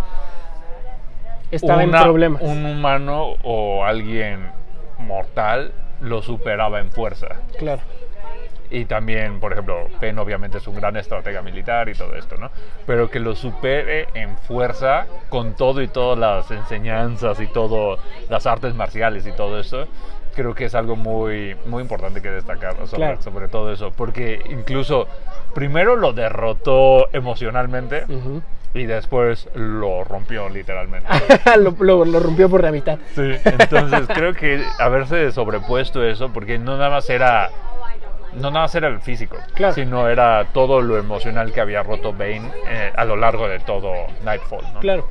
Estaba 1.50 1.82
una- 1.84 1.98
en 1.98 2.05
problemas. 2.05 2.42
un 2.42 2.64
humano 2.64 3.34
o 3.42 3.84
alguien 3.84 4.50
mortal 4.98 5.72
lo 6.00 6.22
superaba 6.22 6.80
en 6.80 6.90
fuerza. 6.90 7.28
Claro. 7.59 7.82
Y 8.74 8.86
también, 8.86 9.38
por 9.38 9.52
ejemplo, 9.52 9.86
Penn 10.00 10.18
obviamente 10.18 10.58
es 10.58 10.66
un 10.66 10.74
gran 10.74 10.96
estratega 10.96 11.42
militar 11.42 11.88
y 11.88 11.94
todo 11.94 12.16
esto, 12.16 12.36
¿no? 12.36 12.50
Pero 12.86 13.08
que 13.08 13.20
lo 13.20 13.36
supere 13.36 14.08
en 14.14 14.36
fuerza 14.36 15.06
con 15.28 15.54
todo 15.54 15.80
y 15.80 15.86
todas 15.86 16.18
las 16.18 16.50
enseñanzas 16.50 17.38
y 17.40 17.46
todo, 17.46 17.98
las 18.28 18.46
artes 18.46 18.74
marciales 18.74 19.26
y 19.28 19.32
todo 19.32 19.60
eso, 19.60 19.86
creo 20.34 20.56
que 20.56 20.64
es 20.64 20.74
algo 20.74 20.96
muy, 20.96 21.54
muy 21.66 21.82
importante 21.82 22.20
que 22.20 22.30
destacar 22.30 22.74
sobre, 22.86 22.96
Claro. 22.96 23.22
sobre 23.22 23.46
todo 23.46 23.72
eso. 23.72 23.92
Porque 23.92 24.40
incluso 24.50 25.06
primero 25.54 25.94
lo 25.94 26.12
derrotó 26.12 27.08
emocionalmente 27.12 28.04
Ujú. 28.08 28.42
y 28.74 28.86
después 28.86 29.48
lo 29.54 30.02
rompió 30.02 30.48
literalmente. 30.48 31.08
lo, 31.58 31.76
lo- 31.78 32.04
lo 32.04 32.18
rompió 32.18 32.48
por 32.50 32.64
la 32.64 32.72
mitad. 32.72 32.98
Sí, 33.14 33.34
entonces 33.44 34.08
creo 34.12 34.34
que 34.34 34.64
haberse 34.80 35.30
sobrepuesto 35.30 36.02
eso, 36.02 36.32
porque 36.32 36.58
no 36.58 36.76
nada 36.76 36.90
más 36.90 37.08
era, 37.08 37.50
no 38.35 38.51
nada 38.51 38.64
más 38.66 38.74
era 38.74 38.89
el 38.89 39.01
físico, 39.01 39.37
Claro. 39.55 39.74
sino 39.74 40.09
era 40.09 40.47
todo 40.53 40.80
lo 40.80 40.99
emocional 40.99 41.53
que 41.53 41.61
había 41.61 41.82
roto 41.82 42.12
Bane 42.12 42.51
eh, 42.68 42.93
a 42.95 43.05
lo 43.05 43.16
largo 43.16 43.49
de 43.49 43.61
todo 43.61 43.93
Nightfall, 44.24 44.64
¿no? 44.74 44.80
Claro. 44.80 45.09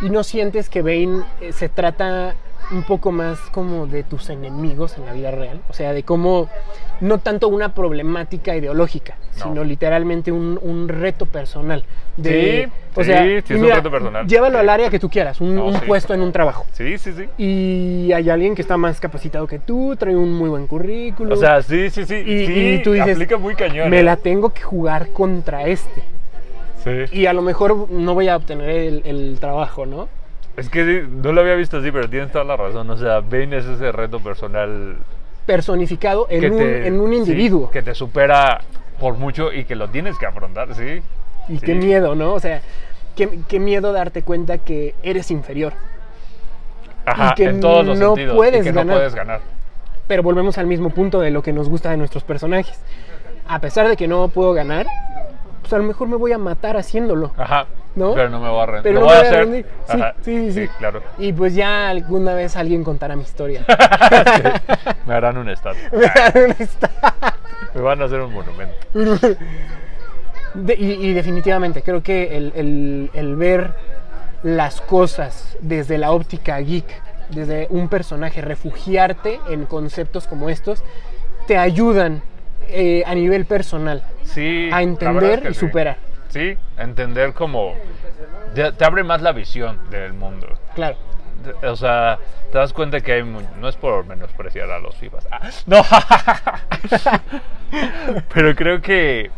¿Y 0.00 0.10
no 0.10 0.22
sientes 0.24 0.68
que 0.68 0.82
Bane 0.82 1.24
eh, 1.40 1.52
se 1.52 1.68
trata 1.68 2.34
un 2.72 2.82
poco 2.82 3.12
más 3.12 3.38
como 3.52 3.86
de 3.86 4.02
tus 4.02 4.28
enemigos 4.30 4.96
en 4.98 5.06
la 5.06 5.12
vida 5.12 5.30
real? 5.30 5.60
O 5.68 5.72
sea, 5.72 5.92
de 5.92 6.02
cómo, 6.02 6.48
no 7.00 7.18
tanto 7.18 7.48
una 7.48 7.74
problemática 7.74 8.56
ideológica, 8.56 9.16
No. 9.38 9.44
sino 9.44 9.64
literalmente 9.64 10.32
un, 10.32 10.58
un 10.62 10.88
reto 10.88 11.26
personal. 11.26 11.84
De, 12.16 12.68
Sí, 12.94 13.00
o 13.00 13.04
sea, 13.04 13.22
sí, 13.22 13.28
sí 13.46 13.52
y 13.52 13.56
es 13.56 13.62
un 13.62 13.68
reto 13.70 13.90
personal. 13.90 14.26
Llévalo 14.26 14.54
Sí. 14.56 14.60
al 14.60 14.68
área 14.70 14.90
que 14.90 14.98
tú 14.98 15.08
quieras, 15.10 15.40
un, 15.40 15.54
No, 15.54 15.66
un 15.66 15.74
sí. 15.74 15.80
puesto 15.86 16.14
en 16.14 16.22
un 16.22 16.32
trabajo. 16.32 16.66
Sí, 16.72 16.96
sí, 16.98 17.12
sí. 17.12 17.24
Y 17.38 18.12
hay 18.12 18.30
alguien 18.30 18.54
que 18.54 18.62
está 18.62 18.76
más 18.76 18.98
capacitado 19.00 19.46
que 19.46 19.58
tú, 19.58 19.94
trae 19.96 20.16
un 20.16 20.32
muy 20.32 20.48
buen 20.48 20.66
currículum. 20.66 21.32
O 21.32 21.36
sea, 21.36 21.62
sí, 21.62 21.90
sí, 21.90 22.04
sí. 22.04 22.14
y, 22.16 22.46
sí, 22.46 22.52
y 22.74 22.82
tú 22.82 22.92
dices, 22.92 23.12
aplica 23.14 23.36
muy 23.36 23.54
cañón. 23.54 23.90
me 23.90 24.00
¿eh? 24.00 24.02
la 24.02 24.16
tengo 24.16 24.50
que 24.50 24.62
jugar 24.62 25.08
contra 25.12 25.66
este. 25.68 26.02
Sí. 26.82 27.18
Y 27.20 27.26
a 27.26 27.32
lo 27.32 27.42
mejor 27.42 27.90
no 27.90 28.14
voy 28.14 28.28
a 28.28 28.36
obtener 28.36 28.70
el, 28.70 29.02
el 29.04 29.38
trabajo, 29.40 29.86
¿no? 29.86 30.08
Es 30.56 30.70
que 30.70 30.84
sí, 30.84 31.08
no 31.22 31.32
lo 31.32 31.42
había 31.42 31.54
visto 31.54 31.78
así, 31.78 31.90
pero 31.92 32.08
tienes 32.08 32.32
toda 32.32 32.44
la 32.44 32.56
razón. 32.56 32.88
O 32.90 32.96
sea, 32.96 33.20
Bane 33.20 33.58
es 33.58 33.66
ese 33.66 33.92
reto 33.92 34.20
personal 34.20 34.96
Personificado 35.46 36.26
en, 36.28 36.40
que 36.40 36.50
un, 36.50 36.58
te, 36.58 36.86
en 36.88 37.00
un 37.00 37.10
sí, 37.10 37.16
individuo. 37.18 37.70
que 37.70 37.82
te 37.82 37.94
supera 37.94 38.60
por 38.98 39.16
mucho 39.16 39.52
y 39.52 39.64
que 39.64 39.76
lo 39.76 39.88
tienes 39.88 40.18
que 40.18 40.26
afrontar, 40.26 40.74
sí. 40.74 41.02
y 41.48 41.58
sí. 41.58 41.64
qué 41.64 41.74
miedo, 41.74 42.16
¿no? 42.16 42.34
O 42.34 42.40
sea, 42.40 42.62
qué, 43.14 43.40
qué 43.46 43.60
miedo 43.60 43.92
darte 43.92 44.22
cuenta 44.22 44.58
que 44.58 44.96
eres 45.04 45.30
inferior. 45.30 45.74
Ajá, 47.04 47.34
que 47.36 47.44
en 47.44 47.60
todos 47.60 47.86
los 47.86 47.98
no 47.98 48.06
sentidos. 48.16 48.34
y 48.34 48.36
puedes 48.36 48.64
que 48.64 48.72
ganar. 48.72 48.86
no 48.86 48.92
puedes 48.94 49.14
ganar. 49.14 49.40
Pero 50.08 50.24
volvemos 50.24 50.58
al 50.58 50.66
mismo 50.66 50.90
punto 50.90 51.20
de 51.20 51.30
lo 51.30 51.42
que 51.42 51.52
nos 51.52 51.68
gusta 51.68 51.90
de 51.90 51.96
nuestros 51.96 52.24
personajes. 52.24 52.80
A 53.46 53.60
pesar 53.60 53.88
de 53.88 53.96
que 53.96 54.08
no 54.08 54.26
puedo 54.26 54.52
ganar, 54.52 54.86
pues 55.60 55.72
a 55.72 55.78
lo 55.78 55.84
mejor 55.84 56.08
me 56.08 56.16
voy 56.16 56.32
a 56.32 56.38
matar 56.38 56.76
haciéndolo. 56.76 57.32
Ajá. 57.36 57.66
¿No? 57.96 58.14
Pero 58.14 58.28
no 58.28 58.40
me 58.40 58.48
voy 58.48 58.60
a 58.62 58.66
rendir. 58.66 58.82
Pero 58.84 58.94
lo 58.94 59.00
no 59.00 59.06
voy 59.06 59.14
me 59.14 59.18
a 59.18 59.22
hacer. 59.22 59.38
rendir. 59.40 59.66
Sí, 59.88 59.98
sí, 60.22 60.52
sí, 60.52 60.52
sí. 60.66 60.68
claro. 60.78 61.02
Y 61.18 61.32
pues 61.32 61.54
ya 61.54 61.88
alguna 61.88 62.34
vez 62.34 62.54
alguien 62.56 62.84
contará 62.84 63.16
mi 63.16 63.22
historia. 63.22 63.64
me 65.06 65.14
harán 65.14 65.38
un 65.38 65.48
estatua. 65.48 65.90
Me 67.74 67.80
van 67.80 68.00
a 68.02 68.04
hacer 68.04 68.20
un 68.20 68.32
monumento. 68.32 68.76
De- 70.54 70.74
y, 70.74 70.92
y 71.08 71.12
definitivamente, 71.12 71.82
creo 71.82 72.02
que 72.02 72.36
el, 72.36 72.52
el- 72.54 73.10
el 73.14 73.36
ver 73.36 73.74
las 74.42 74.80
cosas 74.80 75.56
desde 75.60 75.98
la 75.98 76.12
óptica 76.12 76.58
geek, 76.58 76.86
desde 77.30 77.66
un 77.70 77.88
personaje, 77.88 78.40
refugiarte 78.40 79.40
en 79.48 79.66
conceptos 79.66 80.26
como 80.26 80.48
estos, 80.48 80.82
te 81.46 81.58
ayudan 81.58 82.22
eh, 82.68 83.02
a 83.06 83.14
nivel 83.14 83.44
personal 83.46 84.02
Sí. 84.24 84.68
a 84.72 84.82
entender 84.82 85.34
es 85.34 85.40
que 85.40 85.48
y 85.50 85.54
superar. 85.54 85.96
Sí, 85.96 86.15
entender 86.78 87.32
como. 87.32 87.74
Te, 88.54 88.72
te 88.72 88.84
abre 88.84 89.04
más 89.04 89.22
la 89.22 89.32
visión 89.32 89.78
del 89.90 90.12
mundo. 90.12 90.48
Claro. 90.74 90.96
O 91.62 91.76
sea, 91.76 92.18
te 92.50 92.58
das 92.58 92.72
cuenta 92.72 93.00
que 93.00 93.12
hay. 93.12 93.22
mu- 93.22 93.40
No 93.60 93.68
es 93.68 93.76
por 93.76 94.04
menospreciar 94.06 94.70
a 94.70 94.78
los 94.78 94.96
FIFAs. 94.96 95.28
Ah, 95.30 95.48
no. 95.66 95.82
Pero 98.34 98.54
creo 98.54 98.80
que 98.80 99.30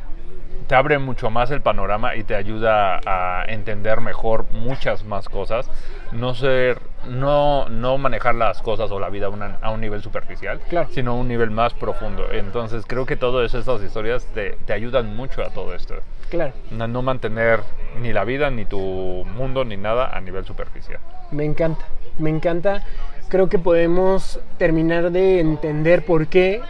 te 0.67 0.75
abre 0.75 0.99
mucho 0.99 1.31
más 1.31 1.51
el 1.51 1.63
panorama 1.63 2.15
y 2.15 2.25
te 2.25 2.35
ayuda 2.35 3.01
a 3.07 3.45
entender 3.47 4.01
mejor 4.01 4.47
muchas 4.51 5.05
más 5.05 5.29
cosas. 5.29 5.71
No 6.13 6.35
ser. 6.35 6.79
No, 7.07 7.69
no 7.69 7.97
manejar 7.97 8.35
las 8.35 8.61
cosas 8.61 8.91
o 8.91 8.99
la 8.99 9.09
vida 9.09 9.27
a, 9.27 9.29
una- 9.31 9.59
a 9.63 9.71
un 9.71 9.81
nivel 9.81 10.03
superficial, 10.03 10.61
Claro. 10.69 10.89
sino 10.93 11.13
a 11.13 11.15
un 11.15 11.29
nivel 11.29 11.51
más 11.51 11.73
profundo. 11.75 12.27
Entonces 12.33 12.85
creo 12.87 13.07
que 13.07 13.17
todas 13.17 13.55
estas 13.55 13.83
historias 13.83 14.25
te, 14.35 14.59
te 14.67 14.73
ayudan 14.73 15.15
mucho 15.17 15.43
a 15.43 15.51
todo 15.51 15.75
esto. 15.75 15.95
Claro. 16.29 16.53
No, 16.71 16.87
no 16.89 17.01
mantener 17.03 17.61
ni 18.01 18.13
la 18.13 18.25
vida, 18.25 18.51
ni 18.51 18.65
tu 18.67 18.79
mundo, 18.79 19.65
ni 19.65 19.77
nada 19.77 20.11
a 20.15 20.21
nivel 20.21 20.45
superficial. 20.45 20.99
Me 21.31 21.45
encanta, 21.45 21.85
me 22.19 22.31
encanta. 22.31 22.83
Creo 23.29 23.49
que 23.49 23.59
podemos 23.59 24.41
terminar 24.59 25.11
de 25.11 25.41
entender 25.41 26.05
por 26.05 26.27
qué 26.27 26.61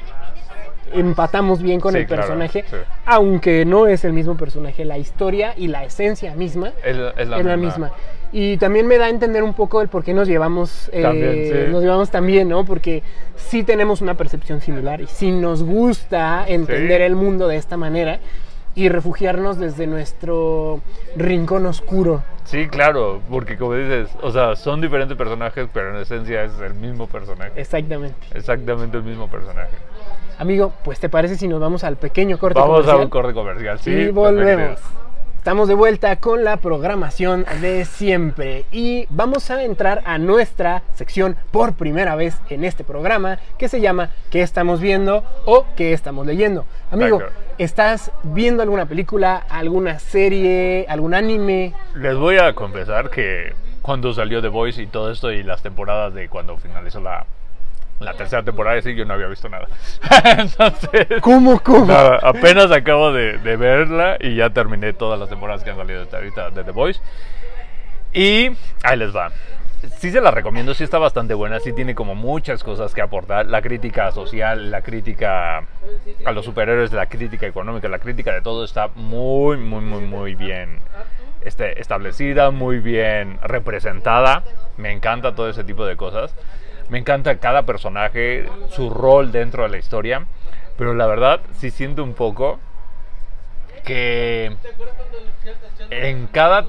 empatamos 0.92 1.60
bien 1.62 1.80
con 1.80 1.92
Sí, 1.92 1.98
el 2.00 2.06
claro, 2.06 2.22
personaje, 2.22 2.64
sí. 2.68 2.76
aunque 3.04 3.64
no 3.64 3.86
es 3.86 4.04
el 4.04 4.12
mismo 4.12 4.36
personaje, 4.36 4.84
la 4.84 4.96
historia 4.98 5.52
y 5.56 5.68
la 5.68 5.84
esencia 5.84 6.34
misma 6.34 6.68
Es, 6.82 6.96
es 7.16 7.28
la, 7.28 7.38
es 7.38 7.44
la 7.44 7.56
misma. 7.56 7.90
Y 8.32 8.58
también 8.58 8.86
me 8.86 8.98
da 8.98 9.06
a 9.06 9.08
entender 9.08 9.42
un 9.42 9.54
poco 9.54 9.80
el 9.80 9.88
por 9.88 10.04
qué 10.04 10.12
nos 10.12 10.28
llevamos, 10.28 10.90
eh, 10.92 11.02
También, 11.02 11.34
sí. 11.66 11.72
nos 11.72 11.82
llevamos 11.82 12.10
tan 12.10 12.26
bien, 12.26 12.48
¿no? 12.48 12.64
Porque 12.64 13.02
sí 13.36 13.62
tenemos 13.62 14.00
una 14.02 14.14
percepción 14.14 14.60
similar 14.60 15.00
y 15.00 15.06
sí 15.06 15.30
nos 15.30 15.62
gusta 15.62 16.44
entender 16.46 17.00
Sí. 17.00 17.04
el 17.06 17.14
mundo 17.16 17.48
de 17.48 17.56
esta 17.56 17.76
manera 17.78 18.18
y 18.74 18.90
refugiarnos 18.90 19.58
desde 19.58 19.86
nuestro 19.86 20.80
rincón 21.16 21.64
oscuro. 21.66 22.22
Sí, 22.44 22.68
claro, 22.68 23.20
porque 23.30 23.56
como 23.58 23.74
dices, 23.74 24.08
o 24.22 24.30
sea, 24.30 24.56
son 24.56 24.80
diferentes 24.80 25.16
personajes, 25.16 25.68
pero 25.72 25.90
en 25.94 26.00
esencia 26.02 26.44
es 26.44 26.52
el 26.60 26.74
mismo 26.74 27.06
personaje. 27.06 27.52
Exactamente. 27.56 28.26
Exactamente 28.34 28.96
el 28.98 29.02
mismo 29.04 29.28
personaje. 29.28 29.72
Amigo, 30.38 30.72
pues 30.84 31.00
te 31.00 31.08
parece 31.08 31.36
si 31.36 31.48
nos 31.48 31.60
vamos 31.60 31.82
al 31.82 31.96
pequeño 31.96 32.38
corte 32.38 32.58
Vamos 32.60 32.80
a 32.80 32.92
comercial? 32.92 33.04
un 33.04 33.10
corte 33.10 33.34
comercial, 33.34 33.78
sí. 33.80 33.90
y 33.90 34.08
volvemos. 34.10 34.78
perfecto. 34.78 35.07
Estamos 35.39 35.68
de 35.68 35.74
vuelta 35.74 36.16
con 36.16 36.45
la 36.45 36.59
programación 36.59 37.47
de 37.62 37.86
siempre 37.86 38.66
y 38.70 39.07
vamos 39.09 39.51
a 39.51 39.62
entrar 39.62 40.03
a 40.05 40.18
nuestra 40.18 40.82
sección 40.95 41.36
por 41.53 41.74
primera 41.74 42.16
vez 42.16 42.36
en 42.51 42.64
este 42.64 42.84
programa 42.84 43.39
que 43.57 43.68
se 43.68 43.80
llama 43.80 44.11
¿Qué 44.30 44.43
estamos 44.43 44.80
viendo 44.80 45.24
o 45.47 45.64
qué 45.74 45.95
estamos 45.95 46.26
leyendo? 46.26 46.66
Amigo. 46.91 47.22
¿estás 47.57 48.12
viendo 48.24 48.62
alguna 48.62 48.86
película, 48.86 49.36
alguna 49.49 50.01
serie, 50.01 50.84
algún 50.89 51.14
anime? 51.14 51.72
Les 51.95 52.16
voy 52.16 52.36
a 52.36 52.53
confesar 52.55 53.09
que 53.09 53.55
cuando 53.80 54.12
salió 54.12 54.43
The 54.43 54.49
Voice 54.49 54.82
y 54.82 54.86
todo 54.86 55.11
esto 55.11 55.32
y 55.32 55.45
las 55.45 55.62
temporadas 55.62 56.12
de 56.14 56.28
cuando 56.28 56.59
finalizó 56.59 57.01
la, 57.01 57.27
la 58.00 58.14
tercera 58.14 58.42
temporada, 58.42 58.80
sí, 58.80 58.94
yo 58.94 59.04
no 59.04 59.14
había 59.14 59.26
visto 59.26 59.48
nada. 59.48 59.66
Entonces... 60.38 61.20
¿Cómo, 61.20 61.60
cómo? 61.60 61.86
Nada, 61.86 62.18
apenas 62.22 62.70
acabo 62.70 63.12
de, 63.12 63.38
de 63.38 63.56
verla 63.56 64.16
y 64.20 64.36
ya 64.36 64.50
terminé 64.50 64.92
todas 64.92 65.18
las 65.18 65.28
temporadas 65.28 65.64
que 65.64 65.70
han 65.70 65.76
salido 65.76 66.02
hasta 66.02 66.18
ahorita 66.18 66.50
de 66.50 66.64
The 66.64 66.70
Voice. 66.70 67.00
Y 68.12 68.50
ahí 68.82 68.96
les 68.96 69.14
va. 69.14 69.30
Sí 69.98 70.10
se 70.10 70.20
la 70.20 70.32
recomiendo, 70.32 70.74
sí 70.74 70.82
está 70.82 70.98
bastante 70.98 71.34
buena, 71.34 71.60
sí 71.60 71.72
tiene 71.72 71.94
como 71.94 72.16
muchas 72.16 72.64
cosas 72.64 72.94
que 72.94 73.00
aportar. 73.00 73.46
La 73.46 73.62
crítica 73.62 74.10
social, 74.10 74.70
la 74.70 74.82
crítica 74.82 75.62
a 76.24 76.32
los 76.32 76.44
superhéroes, 76.44 76.92
la 76.92 77.06
crítica 77.06 77.46
económica, 77.46 77.88
la 77.88 78.00
crítica 78.00 78.32
de 78.32 78.40
todo 78.40 78.64
está 78.64 78.88
muy, 78.96 79.56
muy, 79.56 79.80
muy, 79.80 80.02
muy 80.02 80.34
bien 80.34 80.80
este, 81.42 81.80
establecida, 81.80 82.50
muy 82.50 82.80
bien 82.80 83.38
representada. 83.42 84.42
Me 84.76 84.90
encanta 84.90 85.34
todo 85.34 85.48
ese 85.48 85.62
tipo 85.62 85.86
de 85.86 85.96
cosas. 85.96 86.34
Me 86.89 86.98
encanta 86.98 87.36
cada 87.39 87.62
personaje, 87.62 88.47
su 88.70 88.90
rol 88.90 89.31
dentro 89.32 89.65
de 89.65 89.69
la 89.69 89.78
historia. 89.78 90.27
Pero 90.77 90.94
la 90.94 91.06
verdad, 91.06 91.40
sí 91.59 91.70
siento 91.70 92.05
un 92.05 92.15
poco 92.15 92.60
que 93.85 94.56
en 95.90 96.27
cada 96.28 96.66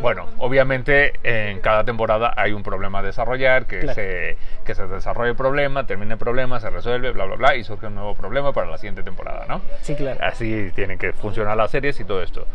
bueno, 0.00 0.26
obviamente 0.38 1.12
en 1.22 1.60
cada 1.60 1.84
temporada 1.84 2.32
hay 2.36 2.52
un 2.52 2.62
problema 2.62 3.00
a 3.00 3.02
desarrollar, 3.02 3.66
que, 3.66 3.80
Claro. 3.80 3.94
se, 3.94 4.36
que 4.64 4.74
se 4.74 4.86
desarrolle 4.86 5.30
el 5.30 5.36
problema, 5.36 5.86
termine 5.86 6.14
el 6.14 6.18
problema, 6.18 6.60
se 6.60 6.70
resuelve, 6.70 7.10
bla, 7.12 7.24
bla, 7.24 7.36
bla, 7.36 7.56
y 7.56 7.64
surge 7.64 7.86
un 7.86 7.94
nuevo 7.94 8.14
problema 8.14 8.52
para 8.52 8.68
la 8.68 8.78
siguiente 8.78 9.02
temporada, 9.02 9.46
¿no? 9.48 9.60
Sí, 9.82 9.94
claro. 9.94 10.18
Así 10.22 10.70
tienen 10.74 10.98
que 10.98 11.12
funcionar 11.12 11.56
las 11.56 11.70
series 11.70 11.98
y 12.00 12.04
todo 12.04 12.22
esto. 12.22 12.46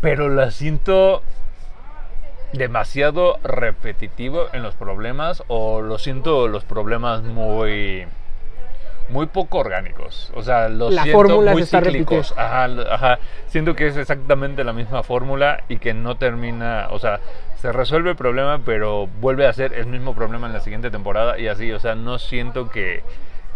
Pero 0.00 0.28
la 0.28 0.50
siento 0.50 1.22
demasiado 2.54 3.38
repetitivo 3.42 4.46
en 4.52 4.62
los 4.62 4.74
problemas 4.74 5.42
o 5.48 5.82
lo 5.82 5.98
siento 5.98 6.48
los 6.48 6.64
problemas 6.64 7.22
muy 7.22 8.06
muy 9.08 9.26
poco 9.26 9.58
orgánicos. 9.58 10.32
O 10.34 10.42
sea, 10.42 10.68
los 10.68 10.92
La 10.92 11.02
siento 11.02 11.42
muy 11.42 11.64
cíclicos. 11.64 12.34
ajá. 12.36 13.18
Siento 13.46 13.74
que 13.74 13.86
es 13.88 13.96
exactamente 13.96 14.64
la 14.64 14.72
misma 14.72 15.02
fórmula 15.02 15.62
y 15.68 15.78
que 15.78 15.94
no 15.94 16.16
termina, 16.16 16.88
o 16.90 16.98
sea, 16.98 17.20
se 17.56 17.72
resuelve 17.72 18.10
el 18.10 18.16
problema, 18.16 18.60
pero 18.64 19.06
vuelve 19.20 19.46
a 19.46 19.52
ser 19.52 19.74
el 19.74 19.86
mismo 19.86 20.14
problema 20.14 20.46
en 20.46 20.52
la 20.52 20.60
siguiente 20.60 20.90
temporada 20.90 21.38
y 21.38 21.48
así, 21.48 21.70
o 21.72 21.80
sea, 21.80 21.94
no 21.94 22.18
siento 22.18 22.68
que, 22.70 23.02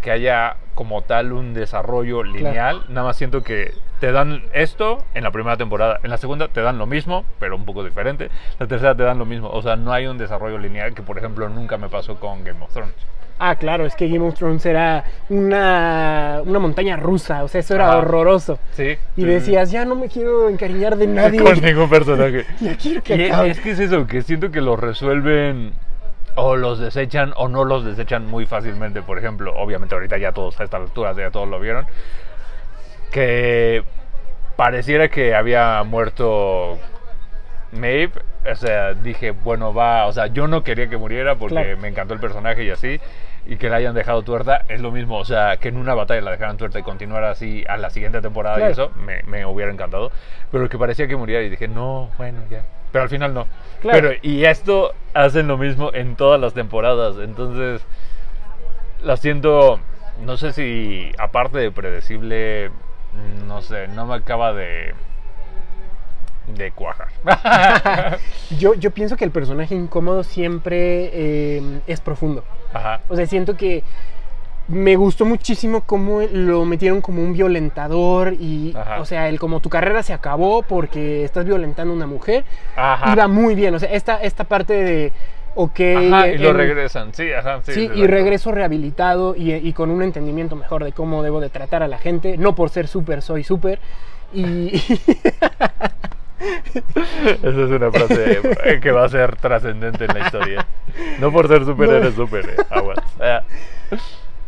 que 0.01 0.11
haya 0.11 0.57
como 0.79 1.01
tal 1.01 1.33
un 1.33 1.53
desarrollo 1.53 2.23
lineal, 2.23 2.85
nada 2.87 3.07
más 3.07 3.17
siento 3.17 3.43
que 3.43 3.73
te 3.99 4.13
dan 4.13 4.43
esto 4.53 5.03
en 5.13 5.25
la 5.25 5.31
primera 5.31 5.57
temporada, 5.57 5.99
en 6.03 6.09
la 6.09 6.15
segunda 6.15 6.47
te 6.47 6.61
dan 6.61 6.77
lo 6.77 6.85
mismo, 6.85 7.25
pero 7.37 7.57
un 7.57 7.65
poco 7.65 7.83
diferente, 7.83 8.29
la 8.59 8.65
tercera 8.65 8.95
te 8.95 9.03
dan 9.03 9.19
lo 9.19 9.25
mismo, 9.25 9.49
o 9.49 9.61
sea, 9.61 9.75
no 9.75 9.91
hay 9.91 10.07
un 10.07 10.17
desarrollo 10.17 10.57
lineal 10.57 10.93
que 10.95 11.01
por 11.01 11.17
ejemplo 11.17 11.49
nunca 11.49 11.77
me 11.77 11.89
pasó 11.89 12.15
con 12.17 12.45
Game 12.45 12.63
of 12.63 12.71
Thrones. 12.71 12.95
Ah, 13.39 13.55
claro, 13.57 13.85
es 13.85 13.93
que 13.95 14.07
Game 14.07 14.25
of 14.25 14.35
Thrones 14.35 14.65
era 14.65 15.03
una, 15.27 16.39
una 16.45 16.59
montaña 16.59 16.95
rusa, 16.95 17.43
o 17.43 17.49
sea, 17.49 17.59
eso 17.59 17.75
era 17.75 17.89
Ajá. 17.89 17.97
horroroso. 17.97 18.57
Sí. 18.71 18.95
Y 19.17 19.25
decías, 19.25 19.71
ya 19.71 19.83
no 19.83 19.95
me 19.95 20.07
quiero 20.07 20.47
encariñar 20.47 20.95
de 20.95 21.07
nadie. 21.19 21.41
con 21.43 21.59
ningún 21.61 21.89
personaje. 21.89 22.45
Ya 22.61 22.77
quiero 22.77 23.03
que 23.03 23.25
acabe. 23.25 23.49
es 23.49 23.59
que 23.59 23.71
es 23.71 23.79
eso, 23.79 24.07
que 24.07 24.21
siento 24.21 24.49
que 24.49 24.61
los 24.61 24.79
resuelven 24.79 25.73
o 26.41 26.55
los 26.55 26.79
desechan 26.79 27.33
o 27.35 27.47
no 27.47 27.63
los 27.65 27.85
desechan 27.85 28.25
muy 28.25 28.45
fácilmente. 28.45 29.01
Por 29.01 29.17
ejemplo, 29.19 29.53
obviamente 29.55 29.95
ahorita 29.95 30.17
ya 30.17 30.31
todos 30.31 30.59
a 30.59 30.63
estas 30.63 30.81
alturas 30.81 31.15
ya 31.17 31.31
todos 31.31 31.47
lo 31.47 31.59
vieron. 31.59 31.85
Que 33.11 33.83
pareciera 34.55 35.07
que 35.09 35.35
había 35.35 35.83
muerto 35.83 36.77
Maeve. 37.71 38.11
O 38.49 38.55
sea, 38.55 38.93
dije, 38.93 39.31
bueno, 39.31 39.73
va. 39.73 40.05
O 40.05 40.13
sea, 40.13 40.27
yo 40.27 40.47
no 40.47 40.63
quería 40.63 40.87
que 40.89 40.97
muriera 40.97 41.35
porque 41.35 41.55
Claro. 41.55 41.77
me 41.77 41.87
encantó 41.89 42.13
el 42.13 42.19
personaje 42.19 42.63
y 42.63 42.69
así. 42.69 42.99
Y 43.45 43.57
que 43.57 43.69
la 43.69 43.77
hayan 43.77 43.95
dejado 43.95 44.21
tuerta 44.21 44.63
es 44.69 44.79
lo 44.79 44.91
mismo. 44.91 45.17
O 45.17 45.25
sea, 45.25 45.57
que 45.57 45.69
en 45.69 45.77
una 45.77 45.93
batalla 45.95 46.21
la 46.21 46.31
dejaran 46.31 46.57
tuerta 46.57 46.79
y 46.79 46.83
continuara 46.83 47.31
así 47.31 47.63
a 47.67 47.77
la 47.77 47.89
siguiente 47.89 48.21
temporada 48.21 48.57
Claro. 48.57 48.69
y 48.69 48.73
eso 48.73 48.91
me, 48.95 49.23
me 49.23 49.45
hubiera 49.45 49.71
encantado. 49.71 50.11
Pero 50.51 50.69
que 50.69 50.77
parecía 50.77 51.07
que 51.07 51.15
muriera 51.15 51.43
y 51.43 51.49
dije, 51.49 51.67
no, 51.67 52.09
bueno, 52.17 52.39
ya. 52.49 52.61
Pero 52.91 53.03
al 53.03 53.09
final 53.09 53.33
no. 53.33 53.47
Claro. 53.81 53.99
Pero, 53.99 54.19
y 54.21 54.45
esto 54.45 54.93
hacen 55.13 55.47
lo 55.47 55.57
mismo 55.57 55.91
en 55.93 56.15
todas 56.15 56.39
las 56.39 56.53
temporadas. 56.53 57.17
Entonces, 57.19 57.81
la 59.03 59.17
siento, 59.17 59.79
no 60.21 60.37
sé 60.37 60.53
si 60.53 61.11
aparte 61.17 61.59
de 61.59 61.71
predecible, 61.71 62.71
no 63.47 63.61
sé, 63.61 63.87
no 63.87 64.05
me 64.05 64.15
acaba 64.15 64.53
de 64.53 64.93
de 66.55 66.71
cuajar. 66.71 67.07
Yo, 68.57 68.73
yo 68.73 68.91
pienso 68.91 69.15
que 69.15 69.25
el 69.25 69.31
personaje 69.31 69.75
incómodo 69.75 70.23
siempre 70.23 71.11
eh, 71.13 71.81
es 71.87 72.01
profundo. 72.01 72.43
Ajá. 72.73 73.01
O 73.07 73.15
sea, 73.15 73.25
siento 73.27 73.55
que 73.55 73.83
me 74.69 74.95
gustó 74.95 75.25
muchísimo 75.25 75.81
cómo 75.81 76.21
lo 76.31 76.63
metieron 76.65 77.01
como 77.01 77.21
un 77.23 77.33
violentador 77.33 78.33
y, 78.33 78.73
Ajá. 78.77 79.01
o 79.01 79.05
sea, 79.05 79.27
el 79.27 79.39
como 79.39 79.59
tu 79.59 79.69
carrera 79.69 80.03
se 80.03 80.13
acabó 80.13 80.61
porque 80.63 81.23
estás 81.23 81.45
violentando 81.45 81.91
a 81.93 81.95
una 81.97 82.07
mujer, 82.07 82.45
Ajá. 82.75 83.11
iba 83.13 83.27
muy 83.27 83.55
bien. 83.55 83.73
O 83.75 83.79
sea, 83.79 83.91
esta, 83.91 84.17
esta 84.21 84.43
parte 84.43 84.73
de, 84.73 85.11
ok, 85.55 85.79
Ajá, 86.11 86.27
y 86.29 86.37
lo 86.37 86.49
en- 86.51 86.57
regresan. 86.57 87.13
Sí, 87.13 87.31
ajá, 87.33 87.61
sí. 87.63 87.73
Sí, 87.73 87.89
y 87.95 88.05
regreso 88.07 88.51
rehabilitado 88.51 89.35
y, 89.35 89.53
y 89.53 89.73
con 89.73 89.89
un 89.89 90.03
entendimiento 90.03 90.55
mejor 90.55 90.83
de 90.83 90.91
cómo 90.91 91.23
debo 91.23 91.39
de 91.41 91.49
tratar 91.49 91.81
a 91.83 91.87
la 91.87 91.97
gente. 91.97 92.37
No 92.37 92.53
por 92.55 92.69
ser 92.69 92.87
súper, 92.87 93.21
soy 93.21 93.43
súper. 93.43 93.79
Y 94.33 94.71
Esa 96.39 97.47
es 97.49 97.55
una 97.71 97.91
frase 97.91 98.39
que 98.81 98.91
va 98.91 99.05
a 99.05 99.09
ser 99.09 99.35
trascendente 99.35 100.05
en 100.05 100.13
la 100.13 100.25
historia. 100.25 100.65
No 101.19 101.31
por 101.31 101.47
ser 101.47 101.65
súper 101.65 101.89
No. 101.89 101.95
eres 101.95 102.13
súper, 102.15 102.45
eh, 102.45 102.55
aguas. 102.69 102.99
Ah, 103.19 103.41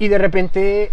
Y 0.01 0.07
de 0.07 0.17
repente 0.17 0.89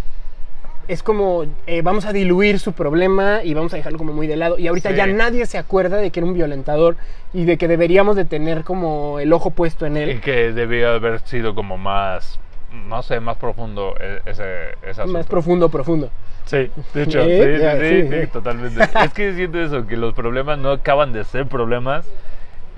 es 0.87 1.03
como, 1.03 1.47
eh, 1.67 1.81
vamos 1.81 2.05
a 2.05 2.13
diluir 2.13 2.59
su 2.61 2.75
problema 2.75 3.41
y 3.43 3.55
vamos 3.55 3.73
a 3.73 3.77
dejarlo 3.77 3.97
como 3.97 4.13
muy 4.13 4.27
de 4.27 4.37
lado. 4.37 4.59
Y 4.59 4.69
ahorita 4.69 4.91
Sí. 4.91 4.97
ya 4.97 5.07
nadie 5.07 5.47
se 5.47 5.57
acuerda 5.57 5.97
de 5.97 6.11
que 6.11 6.21
era 6.21 6.27
un 6.27 6.35
violentador 6.35 6.97
y 7.33 7.47
de 7.47 7.57
que 7.57 7.69
deberíamos 7.69 8.17
de 8.17 8.27
tener 8.27 8.65
como 8.65 9.19
el 9.19 9.33
ojo 9.33 9.49
puesto 9.51 9.87
en 9.87 9.97
Y 9.97 10.01
él. 10.01 10.21
que 10.21 10.53
debía 10.53 10.93
haber 10.93 11.21
sido 11.21 11.55
como 11.55 11.79
más, 11.79 12.39
no 12.87 13.03
sé, 13.03 13.19
más 13.21 13.39
profundo 13.39 13.95
e- 13.99 14.21
ese, 14.27 14.73
ese 14.83 14.89
Más 14.89 14.99
asunto. 15.01 15.25
profundo, 15.29 15.69
profundo. 15.71 16.11
Sí, 16.45 16.71
de 16.93 17.03
hecho, 17.03 17.21
¿Eh? 17.23 18.03
sí, 18.03 18.09
sí, 18.11 18.21
sí. 18.23 18.27
totalmente. 18.31 18.83
es 19.05 19.13
que 19.15 19.33
siento 19.35 19.59
eso, 19.61 19.87
que 19.87 19.97
los 19.97 20.13
problemas 20.13 20.59
no 20.59 20.71
acaban 20.71 21.15
de 21.15 21.25
ser 21.25 21.47
problemas 21.47 22.07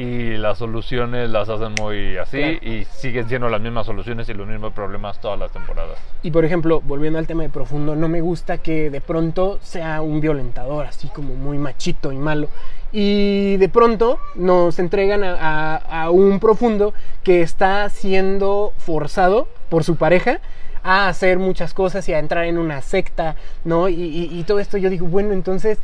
y 0.00 0.36
las 0.38 0.58
soluciones 0.58 1.28
las 1.30 1.48
hacen 1.48 1.74
muy 1.80 2.16
así 2.16 2.38
Claro. 2.38 2.58
y 2.62 2.84
siguen 2.92 3.28
siendo 3.28 3.48
las 3.48 3.60
mismas 3.60 3.84
soluciones 3.86 4.28
y 4.28 4.34
los 4.34 4.46
mismos 4.46 4.72
problemas 4.72 5.20
todas 5.20 5.38
las 5.38 5.50
temporadas. 5.52 5.98
Y 6.22 6.30
por 6.30 6.44
ejemplo, 6.44 6.80
volviendo 6.80 7.18
al 7.18 7.26
tema 7.26 7.42
de 7.42 7.48
profundo, 7.50 7.94
no 7.96 8.08
me 8.08 8.20
gusta 8.20 8.58
que 8.58 8.88
de 8.90 9.00
pronto 9.00 9.58
sea 9.62 10.00
un 10.00 10.20
violentador, 10.20 10.86
así 10.86 11.08
como 11.08 11.34
muy 11.34 11.58
machito 11.58 12.12
y 12.12 12.16
malo. 12.16 12.48
Y 12.92 13.56
de 13.58 13.68
pronto 13.68 14.18
nos 14.34 14.78
entregan 14.78 15.22
a, 15.22 15.36
a- 15.76 16.02
a 16.04 16.10
un 16.10 16.40
profundo 16.40 16.92
que 17.22 17.42
está 17.42 17.88
siendo 17.90 18.72
forzado 18.78 19.48
por 19.68 19.84
su 19.84 19.96
pareja 19.96 20.40
a 20.82 21.08
hacer 21.08 21.38
muchas 21.38 21.74
cosas 21.74 22.08
y 22.08 22.14
a 22.14 22.18
entrar 22.18 22.46
en 22.46 22.56
una 22.58 22.80
secta, 22.80 23.36
¿no? 23.64 23.88
Y, 23.88 23.94
y- 23.94 24.38
y 24.40 24.44
todo 24.44 24.58
esto 24.60 24.78
yo 24.78 24.88
digo, 24.90 25.06
bueno, 25.06 25.32
entonces 25.34 25.78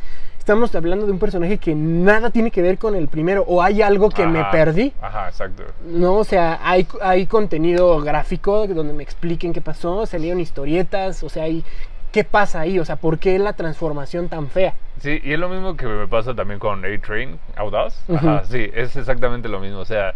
estamos 0.47 0.73
hablando 0.75 1.05
de 1.05 1.11
un 1.11 1.19
personaje 1.19 1.57
que 1.57 1.75
nada 1.75 2.29
tiene 2.29 2.51
que 2.51 2.61
ver 2.61 2.77
con 2.77 2.95
el 2.95 3.09
primero, 3.09 3.43
o 3.49 3.61
hay 3.61 3.81
algo 3.81 4.09
que 4.09 4.25
me 4.25 4.45
perdí. 4.45 4.93
Ajá, 5.01 5.27
exacto. 5.27 5.63
No, 5.83 6.13
o 6.13 6.23
sea, 6.23 6.61
hay, 6.63 6.87
hay 7.01 7.25
contenido 7.25 7.99
gráfico 7.99 8.65
donde 8.65 8.93
me 8.93 9.03
expliquen 9.03 9.51
qué 9.51 9.59
pasó, 9.59 10.05
salieron 10.05 10.39
historietas, 10.39 11.21
o 11.21 11.27
sea, 11.27 11.43
hay, 11.43 11.65
¿qué 12.13 12.23
pasa 12.23 12.61
ahí? 12.61 12.79
O 12.79 12.85
sea, 12.85 12.95
¿por 12.95 13.19
qué 13.19 13.37
la 13.37 13.51
transformación 13.51 14.29
tan 14.29 14.47
fea? 14.47 14.73
Sí, 15.01 15.19
y 15.21 15.33
es 15.33 15.39
lo 15.39 15.49
mismo 15.49 15.75
que 15.75 15.85
me 15.85 16.07
pasa 16.07 16.33
también 16.33 16.61
con 16.61 16.85
A-Train, 16.85 17.37
Audaz. 17.57 18.01
Ajá, 18.09 18.45
sí, 18.45 18.71
es 18.73 18.95
exactamente 18.95 19.49
lo 19.49 19.59
mismo. 19.59 19.79
O 19.79 19.85
sea, 19.85 20.13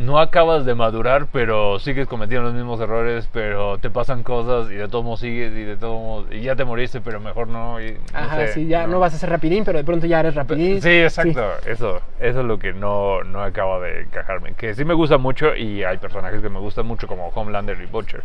no 0.00 0.18
acabas 0.18 0.64
de 0.64 0.74
madurar, 0.74 1.26
pero 1.30 1.78
sigues 1.78 2.08
cometiendo 2.08 2.46
los 2.46 2.54
mismos 2.54 2.80
errores, 2.80 3.28
pero 3.32 3.76
te 3.78 3.90
pasan 3.90 4.22
cosas 4.22 4.70
y 4.70 4.74
de 4.74 4.88
todos 4.88 5.04
modos 5.04 5.20
sigues 5.20 5.52
y 5.52 5.62
de 5.62 5.76
todos 5.76 6.00
modos, 6.00 6.26
y 6.32 6.40
ya 6.40 6.56
te 6.56 6.64
moriste, 6.64 7.02
pero 7.02 7.20
mejor 7.20 7.48
no. 7.48 7.80
Y, 7.82 7.92
no 7.92 8.18
Ajá, 8.18 8.36
sé, 8.46 8.52
sí, 8.54 8.66
ya 8.66 8.86
no. 8.86 8.98
vas 8.98 9.14
a 9.14 9.18
ser 9.18 9.28
rapidín, 9.28 9.62
pero 9.62 9.76
de 9.78 9.84
pronto 9.84 10.06
ya 10.06 10.20
eres 10.20 10.34
rapidín. 10.34 10.80
Sí, 10.80 10.88
exacto. 10.88 11.44
Eso, 11.66 12.00
eso 12.18 12.40
es 12.40 12.46
lo 12.46 12.58
que 12.58 12.72
no, 12.72 13.22
no 13.24 13.42
acaba 13.42 13.78
de 13.80 14.02
encajarme. 14.02 14.54
Que 14.54 14.74
sí 14.74 14.86
me 14.86 14.94
gusta 14.94 15.18
mucho 15.18 15.54
y 15.54 15.84
hay 15.84 15.98
personajes 15.98 16.40
que 16.40 16.48
me 16.48 16.60
gustan 16.60 16.86
mucho 16.86 17.06
como 17.06 17.28
Homelander 17.28 17.78
y 17.82 17.86
Butcher. 17.86 18.22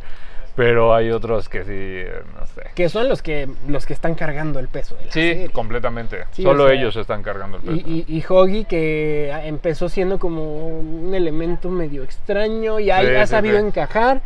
Pero 0.56 0.95
hay 0.95 1.11
otros 1.11 1.49
que 1.49 1.64
sí, 1.65 1.72
eh, 1.72 2.22
no 2.40 2.45
sé. 2.45 2.61
Que 2.76 2.88
son 2.88 3.10
los 3.10 3.22
que, 3.22 3.49
los 3.68 3.86
que 3.86 3.91
están 3.94 4.15
cargando 4.15 4.60
el 4.60 4.69
peso 4.69 4.95
de 4.95 5.06
la 5.06 5.11
Sí, 5.11 5.19
serie. 5.22 5.49
completamente. 5.49 6.23
Sí, 6.32 6.44
Solo 6.44 6.64
o 6.64 6.68
sea, 6.68 6.76
ellos 6.77 6.95
están 6.95 7.23
cargando 7.23 7.57
el 7.57 7.64
peso. 7.64 7.76
Y, 7.88 8.06
y, 8.07 8.18
y 8.18 8.23
Hoggy 8.27 8.64
que 8.65 9.32
empezó 9.44 9.90
siendo 9.90 10.18
como 10.18 10.68
un 10.80 11.14
elemento 11.14 11.69
medio 11.69 12.03
extraño 12.03 12.80
y 12.80 12.90
ha, 12.90 13.02
Sí, 13.02 13.07
ha 13.15 13.27
sabido 13.27 13.60
sí. 13.60 13.65
encajar. 13.68 14.22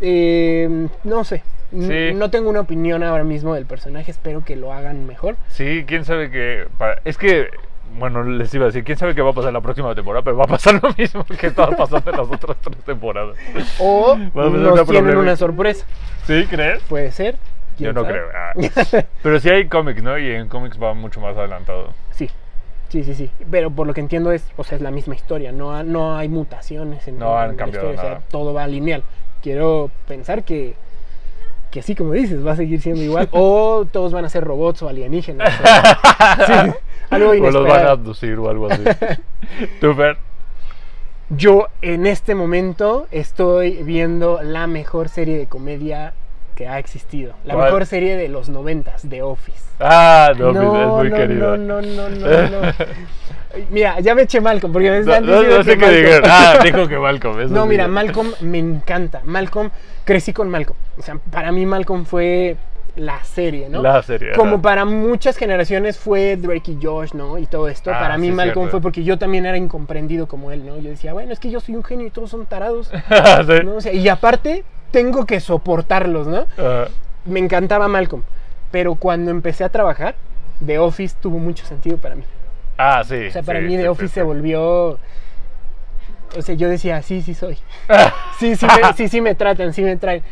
Eh, 0.00 0.88
no 1.04 1.24
sé, 1.24 1.42
no 1.72 2.30
tengo 2.30 2.50
una 2.50 2.60
opinión 2.60 3.02
ahora 3.02 3.24
mismo 3.24 3.54
del 3.54 3.66
personaje, 3.66 4.10
espero 4.10 4.44
que 4.44 4.56
lo 4.56 4.72
hagan 4.72 5.06
mejor. 5.06 5.36
Sí, 5.48 5.84
quién 5.86 6.04
sabe 6.04 6.30
qué. 6.30 6.66
para- 6.78 7.00
Es 7.04 7.18
que, 7.18 7.48
bueno, 7.96 8.22
les 8.24 8.52
iba 8.54 8.64
a 8.64 8.66
decir, 8.66 8.84
quién 8.84 8.98
sabe 8.98 9.14
qué 9.14 9.22
va 9.22 9.30
a 9.30 9.34
pasar 9.34 9.52
la 9.52 9.60
próxima 9.60 9.94
temporada, 9.94 10.22
pero 10.22 10.36
va 10.36 10.44
a 10.44 10.48
pasar 10.48 10.74
lo 10.82 10.92
mismo 10.96 11.24
que 11.24 11.48
estaba 11.48 11.76
pasando 11.76 12.10
en 12.10 12.16
las 12.16 12.28
otras 12.28 12.56
tres 12.60 12.78
temporadas. 12.84 13.36
O 13.78 14.16
nos 14.16 14.54
una 14.54 14.84
tienen 14.84 15.16
una 15.16 15.36
sorpresa. 15.36 15.86
¿Sí, 16.26 16.46
crees? 16.48 16.82
Puede 16.84 17.10
ser. 17.12 17.36
Yo 17.78 17.92
¿quién 17.92 17.94
no 17.94 18.02
sabe? 18.02 18.14
creo. 18.14 18.28
ah. 18.34 19.04
Pero 19.22 19.40
sí 19.40 19.48
hay 19.50 19.68
cómics, 19.68 20.02
¿no? 20.02 20.18
Y 20.18 20.30
en 20.30 20.48
cómics 20.48 20.80
va 20.82 20.94
mucho 20.94 21.20
más 21.20 21.36
adelantado. 21.36 21.92
Sí. 22.10 22.28
Sí, 22.88 23.04
sí, 23.04 23.14
sí. 23.14 23.30
Pero 23.50 23.70
por 23.70 23.86
lo 23.86 23.94
que 23.94 24.00
entiendo 24.00 24.32
es, 24.32 24.44
o 24.56 24.64
sea, 24.64 24.76
es 24.76 24.82
la 24.82 24.90
misma 24.90 25.14
historia. 25.14 25.52
No, 25.52 25.82
no 25.84 26.16
hay 26.16 26.28
mutaciones 26.28 27.06
en, 27.06 27.18
No 27.18 27.38
han 27.38 27.50
en 27.50 27.56
la 27.56 27.64
cambiado 27.64 27.90
historia, 27.90 28.00
o 28.00 28.02
sea, 28.02 28.14
nada. 28.18 28.26
todo 28.30 28.54
va 28.54 28.66
lineal. 28.66 29.02
Quiero 29.42 29.90
pensar 30.06 30.42
que, 30.42 30.74
que 31.70 31.82
sí, 31.82 31.94
como 31.94 32.12
dices, 32.12 32.44
va 32.44 32.52
a 32.52 32.56
seguir 32.56 32.80
siendo 32.80 33.02
igual. 33.02 33.28
o 33.32 33.86
todos 33.90 34.12
van 34.12 34.24
a 34.24 34.28
ser 34.30 34.42
robots 34.42 34.82
o 34.82 34.88
alienígenas. 34.88 35.52
o 35.60 36.46
sea, 36.46 36.64
sí, 36.64 36.72
algo 37.10 37.30
O 37.30 37.34
los 37.34 37.42
van 37.42 37.54
a 37.56 37.60
inesperado. 37.60 37.90
abducir 37.92 38.38
o 38.38 38.48
algo 38.50 38.70
así. 38.70 38.82
¿Tú, 39.80 39.94
Fer? 39.94 40.16
Yo 41.30 41.66
en 41.82 42.06
este 42.06 42.34
momento 42.34 43.06
estoy 43.10 43.82
viendo 43.82 44.40
la 44.42 44.66
mejor 44.66 45.08
serie 45.08 45.36
de 45.36 45.46
comedia 45.46 46.14
que 46.54 46.66
ha 46.68 46.78
existido. 46.78 47.34
La 47.44 47.54
¿Cuál? 47.54 47.66
mejor 47.66 47.86
serie 47.86 48.16
de 48.16 48.28
los 48.28 48.48
noventas, 48.48 49.02
The 49.08 49.22
Office. 49.22 49.62
Ah, 49.78 50.30
no, 50.36 50.52
pues, 50.52 50.54
no, 50.64 50.82
es 50.82 50.88
muy 50.88 51.10
no, 51.10 51.16
querido. 51.16 51.56
no, 51.56 51.80
no, 51.82 52.08
no, 52.08 52.08
no, 52.08 52.42
no. 52.62 52.72
Mira, 53.70 54.00
ya 54.00 54.14
me 54.14 54.22
eché 54.22 54.40
Malcolm, 54.40 54.72
porque 54.72 54.90
No, 55.22 55.62
sé 55.62 55.78
qué 55.78 55.88
dijeron. 55.90 56.30
Ah, 56.30 56.58
dijo 56.64 56.88
que 56.88 56.98
Malcolm. 56.98 57.40
eso 57.40 57.54
No, 57.54 57.64
mira, 57.66 57.88
Malcolm 57.88 58.32
me 58.40 58.58
encanta. 58.58 59.20
Malcolm, 59.24 59.70
crecí 60.04 60.32
con 60.32 60.48
Malcolm. 60.50 60.78
O 60.98 61.02
sea, 61.02 61.16
para 61.30 61.52
mí 61.52 61.64
Malcolm 61.64 62.04
fue 62.04 62.56
la 62.98 63.22
serie, 63.24 63.68
¿no? 63.68 63.80
La 63.82 64.02
serie. 64.02 64.32
Como 64.32 64.60
para 64.60 64.84
muchas 64.84 65.36
generaciones 65.36 65.96
fue 65.96 66.36
Drake 66.36 66.72
y 66.72 66.78
Josh, 66.84 67.12
¿no? 67.14 67.38
Y 67.38 67.46
todo 67.46 67.68
esto. 67.68 67.90
Ah, 67.92 67.98
para 67.98 68.18
mí 68.18 68.26
sí, 68.26 68.32
Malcolm 68.32 68.66
cierto. 68.66 68.70
fue 68.72 68.80
porque 68.80 69.04
yo 69.04 69.18
también 69.18 69.46
era 69.46 69.56
incomprendido 69.56 70.26
como 70.26 70.50
él, 70.50 70.66
¿no? 70.66 70.78
Yo 70.78 70.90
decía, 70.90 71.12
bueno, 71.12 71.32
es 71.32 71.38
que 71.38 71.50
yo 71.50 71.60
soy 71.60 71.76
un 71.76 71.84
genio 71.84 72.06
y 72.06 72.10
todos 72.10 72.30
son 72.30 72.46
tarados, 72.46 72.88
Sí. 73.46 73.64
¿no? 73.64 73.76
O 73.76 73.80
sea, 73.80 73.92
y 73.92 74.08
aparte 74.08 74.64
tengo 74.90 75.26
que 75.26 75.40
soportarlos, 75.40 76.26
¿no? 76.26 76.46
Me 77.24 77.40
encantaba 77.40 77.88
Malcolm, 77.88 78.22
pero 78.70 78.94
cuando 78.94 79.30
empecé 79.30 79.64
a 79.64 79.68
trabajar, 79.68 80.14
The 80.64 80.78
Office 80.78 81.16
tuvo 81.20 81.38
mucho 81.38 81.64
sentido 81.64 81.98
para 81.98 82.16
mí. 82.16 82.24
Ah, 82.76 83.02
sí. 83.06 83.26
O 83.26 83.30
sea, 83.30 83.42
para 83.42 83.60
sí, 83.60 83.66
mí 83.66 83.76
The 83.76 83.88
Office 83.88 84.14
se 84.14 84.22
volvió... 84.22 84.98
O 86.36 86.42
sea, 86.42 86.54
yo 86.54 86.68
decía, 86.68 87.00
sí, 87.02 87.22
sí 87.22 87.34
soy. 87.34 87.58
Sí, 88.38 88.54
sí, 88.54 88.66
me, 88.66 88.92
sí, 88.92 89.08
sí 89.08 89.20
me 89.20 89.34
tratan, 89.34 89.72
sí 89.72 89.82
me 89.82 89.96
traen. 89.96 90.22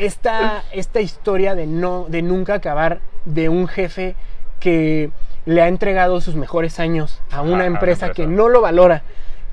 Esta, 0.00 0.64
esta 0.72 1.00
historia 1.00 1.54
de, 1.54 1.66
no, 1.66 2.06
de 2.08 2.22
nunca 2.22 2.54
acabar 2.54 3.00
de 3.24 3.48
un 3.48 3.68
jefe 3.68 4.14
que 4.58 5.10
le 5.46 5.62
ha 5.62 5.68
entregado 5.68 6.20
sus 6.20 6.34
mejores 6.36 6.80
años 6.80 7.20
a 7.30 7.42
una 7.42 7.66
empresa, 7.66 8.06
empresa. 8.06 8.12
que 8.12 8.26
no 8.26 8.48
lo 8.48 8.60
valora, 8.60 9.02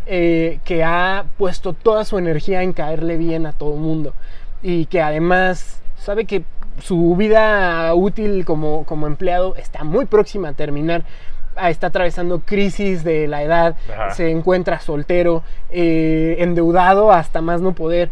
eh, 0.05 0.59
que 0.63 0.83
ha 0.83 1.25
puesto 1.37 1.73
toda 1.73 2.05
su 2.05 2.17
energía 2.17 2.63
en 2.63 2.73
caerle 2.73 3.17
bien 3.17 3.45
a 3.45 3.53
todo 3.53 3.73
el 3.73 3.79
mundo 3.79 4.13
y 4.61 4.85
que 4.85 5.01
además 5.01 5.81
sabe 5.97 6.25
que 6.25 6.43
su 6.81 7.15
vida 7.15 7.93
útil 7.93 8.45
como, 8.45 8.85
como 8.85 9.07
empleado 9.07 9.55
está 9.55 9.83
muy 9.83 10.05
próxima 10.05 10.49
a 10.49 10.53
terminar. 10.53 11.03
Está 11.61 11.87
atravesando 11.87 12.41
crisis 12.41 13.03
de 13.03 13.27
la 13.27 13.41
edad, 13.41 13.75
Ajá. 13.91 14.11
se 14.11 14.29
encuentra 14.29 14.79
soltero, 14.79 15.41
eh, 15.71 16.35
endeudado 16.39 17.11
hasta 17.11 17.41
más 17.41 17.61
no 17.61 17.73
poder. 17.73 18.11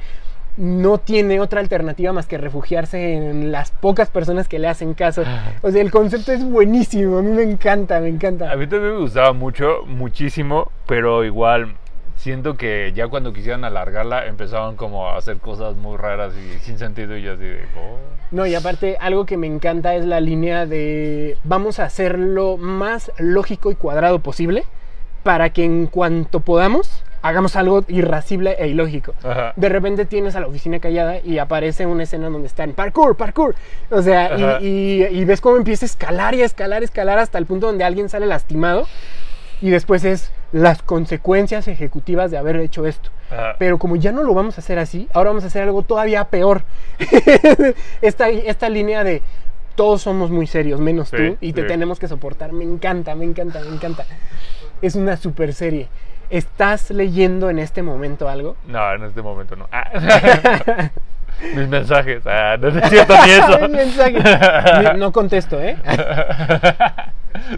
No 0.57 0.98
tiene 0.99 1.40
otra 1.41 1.60
alternativa 1.60 2.14
más 2.14 2.27
que 2.27 2.38
refugiarse 2.38 3.14
en 3.14 3.52
las 3.52 3.72
pocas 3.72 4.10
personas 4.10 4.48
que 4.48 4.60
le 4.60 4.68
hacen 4.68 4.94
caso. 4.94 5.23
O 5.61 5.72
sea, 5.72 5.82
el 5.82 5.91
concepto 5.91 6.32
es 6.32 6.44
buenísimo, 6.45 7.18
a 7.18 7.22
mí 7.22 7.32
me 7.32 7.44
encanta, 7.44 7.99
me 7.99 8.07
encanta. 8.10 8.52
A 8.52 8.56
mí 8.56 8.65
también 8.68 8.94
me 8.94 8.99
gustaba 8.99 9.34
mucho, 9.34 9.80
muchísimo, 9.86 10.72
pero 10.88 11.26
igual 11.26 11.76
siento 12.15 12.56
que 12.56 12.94
ya 12.95 13.07
cuando 13.10 13.34
quisieran 13.34 13.65
alargarla 13.65 14.26
empezaban 14.27 14.77
como 14.77 15.10
a 15.10 15.18
hacer 15.18 15.38
cosas 15.38 15.76
muy 15.76 15.98
raras 15.98 16.34
y 16.36 16.57
sin 16.60 16.80
sentido 16.80 17.18
y 17.18 17.22
yo 17.23 17.34
así 17.34 17.44
de... 17.44 17.64
"Oh". 17.77 17.98
No, 18.32 18.45
y 18.45 18.56
aparte, 18.56 18.98
algo 18.99 19.26
que 19.26 19.38
me 19.38 19.48
encanta 19.48 19.94
es 19.95 20.06
la 20.06 20.22
línea 20.22 20.65
de 20.65 21.38
vamos 21.44 21.80
a 21.80 21.84
hacerlo 21.86 22.57
más 22.57 23.11
lógico 23.18 23.72
y 23.72 23.76
cuadrado 23.76 24.19
posible 24.19 24.64
para 25.23 25.49
que 25.49 25.65
en 25.65 25.88
cuanto 25.88 26.40
podamos 26.40 27.03
hagamos 27.27 27.56
algo 27.56 27.84
irascible 27.88 28.56
e 28.60 28.68
ilógico. 28.68 29.14
Ajá. 29.23 29.53
De 29.56 29.68
repente 29.69 30.06
tienes 30.06 30.35
a 30.35 30.39
la 30.39 30.47
oficina 30.47 30.80
callada 30.80 31.19
y 31.23 31.39
aparece 31.39 31.85
una 31.85 32.03
escena 32.03 32.30
donde 32.30 32.47
están 32.47 32.73
parkour, 32.73 33.18
parkour. 33.18 33.56
O 33.89 34.02
sea, 34.02 34.60
y, 34.61 34.68
y- 34.68 35.03
y 35.06 35.26
ves 35.26 35.41
cómo 35.41 35.57
empieza 35.57 35.85
a 35.85 35.88
escalar 35.88 36.35
y 36.35 36.41
a 36.43 36.45
escalar, 36.45 36.84
escalar 36.84 37.18
hasta 37.18 37.38
el 37.38 37.45
punto 37.45 37.68
donde 37.68 37.84
alguien 37.84 38.10
sale 38.10 38.26
lastimado. 38.27 38.88
Y 39.61 39.69
después 39.69 40.03
es 40.03 40.31
las 40.52 40.81
consecuencias 40.84 41.68
ejecutivas 41.68 42.30
de 42.30 42.38
haber 42.38 42.57
hecho 42.57 42.85
esto. 42.85 43.10
Ajá. 43.31 43.56
Pero 43.57 43.80
como 43.80 43.95
ya 43.95 44.11
no 44.11 44.22
lo 44.23 44.34
vamos 44.34 44.57
a 44.57 44.61
hacer 44.61 44.77
así, 44.80 45.07
ahora 45.14 45.30
vamos 45.31 45.43
a 45.45 45.47
hacer 45.47 45.64
algo 45.64 45.81
todavía 45.81 46.26
peor. 46.26 46.64
esta, 48.02 48.30
esta 48.30 48.69
línea 48.69 49.03
de 49.03 49.22
todos 49.76 50.02
somos 50.03 50.30
muy 50.31 50.47
serios, 50.47 50.80
menos 50.80 51.10
Sí, 51.10 51.18
tú, 51.18 51.38
y 51.41 51.53
te 51.53 51.61
sí. 51.61 51.68
tenemos 51.68 51.99
que 51.99 52.07
soportar. 52.07 52.53
Me 52.53 52.64
encanta, 52.64 53.15
me 53.15 53.26
encanta, 53.26 53.60
me 53.61 53.76
encanta. 53.76 54.06
Es 54.81 54.95
una 54.95 55.18
super 55.18 55.53
serie. 55.53 55.88
¿Estás 56.30 56.89
leyendo 56.91 57.49
en 57.49 57.60
este 57.60 57.81
momento 57.84 58.27
algo? 58.30 58.56
No, 58.68 58.93
en 58.93 59.03
este 59.03 59.22
momento 59.22 59.56
no. 59.56 59.68
Ah. 59.72 59.89
Mis 61.56 61.68
mensajes. 61.68 62.26
Ah, 62.26 62.56
no 62.60 62.69
es 62.69 62.89
cierto 62.89 63.14
ni 63.26 63.31
eso. 63.31 64.93
No 64.97 65.11
contesto, 65.11 65.61
¿eh? 65.61 65.77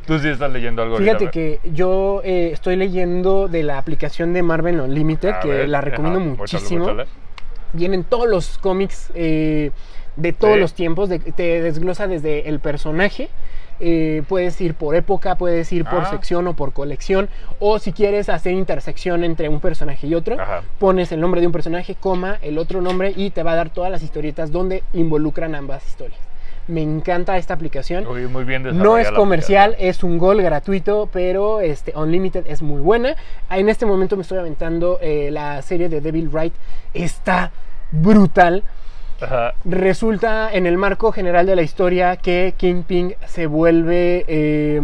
Tú 0.06 0.18
sí 0.20 0.30
estás 0.30 0.52
leyendo 0.52 0.82
algo 0.82 0.98
Fíjate 0.98 1.30
que 1.30 1.60
yo 1.64 2.22
eh, 2.24 2.50
estoy 2.52 2.76
leyendo 2.76 3.48
de 3.48 3.64
la 3.64 3.78
aplicación 3.78 4.34
de 4.34 4.42
Marvel 4.42 4.82
Unlimited, 4.82 5.30
A 5.30 5.40
que 5.40 5.48
ver, 5.50 5.70
la 5.70 5.82
recomiendo 5.82 6.20
ajá, 6.20 6.30
muchísimo. 6.30 6.88
vienen 7.74 8.04
todos 8.04 8.28
los 8.28 8.58
cómics 8.58 9.12
eh, 9.14 9.72
de 10.18 10.34
todos 10.34 10.56
Sí. 10.56 10.60
los 10.60 10.74
tiempos, 10.74 11.08
de- 11.10 11.20
te 11.20 11.62
desglosa 11.62 12.08
desde 12.08 12.50
el 12.50 12.60
personaje, 12.60 13.30
eh, 13.80 14.24
puedes 14.28 14.60
ir 14.60 14.74
por 14.74 14.96
época, 14.96 15.36
puedes 15.36 15.72
ir 15.72 15.86
por 15.86 16.02
Ah. 16.02 16.10
sección 16.10 16.48
o 16.48 16.56
por 16.56 16.74
colección, 16.74 17.30
o 17.60 17.78
si 17.80 17.94
quieres 17.94 18.28
hacer 18.28 18.54
intersección 18.54 19.24
entre 19.24 19.48
un 19.50 19.60
personaje 19.60 20.08
y 20.08 20.16
otro, 20.16 20.40
Ajá. 20.42 20.64
pones 20.80 21.12
el 21.12 21.22
nombre 21.22 21.40
de 21.42 21.48
un 21.48 21.54
personaje, 21.54 21.96
coma, 21.96 22.40
el 22.42 22.58
otro 22.58 22.82
nombre 22.82 23.14
y 23.16 23.30
te 23.30 23.44
va 23.44 23.52
a 23.52 23.56
dar 23.56 23.70
todas 23.70 23.92
las 23.92 24.02
historietas 24.04 24.52
donde 24.52 24.84
involucran 24.94 25.54
ambas 25.56 25.86
historias. 25.86 26.20
Me 26.68 26.82
encanta 26.82 27.38
esta 27.38 27.54
aplicación. 27.54 28.04
Muy, 28.06 28.28
muy 28.28 28.44
bien 28.44 28.64
No 28.78 28.98
es 28.98 29.10
comercial, 29.12 29.70
aplicación. 29.72 29.90
es 29.90 30.04
un 30.04 30.18
gol 30.18 30.42
gratuito, 30.42 31.08
pero 31.14 31.62
este 31.62 31.94
Unlimited 31.96 32.46
es 32.48 32.62
muy 32.62 32.82
buena. 32.82 33.16
En 33.50 33.70
este 33.70 33.86
momento 33.86 34.18
me 34.18 34.24
estoy 34.24 34.40
aventando 34.40 34.98
eh, 35.02 35.30
la 35.32 35.62
serie 35.62 35.88
de 35.88 36.02
Devil 36.02 36.28
Wright. 36.28 36.54
Está 36.94 37.52
brutal. 37.92 38.64
Ajá. 39.22 39.54
Resulta 39.66 40.50
en 40.54 40.66
el 40.66 40.78
marco 40.78 41.12
general 41.12 41.46
de 41.46 41.56
la 41.56 41.62
historia 41.64 42.16
que 42.18 42.54
Kingpin 42.58 43.16
se 43.26 43.48
vuelve 43.48 44.26
eh, 44.28 44.82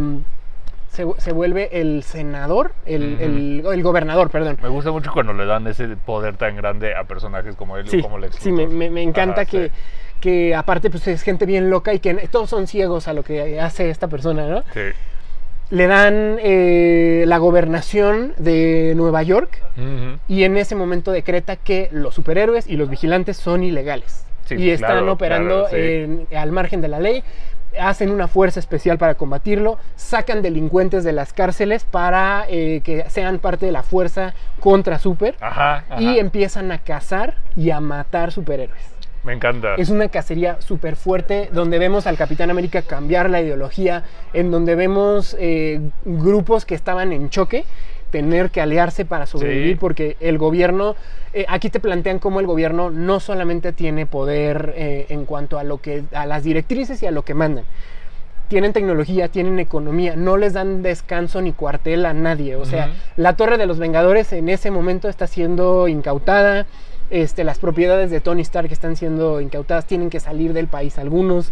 se, 0.89 1.05
se 1.17 1.31
vuelve 1.33 1.69
el 1.81 2.03
senador, 2.03 2.71
el, 2.85 3.17
el- 3.19 3.63
el 3.65 3.81
gobernador, 3.83 4.29
perdón. 4.29 4.57
Me 4.61 4.69
gusta 4.69 4.91
mucho 4.91 5.11
cuando 5.11 5.33
le 5.33 5.45
dan 5.45 5.65
ese 5.67 5.87
poder 5.97 6.37
tan 6.37 6.55
grande 6.55 6.93
a 6.95 7.03
personajes 7.05 7.55
como 7.55 7.77
él 7.77 7.89
Sí, 7.89 8.01
como 8.01 8.17
Lex 8.19 8.35
sí, 8.35 8.51
me, 8.51 8.63
Luthor. 8.63 8.77
me- 8.77 8.89
me 8.91 9.01
encanta 9.01 9.41
Ajá, 9.41 9.45
que, 9.49 9.67
sí. 9.69 9.73
que 10.21 10.55
aparte 10.55 10.89
pues 10.91 11.07
es 11.07 11.23
gente 11.23 11.45
bien 11.47 11.69
loca 11.71 11.93
y 11.95 11.99
que 11.99 12.13
todos 12.31 12.49
son 12.49 12.67
ciegos 12.67 13.07
a 13.07 13.13
lo 13.13 13.23
que 13.23 13.59
hace 13.59 13.89
esta 13.89 14.07
persona, 14.07 14.47
¿no? 14.47 14.63
Sí. 14.73 14.81
Le 15.73 15.87
dan 15.87 16.37
eh, 16.39 17.23
la 17.27 17.39
gobernación 17.39 18.33
de 18.37 18.93
Nueva 18.95 19.23
York 19.23 19.59
y 20.27 20.43
en 20.43 20.55
ese 20.57 20.75
momento 20.75 21.11
decreta 21.11 21.55
que 21.55 21.89
los 21.91 22.13
superhéroes 22.13 22.67
y 22.67 22.77
los 22.77 22.89
vigilantes 22.91 23.37
son 23.37 23.63
ilegales 23.63 24.23
Sí, 24.45 24.55
y 24.55 24.69
están 24.69 24.91
claro, 24.97 25.13
operando 25.13 25.65
claro, 25.65 25.67
sí. 25.69 25.75
en- 25.77 26.27
al 26.37 26.51
margen 26.51 26.81
de 26.81 26.89
la 26.89 26.99
ley. 26.99 27.23
Hacen 27.79 28.11
una 28.11 28.27
fuerza 28.27 28.59
especial 28.59 28.99
para 28.99 29.15
combatirlo, 29.15 29.79
sacan 29.95 30.43
delincuentes 30.43 31.03
de 31.03 31.11
las 31.11 31.33
cárceles 31.33 31.85
para 31.85 32.45
eh, 32.49 32.81
que 32.83 33.05
sean 33.09 33.39
parte 33.39 33.65
de 33.65 33.71
la 33.71 33.81
fuerza 33.81 34.35
contra 34.59 34.99
super 34.99 35.33
Ajá, 35.41 35.85
ajá. 35.89 35.99
y 35.99 36.19
empiezan 36.19 36.71
a 36.71 36.77
cazar 36.77 37.33
y 37.55 37.71
a 37.71 37.79
matar 37.79 38.31
superhéroes. 38.31 38.92
Me 39.23 39.33
encanta. 39.33 39.75
Es 39.75 39.89
una 39.89 40.09
cacería 40.09 40.57
súper 40.59 40.95
fuerte 40.95 41.49
donde 41.53 41.79
vemos 41.79 42.07
al 42.07 42.17
Capitán 42.17 42.49
América 42.49 42.81
cambiar 42.81 43.29
la 43.29 43.41
ideología, 43.41 44.03
en 44.33 44.51
donde 44.51 44.75
vemos 44.75 45.35
eh, 45.39 45.79
grupos 46.03 46.65
que 46.65 46.75
estaban 46.75 47.13
en 47.13 47.29
choque 47.29 47.63
tener 48.11 48.51
que 48.51 48.61
aliarse 48.61 49.05
para 49.05 49.25
sobrevivir 49.25 49.73
Sí. 49.73 49.79
porque 49.79 50.17
el 50.19 50.37
gobierno, 50.37 50.95
eh, 51.33 51.45
aquí 51.47 51.71
te 51.71 51.79
plantean 51.79 52.19
cómo 52.19 52.39
el 52.41 52.45
gobierno 52.45 52.91
no 52.91 53.19
solamente 53.19 53.71
tiene 53.73 54.05
poder 54.05 54.73
eh, 54.75 55.07
en 55.09 55.25
cuanto 55.25 55.57
a 55.57 55.63
lo 55.63 55.79
que 55.79 56.03
a 56.13 56.27
las 56.27 56.43
directrices 56.43 57.01
y 57.01 57.07
a 57.07 57.11
lo 57.11 57.23
que 57.23 57.33
mandan. 57.33 57.63
Tienen 58.49 58.71
tecnología, 58.71 59.29
tienen 59.29 59.57
economía, 59.57 60.15
no 60.15 60.37
les 60.37 60.53
dan 60.53 60.83
descanso 60.83 61.41
ni 61.41 61.53
cuartel 61.53 62.05
a 62.05 62.13
nadie. 62.13 62.55
O 62.55 62.65
sea, 62.65 62.91
la 63.17 63.35
Torre 63.35 63.57
de 63.57 63.65
los 63.65 63.79
Vengadores 63.79 64.31
en 64.33 64.47
ese 64.47 64.69
momento 64.69 65.09
está 65.09 65.25
siendo 65.25 65.87
incautada. 65.87 66.67
Este, 67.09 67.43
las 67.43 67.59
propiedades 67.59 68.09
de 68.11 68.21
Tony 68.21 68.41
Stark 68.41 68.71
están 68.71 68.95
siendo 68.95 69.39
incautadas, 69.41 69.85
tienen 69.85 70.09
que 70.09 70.19
salir 70.19 70.53
del 70.53 70.67
país 70.67 70.97
algunos. 70.97 71.51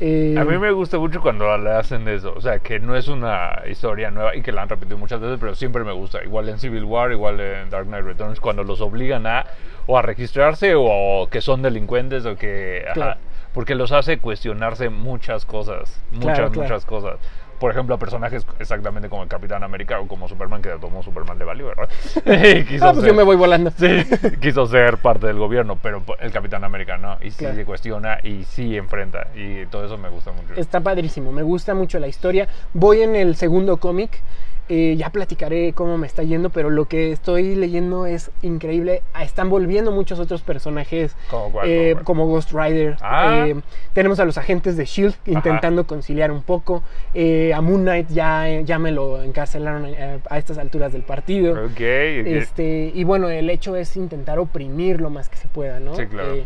Eh, 0.00 0.34
A 0.38 0.44
mí 0.44 0.58
me 0.58 0.72
gusta 0.72 0.98
mucho 0.98 1.20
cuando 1.20 1.56
le 1.56 1.70
hacen 1.70 2.08
eso, 2.08 2.32
o 2.36 2.40
sea, 2.40 2.58
que 2.58 2.80
no 2.80 2.96
es 2.96 3.06
una 3.08 3.62
historia 3.70 4.10
nueva 4.10 4.34
y 4.34 4.42
que 4.42 4.50
la 4.50 4.62
han 4.62 4.68
repetido 4.68 4.98
muchas 4.98 5.20
veces, 5.20 5.38
pero 5.38 5.54
siempre 5.54 5.84
me 5.84 5.92
gusta. 5.92 6.24
Igual 6.24 6.48
en 6.48 6.58
Civil 6.58 6.84
War, 6.84 7.12
igual 7.12 7.38
en 7.40 7.70
Dark 7.70 7.86
Knight 7.86 8.04
Returns, 8.04 8.40
cuando 8.40 8.64
los 8.64 8.80
obligan 8.80 9.26
a 9.26 9.44
o 9.86 9.98
a 9.98 10.02
registrarse 10.02 10.72
o 10.76 11.28
que 11.30 11.40
son 11.42 11.62
delincuentes 11.62 12.24
o 12.26 12.36
que... 12.36 12.84
ajá, 12.90 13.18
porque 13.52 13.76
los 13.76 13.92
hace 13.92 14.18
cuestionarse 14.18 14.88
muchas 14.88 15.44
cosas, 15.44 16.02
muchas, 16.10 16.38
Claro, 16.38 16.50
claro. 16.50 16.62
muchas 16.62 16.84
cosas. 16.84 17.16
Por 17.58 17.70
ejemplo, 17.70 17.94
a 17.94 17.98
personajes 17.98 18.46
exactamente 18.58 19.08
como 19.08 19.22
el 19.22 19.28
Capitán 19.28 19.62
América 19.62 20.00
o 20.00 20.06
como 20.08 20.28
Superman, 20.28 20.60
que 20.62 20.70
tomó 20.80 21.02
Superman 21.02 21.38
le 21.38 21.44
valió, 21.44 21.66
¿verdad? 21.66 21.88
Y 22.58 22.64
quiso 22.64 22.84
ah, 22.86 22.92
pues 22.92 23.02
ser- 23.04 23.08
yo 23.10 23.14
me 23.14 23.22
voy 23.22 23.36
volando. 23.36 23.70
Sí, 23.78 24.04
quiso 24.40 24.66
ser 24.66 24.98
parte 24.98 25.26
del 25.26 25.38
gobierno, 25.38 25.78
pero 25.82 26.02
el 26.20 26.32
Capitán 26.32 26.64
América 26.64 26.96
no. 26.96 27.16
Y 27.20 27.30
sí 27.30 27.38
Claro. 27.38 27.54
se 27.56 27.64
cuestiona 27.64 28.18
y 28.22 28.44
sí 28.44 28.76
enfrenta. 28.76 29.28
Y 29.34 29.66
todo 29.66 29.84
eso 29.84 29.98
me 29.98 30.08
gusta 30.08 30.32
mucho. 30.32 30.54
Está 30.56 30.80
padrísimo, 30.80 31.32
me 31.32 31.42
gusta 31.42 31.74
mucho 31.74 31.98
la 31.98 32.06
historia. 32.08 32.48
Voy 32.72 33.02
en 33.02 33.14
el 33.16 33.36
segundo 33.36 33.76
cómic, 33.78 34.20
eh, 34.68 34.94
ya 34.96 35.10
platicaré 35.10 35.72
cómo 35.72 35.98
me 35.98 36.06
está 36.06 36.22
yendo, 36.22 36.50
pero 36.50 36.70
lo 36.70 36.86
que 36.86 37.12
estoy 37.12 37.54
leyendo 37.54 38.06
es 38.06 38.30
increíble. 38.42 39.02
Ah, 39.12 39.24
Están 39.24 39.50
volviendo 39.50 39.92
muchos 39.92 40.18
otros 40.18 40.42
personajes, 40.42 41.14
¿Cómo 41.30 41.52
cuál, 41.52 41.68
eh, 41.68 41.96
como 42.04 42.26
Ghost 42.26 42.52
Rider. 42.52 42.96
Ah. 43.00 43.46
Eh, 43.46 43.60
tenemos 43.92 44.20
a 44.20 44.24
los 44.24 44.38
agentes 44.38 44.76
de 44.76 44.84
Shield 44.84 45.14
intentando 45.26 45.86
conciliar 45.86 46.30
un 46.30 46.42
poco. 46.42 46.82
Eh, 47.12 47.52
a 47.54 47.60
Moon 47.60 47.82
Knight 47.82 48.08
ya, 48.08 48.60
ya 48.60 48.78
me 48.78 48.90
lo 48.90 49.22
encarcelaron 49.22 49.86
a 50.28 50.38
estas 50.38 50.58
alturas 50.58 50.92
del 50.92 51.02
partido. 51.02 51.68
Este, 51.76 52.90
y 52.94 53.04
bueno, 53.04 53.28
el 53.28 53.50
hecho 53.50 53.76
es 53.76 53.96
intentar 53.96 54.38
oprimir 54.38 55.00
lo 55.00 55.10
más 55.10 55.28
que 55.28 55.36
se 55.36 55.48
pueda, 55.48 55.80
¿no? 55.80 55.94
Sí, 55.94 56.06
claro. 56.06 56.36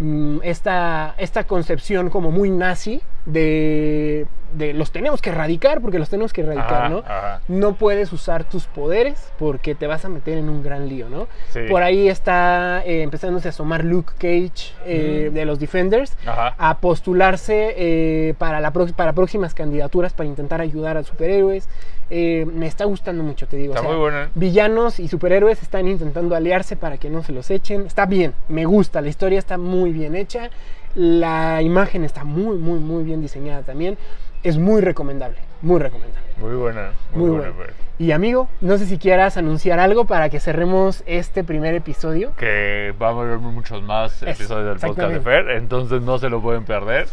Mm, 0.00 0.38
esta, 0.44 1.14
esta 1.18 1.42
concepción 1.44 2.08
como 2.08 2.30
muy 2.30 2.50
nazi 2.50 3.02
de, 3.26 4.26
de 4.54 4.72
los 4.72 4.92
tenemos 4.92 5.20
que 5.20 5.30
erradicar 5.30 5.80
porque 5.80 5.98
los 5.98 6.08
tenemos 6.08 6.32
que 6.32 6.42
erradicar, 6.42 6.84
Ajá, 6.84 6.88
¿no? 6.88 6.98
ajá. 6.98 7.40
No 7.48 7.74
puedes 7.74 8.12
usar 8.12 8.44
tus 8.44 8.66
poderes 8.66 9.32
porque 9.40 9.74
te 9.74 9.86
vas 9.88 10.04
a 10.04 10.08
meter 10.08 10.38
en 10.38 10.48
un 10.48 10.62
gran 10.62 10.88
lío, 10.88 11.08
¿no? 11.08 11.26
Sí. 11.50 11.60
Por 11.68 11.82
ahí 11.82 12.08
está 12.08 12.82
eh, 12.86 13.02
empezándose 13.02 13.48
a 13.48 13.50
asomar 13.50 13.84
Luke 13.84 14.12
Cage 14.18 14.72
eh, 14.86 15.28
Mm. 15.30 15.34
de 15.34 15.44
los 15.44 15.58
Defenders 15.58 16.16
Ajá. 16.24 16.54
a 16.58 16.78
postularse 16.78 17.74
eh, 17.76 18.34
para, 18.38 18.60
la 18.60 18.70
para 18.70 19.12
próximas 19.12 19.52
candidaturas 19.52 20.12
para 20.12 20.28
intentar 20.28 20.60
ayudar 20.60 20.96
a 20.96 21.02
superhéroes. 21.02 21.68
Eh, 22.10 22.46
me 22.52 22.66
está 22.66 22.84
gustando 22.84 23.22
mucho, 23.22 23.46
te 23.46 23.56
digo. 23.56 23.74
Está 23.74 23.86
muy 23.86 23.96
buena. 23.96 24.30
Villanos 24.34 24.98
y 24.98 25.08
superhéroes 25.08 25.62
están 25.62 25.86
intentando 25.88 26.34
aliarse 26.34 26.76
para 26.76 26.96
que 26.96 27.10
no 27.10 27.22
se 27.22 27.32
los 27.32 27.50
echen. 27.50 27.86
Está 27.86 28.06
bien, 28.06 28.34
me 28.48 28.64
gusta, 28.64 29.00
la 29.00 29.08
historia 29.08 29.38
está 29.38 29.58
muy 29.58 29.92
bien 29.92 30.14
hecha. 30.14 30.50
La 30.94 31.60
imagen 31.62 32.04
está 32.04 32.24
muy, 32.24 32.56
muy, 32.56 32.78
muy 32.78 33.04
bien 33.04 33.20
diseñada 33.20 33.62
también. 33.62 33.98
Es 34.42 34.56
muy 34.56 34.80
recomendable, 34.80 35.36
muy 35.62 35.78
recomendable. 35.80 36.26
Muy 36.38 36.54
buena. 36.54 36.92
Muy, 37.12 37.20
Muy 37.20 37.30
buena. 37.38 37.50
buena. 37.50 37.72
pues. 37.74 37.88
Y 37.98 38.12
amigo, 38.12 38.48
no 38.60 38.78
sé 38.78 38.86
si 38.86 38.96
quieras 38.96 39.36
anunciar 39.36 39.80
algo 39.80 40.04
para 40.04 40.28
que 40.28 40.38
cerremos 40.38 41.02
este 41.06 41.42
primer 41.42 41.74
episodio. 41.74 42.32
Que 42.36 42.94
vamos 42.98 43.24
a 43.24 43.28
ver 43.30 43.38
muchos 43.38 43.82
más 43.82 44.22
episodios 44.22 44.80
del 44.80 44.90
podcast 44.90 45.12
de. 45.12 45.20
Fer, 45.20 45.50
entonces 45.50 46.00
no 46.02 46.18
se 46.18 46.28
lo 46.28 46.40
pueden 46.40 46.64
perder. 46.64 47.08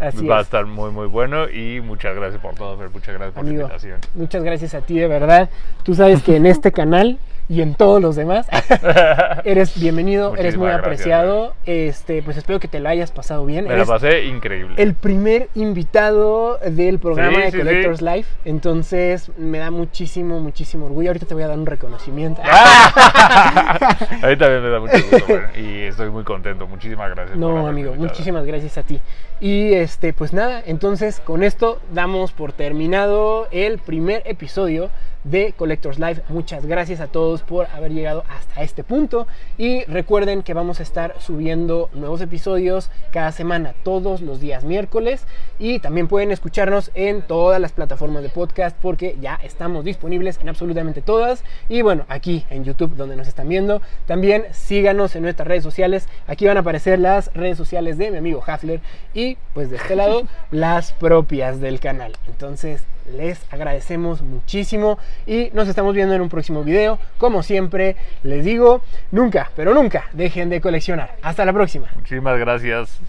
Así 0.00 0.26
Va 0.26 0.38
a 0.38 0.40
es. 0.40 0.46
estar 0.46 0.64
muy, 0.66 0.90
muy 0.90 1.06
bueno 1.08 1.48
y 1.50 1.80
muchas 1.80 2.14
gracias 2.14 2.40
por 2.40 2.54
todo, 2.54 2.76
Fer. 2.78 2.90
Muchas 2.90 3.14
gracias 3.14 3.32
por 3.34 3.40
Amigo, 3.44 3.62
la 3.62 3.74
invitación. 3.74 4.00
muchas 4.14 4.42
gracias 4.44 4.74
a 4.74 4.80
ti 4.80 4.98
de 4.98 5.08
verdad. 5.08 5.50
Tú 5.82 5.94
sabes 5.94 6.22
que 6.22 6.36
en 6.36 6.46
este 6.46 6.70
canal 6.72 7.18
y 7.48 7.62
en 7.62 7.74
todos 7.74 8.02
los 8.02 8.14
demás 8.16 8.46
eres 9.44 9.78
bienvenido, 9.80 10.36
eres 10.36 10.56
muy 10.56 10.66
gracias, 10.66 10.84
apreciado. 10.84 11.54
Este, 11.64 12.22
pues 12.22 12.36
espero 12.36 12.60
que 12.60 12.68
te 12.68 12.80
lo 12.80 12.88
hayas 12.88 13.10
pasado 13.10 13.46
bien. 13.46 13.66
Me 13.66 13.76
la 13.76 13.84
pasé 13.84 14.24
increíble. 14.24 14.74
el 14.76 14.94
primer 14.94 15.48
invitado 15.54 16.58
del 16.58 16.98
programa 16.98 17.36
Sí, 17.36 17.42
de 17.42 17.50
sí, 17.50 17.56
sí. 17.56 17.58
Collectors 17.58 18.02
Life. 18.02 18.30
Entonces 18.44 19.30
me 19.38 19.58
da 19.58 19.70
muchísimo, 19.70 20.40
muchísimo 20.40 20.86
orgullo. 20.86 21.10
Ahorita 21.10 21.26
te 21.26 21.34
voy 21.34 21.42
a 21.42 21.48
dar 21.48 21.58
un 21.58 21.66
reconocimiento. 21.66 22.42
a 22.44 23.98
mí 24.28 24.36
también 24.36 24.62
me 24.62 24.68
da 24.70 24.80
mucho 24.80 24.98
gusto 25.10 25.34
y 25.56 25.82
estoy 25.82 26.10
muy 26.10 26.24
contento. 26.24 26.66
Muchísimas 26.66 27.10
gracias. 27.10 27.36
No, 27.38 27.66
amigo, 27.66 27.90
invitado. 27.90 27.96
muchísimas 27.96 28.44
gracias 28.44 28.78
a 28.78 28.82
ti. 28.82 29.00
Y 29.40 29.72
este, 29.72 30.12
pues 30.12 30.32
nada, 30.32 30.62
entonces 30.66 31.20
con 31.20 31.42
esto 31.42 31.80
damos 31.92 32.32
por 32.32 32.52
terminado 32.52 33.48
el 33.50 33.78
primer 33.78 34.22
episodio 34.26 34.90
de 35.24 35.52
Collectors 35.52 35.98
Live. 35.98 36.22
Muchas 36.28 36.66
gracias 36.66 37.00
a 37.00 37.08
todos 37.08 37.42
por 37.42 37.66
haber 37.66 37.92
llegado 37.92 38.24
hasta 38.28 38.62
este 38.62 38.84
punto. 38.84 39.26
Y 39.56 39.84
recuerden 39.84 40.42
que 40.42 40.54
vamos 40.54 40.80
a 40.80 40.82
estar 40.82 41.14
subiendo 41.20 41.90
nuevos 41.92 42.20
episodios 42.20 42.90
cada 43.10 43.32
semana, 43.32 43.74
todos 43.82 44.20
los 44.20 44.40
días 44.40 44.64
miércoles. 44.64 45.26
Y 45.58 45.78
también 45.80 46.08
pueden 46.08 46.30
escucharnos 46.30 46.90
en 46.94 47.22
todas 47.22 47.60
las 47.60 47.72
plataformas 47.72 48.22
de 48.22 48.28
podcast 48.28 48.76
porque 48.80 49.16
ya 49.20 49.38
estamos 49.42 49.84
disponibles 49.84 50.38
en 50.40 50.48
absolutamente 50.48 51.02
todas. 51.02 51.44
Y 51.68 51.82
bueno, 51.82 52.04
aquí 52.08 52.44
en 52.50 52.64
YouTube 52.64 52.96
donde 52.96 53.16
nos 53.16 53.28
están 53.28 53.48
viendo. 53.48 53.82
También 54.06 54.46
síganos 54.52 55.16
en 55.16 55.22
nuestras 55.22 55.48
redes 55.48 55.62
sociales. 55.62 56.08
Aquí 56.26 56.46
van 56.46 56.56
a 56.56 56.60
aparecer 56.60 56.98
las 56.98 57.32
redes 57.34 57.56
sociales 57.56 57.98
de 57.98 58.10
mi 58.10 58.18
amigo 58.18 58.42
Hafler 58.46 58.80
y 59.14 59.36
pues 59.54 59.70
de 59.70 59.76
este 59.76 59.96
lado 59.96 60.22
las 60.50 60.92
propias 60.92 61.60
del 61.60 61.80
canal. 61.80 62.16
Entonces 62.26 62.84
les 63.16 63.40
agradecemos 63.52 64.22
muchísimo 64.22 64.98
y 65.26 65.50
nos 65.52 65.68
estamos 65.68 65.94
viendo 65.94 66.14
en 66.14 66.20
un 66.20 66.28
próximo 66.28 66.64
video. 66.64 66.98
Como 67.18 67.42
siempre, 67.42 67.96
les 68.22 68.44
digo, 68.44 68.82
nunca, 69.10 69.50
pero 69.56 69.74
nunca 69.74 70.04
dejen 70.12 70.48
de 70.48 70.60
coleccionar. 70.60 71.16
Hasta 71.22 71.44
la 71.44 71.52
próxima. 71.52 71.88
Muchísimas 71.94 72.38
gracias. 72.38 73.00